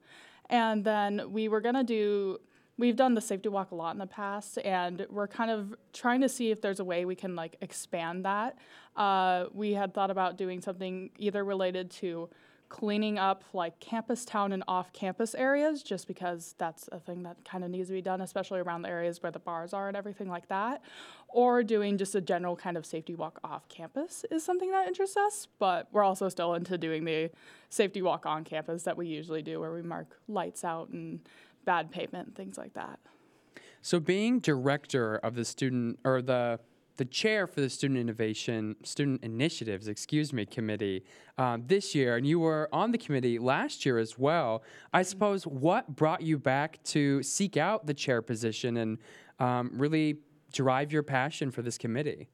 And 0.49 0.83
then 0.83 1.31
we 1.31 1.47
were 1.47 1.61
gonna 1.61 1.83
do. 1.83 2.39
We've 2.77 2.95
done 2.95 3.13
the 3.13 3.21
safety 3.21 3.49
walk 3.49 3.71
a 3.71 3.75
lot 3.75 3.91
in 3.93 3.99
the 3.99 4.07
past, 4.07 4.57
and 4.59 5.05
we're 5.09 5.27
kind 5.27 5.51
of 5.51 5.75
trying 5.93 6.21
to 6.21 6.29
see 6.29 6.49
if 6.49 6.61
there's 6.61 6.79
a 6.79 6.83
way 6.83 7.05
we 7.05 7.15
can 7.15 7.35
like 7.35 7.57
expand 7.61 8.25
that. 8.25 8.57
Uh, 8.95 9.45
we 9.53 9.73
had 9.73 9.93
thought 9.93 10.09
about 10.09 10.37
doing 10.37 10.61
something 10.61 11.11
either 11.17 11.43
related 11.43 11.91
to 11.91 12.29
cleaning 12.71 13.19
up 13.19 13.43
like 13.51 13.77
campus 13.81 14.23
town 14.23 14.53
and 14.53 14.63
off 14.65 14.93
campus 14.93 15.35
areas 15.35 15.83
just 15.83 16.07
because 16.07 16.55
that's 16.57 16.87
a 16.93 16.99
thing 17.01 17.21
that 17.21 17.35
kind 17.43 17.65
of 17.65 17.69
needs 17.69 17.89
to 17.89 17.93
be 17.93 18.01
done 18.01 18.21
especially 18.21 18.61
around 18.61 18.81
the 18.81 18.87
areas 18.87 19.21
where 19.21 19.31
the 19.31 19.39
bars 19.39 19.73
are 19.73 19.89
and 19.89 19.97
everything 19.97 20.29
like 20.29 20.47
that. 20.47 20.81
Or 21.27 21.63
doing 21.63 21.97
just 21.97 22.15
a 22.15 22.21
general 22.21 22.55
kind 22.55 22.77
of 22.77 22.85
safety 22.85 23.13
walk 23.13 23.41
off 23.43 23.67
campus 23.67 24.23
is 24.31 24.45
something 24.45 24.71
that 24.71 24.87
interests 24.87 25.17
us 25.17 25.49
but 25.59 25.89
we're 25.91 26.03
also 26.03 26.29
still 26.29 26.53
into 26.53 26.77
doing 26.77 27.03
the 27.03 27.29
safety 27.69 28.01
walk 28.01 28.25
on 28.25 28.45
campus 28.45 28.83
that 28.83 28.95
we 28.95 29.05
usually 29.05 29.41
do 29.41 29.59
where 29.59 29.73
we 29.73 29.81
mark 29.81 30.17
lights 30.29 30.63
out 30.63 30.87
and 30.91 31.19
bad 31.65 31.91
pavement 31.91 32.37
things 32.37 32.57
like 32.57 32.73
that. 32.73 33.01
So 33.81 33.99
being 33.99 34.39
director 34.39 35.17
of 35.17 35.35
the 35.35 35.43
student 35.43 35.99
or 36.05 36.21
the 36.21 36.61
the 36.97 37.05
chair 37.05 37.47
for 37.47 37.61
the 37.61 37.69
student 37.69 37.99
innovation 37.99 38.75
student 38.83 39.23
initiatives 39.23 39.87
excuse 39.87 40.33
me 40.33 40.45
committee 40.45 41.03
um, 41.37 41.63
this 41.67 41.95
year 41.95 42.17
and 42.17 42.27
you 42.27 42.39
were 42.39 42.69
on 42.71 42.91
the 42.91 42.97
committee 42.97 43.39
last 43.39 43.85
year 43.85 43.97
as 43.97 44.17
well. 44.17 44.63
I 44.93 45.01
suppose 45.01 45.45
what 45.45 45.95
brought 45.95 46.21
you 46.21 46.37
back 46.37 46.83
to 46.85 47.23
seek 47.23 47.57
out 47.57 47.85
the 47.85 47.93
chair 47.93 48.21
position 48.21 48.77
and 48.77 48.97
um, 49.39 49.71
really 49.73 50.17
drive 50.51 50.91
your 50.91 51.03
passion 51.03 51.49
for 51.51 51.61
this 51.61 51.77
committee 51.77 52.27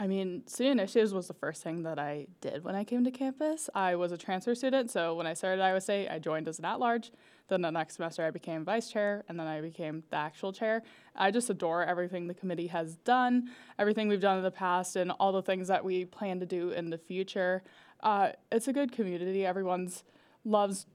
I 0.00 0.06
mean, 0.06 0.44
student 0.46 0.78
initiatives 0.78 1.12
was 1.12 1.26
the 1.26 1.34
first 1.34 1.60
thing 1.64 1.82
that 1.82 1.98
I 1.98 2.28
did 2.40 2.62
when 2.62 2.76
I 2.76 2.84
came 2.84 3.02
to 3.02 3.10
campus. 3.10 3.68
I 3.74 3.96
was 3.96 4.12
a 4.12 4.16
transfer 4.16 4.54
student, 4.54 4.92
so 4.92 5.16
when 5.16 5.26
I 5.26 5.34
started 5.34 5.60
Iowa 5.60 5.80
State, 5.80 6.08
I 6.08 6.20
joined 6.20 6.46
as 6.46 6.60
an 6.60 6.66
at-large. 6.66 7.10
Then 7.48 7.62
the 7.62 7.70
next 7.70 7.96
semester, 7.96 8.24
I 8.24 8.30
became 8.30 8.64
vice 8.64 8.90
chair, 8.90 9.24
and 9.28 9.40
then 9.40 9.48
I 9.48 9.60
became 9.60 10.04
the 10.10 10.16
actual 10.16 10.52
chair. 10.52 10.84
I 11.16 11.32
just 11.32 11.50
adore 11.50 11.84
everything 11.84 12.28
the 12.28 12.34
committee 12.34 12.68
has 12.68 12.94
done, 12.98 13.50
everything 13.76 14.06
we've 14.06 14.20
done 14.20 14.36
in 14.36 14.44
the 14.44 14.52
past, 14.52 14.94
and 14.94 15.10
all 15.18 15.32
the 15.32 15.42
things 15.42 15.66
that 15.66 15.84
we 15.84 16.04
plan 16.04 16.38
to 16.38 16.46
do 16.46 16.70
in 16.70 16.90
the 16.90 16.98
future. 16.98 17.64
Uh, 18.00 18.30
it's 18.52 18.68
a 18.68 18.72
good 18.72 18.92
community. 18.92 19.44
Everyone's 19.44 20.04
loves 20.44 20.86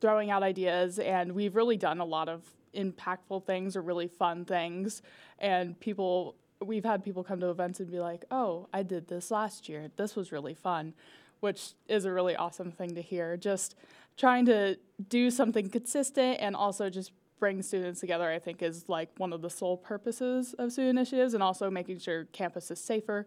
throwing 0.00 0.30
out 0.30 0.42
ideas, 0.42 0.98
and 0.98 1.32
we've 1.32 1.56
really 1.56 1.76
done 1.76 2.00
a 2.00 2.06
lot 2.06 2.30
of 2.30 2.42
impactful 2.74 3.44
things 3.44 3.76
or 3.76 3.82
really 3.82 4.08
fun 4.08 4.46
things, 4.46 5.02
and 5.38 5.78
people 5.78 6.36
we've 6.64 6.84
had 6.84 7.04
people 7.04 7.22
come 7.22 7.40
to 7.40 7.50
events 7.50 7.80
and 7.80 7.90
be 7.90 8.00
like, 8.00 8.24
"Oh, 8.30 8.68
I 8.72 8.82
did 8.82 9.08
this 9.08 9.30
last 9.30 9.68
year. 9.68 9.90
This 9.96 10.16
was 10.16 10.32
really 10.32 10.54
fun," 10.54 10.94
which 11.40 11.74
is 11.88 12.04
a 12.04 12.12
really 12.12 12.36
awesome 12.36 12.70
thing 12.70 12.94
to 12.94 13.02
hear. 13.02 13.36
Just 13.36 13.74
trying 14.16 14.46
to 14.46 14.78
do 15.08 15.30
something 15.30 15.68
consistent 15.68 16.38
and 16.40 16.56
also 16.56 16.88
just 16.88 17.12
bring 17.38 17.62
students 17.62 18.00
together, 18.00 18.30
I 18.30 18.38
think, 18.38 18.62
is 18.62 18.88
like 18.88 19.10
one 19.18 19.32
of 19.32 19.42
the 19.42 19.50
sole 19.50 19.76
purposes 19.76 20.54
of 20.54 20.72
student 20.72 20.98
initiatives, 20.98 21.34
and 21.34 21.42
also 21.42 21.70
making 21.70 21.98
sure 21.98 22.24
campus 22.26 22.70
is 22.70 22.80
safer. 22.80 23.26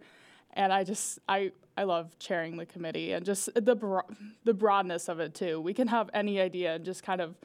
And 0.54 0.74
I 0.74 0.84
just 0.84 1.20
I 1.30 1.52
I 1.78 1.84
love 1.84 2.18
chairing 2.20 2.58
the 2.58 2.66
committee 2.66 3.14
and 3.14 3.26
just 3.26 3.50
the 3.54 3.76
bro- 3.76 4.10
the 4.44 4.54
broadness 4.54 5.08
of 5.08 5.20
it 5.20 5.36
too. 5.36 5.62
We 5.62 5.74
can 5.74 5.88
have 5.88 6.10
any 6.14 6.42
idea 6.42 6.76
and 6.76 6.84
just 6.84 7.04
kind 7.04 7.22
of 7.22 7.36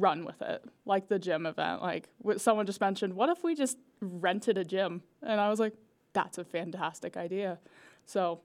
run 0.00 0.24
with 0.24 0.42
it, 0.42 0.64
like 0.84 1.08
the 1.08 1.18
gym 1.18 1.46
event. 1.46 1.82
Like 1.82 2.08
someone 2.36 2.66
just 2.66 2.80
mentioned, 2.80 3.14
what 3.14 3.28
if 3.28 3.42
we 3.44 3.54
just 3.54 3.78
rented 4.00 4.58
a 4.58 4.64
gym? 4.64 5.02
And 5.22 5.40
I 5.40 5.48
was 5.48 5.60
like, 5.60 5.74
that's 6.12 6.38
a 6.38 6.44
fantastic 6.44 7.16
idea. 7.16 7.58
So, 8.06 8.40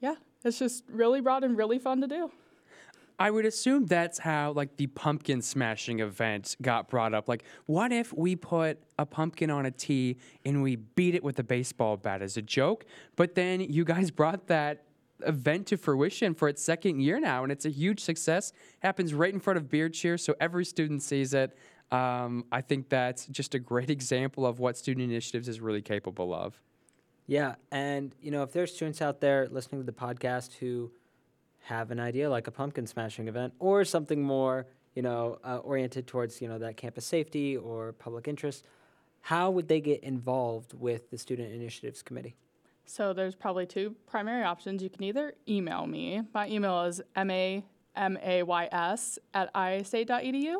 yeah, 0.00 0.14
it's 0.44 0.58
just 0.58 0.84
really 0.88 1.20
broad 1.20 1.44
and 1.44 1.56
really 1.56 1.78
fun 1.78 2.00
to 2.00 2.06
do. 2.06 2.30
I 3.18 3.30
would 3.30 3.46
assume 3.46 3.86
that's 3.86 4.18
how 4.18 4.52
like 4.52 4.76
the 4.76 4.88
pumpkin 4.88 5.40
smashing 5.40 6.00
event 6.00 6.56
got 6.60 6.88
brought 6.88 7.14
up. 7.14 7.28
Like, 7.28 7.44
what 7.66 7.92
if 7.92 8.12
we 8.12 8.34
put 8.34 8.78
a 8.98 9.06
pumpkin 9.06 9.50
on 9.50 9.66
a 9.66 9.70
tee 9.70 10.16
and 10.44 10.62
we 10.62 10.76
beat 10.76 11.14
it 11.14 11.22
with 11.22 11.38
a 11.38 11.44
baseball 11.44 11.96
bat 11.96 12.22
as 12.22 12.36
a 12.36 12.42
joke? 12.42 12.84
But 13.14 13.36
then 13.36 13.60
you 13.60 13.84
guys 13.84 14.10
brought 14.10 14.48
that 14.48 14.82
event 15.26 15.66
to 15.68 15.76
fruition 15.76 16.34
for 16.34 16.48
its 16.48 16.62
second 16.62 17.00
year 17.00 17.20
now, 17.20 17.42
and 17.42 17.52
it's 17.52 17.64
a 17.64 17.70
huge 17.70 18.00
success. 18.00 18.52
Happens 18.80 19.14
right 19.14 19.32
in 19.32 19.40
front 19.40 19.56
of 19.56 19.64
Beardshear, 19.64 20.18
so 20.18 20.34
every 20.40 20.64
student 20.64 21.02
sees 21.02 21.34
it. 21.34 21.56
Um, 21.90 22.44
I 22.50 22.60
think 22.60 22.88
that's 22.88 23.26
just 23.26 23.54
a 23.54 23.58
great 23.58 23.90
example 23.98 24.46
of 24.46 24.58
what 24.58 24.76
student 24.76 25.10
initiatives 25.10 25.48
is 25.48 25.60
really 25.60 25.82
capable 25.82 26.34
of. 26.34 26.60
Yeah, 27.26 27.54
and 27.70 28.14
you 28.20 28.30
know, 28.30 28.42
if 28.42 28.52
there's 28.52 28.74
students 28.74 29.00
out 29.00 29.20
there 29.20 29.48
listening 29.50 29.80
to 29.80 29.86
the 29.86 29.92
podcast 29.92 30.54
who 30.54 30.90
have 31.62 31.90
an 31.90 31.98
idea 31.98 32.28
like 32.28 32.46
a 32.46 32.50
pumpkin 32.50 32.86
smashing 32.86 33.28
event 33.28 33.54
or 33.58 33.84
something 33.84 34.22
more, 34.22 34.66
you 34.94 35.00
know, 35.00 35.38
uh, 35.42 35.56
oriented 35.58 36.06
towards 36.06 36.42
you 36.42 36.48
know 36.48 36.58
that 36.58 36.76
campus 36.76 37.06
safety 37.06 37.56
or 37.56 37.92
public 37.92 38.28
interest, 38.28 38.64
how 39.22 39.50
would 39.50 39.68
they 39.68 39.80
get 39.80 40.02
involved 40.04 40.74
with 40.74 41.10
the 41.10 41.16
student 41.16 41.52
initiatives 41.52 42.02
committee? 42.02 42.36
So 42.86 43.12
there's 43.12 43.34
probably 43.34 43.66
two 43.66 43.94
primary 44.06 44.44
options. 44.44 44.82
You 44.82 44.90
can 44.90 45.04
either 45.04 45.34
email 45.48 45.86
me. 45.86 46.22
My 46.32 46.48
email 46.48 46.84
is 46.84 47.00
m-a-m-a-y-s 47.16 49.18
at 49.32 49.54
iastate.edu, 49.54 50.56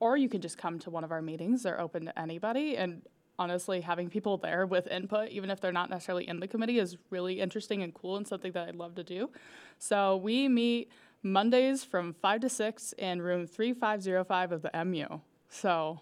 or 0.00 0.16
you 0.16 0.28
can 0.28 0.40
just 0.40 0.58
come 0.58 0.78
to 0.80 0.90
one 0.90 1.04
of 1.04 1.12
our 1.12 1.22
meetings. 1.22 1.62
They're 1.62 1.80
open 1.80 2.06
to 2.06 2.18
anybody, 2.18 2.76
and 2.76 3.02
honestly, 3.38 3.80
having 3.80 4.08
people 4.08 4.36
there 4.36 4.66
with 4.66 4.86
input, 4.86 5.30
even 5.30 5.50
if 5.50 5.60
they're 5.60 5.72
not 5.72 5.90
necessarily 5.90 6.28
in 6.28 6.40
the 6.40 6.46
committee, 6.46 6.78
is 6.78 6.96
really 7.10 7.40
interesting 7.40 7.82
and 7.82 7.94
cool 7.94 8.16
and 8.16 8.26
something 8.26 8.52
that 8.52 8.68
I'd 8.68 8.76
love 8.76 8.94
to 8.96 9.04
do. 9.04 9.30
So 9.78 10.16
we 10.16 10.48
meet 10.48 10.90
Mondays 11.22 11.84
from 11.84 12.14
5 12.14 12.40
to 12.42 12.48
6 12.48 12.94
in 12.98 13.22
room 13.22 13.46
3505 13.46 14.52
of 14.52 14.62
the 14.62 14.84
MU. 14.84 15.20
So, 15.48 15.98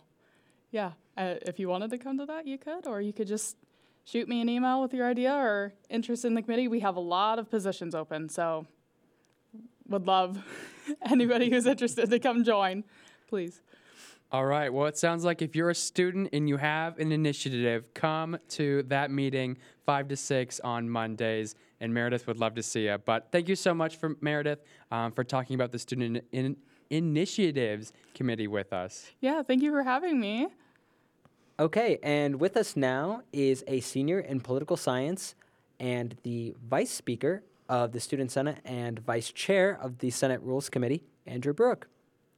yeah, 0.71 0.93
uh, 1.17 1.35
if 1.43 1.59
you 1.59 1.69
wanted 1.69 1.91
to 1.91 1.99
come 1.99 2.19
to 2.19 2.27
that, 2.27 2.47
you 2.47 2.59
could, 2.59 2.87
or 2.87 3.01
you 3.01 3.13
could 3.13 3.29
just 3.29 3.57
shoot 4.05 4.29
me 4.29 4.41
an 4.41 4.49
email 4.49 4.81
with 4.83 4.93
your 4.93 5.07
idea 5.07 5.33
or 5.33 5.73
interest 5.89 6.25
in 6.25 6.35
the 6.35 6.43
committee. 6.43 6.69
We 6.69 6.81
have 6.81 6.97
a 6.97 7.01
lot 7.01 7.39
of 7.39 7.51
positions 7.51 7.95
open, 7.95 8.29
so 8.29 8.67
would 9.89 10.07
love 10.07 10.43
anybody 11.11 11.51
who's 11.51 11.67
interested 11.67 12.11
to 12.11 12.19
come 12.19 12.45
join, 12.45 12.85
please. 13.29 13.61
All 14.33 14.47
right. 14.47 14.73
Well, 14.73 14.87
it 14.87 14.97
sounds 14.97 15.25
like 15.25 15.43
if 15.43 15.57
you're 15.57 15.71
a 15.71 15.75
student 15.75 16.29
and 16.33 16.49
you 16.49 16.57
have 16.57 16.99
an 17.01 17.11
initiative, 17.11 17.93
come 17.95 18.39
to 18.51 18.85
that 18.85 19.11
meeting 19.11 19.59
five 19.85 20.07
to 20.07 20.17
six 20.17 20.61
on 20.61 20.89
Mondays. 20.89 21.57
And 21.81 21.93
Meredith 21.93 22.29
would 22.29 22.39
love 22.39 22.55
to 22.55 22.63
see 22.63 22.85
you. 22.85 22.97
But 22.99 23.29
thank 23.33 23.49
you 23.49 23.57
so 23.57 23.75
much 23.75 23.97
for 23.97 24.17
Meredith 24.21 24.61
um, 24.93 25.11
for 25.11 25.25
talking 25.25 25.55
about 25.55 25.73
the 25.73 25.81
student 25.81 26.23
in- 26.31 26.57
initiatives 26.91 27.93
committee 28.15 28.47
with 28.47 28.73
us. 28.73 29.11
Yeah, 29.21 29.43
thank 29.43 29.63
you 29.63 29.73
for 29.73 29.83
having 29.83 30.21
me. 30.21 30.47
Okay, 31.61 31.99
and 32.03 32.41
with 32.41 32.57
us 32.57 32.75
now 32.75 33.21
is 33.35 33.63
a 33.67 33.81
senior 33.81 34.19
in 34.19 34.41
political 34.41 34.79
science 34.79 35.35
and 35.79 36.17
the 36.23 36.55
vice 36.67 36.91
speaker 36.91 37.43
of 37.69 37.93
the 37.93 38.01
Student 38.01 38.33
Senate 38.33 38.61
and 38.65 38.99
vice 39.01 39.31
chair 39.31 39.79
of 39.79 39.99
the 39.99 40.09
Senate 40.09 40.41
Rules 40.41 40.71
Committee, 40.71 41.05
Andrew 41.27 41.53
Brook. 41.53 41.89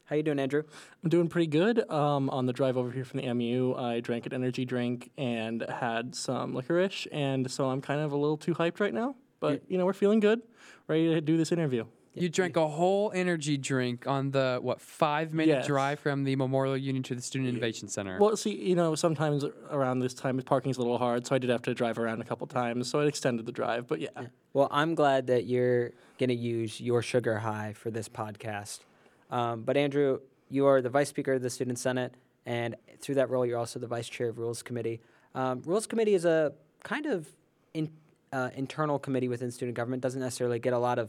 How 0.07 0.16
you 0.16 0.25
doing, 0.25 0.41
Andrew? 0.41 0.64
I'm 1.05 1.09
doing 1.09 1.29
pretty 1.29 1.47
good. 1.47 1.89
Um, 1.89 2.31
on 2.31 2.47
the 2.47 2.53
drive 2.53 2.77
over 2.77 2.91
here 2.91 3.05
from 3.05 3.20
the 3.20 3.33
MU, 3.33 3.77
I 3.77 4.01
drank 4.01 4.27
an 4.27 4.33
energy 4.33 4.64
drink 4.64 5.12
and 5.16 5.64
had 5.70 6.16
some 6.16 6.53
licorice, 6.53 7.07
and 7.12 7.49
so 7.49 7.70
I'm 7.70 7.81
kind 7.81 8.01
of 8.01 8.11
a 8.11 8.16
little 8.16 8.37
too 8.37 8.55
hyped 8.55 8.81
right 8.81 8.93
now. 8.93 9.14
But 9.39 9.62
you 9.68 9.79
know, 9.79 9.87
we're 9.87 9.93
feeling 9.93 10.18
good, 10.18 10.43
ready 10.89 11.14
to 11.14 11.20
do 11.20 11.37
this 11.37 11.53
interview. 11.53 11.85
You 12.14 12.28
drank 12.28 12.56
a 12.56 12.68
whole 12.68 13.10
energy 13.14 13.56
drink 13.56 14.06
on 14.06 14.32
the 14.32 14.58
what 14.60 14.80
five 14.82 15.32
minute 15.32 15.52
Yes. 15.52 15.66
drive 15.66 15.98
from 15.98 16.24
the 16.24 16.36
Memorial 16.36 16.76
Union 16.76 17.02
to 17.04 17.14
the 17.14 17.22
Student 17.22 17.48
Innovation 17.50 17.88
Center. 17.88 18.18
Well, 18.20 18.36
see, 18.36 18.54
you 18.54 18.74
know, 18.74 18.94
sometimes 18.94 19.44
around 19.70 20.00
this 20.00 20.12
time, 20.12 20.38
parking's 20.42 20.76
a 20.76 20.80
little 20.82 20.98
hard, 20.98 21.26
so 21.26 21.34
I 21.34 21.38
did 21.38 21.48
have 21.48 21.62
to 21.62 21.74
drive 21.74 21.98
around 21.98 22.20
a 22.20 22.24
couple 22.24 22.46
times, 22.46 22.88
so 22.90 23.00
it 23.00 23.06
extended 23.08 23.46
the 23.46 23.52
drive. 23.52 23.86
But 23.86 24.00
yeah, 24.00 24.10
Well, 24.52 24.68
I'm 24.70 24.94
glad 24.94 25.26
that 25.28 25.46
you're 25.46 25.92
going 26.18 26.28
to 26.28 26.34
use 26.34 26.80
your 26.80 27.00
sugar 27.00 27.38
high 27.38 27.72
for 27.72 27.90
this 27.90 28.08
podcast. 28.10 28.80
Um, 29.30 29.62
but, 29.62 29.78
Andrew, 29.78 30.20
you 30.50 30.66
are 30.66 30.82
the 30.82 30.90
vice 30.90 31.08
speaker 31.08 31.32
of 31.32 31.40
the 31.42 31.48
Student 31.48 31.78
Senate, 31.78 32.14
and 32.44 32.76
through 33.00 33.14
that 33.14 33.30
role, 33.30 33.46
you're 33.46 33.56
also 33.58 33.78
the 33.78 33.86
vice 33.86 34.08
chair 34.10 34.28
of 34.28 34.38
Rules 34.38 34.62
Committee. 34.62 35.00
Um, 35.34 35.62
Rules 35.64 35.86
Committee 35.86 36.12
is 36.14 36.26
a 36.26 36.52
kind 36.82 37.06
of 37.06 37.28
in, 37.72 37.90
uh, 38.34 38.50
internal 38.54 38.98
committee 38.98 39.28
within 39.28 39.50
student 39.50 39.74
government, 39.76 40.02
doesn't 40.02 40.20
necessarily 40.20 40.58
get 40.58 40.74
a 40.74 40.78
lot 40.78 40.98
of 40.98 41.08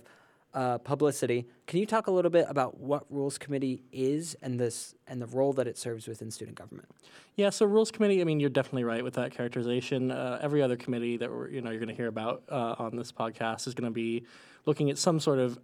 uh, 0.53 0.77
publicity. 0.79 1.47
Can 1.65 1.79
you 1.79 1.85
talk 1.85 2.07
a 2.07 2.11
little 2.11 2.31
bit 2.31 2.45
about 2.47 2.79
what 2.79 3.05
Rules 3.09 3.37
Committee 3.37 3.81
is 3.91 4.35
and 4.41 4.59
this 4.59 4.95
and 5.07 5.21
the 5.21 5.25
role 5.27 5.53
that 5.53 5.67
it 5.67 5.77
serves 5.77 6.07
within 6.07 6.29
student 6.31 6.57
government? 6.57 6.87
Yeah, 7.35 7.49
so 7.49 7.65
rules 7.65 7.89
committee. 7.89 8.21
I 8.21 8.23
mean, 8.25 8.39
you're 8.39 8.49
definitely 8.49 8.83
right 8.83 9.03
with 9.03 9.15
that 9.15 9.31
characterization. 9.31 10.11
Uh, 10.11 10.39
every 10.41 10.61
other 10.61 10.75
committee 10.75 11.17
that 11.17 11.31
we're, 11.31 11.49
you 11.49 11.61
know 11.61 11.71
you're 11.71 11.79
going 11.79 11.89
to 11.89 11.95
hear 11.95 12.07
about 12.07 12.43
uh, 12.49 12.75
on 12.77 12.95
this 12.95 13.11
podcast 13.11 13.67
is 13.67 13.73
going 13.73 13.89
to 13.89 13.93
be 13.93 14.25
looking 14.65 14.89
at 14.89 14.97
some 14.97 15.19
sort 15.19 15.39
of 15.39 15.59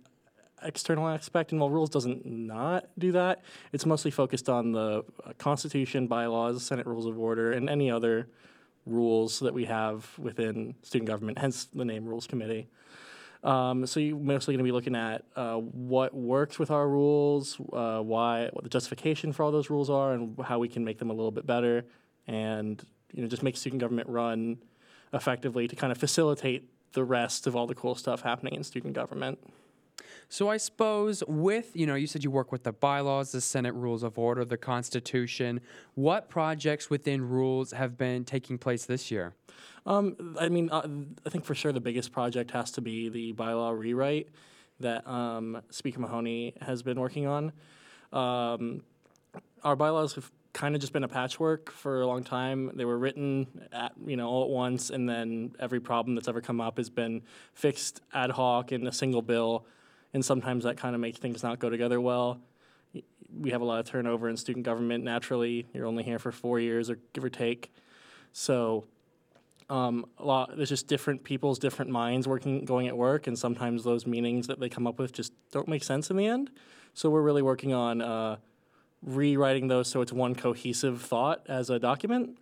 external 0.63 1.07
aspect, 1.07 1.51
and 1.51 1.61
while 1.61 1.69
rules 1.69 1.89
doesn't 1.89 2.25
not 2.25 2.87
do 2.97 3.11
that, 3.13 3.43
it's 3.71 3.85
mostly 3.85 4.11
focused 4.11 4.49
on 4.49 4.71
the 4.71 5.03
uh, 5.23 5.33
Constitution, 5.37 6.07
bylaws, 6.07 6.63
Senate 6.63 6.85
Rules 6.85 7.05
of 7.05 7.17
Order, 7.17 7.51
and 7.51 7.69
any 7.69 7.91
other 7.91 8.27
rules 8.85 9.39
that 9.39 9.53
we 9.53 9.65
have 9.65 10.09
within 10.17 10.73
student 10.81 11.07
government. 11.07 11.37
Hence 11.37 11.65
the 11.65 11.85
name 11.85 12.05
Rules 12.05 12.25
Committee. 12.27 12.67
Um, 13.43 13.85
so 13.85 13.99
you're 13.99 14.17
mostly 14.17 14.53
going 14.53 14.65
to 14.65 14.67
be 14.67 14.71
looking 14.71 14.95
at 14.95 15.23
uh, 15.35 15.55
what 15.55 16.13
works 16.13 16.59
with 16.59 16.71
our 16.71 16.87
rules, 16.87 17.59
uh, 17.71 17.99
why, 17.99 18.49
what 18.51 18.63
the 18.63 18.69
justification 18.69 19.31
for 19.31 19.43
all 19.43 19.51
those 19.51 19.69
rules 19.69 19.89
are, 19.89 20.13
and 20.13 20.37
how 20.43 20.59
we 20.59 20.67
can 20.67 20.83
make 20.83 20.99
them 20.99 21.09
a 21.09 21.13
little 21.13 21.31
bit 21.31 21.45
better, 21.45 21.85
and 22.27 22.83
you 23.13 23.21
know 23.21 23.29
just 23.29 23.43
make 23.43 23.55
student 23.55 23.79
government 23.79 24.09
run 24.09 24.57
effectively 25.13 25.67
to 25.67 25.75
kind 25.75 25.91
of 25.91 25.97
facilitate 25.97 26.69
the 26.93 27.03
rest 27.03 27.47
of 27.47 27.55
all 27.55 27.65
the 27.65 27.75
cool 27.75 27.95
stuff 27.95 28.21
happening 28.21 28.55
in 28.55 28.63
student 28.63 28.93
government. 28.93 29.39
So 30.27 30.49
I 30.49 30.57
suppose 30.57 31.23
with, 31.27 31.71
you 31.75 31.85
know, 31.85 31.95
you 31.95 32.07
said 32.07 32.23
you 32.23 32.31
work 32.31 32.51
with 32.51 32.63
the 32.63 32.71
bylaws, 32.71 33.31
the 33.31 33.41
Senate 33.41 33.73
Rules 33.73 34.03
of 34.03 34.17
Order, 34.17 34.45
the 34.45 34.57
Constitution. 34.57 35.61
What 35.95 36.29
projects 36.29 36.89
within 36.89 37.27
rules 37.27 37.71
have 37.71 37.97
been 37.97 38.25
taking 38.25 38.57
place 38.57 38.85
this 38.85 39.11
year? 39.11 39.33
Um, 39.85 40.35
I 40.39 40.49
mean, 40.49 40.69
uh, 40.71 40.87
I 41.25 41.29
think 41.29 41.45
for 41.45 41.55
sure 41.55 41.71
the 41.71 41.79
biggest 41.79 42.11
project 42.11 42.51
has 42.51 42.71
to 42.71 42.81
be 42.81 43.09
the 43.09 43.33
bylaw 43.33 43.77
rewrite 43.77 44.29
that 44.79 45.07
um, 45.07 45.61
Speaker 45.69 45.99
Mahoney 45.99 46.55
has 46.61 46.83
been 46.83 46.99
working 46.99 47.27
on. 47.27 47.51
Um, 48.13 48.83
our 49.63 49.75
bylaws 49.75 50.15
have 50.15 50.31
kind 50.53 50.75
of 50.75 50.81
just 50.81 50.93
been 50.93 51.03
a 51.03 51.07
patchwork 51.07 51.71
for 51.71 52.01
a 52.01 52.07
long 52.07 52.23
time. 52.23 52.71
They 52.75 52.85
were 52.85 52.97
written 52.97 53.47
at, 53.71 53.93
you 54.05 54.17
know 54.17 54.27
all 54.27 54.43
at 54.43 54.49
once, 54.49 54.89
and 54.89 55.07
then 55.07 55.53
every 55.59 55.79
problem 55.79 56.15
that's 56.15 56.27
ever 56.27 56.41
come 56.41 56.59
up 56.59 56.77
has 56.77 56.89
been 56.89 57.21
fixed 57.53 58.01
ad 58.13 58.31
hoc 58.31 58.71
in 58.71 58.87
a 58.87 58.91
single 58.91 59.21
bill, 59.21 59.65
and 60.13 60.23
sometimes 60.23 60.63
that 60.63 60.77
kind 60.77 60.95
of 60.95 61.01
makes 61.01 61.19
things 61.19 61.43
not 61.43 61.59
go 61.59 61.69
together 61.69 61.99
well. 62.01 62.39
We 63.37 63.51
have 63.51 63.61
a 63.61 63.65
lot 63.65 63.79
of 63.79 63.85
turnover 63.85 64.27
in 64.27 64.37
student 64.37 64.65
government. 64.65 65.03
Naturally, 65.03 65.67
you're 65.73 65.85
only 65.85 66.03
here 66.03 66.19
for 66.19 66.31
four 66.31 66.59
years, 66.59 66.89
or 66.89 66.97
give 67.13 67.23
or 67.23 67.29
take. 67.29 67.71
So 68.31 68.85
um, 69.69 70.05
a 70.17 70.25
lot 70.25 70.57
there's 70.57 70.69
just 70.69 70.87
different 70.87 71.23
people's 71.23 71.59
different 71.59 71.91
minds 71.91 72.27
working 72.27 72.65
going 72.65 72.87
at 72.87 72.97
work 72.97 73.27
and 73.27 73.37
sometimes 73.37 73.83
those 73.83 74.07
meanings 74.07 74.47
that 74.47 74.59
they 74.59 74.67
come 74.67 74.87
up 74.87 74.97
with 74.97 75.13
just 75.13 75.31
don't 75.51 75.67
make 75.67 75.83
sense 75.83 76.09
in 76.09 76.17
the 76.17 76.25
end 76.25 76.49
so 76.93 77.09
we're 77.09 77.21
really 77.21 77.41
working 77.41 77.73
on 77.73 78.01
uh, 78.01 78.37
rewriting 79.03 79.67
those 79.67 79.87
so 79.87 80.01
it's 80.01 80.11
one 80.11 80.33
cohesive 80.33 81.01
thought 81.01 81.45
as 81.47 81.69
a 81.69 81.77
document 81.77 82.37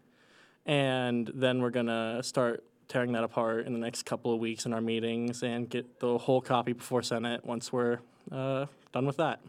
and 0.66 1.32
then 1.34 1.62
we're 1.62 1.70
going 1.70 1.88
to 1.88 2.22
start 2.24 2.64
tearing 2.88 3.12
that 3.14 3.24
apart 3.24 3.66
in 3.66 3.74
the 3.74 3.80
next 3.80 4.04
couple 4.04 4.34
of 4.34 4.40
weeks 4.40 4.66
in 4.66 4.74
our 4.74 4.82
meetings 4.82 5.44
and 5.44 5.70
get 5.70 6.00
the 6.00 6.18
whole 6.18 6.42
copy 6.42 6.74
before 6.74 7.02
senate 7.02 7.46
once 7.46 7.72
we're 7.72 8.00
uh, 8.32 8.66
done 8.92 9.06
with 9.06 9.18
that 9.18 9.40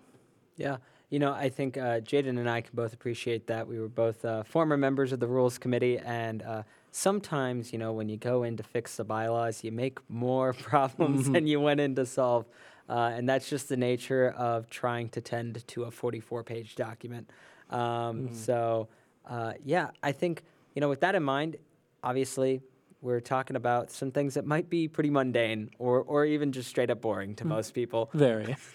Yeah. 0.57 0.77
You 1.11 1.19
know, 1.21 1.33
I 1.33 1.49
think 1.49 1.79
uh, 1.79 2.01
Jaden 2.01 2.37
and 2.39 2.51
I 2.51 2.61
can 2.61 2.73
both 2.75 2.93
appreciate 2.93 3.47
that. 3.47 3.67
We 3.67 3.81
were 3.81 3.89
both 3.89 4.23
uh, 4.27 4.43
former 4.43 4.77
members 4.77 5.11
of 5.11 5.21
the 5.21 5.27
Rules 5.27 5.57
Committee, 5.57 5.97
and 5.99 6.43
uh, 6.43 6.65
sometimes, 6.91 7.73
you 7.73 7.79
know, 7.79 7.93
when 7.95 8.11
you 8.11 8.19
go 8.19 8.43
in 8.43 8.59
to 8.59 8.63
fix 8.63 8.97
the 8.97 9.05
bylaws, 9.05 9.65
you 9.65 9.73
make 9.73 9.99
more 10.11 10.53
problems 10.71 11.31
than 11.31 11.47
you 11.47 11.61
went 11.61 11.81
in 11.81 11.95
to 11.95 12.05
solve. 12.05 12.45
Uh, 12.91 13.13
and 13.17 13.27
that's 13.27 13.49
just 13.49 13.71
the 13.71 13.77
nature 13.79 14.35
of 14.37 14.69
trying 14.69 15.09
to 15.11 15.23
tend 15.23 15.67
to 15.69 15.85
a 15.85 15.91
44 15.91 16.43
page 16.45 16.75
document. 16.75 17.31
Um, 17.71 18.35
So, 18.35 18.89
uh, 19.27 19.55
yeah, 19.65 19.91
I 20.03 20.13
think, 20.13 20.43
you 20.75 20.81
know, 20.81 20.91
with 20.91 21.01
that 21.01 21.15
in 21.15 21.23
mind, 21.23 21.57
obviously, 22.03 22.61
we're 23.01 23.21
talking 23.21 23.57
about 23.57 23.91
some 23.91 24.11
things 24.11 24.35
that 24.35 24.45
might 24.45 24.69
be 24.69 24.89
pretty 24.89 25.11
mundane 25.11 25.71
or, 25.79 26.01
or 26.01 26.25
even 26.25 26.53
just 26.53 26.69
straight 26.69 26.91
up 26.91 27.01
boring 27.01 27.35
to 27.37 27.47
most 27.47 27.75
people. 27.75 28.11
very 28.15 28.57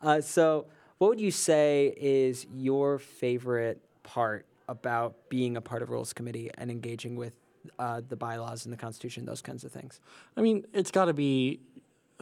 Uh, 0.00 0.20
so, 0.20 0.66
what 0.98 1.08
would 1.08 1.20
you 1.20 1.32
say 1.32 1.92
is 1.96 2.46
your 2.54 3.00
favorite 3.00 3.80
part 4.04 4.46
about 4.68 5.28
being 5.28 5.56
a 5.56 5.60
part 5.60 5.82
of 5.82 5.90
Rules 5.90 6.12
Committee 6.12 6.50
and 6.56 6.70
engaging 6.70 7.16
with 7.16 7.32
uh, 7.80 8.00
the 8.08 8.14
bylaws 8.14 8.64
and 8.64 8.72
the 8.72 8.76
Constitution, 8.76 9.24
those 9.24 9.42
kinds 9.42 9.64
of 9.64 9.72
things? 9.72 9.98
I 10.36 10.40
mean, 10.40 10.64
it's 10.72 10.92
got 10.92 11.06
to 11.06 11.14
be 11.14 11.58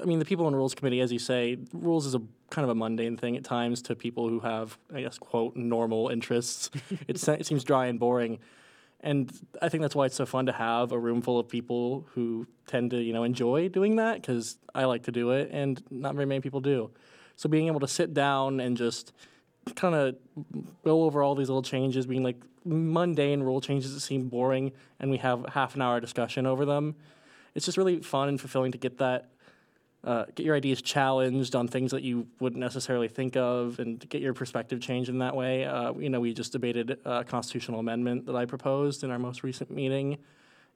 I 0.00 0.04
mean, 0.04 0.18
the 0.18 0.24
people 0.24 0.46
in 0.46 0.54
rules 0.54 0.74
committee, 0.74 1.00
as 1.00 1.10
you 1.10 1.18
say, 1.18 1.58
rules 1.72 2.06
is 2.06 2.14
a 2.14 2.20
kind 2.50 2.64
of 2.64 2.70
a 2.70 2.74
mundane 2.74 3.16
thing 3.16 3.36
at 3.36 3.44
times 3.44 3.80
to 3.82 3.94
people 3.94 4.28
who 4.28 4.40
have, 4.40 4.78
I 4.94 5.00
guess, 5.02 5.18
quote, 5.18 5.56
normal 5.56 6.08
interests. 6.08 6.70
it, 7.08 7.18
se- 7.18 7.38
it 7.40 7.46
seems 7.46 7.64
dry 7.64 7.86
and 7.86 7.98
boring. 7.98 8.38
And 9.00 9.32
I 9.62 9.68
think 9.68 9.82
that's 9.82 9.94
why 9.94 10.06
it's 10.06 10.16
so 10.16 10.26
fun 10.26 10.46
to 10.46 10.52
have 10.52 10.90
a 10.90 10.98
room 10.98 11.22
full 11.22 11.38
of 11.38 11.48
people 11.48 12.06
who 12.14 12.46
tend 12.66 12.90
to, 12.90 13.00
you 13.00 13.12
know, 13.12 13.24
enjoy 13.24 13.68
doing 13.68 13.96
that 13.96 14.20
because 14.20 14.58
I 14.74 14.84
like 14.86 15.04
to 15.04 15.12
do 15.12 15.30
it 15.30 15.50
and 15.52 15.82
not 15.90 16.14
very 16.14 16.26
many 16.26 16.40
people 16.40 16.60
do. 16.60 16.90
So 17.36 17.48
being 17.48 17.66
able 17.66 17.80
to 17.80 17.88
sit 17.88 18.14
down 18.14 18.60
and 18.60 18.76
just 18.76 19.12
kind 19.74 19.94
of 19.94 20.16
go 20.84 21.02
over 21.04 21.22
all 21.22 21.34
these 21.34 21.48
little 21.48 21.62
changes, 21.62 22.06
being 22.06 22.22
like 22.22 22.40
mundane 22.64 23.42
rule 23.42 23.60
changes 23.60 23.94
that 23.94 24.00
seem 24.00 24.28
boring, 24.28 24.72
and 24.98 25.10
we 25.10 25.18
have 25.18 25.44
half 25.52 25.74
an 25.74 25.82
hour 25.82 26.00
discussion 26.00 26.46
over 26.46 26.64
them. 26.64 26.96
It's 27.54 27.66
just 27.66 27.78
really 27.78 28.00
fun 28.00 28.28
and 28.28 28.40
fulfilling 28.40 28.72
to 28.72 28.78
get 28.78 28.98
that, 28.98 29.30
uh, 30.06 30.24
get 30.34 30.46
your 30.46 30.56
ideas 30.56 30.80
challenged 30.80 31.54
on 31.54 31.68
things 31.68 31.90
that 31.90 32.02
you 32.02 32.26
wouldn't 32.40 32.60
necessarily 32.60 33.08
think 33.08 33.36
of, 33.36 33.78
and 33.80 34.08
get 34.08 34.22
your 34.22 34.32
perspective 34.32 34.80
changed 34.80 35.10
in 35.10 35.18
that 35.18 35.36
way. 35.36 35.64
Uh, 35.64 35.92
you 35.94 36.08
know, 36.08 36.20
we 36.20 36.32
just 36.32 36.52
debated 36.52 36.98
a 37.04 37.24
constitutional 37.24 37.80
amendment 37.80 38.24
that 38.26 38.36
I 38.36 38.46
proposed 38.46 39.04
in 39.04 39.10
our 39.10 39.18
most 39.18 39.42
recent 39.42 39.70
meeting, 39.70 40.16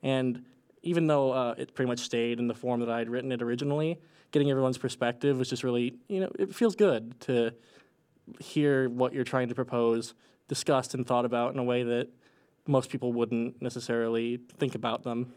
and 0.02 0.44
even 0.82 1.06
though 1.06 1.32
uh, 1.32 1.54
it 1.56 1.74
pretty 1.74 1.88
much 1.88 2.00
stayed 2.00 2.38
in 2.38 2.48
the 2.48 2.54
form 2.54 2.80
that 2.80 2.90
I 2.90 2.98
had 2.98 3.08
written 3.08 3.32
it 3.32 3.40
originally, 3.40 3.98
getting 4.32 4.50
everyone's 4.50 4.78
perspective 4.78 5.38
was 5.38 5.48
just 5.48 5.62
really, 5.62 5.94
you 6.08 6.20
know, 6.20 6.30
it 6.38 6.54
feels 6.54 6.74
good 6.74 7.18
to 7.20 7.52
hear 8.38 8.88
what 8.88 9.12
you're 9.12 9.24
trying 9.24 9.48
to 9.48 9.54
propose 9.54 10.14
discussed 10.48 10.94
and 10.94 11.06
thought 11.06 11.24
about 11.24 11.52
in 11.52 11.58
a 11.58 11.64
way 11.64 11.82
that 11.82 12.08
most 12.66 12.90
people 12.90 13.12
wouldn't 13.12 13.60
necessarily 13.60 14.40
think 14.58 14.74
about 14.74 15.02
them. 15.02 15.32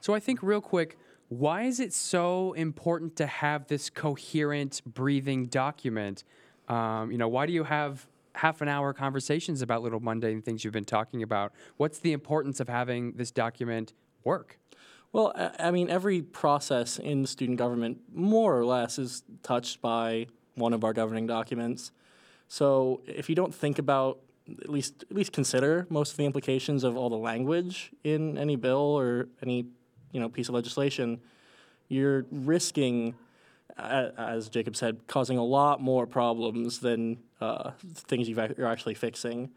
So 0.00 0.14
I 0.14 0.20
think 0.20 0.42
real 0.42 0.60
quick, 0.60 0.98
why 1.30 1.62
is 1.62 1.78
it 1.78 1.92
so 1.92 2.52
important 2.54 3.14
to 3.16 3.26
have 3.26 3.68
this 3.68 3.88
coherent, 3.88 4.82
breathing 4.84 5.46
document? 5.46 6.24
Um, 6.68 7.12
you 7.12 7.18
know, 7.18 7.28
why 7.28 7.46
do 7.46 7.52
you 7.52 7.62
have 7.62 8.06
half 8.34 8.60
an 8.60 8.68
hour 8.68 8.92
conversations 8.92 9.62
about 9.62 9.82
little 9.82 10.00
mundane 10.00 10.42
things 10.42 10.64
you've 10.64 10.72
been 10.72 10.84
talking 10.84 11.22
about? 11.22 11.52
What's 11.76 12.00
the 12.00 12.12
importance 12.12 12.58
of 12.58 12.68
having 12.68 13.12
this 13.12 13.30
document 13.30 13.94
work? 14.24 14.58
Well, 15.12 15.32
I 15.36 15.68
I 15.68 15.70
mean, 15.70 15.88
every 15.88 16.20
process 16.20 16.98
in 16.98 17.26
student 17.26 17.58
government, 17.58 18.00
more 18.12 18.58
or 18.58 18.66
less, 18.66 18.98
is 18.98 19.22
touched 19.44 19.80
by 19.80 20.26
one 20.56 20.72
of 20.72 20.82
our 20.82 20.92
governing 20.92 21.28
documents. 21.28 21.92
So 22.48 23.02
if 23.06 23.28
you 23.28 23.36
don't 23.36 23.54
think 23.54 23.78
about, 23.78 24.18
at 24.60 24.68
least 24.68 25.04
at 25.08 25.16
least 25.16 25.32
consider 25.32 25.86
most 25.90 26.10
of 26.10 26.16
the 26.16 26.24
implications 26.24 26.82
of 26.82 26.96
all 26.96 27.08
the 27.08 27.16
language 27.16 27.92
in 28.02 28.36
any 28.36 28.56
bill 28.56 28.98
or 28.98 29.28
any, 29.42 29.66
you 30.12 30.20
know, 30.20 30.28
piece 30.28 30.48
of 30.48 30.54
legislation, 30.54 31.20
you're 31.88 32.26
risking, 32.30 33.14
as 33.76 34.48
Jacob 34.48 34.76
said, 34.76 35.06
causing 35.06 35.38
a 35.38 35.44
lot 35.44 35.80
more 35.80 36.06
problems 36.06 36.80
than 36.80 37.18
uh, 37.40 37.72
things 37.94 38.28
you've, 38.28 38.38
you're 38.58 38.66
actually 38.66 38.94
fixing. 38.94 39.50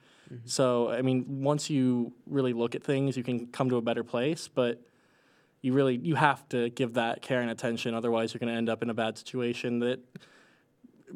So 0.45 0.89
I 0.89 1.01
mean, 1.01 1.43
once 1.43 1.69
you 1.69 2.13
really 2.25 2.53
look 2.53 2.75
at 2.75 2.83
things, 2.83 3.15
you 3.15 3.23
can 3.23 3.47
come 3.47 3.69
to 3.69 3.75
a 3.75 3.81
better 3.81 4.03
place, 4.03 4.47
but 4.47 4.81
you 5.61 5.73
really 5.73 5.97
you 5.97 6.15
have 6.15 6.47
to 6.49 6.69
give 6.71 6.95
that 6.95 7.21
care 7.21 7.39
and 7.39 7.49
attention 7.49 7.93
otherwise 7.93 8.33
you're 8.33 8.39
going 8.39 8.51
to 8.51 8.57
end 8.57 8.67
up 8.67 8.83
in 8.83 8.89
a 8.89 8.93
bad 8.93 9.17
situation 9.17 9.79
that 9.79 9.97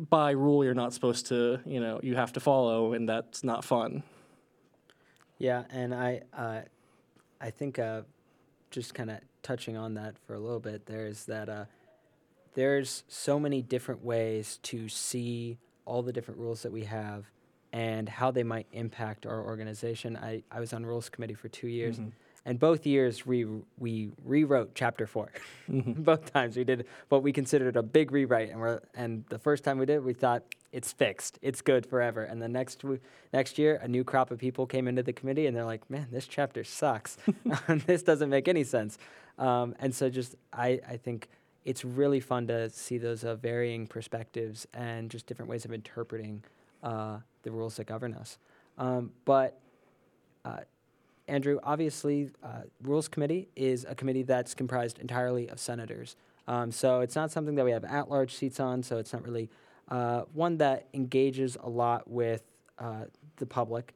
by 0.10 0.32
rule 0.32 0.64
you're 0.64 0.74
not 0.74 0.94
supposed 0.94 1.26
to 1.26 1.60
you 1.66 1.82
know 1.82 2.00
you 2.02 2.16
have 2.16 2.32
to 2.32 2.40
follow 2.40 2.94
and 2.94 3.10
that's 3.10 3.44
not 3.44 3.66
fun 3.66 4.04
Yeah, 5.40 5.64
and 5.70 5.94
I, 5.94 6.22
uh, 6.36 6.62
I 7.40 7.50
think 7.52 7.80
uh, 7.80 8.02
just 8.78 8.94
kind 8.94 9.10
of 9.10 9.18
touching 9.42 9.76
on 9.76 9.96
that 9.96 10.14
for 10.28 10.36
a 10.36 10.40
little 10.40 10.60
bit, 10.60 10.86
there's 10.86 11.26
that 11.26 11.50
uh, 11.50 11.66
there's 12.54 13.04
so 13.08 13.40
many 13.40 13.64
different 13.64 14.06
ways 14.06 14.60
to 14.62 14.88
see 14.88 15.58
all 15.86 16.04
the 16.04 16.14
different 16.14 16.40
rules 16.40 16.62
that 16.62 16.72
we 16.72 16.84
have 16.84 17.26
and 17.74 18.08
how 18.08 18.30
they 18.30 18.44
might 18.44 18.68
impact 18.74 19.26
our 19.26 19.42
organization. 19.44 20.16
I, 20.16 20.44
I 20.52 20.60
was 20.60 20.74
on 20.74 20.86
rules 20.86 21.10
committee 21.10 21.34
for 21.34 21.48
two 21.50 21.68
years, 21.68 21.98
and 22.46 22.60
both 22.60 22.86
years 22.86 23.26
we 23.26 23.48
we 23.80 24.12
rewrote 24.24 24.76
chapter 24.76 25.08
4 25.08 25.32
both 25.70 26.32
times 26.32 26.56
we 26.56 26.64
did 26.64 26.86
what 27.10 27.24
we 27.24 27.34
considered 27.34 27.76
a 27.78 27.84
big 27.84 28.12
rewrite, 28.12 28.52
and 28.52 28.60
we're 28.60 28.82
and 28.94 29.26
the 29.30 29.40
first 29.40 29.64
time 29.64 29.80
we 29.80 29.88
did, 29.88 30.04
we 30.04 30.14
thought 30.14 30.44
it's 30.72 30.92
fixed, 30.92 31.40
it's 31.42 31.62
good 31.62 31.86
forever. 31.86 32.24
And 32.24 32.42
the 32.42 32.48
next 32.48 32.82
w- 32.82 33.00
next 33.34 33.58
year, 33.58 33.80
a 33.82 33.88
new 33.88 34.04
crop 34.04 34.32
of 34.32 34.40
people 34.40 34.66
came 34.66 34.88
into 34.88 35.04
the 35.04 35.14
committee, 35.14 35.48
and 35.48 35.56
they're 35.56 35.66
like, 35.66 35.90
"Man, 35.90 36.08
this 36.12 36.28
chapter 36.28 36.64
sucks. 36.64 37.18
this 37.86 38.04
doesn't 38.04 38.30
make 38.30 38.48
any 38.48 38.64
sense." 38.64 38.98
Um, 39.38 39.76
and 39.80 39.94
so, 39.94 40.10
just 40.10 40.36
I 40.52 40.80
I 40.88 40.98
think 40.98 41.30
it's 41.66 41.84
really 41.84 42.20
fun 42.20 42.48
to 42.48 42.70
see 42.70 42.98
those 42.98 43.24
uh, 43.24 43.36
varying 43.36 43.88
perspectives 43.88 44.66
and 44.74 45.12
just 45.12 45.26
different 45.26 45.50
ways 45.50 45.66
of 45.66 45.74
interpreting 45.74 46.44
uh, 46.82 47.18
the 47.44 47.52
rules 47.52 47.76
that 47.76 47.86
govern 47.86 48.14
us. 48.14 48.38
Um, 48.78 49.12
but 49.26 49.60
uh, 50.46 50.60
Andrew, 51.28 51.60
obviously, 51.64 52.30
uh, 52.42 52.62
Rules 52.82 53.08
Committee 53.08 53.50
is 53.56 53.86
a 53.88 53.96
committee 53.96 54.24
that's 54.24 54.54
comprised 54.54 55.00
entirely 55.00 55.50
of 55.50 55.60
senators. 55.60 56.16
Um, 56.48 56.72
so 56.72 57.02
it's 57.02 57.16
not 57.16 57.32
something 57.32 57.56
that 57.56 57.66
we 57.66 57.72
have 57.72 57.84
at 57.84 58.10
large 58.10 58.34
seats 58.34 58.60
on, 58.60 58.82
so 58.82 58.98
it's 58.98 59.12
not 59.12 59.24
really 59.26 59.50
uh, 59.90 60.22
one 60.34 60.58
that 60.58 60.88
engages 60.94 61.58
a 61.62 61.70
lot 61.70 62.10
with 62.10 62.44
uh, 62.80 63.06
the 63.38 63.46
public. 63.46 63.94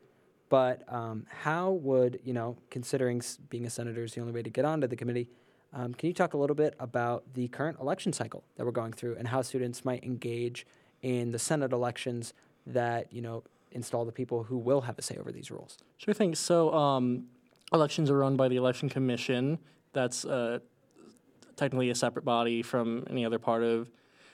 But 0.49 0.83
um, 0.91 1.25
how 1.29 1.71
would, 1.71 2.19
you 2.23 2.33
know, 2.33 2.57
considering 2.69 3.21
being 3.49 3.65
a 3.65 3.69
senator 3.69 4.03
is 4.03 4.13
the 4.13 4.21
only 4.21 4.33
way 4.33 4.43
to 4.43 4.49
get 4.49 4.65
onto 4.65 4.87
the 4.87 4.97
committee, 4.97 5.29
um, 5.73 5.93
can 5.93 6.07
you 6.07 6.13
talk 6.13 6.33
a 6.33 6.37
little 6.37 6.55
bit 6.55 6.75
about 6.79 7.23
the 7.33 7.47
current 7.47 7.79
election 7.79 8.11
cycle 8.11 8.43
that 8.57 8.65
we're 8.65 8.71
going 8.71 8.91
through 8.91 9.15
and 9.15 9.29
how 9.29 9.41
students 9.41 9.85
might 9.85 10.03
engage 10.03 10.65
in 11.01 11.31
the 11.31 11.39
Senate 11.39 11.71
elections 11.71 12.33
that, 12.67 13.11
you 13.13 13.21
know, 13.21 13.43
install 13.71 14.03
the 14.03 14.11
people 14.11 14.43
who 14.43 14.57
will 14.57 14.81
have 14.81 14.99
a 14.99 15.01
say 15.01 15.15
over 15.15 15.31
these 15.31 15.49
rules? 15.49 15.77
sure 15.97 16.13
thing 16.13 16.35
so 16.35 16.73
um, 16.73 17.25
elections 17.73 18.09
are 18.09 18.17
run 18.17 18.35
by 18.35 18.49
the 18.49 18.57
election 18.57 18.89
commission 18.89 19.57
that's 19.93 20.25
uh, 20.25 20.59
technically 21.55 21.89
a 21.89 21.95
separate 21.95 22.25
body 22.25 22.61
from 22.61 23.05
any 23.09 23.25
other 23.25 23.39
part 23.39 23.63
of 23.63 23.89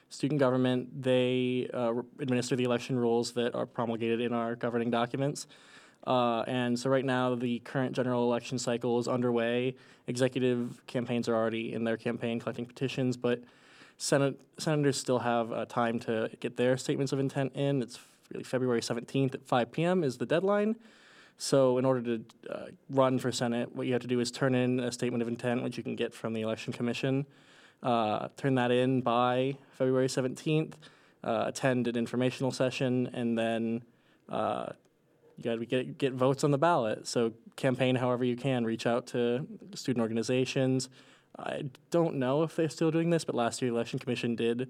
student 0.09 0.39
government 0.39 1.03
they 1.03 1.69
uh, 1.73 1.93
administer 2.19 2.55
the 2.55 2.63
election 2.63 2.97
rules 2.97 3.31
that 3.33 3.53
are 3.53 3.65
promulgated 3.65 4.21
in 4.21 4.33
our 4.33 4.55
governing 4.55 4.89
documents 4.89 5.47
Uh, 6.07 6.41
and 6.47 6.79
so 6.79 6.89
right 6.89 7.03
now, 7.03 7.35
the 7.35 7.59
current 7.59 7.93
general 7.93 8.23
election 8.23 8.57
cycle 8.57 8.97
is 8.97 9.09
underway. 9.09 9.75
Executive 10.07 10.81
campaigns 10.87 11.27
are 11.27 11.35
already 11.35 11.73
in 11.73 11.83
their 11.83 11.97
campaign 11.97 12.39
collecting 12.39 12.65
petitions, 12.65 13.17
but 13.17 13.41
Senate 13.97 14.39
senators 14.57 14.97
still 14.97 15.19
have 15.19 15.51
uh, 15.51 15.65
time 15.65 15.99
to 15.99 16.29
get 16.39 16.55
their 16.55 16.77
statements 16.77 17.11
of 17.11 17.19
intent 17.19 17.51
in. 17.55 17.81
It's 17.81 17.99
really 18.31 18.45
February 18.45 18.79
17th 18.79 19.35
at 19.35 19.45
5 19.45 19.71
p.m. 19.71 20.03
is 20.03 20.17
the 20.17 20.25
deadline. 20.25 20.77
So 21.37 21.77
in 21.77 21.83
order 21.83 22.01
to 22.01 22.25
uh, 22.49 22.65
run 22.89 23.19
for 23.19 23.31
Senate, 23.31 23.75
what 23.75 23.85
you 23.85 23.93
have 23.93 24.01
to 24.01 24.07
do 24.07 24.19
is 24.21 24.31
turn 24.31 24.55
in 24.55 24.79
a 24.79 24.91
statement 24.91 25.21
of 25.21 25.27
intent, 25.27 25.61
which 25.61 25.77
you 25.77 25.83
can 25.83 25.95
get 25.95 26.13
from 26.13 26.33
the 26.33 26.41
Election 26.41 26.71
Commission. 26.71 27.25
Uh, 27.83 28.29
turn 28.37 28.55
that 28.55 28.71
in 28.71 29.01
by 29.01 29.57
February 29.77 30.07
17th. 30.07 30.73
Uh, 31.23 31.45
attend 31.47 31.87
an 31.87 31.95
informational 31.95 32.51
session, 32.51 33.09
and 33.13 33.37
then 33.37 33.83
uh, 34.29 34.67
you 35.35 35.43
got 35.43 35.59
to 35.59 35.65
get 35.65 35.97
get 35.97 36.13
votes 36.13 36.43
on 36.43 36.51
the 36.51 36.57
ballot. 36.57 37.07
So 37.07 37.33
campaign 37.55 37.95
however 37.95 38.23
you 38.23 38.35
can. 38.35 38.65
Reach 38.65 38.85
out 38.85 39.07
to 39.07 39.45
student 39.73 40.01
organizations. 40.01 40.89
I 41.37 41.65
don't 41.91 42.15
know 42.15 42.43
if 42.43 42.55
they're 42.55 42.69
still 42.69 42.91
doing 42.91 43.09
this, 43.09 43.23
but 43.23 43.35
last 43.35 43.61
year 43.61 43.69
the 43.69 43.75
election 43.75 43.99
commission 43.99 44.35
did 44.35 44.69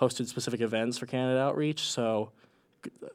hosted 0.00 0.26
specific 0.26 0.60
events 0.60 0.98
for 0.98 1.06
candidate 1.06 1.40
outreach. 1.40 1.82
So 1.82 2.32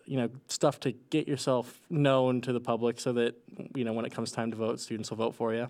you 0.06 0.18
know 0.18 0.30
stuff 0.48 0.80
to 0.82 0.92
get 1.10 1.28
yourself 1.28 1.80
known 1.90 2.42
to 2.42 2.54
the 2.54 2.60
public, 2.60 3.00
so 3.00 3.14
that 3.14 3.36
you 3.74 3.84
know 3.84 3.94
when 3.94 4.06
it 4.06 4.14
comes 4.14 4.32
time 4.32 4.52
to 4.52 4.58
vote, 4.58 4.80
students 4.80 5.10
will 5.10 5.18
vote 5.18 5.36
for 5.36 5.54
you. 5.54 5.68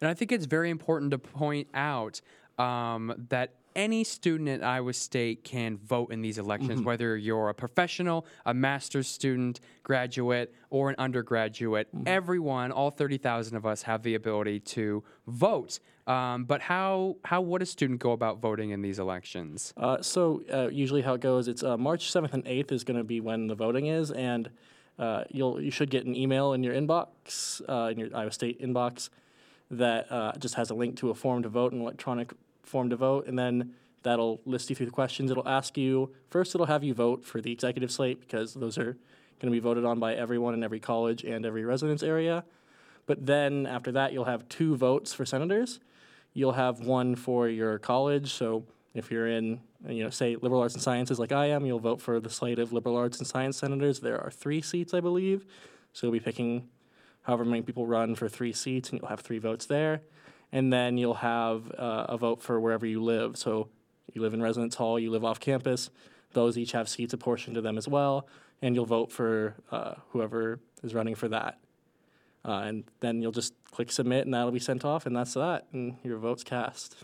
And 0.00 0.10
I 0.10 0.14
think 0.14 0.32
it's 0.32 0.46
very 0.46 0.70
important 0.70 1.12
to 1.12 1.18
point 1.18 1.68
out 1.74 2.20
um, 2.58 3.26
that 3.28 3.54
any 3.74 4.04
student 4.04 4.48
at 4.48 4.62
Iowa 4.62 4.92
State 4.92 5.44
can 5.44 5.78
vote 5.78 6.12
in 6.12 6.20
these 6.20 6.38
elections, 6.38 6.82
whether 6.82 7.16
you're 7.16 7.48
a 7.48 7.54
professional, 7.54 8.26
a 8.44 8.54
master's 8.54 9.08
student, 9.08 9.60
graduate, 9.82 10.54
or 10.70 10.90
an 10.90 10.96
undergraduate. 10.98 11.88
Everyone, 12.06 12.72
all 12.72 12.90
30,000 12.90 13.56
of 13.56 13.66
us, 13.66 13.82
have 13.82 14.02
the 14.02 14.14
ability 14.14 14.60
to 14.60 15.02
vote. 15.26 15.80
Um, 16.06 16.44
but 16.44 16.60
how, 16.60 17.16
how 17.24 17.40
would 17.40 17.62
a 17.62 17.66
student 17.66 18.00
go 18.00 18.12
about 18.12 18.40
voting 18.40 18.70
in 18.70 18.82
these 18.82 18.98
elections? 18.98 19.72
Uh, 19.76 20.02
so 20.02 20.42
uh, 20.52 20.68
usually 20.68 21.02
how 21.02 21.14
it 21.14 21.20
goes, 21.20 21.48
it's 21.48 21.62
uh, 21.62 21.76
March 21.76 22.10
seventh 22.10 22.34
and 22.34 22.46
eighth 22.46 22.72
is 22.72 22.84
going 22.84 22.98
to 22.98 23.04
be 23.04 23.20
when 23.20 23.46
the 23.46 23.54
voting 23.54 23.86
is, 23.86 24.10
and 24.10 24.50
uh, 24.98 25.24
you'll 25.30 25.60
you 25.60 25.70
should 25.70 25.90
get 25.90 26.04
an 26.04 26.16
email 26.16 26.52
in 26.52 26.62
your 26.62 26.74
inbox, 26.74 27.62
uh, 27.68 27.90
in 27.90 27.98
your 27.98 28.08
Iowa 28.14 28.32
State 28.32 28.60
inbox, 28.60 29.10
that 29.72 30.10
uh, 30.12 30.32
just 30.38 30.54
has 30.54 30.70
a 30.70 30.74
link 30.74 30.96
to 30.98 31.10
a 31.10 31.14
form 31.14 31.42
to 31.42 31.48
vote, 31.48 31.72
an 31.72 31.80
electronic 31.80 32.32
form 32.62 32.90
to 32.90 32.96
vote, 32.96 33.26
and 33.26 33.38
then 33.38 33.72
that'll 34.02 34.40
list 34.44 34.68
you 34.70 34.76
through 34.76 34.86
the 34.86 34.92
questions. 34.92 35.30
It'll 35.30 35.48
ask 35.48 35.76
you 35.76 36.12
first. 36.28 36.54
It'll 36.54 36.66
have 36.66 36.84
you 36.84 36.94
vote 36.94 37.24
for 37.24 37.40
the 37.40 37.50
executive 37.50 37.90
slate 37.90 38.20
because 38.20 38.54
those 38.54 38.78
are 38.78 38.96
going 39.40 39.50
to 39.50 39.50
be 39.50 39.58
voted 39.58 39.84
on 39.84 39.98
by 39.98 40.14
everyone 40.14 40.54
in 40.54 40.62
every 40.62 40.78
college 40.78 41.24
and 41.24 41.44
every 41.44 41.64
residence 41.64 42.02
area. 42.02 42.44
But 43.06 43.26
then 43.26 43.66
after 43.66 43.90
that, 43.92 44.12
you'll 44.12 44.26
have 44.26 44.48
two 44.48 44.76
votes 44.76 45.12
for 45.12 45.24
senators. 45.24 45.80
You'll 46.34 46.52
have 46.52 46.80
one 46.80 47.16
for 47.16 47.48
your 47.48 47.78
college. 47.78 48.32
So 48.32 48.64
If 48.94 49.10
you're 49.10 49.26
in, 49.28 49.60
you 49.88 50.04
know, 50.04 50.10
say 50.10 50.36
liberal 50.36 50.60
arts 50.60 50.74
and 50.74 50.82
sciences 50.82 51.18
like 51.18 51.32
I 51.32 51.46
am, 51.46 51.64
you'll 51.64 51.78
vote 51.78 52.00
for 52.00 52.20
the 52.20 52.28
slate 52.28 52.58
of 52.58 52.72
liberal 52.72 52.96
arts 52.96 53.18
and 53.18 53.26
science 53.26 53.56
senators. 53.56 54.00
There 54.00 54.20
are 54.20 54.30
three 54.30 54.60
seats, 54.60 54.92
I 54.92 55.00
believe. 55.00 55.46
So 55.92 56.06
you'll 56.06 56.12
be 56.12 56.20
picking 56.20 56.68
however 57.22 57.44
many 57.44 57.62
people 57.62 57.86
run 57.86 58.14
for 58.14 58.28
three 58.28 58.52
seats, 58.52 58.90
and 58.90 59.00
you'll 59.00 59.08
have 59.08 59.20
three 59.20 59.38
votes 59.38 59.66
there. 59.66 60.02
And 60.50 60.72
then 60.72 60.98
you'll 60.98 61.14
have 61.14 61.70
uh, 61.78 62.06
a 62.08 62.18
vote 62.18 62.42
for 62.42 62.60
wherever 62.60 62.84
you 62.84 63.02
live. 63.02 63.38
So 63.38 63.68
you 64.12 64.20
live 64.20 64.34
in 64.34 64.42
residence 64.42 64.74
hall, 64.74 64.98
you 64.98 65.10
live 65.10 65.24
off 65.24 65.40
campus. 65.40 65.90
Those 66.32 66.58
each 66.58 66.72
have 66.72 66.88
seats 66.88 67.12
apportioned 67.12 67.54
to 67.54 67.60
them 67.60 67.78
as 67.78 67.88
well, 67.88 68.26
and 68.60 68.74
you'll 68.74 68.86
vote 68.86 69.12
for 69.12 69.54
uh, 69.70 69.94
whoever 70.10 70.60
is 70.82 70.94
running 70.94 71.14
for 71.14 71.28
that. 71.28 71.58
Uh, 72.44 72.62
and 72.64 72.84
then 73.00 73.22
you'll 73.22 73.32
just 73.32 73.54
click 73.70 73.90
submit, 73.92 74.24
and 74.24 74.34
that'll 74.34 74.50
be 74.50 74.58
sent 74.58 74.84
off, 74.84 75.06
and 75.06 75.14
that's 75.14 75.34
that, 75.34 75.66
and 75.72 75.96
your 76.02 76.18
vote's 76.18 76.42
cast. 76.42 76.96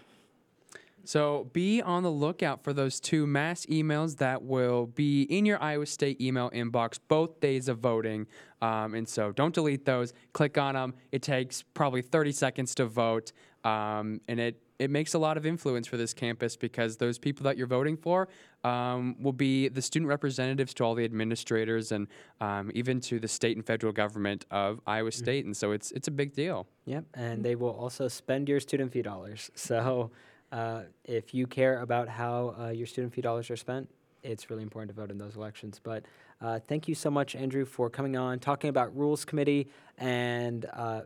So 1.08 1.48
be 1.54 1.80
on 1.80 2.02
the 2.02 2.10
lookout 2.10 2.62
for 2.62 2.74
those 2.74 3.00
two 3.00 3.26
mass 3.26 3.64
emails 3.64 4.18
that 4.18 4.42
will 4.42 4.88
be 4.88 5.22
in 5.22 5.46
your 5.46 5.56
Iowa 5.62 5.86
State 5.86 6.20
email 6.20 6.50
inbox 6.50 6.98
both 7.08 7.40
days 7.40 7.66
of 7.70 7.78
voting. 7.78 8.26
Um, 8.60 8.92
and 8.92 9.08
so 9.08 9.32
don't 9.32 9.54
delete 9.54 9.86
those. 9.86 10.12
Click 10.34 10.58
on 10.58 10.74
them. 10.74 10.92
It 11.10 11.22
takes 11.22 11.62
probably 11.72 12.02
30 12.02 12.32
seconds 12.32 12.74
to 12.74 12.84
vote, 12.84 13.32
um, 13.64 14.20
and 14.28 14.38
it 14.38 14.60
it 14.78 14.90
makes 14.90 15.14
a 15.14 15.18
lot 15.18 15.38
of 15.38 15.46
influence 15.46 15.88
for 15.88 15.96
this 15.96 16.12
campus 16.12 16.56
because 16.56 16.98
those 16.98 17.18
people 17.18 17.44
that 17.44 17.56
you're 17.56 17.66
voting 17.66 17.96
for 17.96 18.28
um, 18.62 19.16
will 19.18 19.32
be 19.32 19.68
the 19.68 19.82
student 19.82 20.08
representatives 20.08 20.74
to 20.74 20.84
all 20.84 20.94
the 20.94 21.04
administrators 21.04 21.90
and 21.90 22.06
um, 22.42 22.70
even 22.74 23.00
to 23.00 23.18
the 23.18 23.26
state 23.26 23.56
and 23.56 23.66
federal 23.66 23.94
government 23.94 24.44
of 24.50 24.78
Iowa 24.86 25.10
State. 25.10 25.46
And 25.46 25.56
so 25.56 25.72
it's 25.72 25.90
it's 25.92 26.08
a 26.08 26.10
big 26.10 26.34
deal. 26.34 26.66
Yep, 26.84 27.04
and 27.14 27.42
they 27.42 27.54
will 27.54 27.70
also 27.70 28.08
spend 28.08 28.46
your 28.46 28.60
student 28.60 28.92
fee 28.92 29.00
dollars. 29.00 29.50
So 29.54 30.10
uh, 30.52 30.82
if 31.04 31.34
you 31.34 31.46
care 31.46 31.80
about 31.80 32.08
how 32.08 32.54
uh, 32.58 32.68
your 32.68 32.86
student 32.86 33.12
fee 33.12 33.20
dollars 33.20 33.50
are 33.50 33.56
spent, 33.56 33.88
it's 34.22 34.50
really 34.50 34.62
important 34.62 34.94
to 34.94 35.00
vote 35.00 35.10
in 35.10 35.18
those 35.18 35.36
elections. 35.36 35.80
But 35.82 36.04
uh, 36.40 36.60
thank 36.66 36.88
you 36.88 36.94
so 36.94 37.10
much, 37.10 37.34
Andrew, 37.34 37.64
for 37.64 37.90
coming 37.90 38.16
on, 38.16 38.38
talking 38.38 38.70
about 38.70 38.96
Rules 38.96 39.24
Committee 39.24 39.68
and 39.96 40.66
uh, 40.72 41.02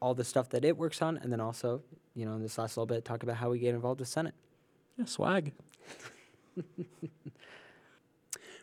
all 0.00 0.14
the 0.14 0.24
stuff 0.24 0.48
that 0.50 0.64
it 0.64 0.76
works 0.76 1.02
on, 1.02 1.18
and 1.18 1.32
then 1.32 1.40
also, 1.40 1.82
you 2.14 2.24
know, 2.24 2.34
in 2.34 2.42
this 2.42 2.58
last 2.58 2.76
little 2.76 2.86
bit, 2.86 3.04
talk 3.04 3.22
about 3.22 3.36
how 3.36 3.50
we 3.50 3.58
get 3.58 3.74
involved 3.74 4.00
with 4.00 4.08
Senate. 4.08 4.34
Yeah, 4.96 5.04
swag. 5.04 5.52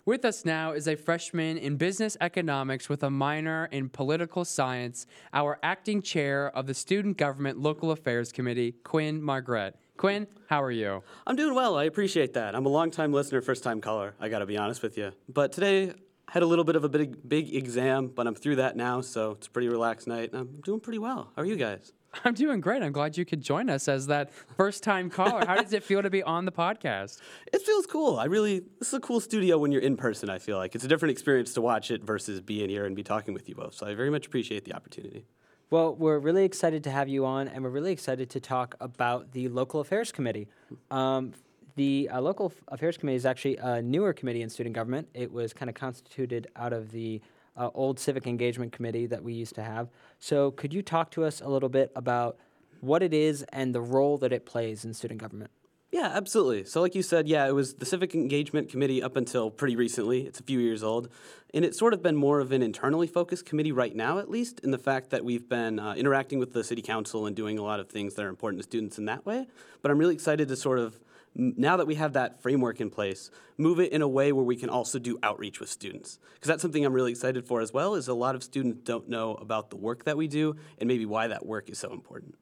With 0.06 0.24
us 0.24 0.46
now 0.46 0.74
is 0.74 0.88
a 0.88 0.96
freshman 0.96 1.58
in 1.58 1.78
business 1.78 2.16
economics 2.22 2.88
with 2.88 3.02
a 3.02 3.10
minor 3.10 3.68
in 3.72 3.90
political 3.90 4.46
science, 4.46 5.08
our 5.34 5.58
acting 5.64 6.04
chair 6.04 6.56
of 6.56 6.68
the 6.68 6.76
Student 6.76 7.18
Government 7.18 7.60
Local 7.60 7.90
Affairs 7.90 8.32
Committee, 8.32 8.74
Quinn 8.84 9.20
Margaret. 9.20 9.76
Quinn, 9.98 10.28
how 10.50 10.62
are 10.62 10.72
you? 10.72 11.04
I'm 11.26 11.38
doing 11.38 11.56
well. 11.56 11.78
I 11.78 11.86
appreciate 11.86 12.34
that. 12.34 12.54
I'm 12.54 12.66
a 12.66 12.70
long-time 12.70 13.14
listener, 13.14 13.42
first-time 13.42 13.80
caller. 13.80 14.14
I 14.20 14.28
got 14.28 14.40
to 14.40 14.46
be 14.46 14.58
honest 14.58 14.84
with 14.84 14.98
you. 14.98 15.14
But 15.30 15.54
today 15.54 15.90
I 15.90 16.32
had 16.32 16.44
a 16.44 16.46
little 16.46 16.66
bit 16.66 16.76
of 16.76 16.84
a 16.84 16.90
big, 16.90 17.28
big 17.28 17.56
exam, 17.56 18.08
but 18.08 18.28
I'm 18.28 18.36
through 18.36 18.58
that 18.58 18.76
now, 18.76 19.00
so 19.00 19.32
it's 19.32 19.48
a 19.48 19.50
pretty 19.50 19.70
relaxed 19.70 20.08
night. 20.08 20.32
I'm 20.34 20.60
doing 20.66 20.82
pretty 20.82 21.00
well. 21.00 21.32
How 21.36 21.44
are 21.44 21.46
you 21.46 21.56
guys? 21.56 21.94
I'm 22.26 22.34
doing 22.34 22.60
great. 22.60 22.84
I'm 22.84 22.92
glad 22.92 23.18
you 23.18 23.24
could 23.24 23.42
join 23.42 23.70
us 23.70 23.88
as 23.88 24.08
that 24.08 24.34
first 24.58 24.84
time 24.84 25.10
caller. 25.10 25.46
How 25.46 25.56
does 25.62 25.72
it 25.72 25.82
feel 25.82 26.02
to 26.02 26.10
be 26.10 26.24
on 26.24 26.44
the 26.44 26.52
podcast? 26.52 27.22
It 27.54 27.62
feels 27.62 27.86
cool. 27.86 28.20
I 28.20 28.26
really, 28.26 28.64
this 28.80 28.90
is 28.90 28.94
a 28.96 29.00
cool 29.00 29.22
studio 29.22 29.58
when 29.58 29.72
you're 29.72 29.82
in 29.82 29.96
person, 29.96 30.30
I 30.30 30.40
feel 30.40 30.58
like. 30.58 30.76
It's 30.76 30.84
a 30.84 30.90
different 30.90 31.12
experience 31.12 31.54
to 31.54 31.62
watch 31.62 31.90
it 31.90 32.04
versus 32.04 32.42
be 32.42 32.64
in 32.66 32.70
here 32.70 32.86
and 32.86 32.98
be 32.98 33.04
talking 33.04 33.34
with 33.34 33.48
you 33.48 33.56
both. 33.56 33.76
So 33.76 33.88
I 33.88 33.96
very 33.96 34.10
much 34.10 34.28
appreciate 34.28 34.66
the 34.66 34.74
opportunity. 34.74 35.26
Well, 35.72 35.96
we're 35.96 36.20
really 36.20 36.46
excited 36.46 36.84
to 36.84 36.92
have 36.92 37.10
you 37.10 37.26
on, 37.26 37.48
and 37.48 37.64
we're 37.64 37.72
really 37.72 37.92
excited 37.92 38.30
to 38.30 38.40
talk 38.40 38.76
about 38.80 39.32
the 39.32 39.48
Local 39.48 39.80
Affairs 39.80 40.12
Committee. 40.12 40.48
Um, 40.92 41.34
the 41.76 42.08
uh, 42.14 42.22
Local 42.22 42.54
Affairs 42.68 42.98
Committee 42.98 43.16
is 43.16 43.26
actually 43.26 43.58
a 43.58 43.82
newer 43.82 44.14
committee 44.14 44.44
in 44.44 44.50
student 44.50 44.76
government. 44.76 45.08
It 45.16 45.32
was 45.32 45.54
kind 45.54 45.68
of 45.68 45.74
constituted 45.74 46.48
out 46.56 46.72
of 46.72 46.92
the 46.92 47.20
uh, 47.58 47.72
old 47.74 48.00
Civic 48.00 48.28
Engagement 48.28 48.74
Committee 48.74 49.08
that 49.08 49.24
we 49.24 49.34
used 49.34 49.56
to 49.56 49.64
have. 49.64 49.90
So, 50.20 50.52
could 50.52 50.72
you 50.72 50.84
talk 50.84 51.10
to 51.12 51.24
us 51.24 51.42
a 51.42 51.48
little 51.48 51.70
bit 51.70 51.92
about 51.96 52.38
what 52.82 53.02
it 53.02 53.14
is 53.14 53.44
and 53.50 53.74
the 53.74 53.82
role 53.82 54.20
that 54.20 54.32
it 54.32 54.46
plays 54.46 54.86
in 54.86 54.94
student 54.94 55.20
government? 55.20 55.50
Yeah, 55.96 56.12
absolutely. 56.14 56.66
So, 56.66 56.82
like 56.82 56.94
you 56.94 57.02
said, 57.02 57.26
yeah, 57.26 57.48
it 57.48 57.54
was 57.54 57.76
the 57.76 57.86
Civic 57.86 58.14
Engagement 58.14 58.68
Committee 58.68 59.02
up 59.02 59.16
until 59.16 59.50
pretty 59.50 59.78
recently. 59.78 60.28
It's 60.28 60.42
a 60.42 60.44
few 60.44 60.60
years 60.60 60.84
old. 60.84 61.08
And 61.54 61.64
it's 61.64 61.80
sort 61.80 61.94
of 61.94 62.04
been 62.04 62.18
more 62.18 62.42
of 62.42 62.52
an 62.52 62.62
internally 62.62 63.08
focused 63.08 63.46
committee 63.46 63.72
right 63.72 63.96
now, 63.96 64.20
at 64.20 64.30
least, 64.30 64.60
in 64.60 64.72
the 64.72 64.78
fact 64.78 65.12
that 65.12 65.24
we've 65.24 65.48
been 65.48 65.80
uh, 65.80 65.94
interacting 65.94 66.38
with 66.38 66.52
the 66.52 66.66
City 66.66 66.82
Council 66.82 67.28
and 67.28 67.34
doing 67.34 67.58
a 67.58 67.64
lot 67.64 67.80
of 67.80 67.88
things 67.88 68.16
that 68.16 68.26
are 68.26 68.28
important 68.28 68.62
to 68.62 68.64
students 68.64 68.98
in 68.98 69.06
that 69.06 69.26
way. 69.26 69.48
But 69.82 69.90
I'm 69.90 69.98
really 69.98 70.16
excited 70.16 70.50
to 70.50 70.58
sort 70.58 70.80
of, 70.80 71.00
now 71.34 71.78
that 71.78 71.88
we 71.88 71.96
have 71.96 72.12
that 72.12 72.42
framework 72.42 72.82
in 72.82 72.90
place, 72.90 73.32
move 73.58 73.80
it 73.80 73.94
in 73.94 74.02
a 74.02 74.08
way 74.10 74.34
where 74.34 74.44
we 74.44 74.58
can 74.58 74.70
also 74.70 75.00
do 75.00 75.18
outreach 75.24 75.62
with 75.62 75.70
students. 75.70 76.20
Because 76.34 76.50
that's 76.50 76.62
something 76.62 76.86
I'm 76.86 76.92
really 76.92 77.12
excited 77.12 77.48
for 77.48 77.62
as 77.62 77.72
well, 77.72 77.96
is 77.96 78.10
a 78.10 78.14
lot 78.14 78.36
of 78.36 78.44
students 78.44 78.82
don't 78.84 79.08
know 79.08 79.36
about 79.36 79.70
the 79.70 79.78
work 79.78 80.04
that 80.04 80.18
we 80.18 80.28
do 80.28 80.58
and 80.78 80.90
maybe 80.90 81.06
why 81.06 81.28
that 81.30 81.46
work 81.46 81.70
is 81.70 81.80
so 81.80 81.94
important. 81.94 82.36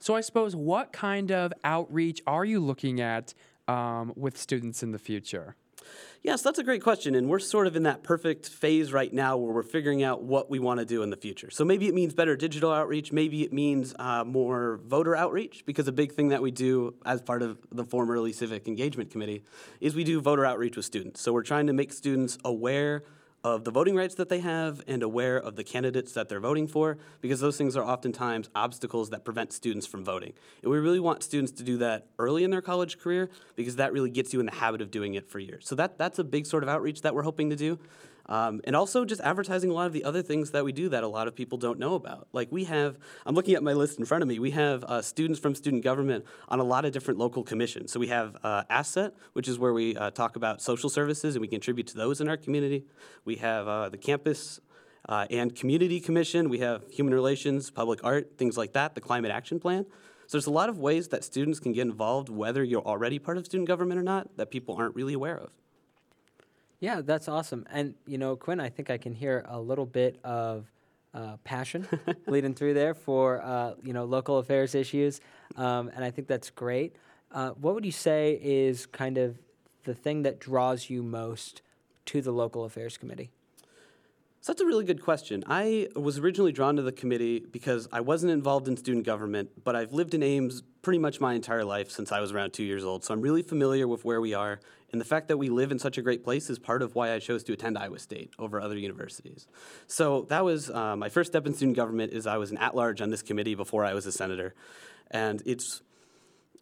So, 0.00 0.14
I 0.16 0.22
suppose, 0.22 0.56
what 0.56 0.92
kind 0.92 1.30
of 1.30 1.52
outreach 1.62 2.22
are 2.26 2.44
you 2.44 2.58
looking 2.58 3.00
at 3.00 3.34
um, 3.68 4.12
with 4.16 4.36
students 4.36 4.82
in 4.82 4.92
the 4.92 4.98
future? 4.98 5.56
Yes, 6.22 6.42
that's 6.42 6.58
a 6.58 6.64
great 6.64 6.82
question. 6.82 7.14
And 7.14 7.28
we're 7.28 7.38
sort 7.38 7.66
of 7.66 7.76
in 7.76 7.84
that 7.84 8.02
perfect 8.02 8.48
phase 8.48 8.92
right 8.92 9.12
now 9.12 9.36
where 9.38 9.52
we're 9.52 9.62
figuring 9.62 10.02
out 10.02 10.22
what 10.22 10.50
we 10.50 10.58
want 10.58 10.80
to 10.80 10.86
do 10.86 11.02
in 11.02 11.08
the 11.08 11.16
future. 11.16 11.50
So 11.50 11.64
maybe 11.64 11.88
it 11.88 11.94
means 11.94 12.12
better 12.12 12.36
digital 12.36 12.70
outreach. 12.70 13.12
Maybe 13.12 13.42
it 13.42 13.52
means 13.52 13.94
uh, 13.98 14.24
more 14.24 14.80
voter 14.84 15.16
outreach, 15.16 15.64
because 15.64 15.88
a 15.88 15.92
big 15.92 16.12
thing 16.12 16.28
that 16.28 16.42
we 16.42 16.50
do 16.50 16.94
as 17.06 17.22
part 17.22 17.42
of 17.42 17.58
the 17.70 17.84
formerly 17.84 18.32
Civic 18.32 18.68
Engagement 18.68 19.10
Committee 19.10 19.44
is 19.80 19.94
we 19.94 20.04
do 20.04 20.20
voter 20.20 20.44
outreach 20.44 20.76
with 20.76 20.84
students. 20.84 21.20
So 21.22 21.32
we're 21.32 21.42
trying 21.42 21.66
to 21.68 21.72
make 21.72 21.92
students 21.92 22.36
aware 22.44 23.04
of 23.42 23.64
the 23.64 23.70
voting 23.70 23.94
rights 23.94 24.14
that 24.16 24.28
they 24.28 24.40
have 24.40 24.82
and 24.86 25.02
aware 25.02 25.36
of 25.36 25.56
the 25.56 25.64
candidates 25.64 26.12
that 26.12 26.28
they're 26.28 26.40
voting 26.40 26.66
for 26.66 26.98
because 27.20 27.40
those 27.40 27.56
things 27.56 27.76
are 27.76 27.84
oftentimes 27.84 28.50
obstacles 28.54 29.10
that 29.10 29.24
prevent 29.24 29.52
students 29.52 29.86
from 29.86 30.04
voting. 30.04 30.32
And 30.62 30.70
we 30.70 30.78
really 30.78 31.00
want 31.00 31.22
students 31.22 31.52
to 31.52 31.62
do 31.62 31.78
that 31.78 32.06
early 32.18 32.44
in 32.44 32.50
their 32.50 32.60
college 32.60 32.98
career 32.98 33.30
because 33.56 33.76
that 33.76 33.92
really 33.92 34.10
gets 34.10 34.32
you 34.34 34.40
in 34.40 34.46
the 34.46 34.52
habit 34.52 34.82
of 34.82 34.90
doing 34.90 35.14
it 35.14 35.28
for 35.28 35.38
years. 35.38 35.66
So 35.66 35.74
that, 35.76 35.96
that's 35.96 36.18
a 36.18 36.24
big 36.24 36.44
sort 36.44 36.62
of 36.62 36.68
outreach 36.68 37.00
that 37.02 37.14
we're 37.14 37.22
hoping 37.22 37.48
to 37.50 37.56
do. 37.56 37.78
Um, 38.30 38.60
and 38.62 38.76
also 38.76 39.04
just 39.04 39.20
advertising 39.22 39.70
a 39.70 39.74
lot 39.74 39.88
of 39.88 39.92
the 39.92 40.04
other 40.04 40.22
things 40.22 40.52
that 40.52 40.64
we 40.64 40.70
do 40.70 40.88
that 40.90 41.02
a 41.02 41.08
lot 41.08 41.26
of 41.26 41.34
people 41.34 41.58
don't 41.58 41.80
know 41.80 41.94
about. 41.94 42.28
Like 42.32 42.52
we 42.52 42.62
have, 42.64 42.96
I'm 43.26 43.34
looking 43.34 43.56
at 43.56 43.62
my 43.64 43.72
list 43.72 43.98
in 43.98 44.04
front 44.04 44.22
of 44.22 44.28
me, 44.28 44.38
we 44.38 44.52
have 44.52 44.84
uh, 44.84 45.02
students 45.02 45.40
from 45.40 45.56
student 45.56 45.82
government 45.82 46.24
on 46.48 46.60
a 46.60 46.64
lot 46.64 46.84
of 46.84 46.92
different 46.92 47.18
local 47.18 47.42
commissions. 47.42 47.90
So 47.90 47.98
we 47.98 48.06
have 48.06 48.36
uh, 48.44 48.62
Asset, 48.70 49.14
which 49.32 49.48
is 49.48 49.58
where 49.58 49.72
we 49.72 49.96
uh, 49.96 50.12
talk 50.12 50.36
about 50.36 50.62
social 50.62 50.88
services 50.88 51.34
and 51.34 51.40
we 51.40 51.48
contribute 51.48 51.88
to 51.88 51.96
those 51.96 52.20
in 52.20 52.28
our 52.28 52.36
community. 52.36 52.84
We 53.24 53.34
have 53.36 53.66
uh, 53.66 53.88
the 53.88 53.98
campus 53.98 54.60
uh, 55.08 55.26
and 55.28 55.56
community 55.56 55.98
commission. 55.98 56.48
We 56.48 56.60
have 56.60 56.84
human 56.88 57.12
relations, 57.12 57.68
public 57.72 57.98
art, 58.04 58.38
things 58.38 58.56
like 58.56 58.74
that, 58.74 58.94
the 58.94 59.00
climate 59.00 59.32
action 59.32 59.58
plan. 59.58 59.86
So 60.28 60.38
there's 60.38 60.46
a 60.46 60.52
lot 60.52 60.68
of 60.68 60.78
ways 60.78 61.08
that 61.08 61.24
students 61.24 61.58
can 61.58 61.72
get 61.72 61.82
involved, 61.82 62.28
whether 62.28 62.62
you're 62.62 62.86
already 62.86 63.18
part 63.18 63.38
of 63.38 63.46
student 63.46 63.66
government 63.66 63.98
or 63.98 64.04
not, 64.04 64.36
that 64.36 64.52
people 64.52 64.76
aren't 64.76 64.94
really 64.94 65.14
aware 65.14 65.36
of. 65.36 65.50
Yeah, 66.80 67.02
that's 67.02 67.28
awesome. 67.28 67.66
And, 67.70 67.94
you 68.06 68.16
know, 68.16 68.36
Quinn, 68.36 68.58
I 68.58 68.70
think 68.70 68.90
I 68.90 68.96
can 68.96 69.12
hear 69.12 69.44
a 69.48 69.60
little 69.60 69.84
bit 69.84 70.18
of 70.24 70.66
uh, 71.12 71.36
passion 71.44 71.86
leading 72.26 72.54
through 72.54 72.74
there 72.74 72.94
for, 72.94 73.42
uh, 73.42 73.74
you 73.82 73.92
know, 73.92 74.04
local 74.04 74.38
affairs 74.38 74.74
issues. 74.74 75.20
Um, 75.56 75.90
and 75.94 76.02
I 76.02 76.10
think 76.10 76.26
that's 76.26 76.48
great. 76.48 76.96
Uh, 77.32 77.50
what 77.50 77.74
would 77.74 77.84
you 77.84 77.92
say 77.92 78.38
is 78.42 78.86
kind 78.86 79.18
of 79.18 79.38
the 79.84 79.94
thing 79.94 80.22
that 80.22 80.40
draws 80.40 80.88
you 80.88 81.02
most 81.02 81.60
to 82.06 82.22
the 82.22 82.32
local 82.32 82.64
affairs 82.64 82.96
committee? 82.96 83.30
So 84.40 84.52
that's 84.52 84.62
a 84.62 84.66
really 84.66 84.86
good 84.86 85.02
question. 85.02 85.44
I 85.46 85.88
was 85.94 86.18
originally 86.18 86.52
drawn 86.52 86.76
to 86.76 86.82
the 86.82 86.92
committee 86.92 87.40
because 87.40 87.88
I 87.92 88.00
wasn't 88.00 88.32
involved 88.32 88.68
in 88.68 88.76
student 88.78 89.04
government, 89.04 89.50
but 89.64 89.76
I've 89.76 89.92
lived 89.92 90.14
in 90.14 90.22
Ames 90.22 90.62
pretty 90.80 90.98
much 90.98 91.20
my 91.20 91.34
entire 91.34 91.62
life 91.62 91.90
since 91.90 92.10
I 92.10 92.20
was 92.20 92.32
around 92.32 92.52
two 92.52 92.64
years 92.64 92.82
old. 92.82 93.04
So 93.04 93.12
I'm 93.12 93.20
really 93.20 93.42
familiar 93.42 93.86
with 93.86 94.02
where 94.02 94.18
we 94.18 94.32
are. 94.32 94.60
And 94.92 95.00
the 95.00 95.04
fact 95.04 95.28
that 95.28 95.36
we 95.36 95.48
live 95.48 95.70
in 95.70 95.78
such 95.78 95.98
a 95.98 96.02
great 96.02 96.24
place 96.24 96.50
is 96.50 96.58
part 96.58 96.82
of 96.82 96.94
why 96.94 97.12
I 97.12 97.18
chose 97.18 97.44
to 97.44 97.52
attend 97.52 97.78
Iowa 97.78 97.98
State 97.98 98.30
over 98.38 98.60
other 98.60 98.76
universities. 98.76 99.46
So 99.86 100.26
that 100.28 100.44
was 100.44 100.70
uh, 100.70 100.96
my 100.96 101.08
first 101.08 101.30
step 101.30 101.46
in 101.46 101.54
student 101.54 101.76
government 101.76 102.12
is 102.12 102.26
I 102.26 102.38
was 102.38 102.50
an 102.50 102.58
at-large 102.58 103.00
on 103.00 103.10
this 103.10 103.22
committee 103.22 103.54
before 103.54 103.84
I 103.84 103.94
was 103.94 104.06
a 104.06 104.12
senator. 104.12 104.54
And 105.10 105.42
it's 105.46 105.82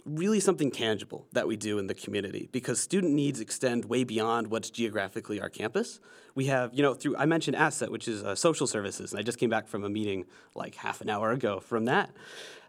really 0.04 0.40
something 0.40 0.70
tangible 0.70 1.26
that 1.32 1.46
we 1.46 1.56
do 1.56 1.78
in 1.78 1.86
the 1.86 1.94
community 1.94 2.48
because 2.52 2.80
student 2.80 3.12
needs 3.12 3.40
extend 3.40 3.84
way 3.84 4.04
beyond 4.04 4.48
what's 4.48 4.70
geographically 4.70 5.40
our 5.40 5.50
campus. 5.50 6.00
We 6.34 6.46
have, 6.46 6.72
you 6.72 6.82
know, 6.82 6.94
through 6.94 7.16
I 7.16 7.26
mentioned 7.26 7.56
Asset, 7.56 7.90
which 7.90 8.08
is 8.08 8.22
uh, 8.22 8.34
social 8.34 8.66
services, 8.66 9.12
and 9.12 9.20
I 9.20 9.22
just 9.22 9.38
came 9.38 9.50
back 9.50 9.68
from 9.68 9.84
a 9.84 9.88
meeting 9.88 10.24
like 10.54 10.76
half 10.76 11.00
an 11.00 11.10
hour 11.10 11.32
ago 11.32 11.60
from 11.60 11.86
that. 11.86 12.10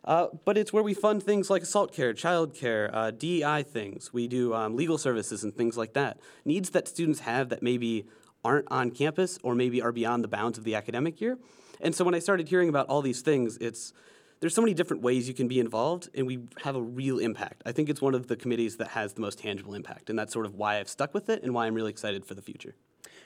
Uh, 0.09 0.27
but 0.43 0.57
it's 0.57 0.73
where 0.73 0.81
we 0.81 0.95
fund 0.95 1.21
things 1.21 1.51
like 1.51 1.61
assault 1.61 1.93
care, 1.93 2.13
child 2.13 2.55
care, 2.55 2.89
uh, 2.95 3.11
DEI 3.11 3.61
things. 3.61 4.11
We 4.11 4.27
do 4.27 4.55
um, 4.55 4.75
legal 4.75 4.97
services 4.97 5.43
and 5.43 5.55
things 5.55 5.77
like 5.77 5.93
that. 5.93 6.19
Needs 6.43 6.71
that 6.71 6.87
students 6.87 7.19
have 7.19 7.49
that 7.49 7.61
maybe 7.61 8.07
aren't 8.43 8.67
on 8.71 8.89
campus 8.89 9.37
or 9.43 9.53
maybe 9.53 9.83
are 9.83 9.91
beyond 9.91 10.23
the 10.23 10.27
bounds 10.27 10.57
of 10.57 10.63
the 10.63 10.73
academic 10.73 11.21
year. 11.21 11.37
And 11.79 11.93
so 11.93 12.03
when 12.03 12.15
I 12.15 12.19
started 12.19 12.47
hearing 12.47 12.69
about 12.69 12.87
all 12.87 13.03
these 13.03 13.21
things, 13.21 13.57
it's 13.57 13.93
there's 14.39 14.55
so 14.55 14.63
many 14.63 14.73
different 14.73 15.03
ways 15.03 15.27
you 15.27 15.35
can 15.35 15.47
be 15.47 15.59
involved, 15.59 16.09
and 16.15 16.25
we 16.25 16.39
have 16.63 16.75
a 16.75 16.81
real 16.81 17.19
impact. 17.19 17.61
I 17.67 17.71
think 17.71 17.87
it's 17.87 18.01
one 18.01 18.15
of 18.15 18.25
the 18.25 18.35
committees 18.35 18.77
that 18.77 18.87
has 18.87 19.13
the 19.13 19.21
most 19.21 19.37
tangible 19.37 19.75
impact, 19.75 20.09
and 20.09 20.17
that's 20.17 20.33
sort 20.33 20.47
of 20.47 20.55
why 20.55 20.79
I've 20.79 20.89
stuck 20.89 21.13
with 21.13 21.29
it 21.29 21.43
and 21.43 21.53
why 21.53 21.67
I'm 21.67 21.75
really 21.75 21.91
excited 21.91 22.25
for 22.25 22.33
the 22.33 22.41
future. 22.41 22.73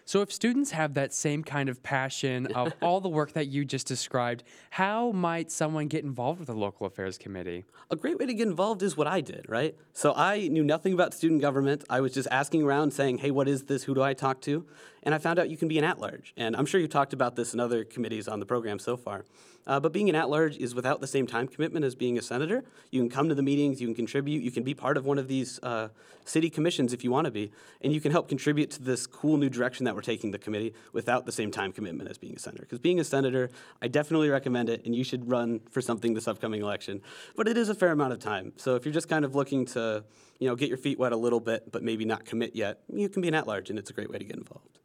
So, 0.06 0.22
if 0.22 0.32
students 0.34 0.72
have 0.72 0.96
that 0.96 1.14
same 1.14 1.44
kind 1.44 1.70
of 1.70 1.82
passion 1.82 2.48
of 2.56 2.74
all 2.82 3.00
the 3.00 3.10
work 3.10 3.34
that 3.34 3.48
you 3.48 3.64
just 3.64 3.88
described, 3.88 4.44
how 4.72 5.12
might 5.12 5.52
someone 5.52 5.88
get 5.88 6.04
involved 6.04 6.40
with 6.40 6.48
the 6.48 6.56
local 6.56 6.86
affairs 6.86 7.18
committee? 7.18 7.66
A 7.90 7.96
great 7.96 8.20
way 8.20 8.26
to 8.26 8.34
get 8.34 8.48
involved 8.48 8.84
is 8.84 8.98
what 8.98 9.08
I 9.08 9.22
did, 9.22 9.46
right? 9.48 9.76
So 9.94 10.14
I 10.16 10.48
knew 10.50 10.64
nothing 10.64 10.94
about 10.94 11.14
student 11.14 11.42
government. 11.42 11.84
I 11.90 12.02
was 12.02 12.14
just 12.14 12.28
asking 12.32 12.64
around 12.64 12.92
saying, 12.92 13.20
hey, 13.20 13.32
what 13.32 13.48
is 13.48 13.64
this? 13.64 13.84
Who 13.84 13.96
do 13.96 14.02
I 14.02 14.14
talk 14.14 14.42
to? 14.42 14.66
And 15.04 15.14
I 15.14 15.18
found 15.18 15.38
out 15.38 15.50
you 15.50 15.58
can 15.58 15.68
be 15.68 15.78
an 15.78 15.84
at 15.84 16.00
large. 16.00 16.34
And 16.38 16.56
I'm 16.56 16.66
sure 16.66 16.80
you've 16.80 16.90
talked 16.90 17.14
about 17.14 17.36
this 17.36 17.54
in 17.54 17.60
other 17.60 17.84
committees 17.84 18.28
on 18.28 18.40
the 18.40 18.46
program 18.46 18.80
so 18.80 18.98
far. 18.98 19.26
Uh, 19.66 19.80
but 19.80 19.94
being 19.94 20.10
an 20.10 20.16
at 20.16 20.30
large 20.30 20.58
is 20.58 20.76
without 20.76 21.00
the 21.00 21.08
same 21.08 21.26
time 21.26 21.48
commitment 21.48 21.86
as 21.86 21.96
being 21.96 22.18
a 22.18 22.22
senator. 22.22 22.64
You 22.92 23.02
can 23.02 23.10
come 23.10 23.30
to 23.30 23.36
the 23.36 23.42
meetings, 23.42 23.80
you 23.80 23.88
can 23.88 23.96
contribute, 23.96 24.44
you 24.44 24.52
can 24.52 24.64
be 24.64 24.74
part 24.74 24.98
of 24.98 25.06
one 25.06 25.18
of 25.18 25.28
these 25.28 25.60
uh, 25.64 25.90
city 26.26 26.50
commissions 26.50 26.92
if 26.92 27.04
you 27.04 27.12
want 27.12 27.26
to 27.26 27.32
be, 27.32 27.52
and 27.82 27.94
you 27.94 28.02
can 28.02 28.12
help 28.12 28.28
contribute 28.28 28.72
to 28.72 28.84
this 28.84 29.08
cool 29.08 29.38
new 29.38 29.50
direction 29.50 29.86
that 29.86 29.96
we're 29.96 30.02
taking 30.02 30.32
the 30.32 30.38
committee 30.38 30.74
without 30.92 31.26
the 31.26 31.32
same 31.32 31.50
time 31.50 31.72
commitment 31.72 32.10
as 32.10 32.18
being 32.18 32.36
a 32.36 32.40
senator. 32.40 32.64
Because 32.64 32.80
being 32.80 33.00
a 33.00 33.04
senator, 33.04 33.50
I 33.82 33.88
definitely 33.88 34.30
recommend 34.30 34.70
it, 34.70 34.86
and 34.86 34.94
you 34.94 35.04
should 35.04 35.30
run 35.30 35.62
for 35.72 35.82
something 35.82 36.14
this 36.14 36.28
upcoming 36.28 36.62
election. 36.62 37.02
But 37.36 37.48
it 37.48 37.58
is 37.58 37.70
a 37.70 37.76
fair 37.76 37.92
amount 37.92 38.14
of 38.14 38.20
time. 38.20 38.54
So 38.58 38.76
if 38.76 38.86
you're 38.86 38.94
just 38.94 39.08
kind 39.08 39.24
of 39.24 39.34
looking 39.34 39.66
to, 39.68 40.04
you 40.40 40.48
know, 40.50 40.56
get 40.56 40.68
your 40.68 40.78
feet 40.78 41.00
wet 41.00 41.14
a 41.14 41.18
little 41.18 41.40
bit, 41.40 41.72
but 41.72 41.84
maybe 41.84 42.04
not 42.04 42.26
commit 42.26 42.54
yet, 42.54 42.80
you 42.94 43.08
can 43.08 43.22
be 43.22 43.30
an 43.30 43.34
at 43.34 43.48
large, 43.48 43.70
and 43.70 43.80
it's 43.80 43.90
a 43.90 43.94
great 43.94 44.10
way 44.10 44.18
to 44.18 44.26
get 44.26 44.36
involved. 44.36 44.80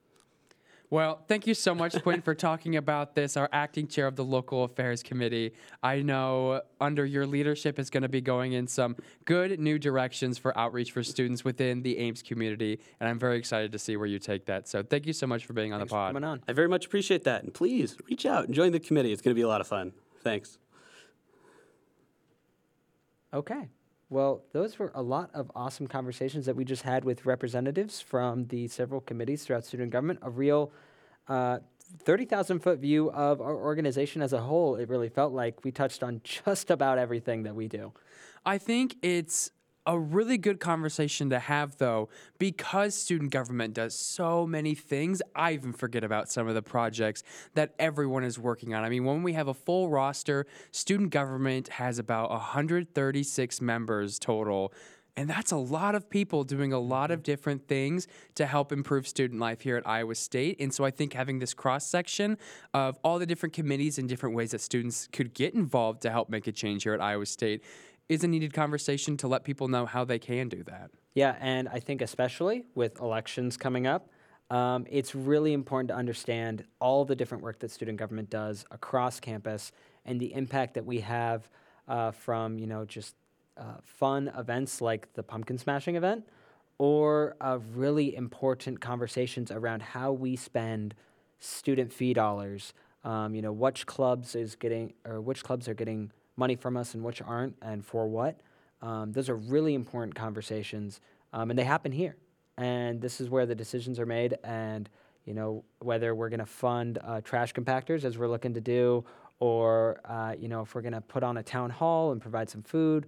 Well, 0.90 1.23
thank 1.28 1.47
you 1.47 1.52
so 1.52 1.74
much, 1.74 2.02
Quinn, 2.02 2.23
for 2.23 2.35
talking 2.35 2.77
about 2.77 3.15
this, 3.15 3.36
our 3.36 3.51
acting 3.52 3.89
chair 3.89 4.06
of 4.06 4.16
the 4.16 4.24
Local 4.24 4.65
Affairs 4.65 5.02
Committee. 5.02 5.52
I 5.82 6.01
know 6.01 6.62
under 6.81 7.05
your 7.05 7.27
leadership 7.27 7.78
is 7.78 7.90
going 7.90 8.05
to 8.05 8.09
be 8.09 8.23
going 8.23 8.55
in 8.55 8.66
some 8.66 8.97
good 9.27 9.60
new 9.60 9.78
directions 9.78 10.39
for 10.39 10.56
outreach 10.56 10.93
for 10.93 11.02
students 11.02 11.44
within 11.44 11.82
the 11.82 11.98
Ames 11.98 12.23
community, 12.23 12.81
and 13.01 13.09
I'm 13.09 13.19
very 13.19 13.36
excited 13.36 13.70
to 13.73 13.78
see 13.78 13.98
where 13.98 14.06
you 14.06 14.19
take 14.19 14.47
that. 14.47 14.66
So 14.66 14.82
thank 14.82 15.06
you 15.06 15.12
so 15.12 15.27
much 15.27 15.44
for 15.44 15.52
being 15.52 15.74
on 15.74 15.81
Thanks 15.81 15.90
the 15.90 15.94
for 15.94 15.98
pod. 15.98 16.15
coming 16.15 16.24
on. 16.24 16.43
I 16.48 16.55
very 16.55 16.69
much 16.69 16.86
appreciate 16.86 17.24
that. 17.24 17.43
And 17.43 17.52
please 17.52 17.94
reach 18.09 18.24
out 18.24 18.47
and 18.47 18.55
join 18.55 18.73
the 18.73 18.81
committee. 18.81 19.12
It's 19.12 19.20
going 19.20 19.35
to 19.35 19.39
be 19.39 19.43
a 19.43 19.48
lot 19.48 19.60
of 19.60 19.66
fun. 19.66 19.93
Thanks. 20.23 20.56
Okay. 23.35 23.69
Well, 24.10 24.43
those 24.52 24.78
were 24.78 24.90
a 24.94 25.02
lot 25.02 25.30
of 25.35 25.51
awesome 25.55 25.86
conversations 25.86 26.47
that 26.47 26.56
we 26.56 26.64
just 26.64 26.82
had 26.82 27.05
with 27.05 27.26
representatives 27.26 28.01
from 28.01 28.47
the 28.47 28.66
several 28.68 29.02
committees 29.02 29.44
throughout 29.44 29.66
student 29.66 29.90
government. 29.90 30.20
A 30.22 30.30
real 30.30 30.72
uh, 31.28 31.59
30,000 32.05 32.60
foot 32.60 32.78
view 32.78 33.10
of 33.10 33.40
our 33.40 33.55
organization 33.55 34.22
as 34.22 34.32
a 34.32 34.40
whole. 34.40 34.76
It 34.76 34.89
really 34.89 35.10
felt 35.10 35.32
like 35.32 35.62
we 35.62 35.72
touched 35.72 36.02
on 36.02 36.22
just 36.24 36.70
about 36.70 36.97
everything 36.98 37.43
that 37.43 37.55
we 37.55 37.68
do. 37.68 37.93
I 38.47 38.56
think 38.56 38.97
it's 39.02 39.51
a 39.89 39.98
really 39.98 40.36
good 40.36 40.60
conversation 40.60 41.31
to 41.31 41.39
have, 41.39 41.78
though, 41.78 42.10
because 42.39 42.94
student 42.94 43.32
government 43.32 43.73
does 43.73 43.94
so 43.94 44.47
many 44.47 44.74
things. 44.74 45.23
I 45.35 45.52
even 45.52 45.73
forget 45.73 46.05
about 46.05 46.31
some 46.31 46.47
of 46.47 46.55
the 46.55 46.60
projects 46.60 47.23
that 47.55 47.74
everyone 47.78 48.23
is 48.23 48.39
working 48.39 48.74
on. 48.74 48.85
I 48.85 48.90
mean, 48.90 49.05
when 49.05 49.23
we 49.23 49.32
have 49.32 49.48
a 49.48 49.55
full 49.55 49.89
roster, 49.89 50.47
student 50.73 51.10
government 51.10 51.69
has 51.69 51.98
about 51.98 52.31
136 52.31 53.60
members 53.62 54.19
total. 54.19 54.74
And 55.19 55.28
that's 55.28 55.51
a 55.51 55.56
lot 55.56 55.97
of 55.97 56.09
people 56.09 56.44
doing 56.44 56.73
a 56.73 56.78
lot 56.78 57.10
of 57.10 57.19
mm-hmm. 57.19 57.24
different 57.24 57.66
things 57.66 58.06
to 58.36 58.47
help 58.47 58.70
improve 58.70 59.09
student 59.09 59.40
life 59.40 59.62
here 59.62 59.77
at 59.77 59.85
Iowa 59.85 60.15
State. 60.15 60.60
And 60.60 60.73
so 60.73 60.85
I 60.85 60.93
think 60.93 61.12
having 61.12 61.40
this 61.40 61.55
cross 61.55 61.85
section 61.85 62.39
of 62.73 63.01
all 63.02 63.19
the 63.19 63.27
different 63.27 63.52
committees 63.52 63.98
and 63.98 64.09
different 64.09 64.36
ways 64.36 64.52
that 64.52 64.60
students 64.60 65.09
could 65.10 65.35
get 65.35 65.55
involved 65.55 66.02
to 66.02 66.10
help 66.10 66.28
make 66.28 66.47
a 66.47 66.52
change 66.52 66.85
here 66.85 66.94
at 66.94 67.01
Iowa 67.01 67.27
State 67.27 67.65
is 68.09 68.24
a 68.24 68.28
needed 68.28 68.52
conversation 68.52 69.16
to 69.18 69.28
let 69.28 69.44
people 69.44 69.68
know 69.68 69.86
how 69.86 70.05
they 70.05 70.18
can 70.18 70.48
do 70.48 70.62
that. 70.64 70.90
Yeah, 71.14 71.36
and 71.40 71.68
I 71.68 71.80
think 71.80 72.01
especially 72.01 72.64
with 72.74 73.01
elections 73.01 73.56
coming 73.56 73.86
up, 73.86 74.09
um, 74.51 74.86
it's 74.89 75.14
really 75.14 75.52
important 75.52 75.89
to 75.89 75.94
understand 75.94 76.64
all 76.80 77.05
the 77.05 77.14
different 77.14 77.43
work 77.43 77.59
that 77.59 77.70
student 77.70 77.98
government 77.98 78.30
does 78.30 78.64
across 78.70 79.20
campus 79.20 79.72
and 80.06 80.18
the 80.18 80.32
impact 80.32 80.74
that 80.74 80.86
we 80.86 81.01
have 81.01 81.51
uh, 81.86 82.10
from 82.10 82.59
you 82.59 82.66
know 82.66 82.85
just 82.85 83.14
uh, 83.59 83.76
fun 83.85 84.32
events 84.39 84.80
like 84.80 85.12
the 85.14 85.22
pumpkin 85.22 85.59
smashing 85.59 85.97
event, 85.97 86.24
or 86.78 87.36
uh, 87.40 87.59
really 87.74 88.14
important 88.14 88.80
conversations 88.80 89.51
around 89.51 89.82
how 89.82 90.12
we 90.12 90.36
spend 90.36 90.94
student 91.39 91.93
fee 91.93 92.14
dollars. 92.14 92.72
Um, 93.05 93.35
you 93.35 93.43
know, 93.43 93.52
which 93.52 93.86
clubs 93.86 94.35
is 94.35 94.56
getting 94.56 94.93
or 95.05 95.20
which 95.20 95.44
clubs 95.44 95.68
are 95.68 95.74
getting 95.74 96.10
money 96.39 96.56
from 96.56 96.77
us 96.77 96.94
and 96.94 97.02
which 97.02 97.20
aren't, 97.20 97.56
and 97.60 97.85
for 97.85 98.06
what. 98.06 98.40
Um, 98.81 99.12
those 99.12 99.28
are 99.28 99.36
really 99.36 99.74
important 99.74 100.15
conversations, 100.15 101.01
um, 101.32 101.51
and 101.51 101.59
they 101.59 101.65
happen 101.65 101.93
here. 101.93 102.16
And 102.56 103.01
this 103.01 103.20
is 103.20 103.28
where 103.28 103.47
the 103.47 103.55
decisions 103.55 103.98
are 103.98 104.06
made. 104.06 104.39
And 104.44 104.89
you 105.24 105.35
know, 105.35 105.62
whether 105.81 106.15
we're 106.15 106.31
going 106.31 106.40
to 106.40 106.47
fund 106.47 106.98
uh, 107.05 107.20
trash 107.20 107.52
compactors 107.52 108.05
as 108.05 108.16
we're 108.16 108.28
looking 108.28 108.55
to 108.55 108.62
do, 108.62 109.05
or 109.40 110.01
uh, 110.05 110.35
you 110.39 110.48
know, 110.48 110.62
if 110.62 110.74
we're 110.74 110.81
going 110.81 110.94
to 110.94 111.02
put 111.02 111.23
on 111.23 111.36
a 111.36 111.43
town 111.43 111.70
hall 111.70 112.12
and 112.12 112.20
provide 112.20 112.48
some 112.48 112.62
food, 112.62 113.06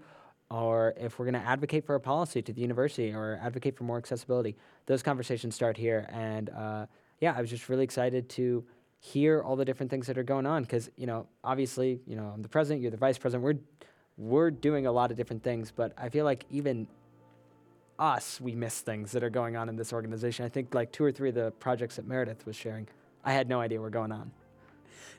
or 0.50 0.92
if 0.96 1.18
we're 1.18 1.24
going 1.24 1.40
to 1.40 1.48
advocate 1.48 1.86
for 1.86 1.94
a 1.94 2.00
policy 2.00 2.42
to 2.42 2.52
the 2.52 2.60
university 2.60 3.12
or 3.12 3.40
advocate 3.42 3.76
for 3.76 3.84
more 3.84 3.96
accessibility, 3.96 4.56
those 4.86 5.02
conversations 5.02 5.54
start 5.54 5.76
here. 5.76 6.08
And 6.12 6.50
uh, 6.50 6.86
yeah, 7.20 7.34
I 7.36 7.40
was 7.40 7.48
just 7.48 7.68
really 7.68 7.84
excited 7.84 8.28
to 8.30 8.64
hear 9.00 9.42
all 9.42 9.56
the 9.56 9.64
different 9.64 9.90
things 9.90 10.06
that 10.06 10.18
are 10.18 10.22
going 10.22 10.46
on 10.46 10.62
because 10.62 10.90
you 10.96 11.06
know, 11.06 11.26
obviously, 11.42 12.00
you 12.06 12.14
know, 12.14 12.30
I'm 12.34 12.42
the 12.42 12.48
president, 12.48 12.82
you're 12.82 12.90
the 12.90 12.96
vice 12.96 13.18
president. 13.18 13.42
We're 13.42 13.58
we're 14.16 14.50
doing 14.50 14.86
a 14.86 14.92
lot 14.92 15.10
of 15.10 15.16
different 15.16 15.42
things, 15.42 15.72
but 15.74 15.92
I 15.96 16.10
feel 16.10 16.26
like 16.26 16.44
even 16.50 16.86
us, 17.98 18.40
we 18.40 18.54
miss 18.54 18.80
things 18.80 19.12
that 19.12 19.22
are 19.22 19.30
going 19.30 19.56
on 19.56 19.68
in 19.68 19.76
this 19.76 19.92
organization. 19.92 20.44
I 20.44 20.50
think 20.50 20.74
like 20.74 20.92
two 20.92 21.04
or 21.04 21.12
three 21.12 21.30
of 21.30 21.34
the 21.34 21.50
projects 21.52 21.96
that 21.96 22.06
Meredith 22.06 22.44
was 22.44 22.56
sharing, 22.56 22.86
I 23.24 23.32
had 23.32 23.48
no 23.48 23.60
idea 23.60 23.80
were 23.80 23.90
going 23.90 24.12
on. 24.12 24.30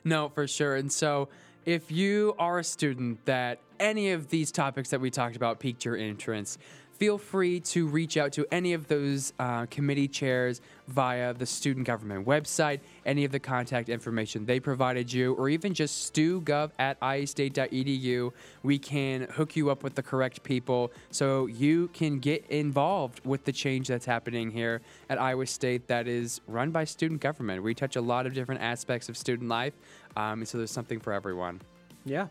No, 0.04 0.28
for 0.28 0.46
sure. 0.46 0.76
And 0.76 0.92
so, 0.92 1.28
if 1.64 1.92
you 1.92 2.34
are 2.38 2.58
a 2.58 2.64
student 2.64 3.24
that 3.24 3.60
any 3.78 4.10
of 4.10 4.28
these 4.28 4.50
topics 4.50 4.90
that 4.90 5.00
we 5.00 5.10
talked 5.10 5.36
about 5.36 5.60
piqued 5.60 5.84
your 5.84 5.96
interest, 5.96 6.58
feel 7.02 7.18
free 7.18 7.58
to 7.58 7.88
reach 7.88 8.16
out 8.16 8.30
to 8.30 8.46
any 8.52 8.74
of 8.74 8.86
those 8.86 9.32
uh, 9.40 9.66
committee 9.66 10.06
chairs 10.06 10.60
via 10.86 11.34
the 11.34 11.44
student 11.44 11.84
government 11.84 12.24
website, 12.24 12.78
any 13.04 13.24
of 13.24 13.32
the 13.32 13.40
contact 13.40 13.88
information 13.88 14.46
they 14.46 14.60
provided 14.60 15.12
you, 15.12 15.34
or 15.34 15.48
even 15.48 15.74
just 15.74 16.14
stugov 16.14 16.70
at 16.78 17.00
iastate.edu. 17.00 18.30
We 18.62 18.78
can 18.78 19.22
hook 19.22 19.56
you 19.56 19.68
up 19.68 19.82
with 19.82 19.96
the 19.96 20.02
correct 20.04 20.44
people 20.44 20.92
so 21.10 21.46
you 21.46 21.88
can 21.88 22.20
get 22.20 22.46
involved 22.50 23.20
with 23.24 23.44
the 23.46 23.52
change 23.52 23.88
that's 23.88 24.06
happening 24.06 24.52
here 24.52 24.80
at 25.10 25.20
Iowa 25.20 25.46
State 25.46 25.88
that 25.88 26.06
is 26.06 26.40
run 26.46 26.70
by 26.70 26.84
student 26.84 27.20
government. 27.20 27.64
We 27.64 27.74
touch 27.74 27.96
a 27.96 28.00
lot 28.00 28.26
of 28.26 28.32
different 28.32 28.60
aspects 28.60 29.08
of 29.08 29.16
student 29.16 29.48
life, 29.48 29.74
um, 30.14 30.38
and 30.38 30.46
so 30.46 30.56
there's 30.56 30.70
something 30.70 31.00
for 31.00 31.12
everyone. 31.12 31.62
Yeah. 32.04 32.28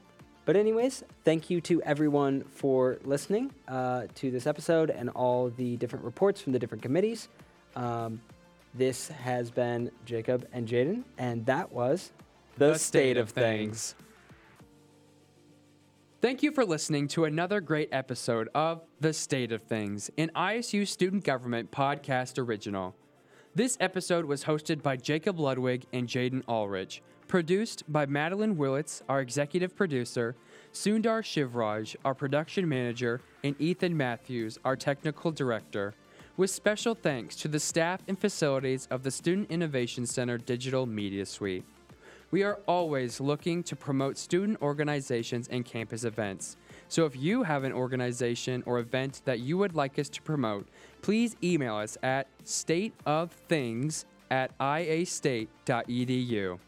But, 0.52 0.60
anyways, 0.60 1.06
thank 1.24 1.50
you 1.50 1.62
to 1.62 1.82
everyone 1.84 2.44
for 2.44 2.98
listening 3.06 3.54
uh, 3.70 4.08
to 4.16 4.32
this 4.32 4.46
episode 4.46 4.90
and 4.90 5.10
all 5.12 5.50
the 5.50 5.78
different 5.78 6.04
reports 6.04 6.42
from 6.42 6.52
the 6.52 6.60
different 6.60 6.82
committees. 6.82 7.30
Um, 7.78 8.20
this 8.74 9.08
has 9.08 9.50
been 9.50 9.92
Jacob 10.04 10.46
and 10.52 10.68
Jaden, 10.68 11.04
and 11.18 11.46
that 11.46 11.72
was 11.72 12.12
The, 12.58 12.78
State, 12.78 13.16
of 13.16 13.30
things. 13.30 13.96
Thank 16.20 16.44
you 16.44 16.52
for 16.52 16.66
listening 16.66 17.08
to 17.08 17.24
another 17.24 17.62
great 17.62 17.88
episode 17.94 18.50
of 18.54 18.82
The 19.00 19.14
State 19.14 19.54
of 19.54 19.62
Things, 19.62 20.12
an 20.18 20.32
ISU 20.36 20.86
Student 20.86 21.24
Government 21.24 21.72
podcast 21.72 22.38
original. 22.38 22.94
This 23.56 23.78
episode 23.80 24.26
was 24.26 24.44
hosted 24.44 24.84
by 24.84 24.98
Jacob 24.98 25.40
Ludwig 25.40 25.86
and 25.94 26.10
Jaden 26.10 26.44
Ahlrichs, 26.44 27.00
produced 27.32 27.84
by 27.88 28.06
Madeline 28.06 28.58
Willits, 28.58 29.02
our 29.08 29.22
executive 29.22 29.74
producer, 29.74 30.36
Sundar 30.74 31.24
Shivraj, 31.24 31.96
our 32.04 32.14
production 32.14 32.68
manager, 32.68 33.22
and 33.46 33.56
Ethan 33.58 33.96
Matthews, 33.96 34.60
our 34.66 34.76
technical 34.76 35.32
director, 35.32 35.94
with 36.36 36.50
special 36.50 36.94
thanks 36.94 37.38
to 37.38 37.48
the 37.48 37.58
staff 37.58 38.02
and 38.10 38.20
facilities 38.20 38.86
of 38.92 39.04
the 39.04 39.12
Student 39.12 39.50
Innovation 39.50 40.06
Center 40.06 40.38
Digital 40.38 40.86
Media 40.86 41.26
Suite. 41.26 41.64
We 42.32 42.44
are 42.44 42.60
always 42.68 43.22
looking 43.22 43.64
to 43.64 43.78
promote 43.78 44.18
student 44.18 44.62
organizations 44.62 45.48
and 45.48 45.64
campus 45.64 46.04
events. 46.04 46.58
So 46.90 47.06
if 47.06 47.16
you 47.16 47.44
have 47.44 47.64
an 47.64 47.72
organization 47.72 48.62
or 48.66 48.80
event 48.80 49.22
that 49.24 49.40
you 49.40 49.58
would 49.58 49.74
like 49.74 49.98
us 49.98 50.10
to 50.10 50.22
promote, 50.22 50.68
please 51.02 51.38
email 51.42 51.78
us 51.78 51.98
at 52.04 52.28
stateofthings 52.44 54.04
at 54.30 54.58
iastate.edu. 54.60 56.60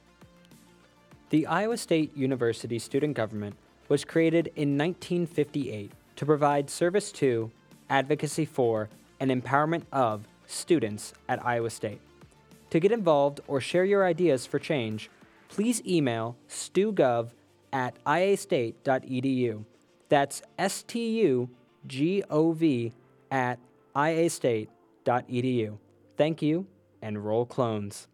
The 1.33 1.47
Iowa 1.47 1.77
State 1.77 2.15
University 2.15 2.77
student 2.77 3.15
government 3.15 3.55
was 3.89 4.05
created 4.05 4.51
in 4.55 4.77
1958 4.77 5.91
to 6.17 6.25
provide 6.27 6.69
service 6.69 7.11
to, 7.13 7.49
advocacy 7.89 8.45
for, 8.45 8.87
and 9.19 9.31
empowerment 9.31 9.81
of 9.91 10.27
students 10.45 11.11
at 11.27 11.43
Iowa 11.43 11.71
State. 11.71 12.01
To 12.69 12.79
get 12.79 12.91
involved 12.91 13.39
or 13.47 13.59
share 13.59 13.83
your 13.83 14.05
ideas 14.05 14.45
for 14.45 14.59
change, 14.59 15.09
please 15.49 15.81
email 15.87 16.35
stugov 16.47 17.31
at 17.71 17.95
iastate.edu. 18.05 19.65
That's 20.09 20.43
S 20.59 20.83
T 20.83 21.19
U 21.21 21.49
G 21.87 22.23
O 22.29 22.51
V 22.51 22.93
at 23.31 23.57
iastate.edu. 23.95 25.77
Thank 26.15 26.41
you 26.43 26.67
and 27.01 27.25
roll 27.25 27.47
clones. 27.47 28.07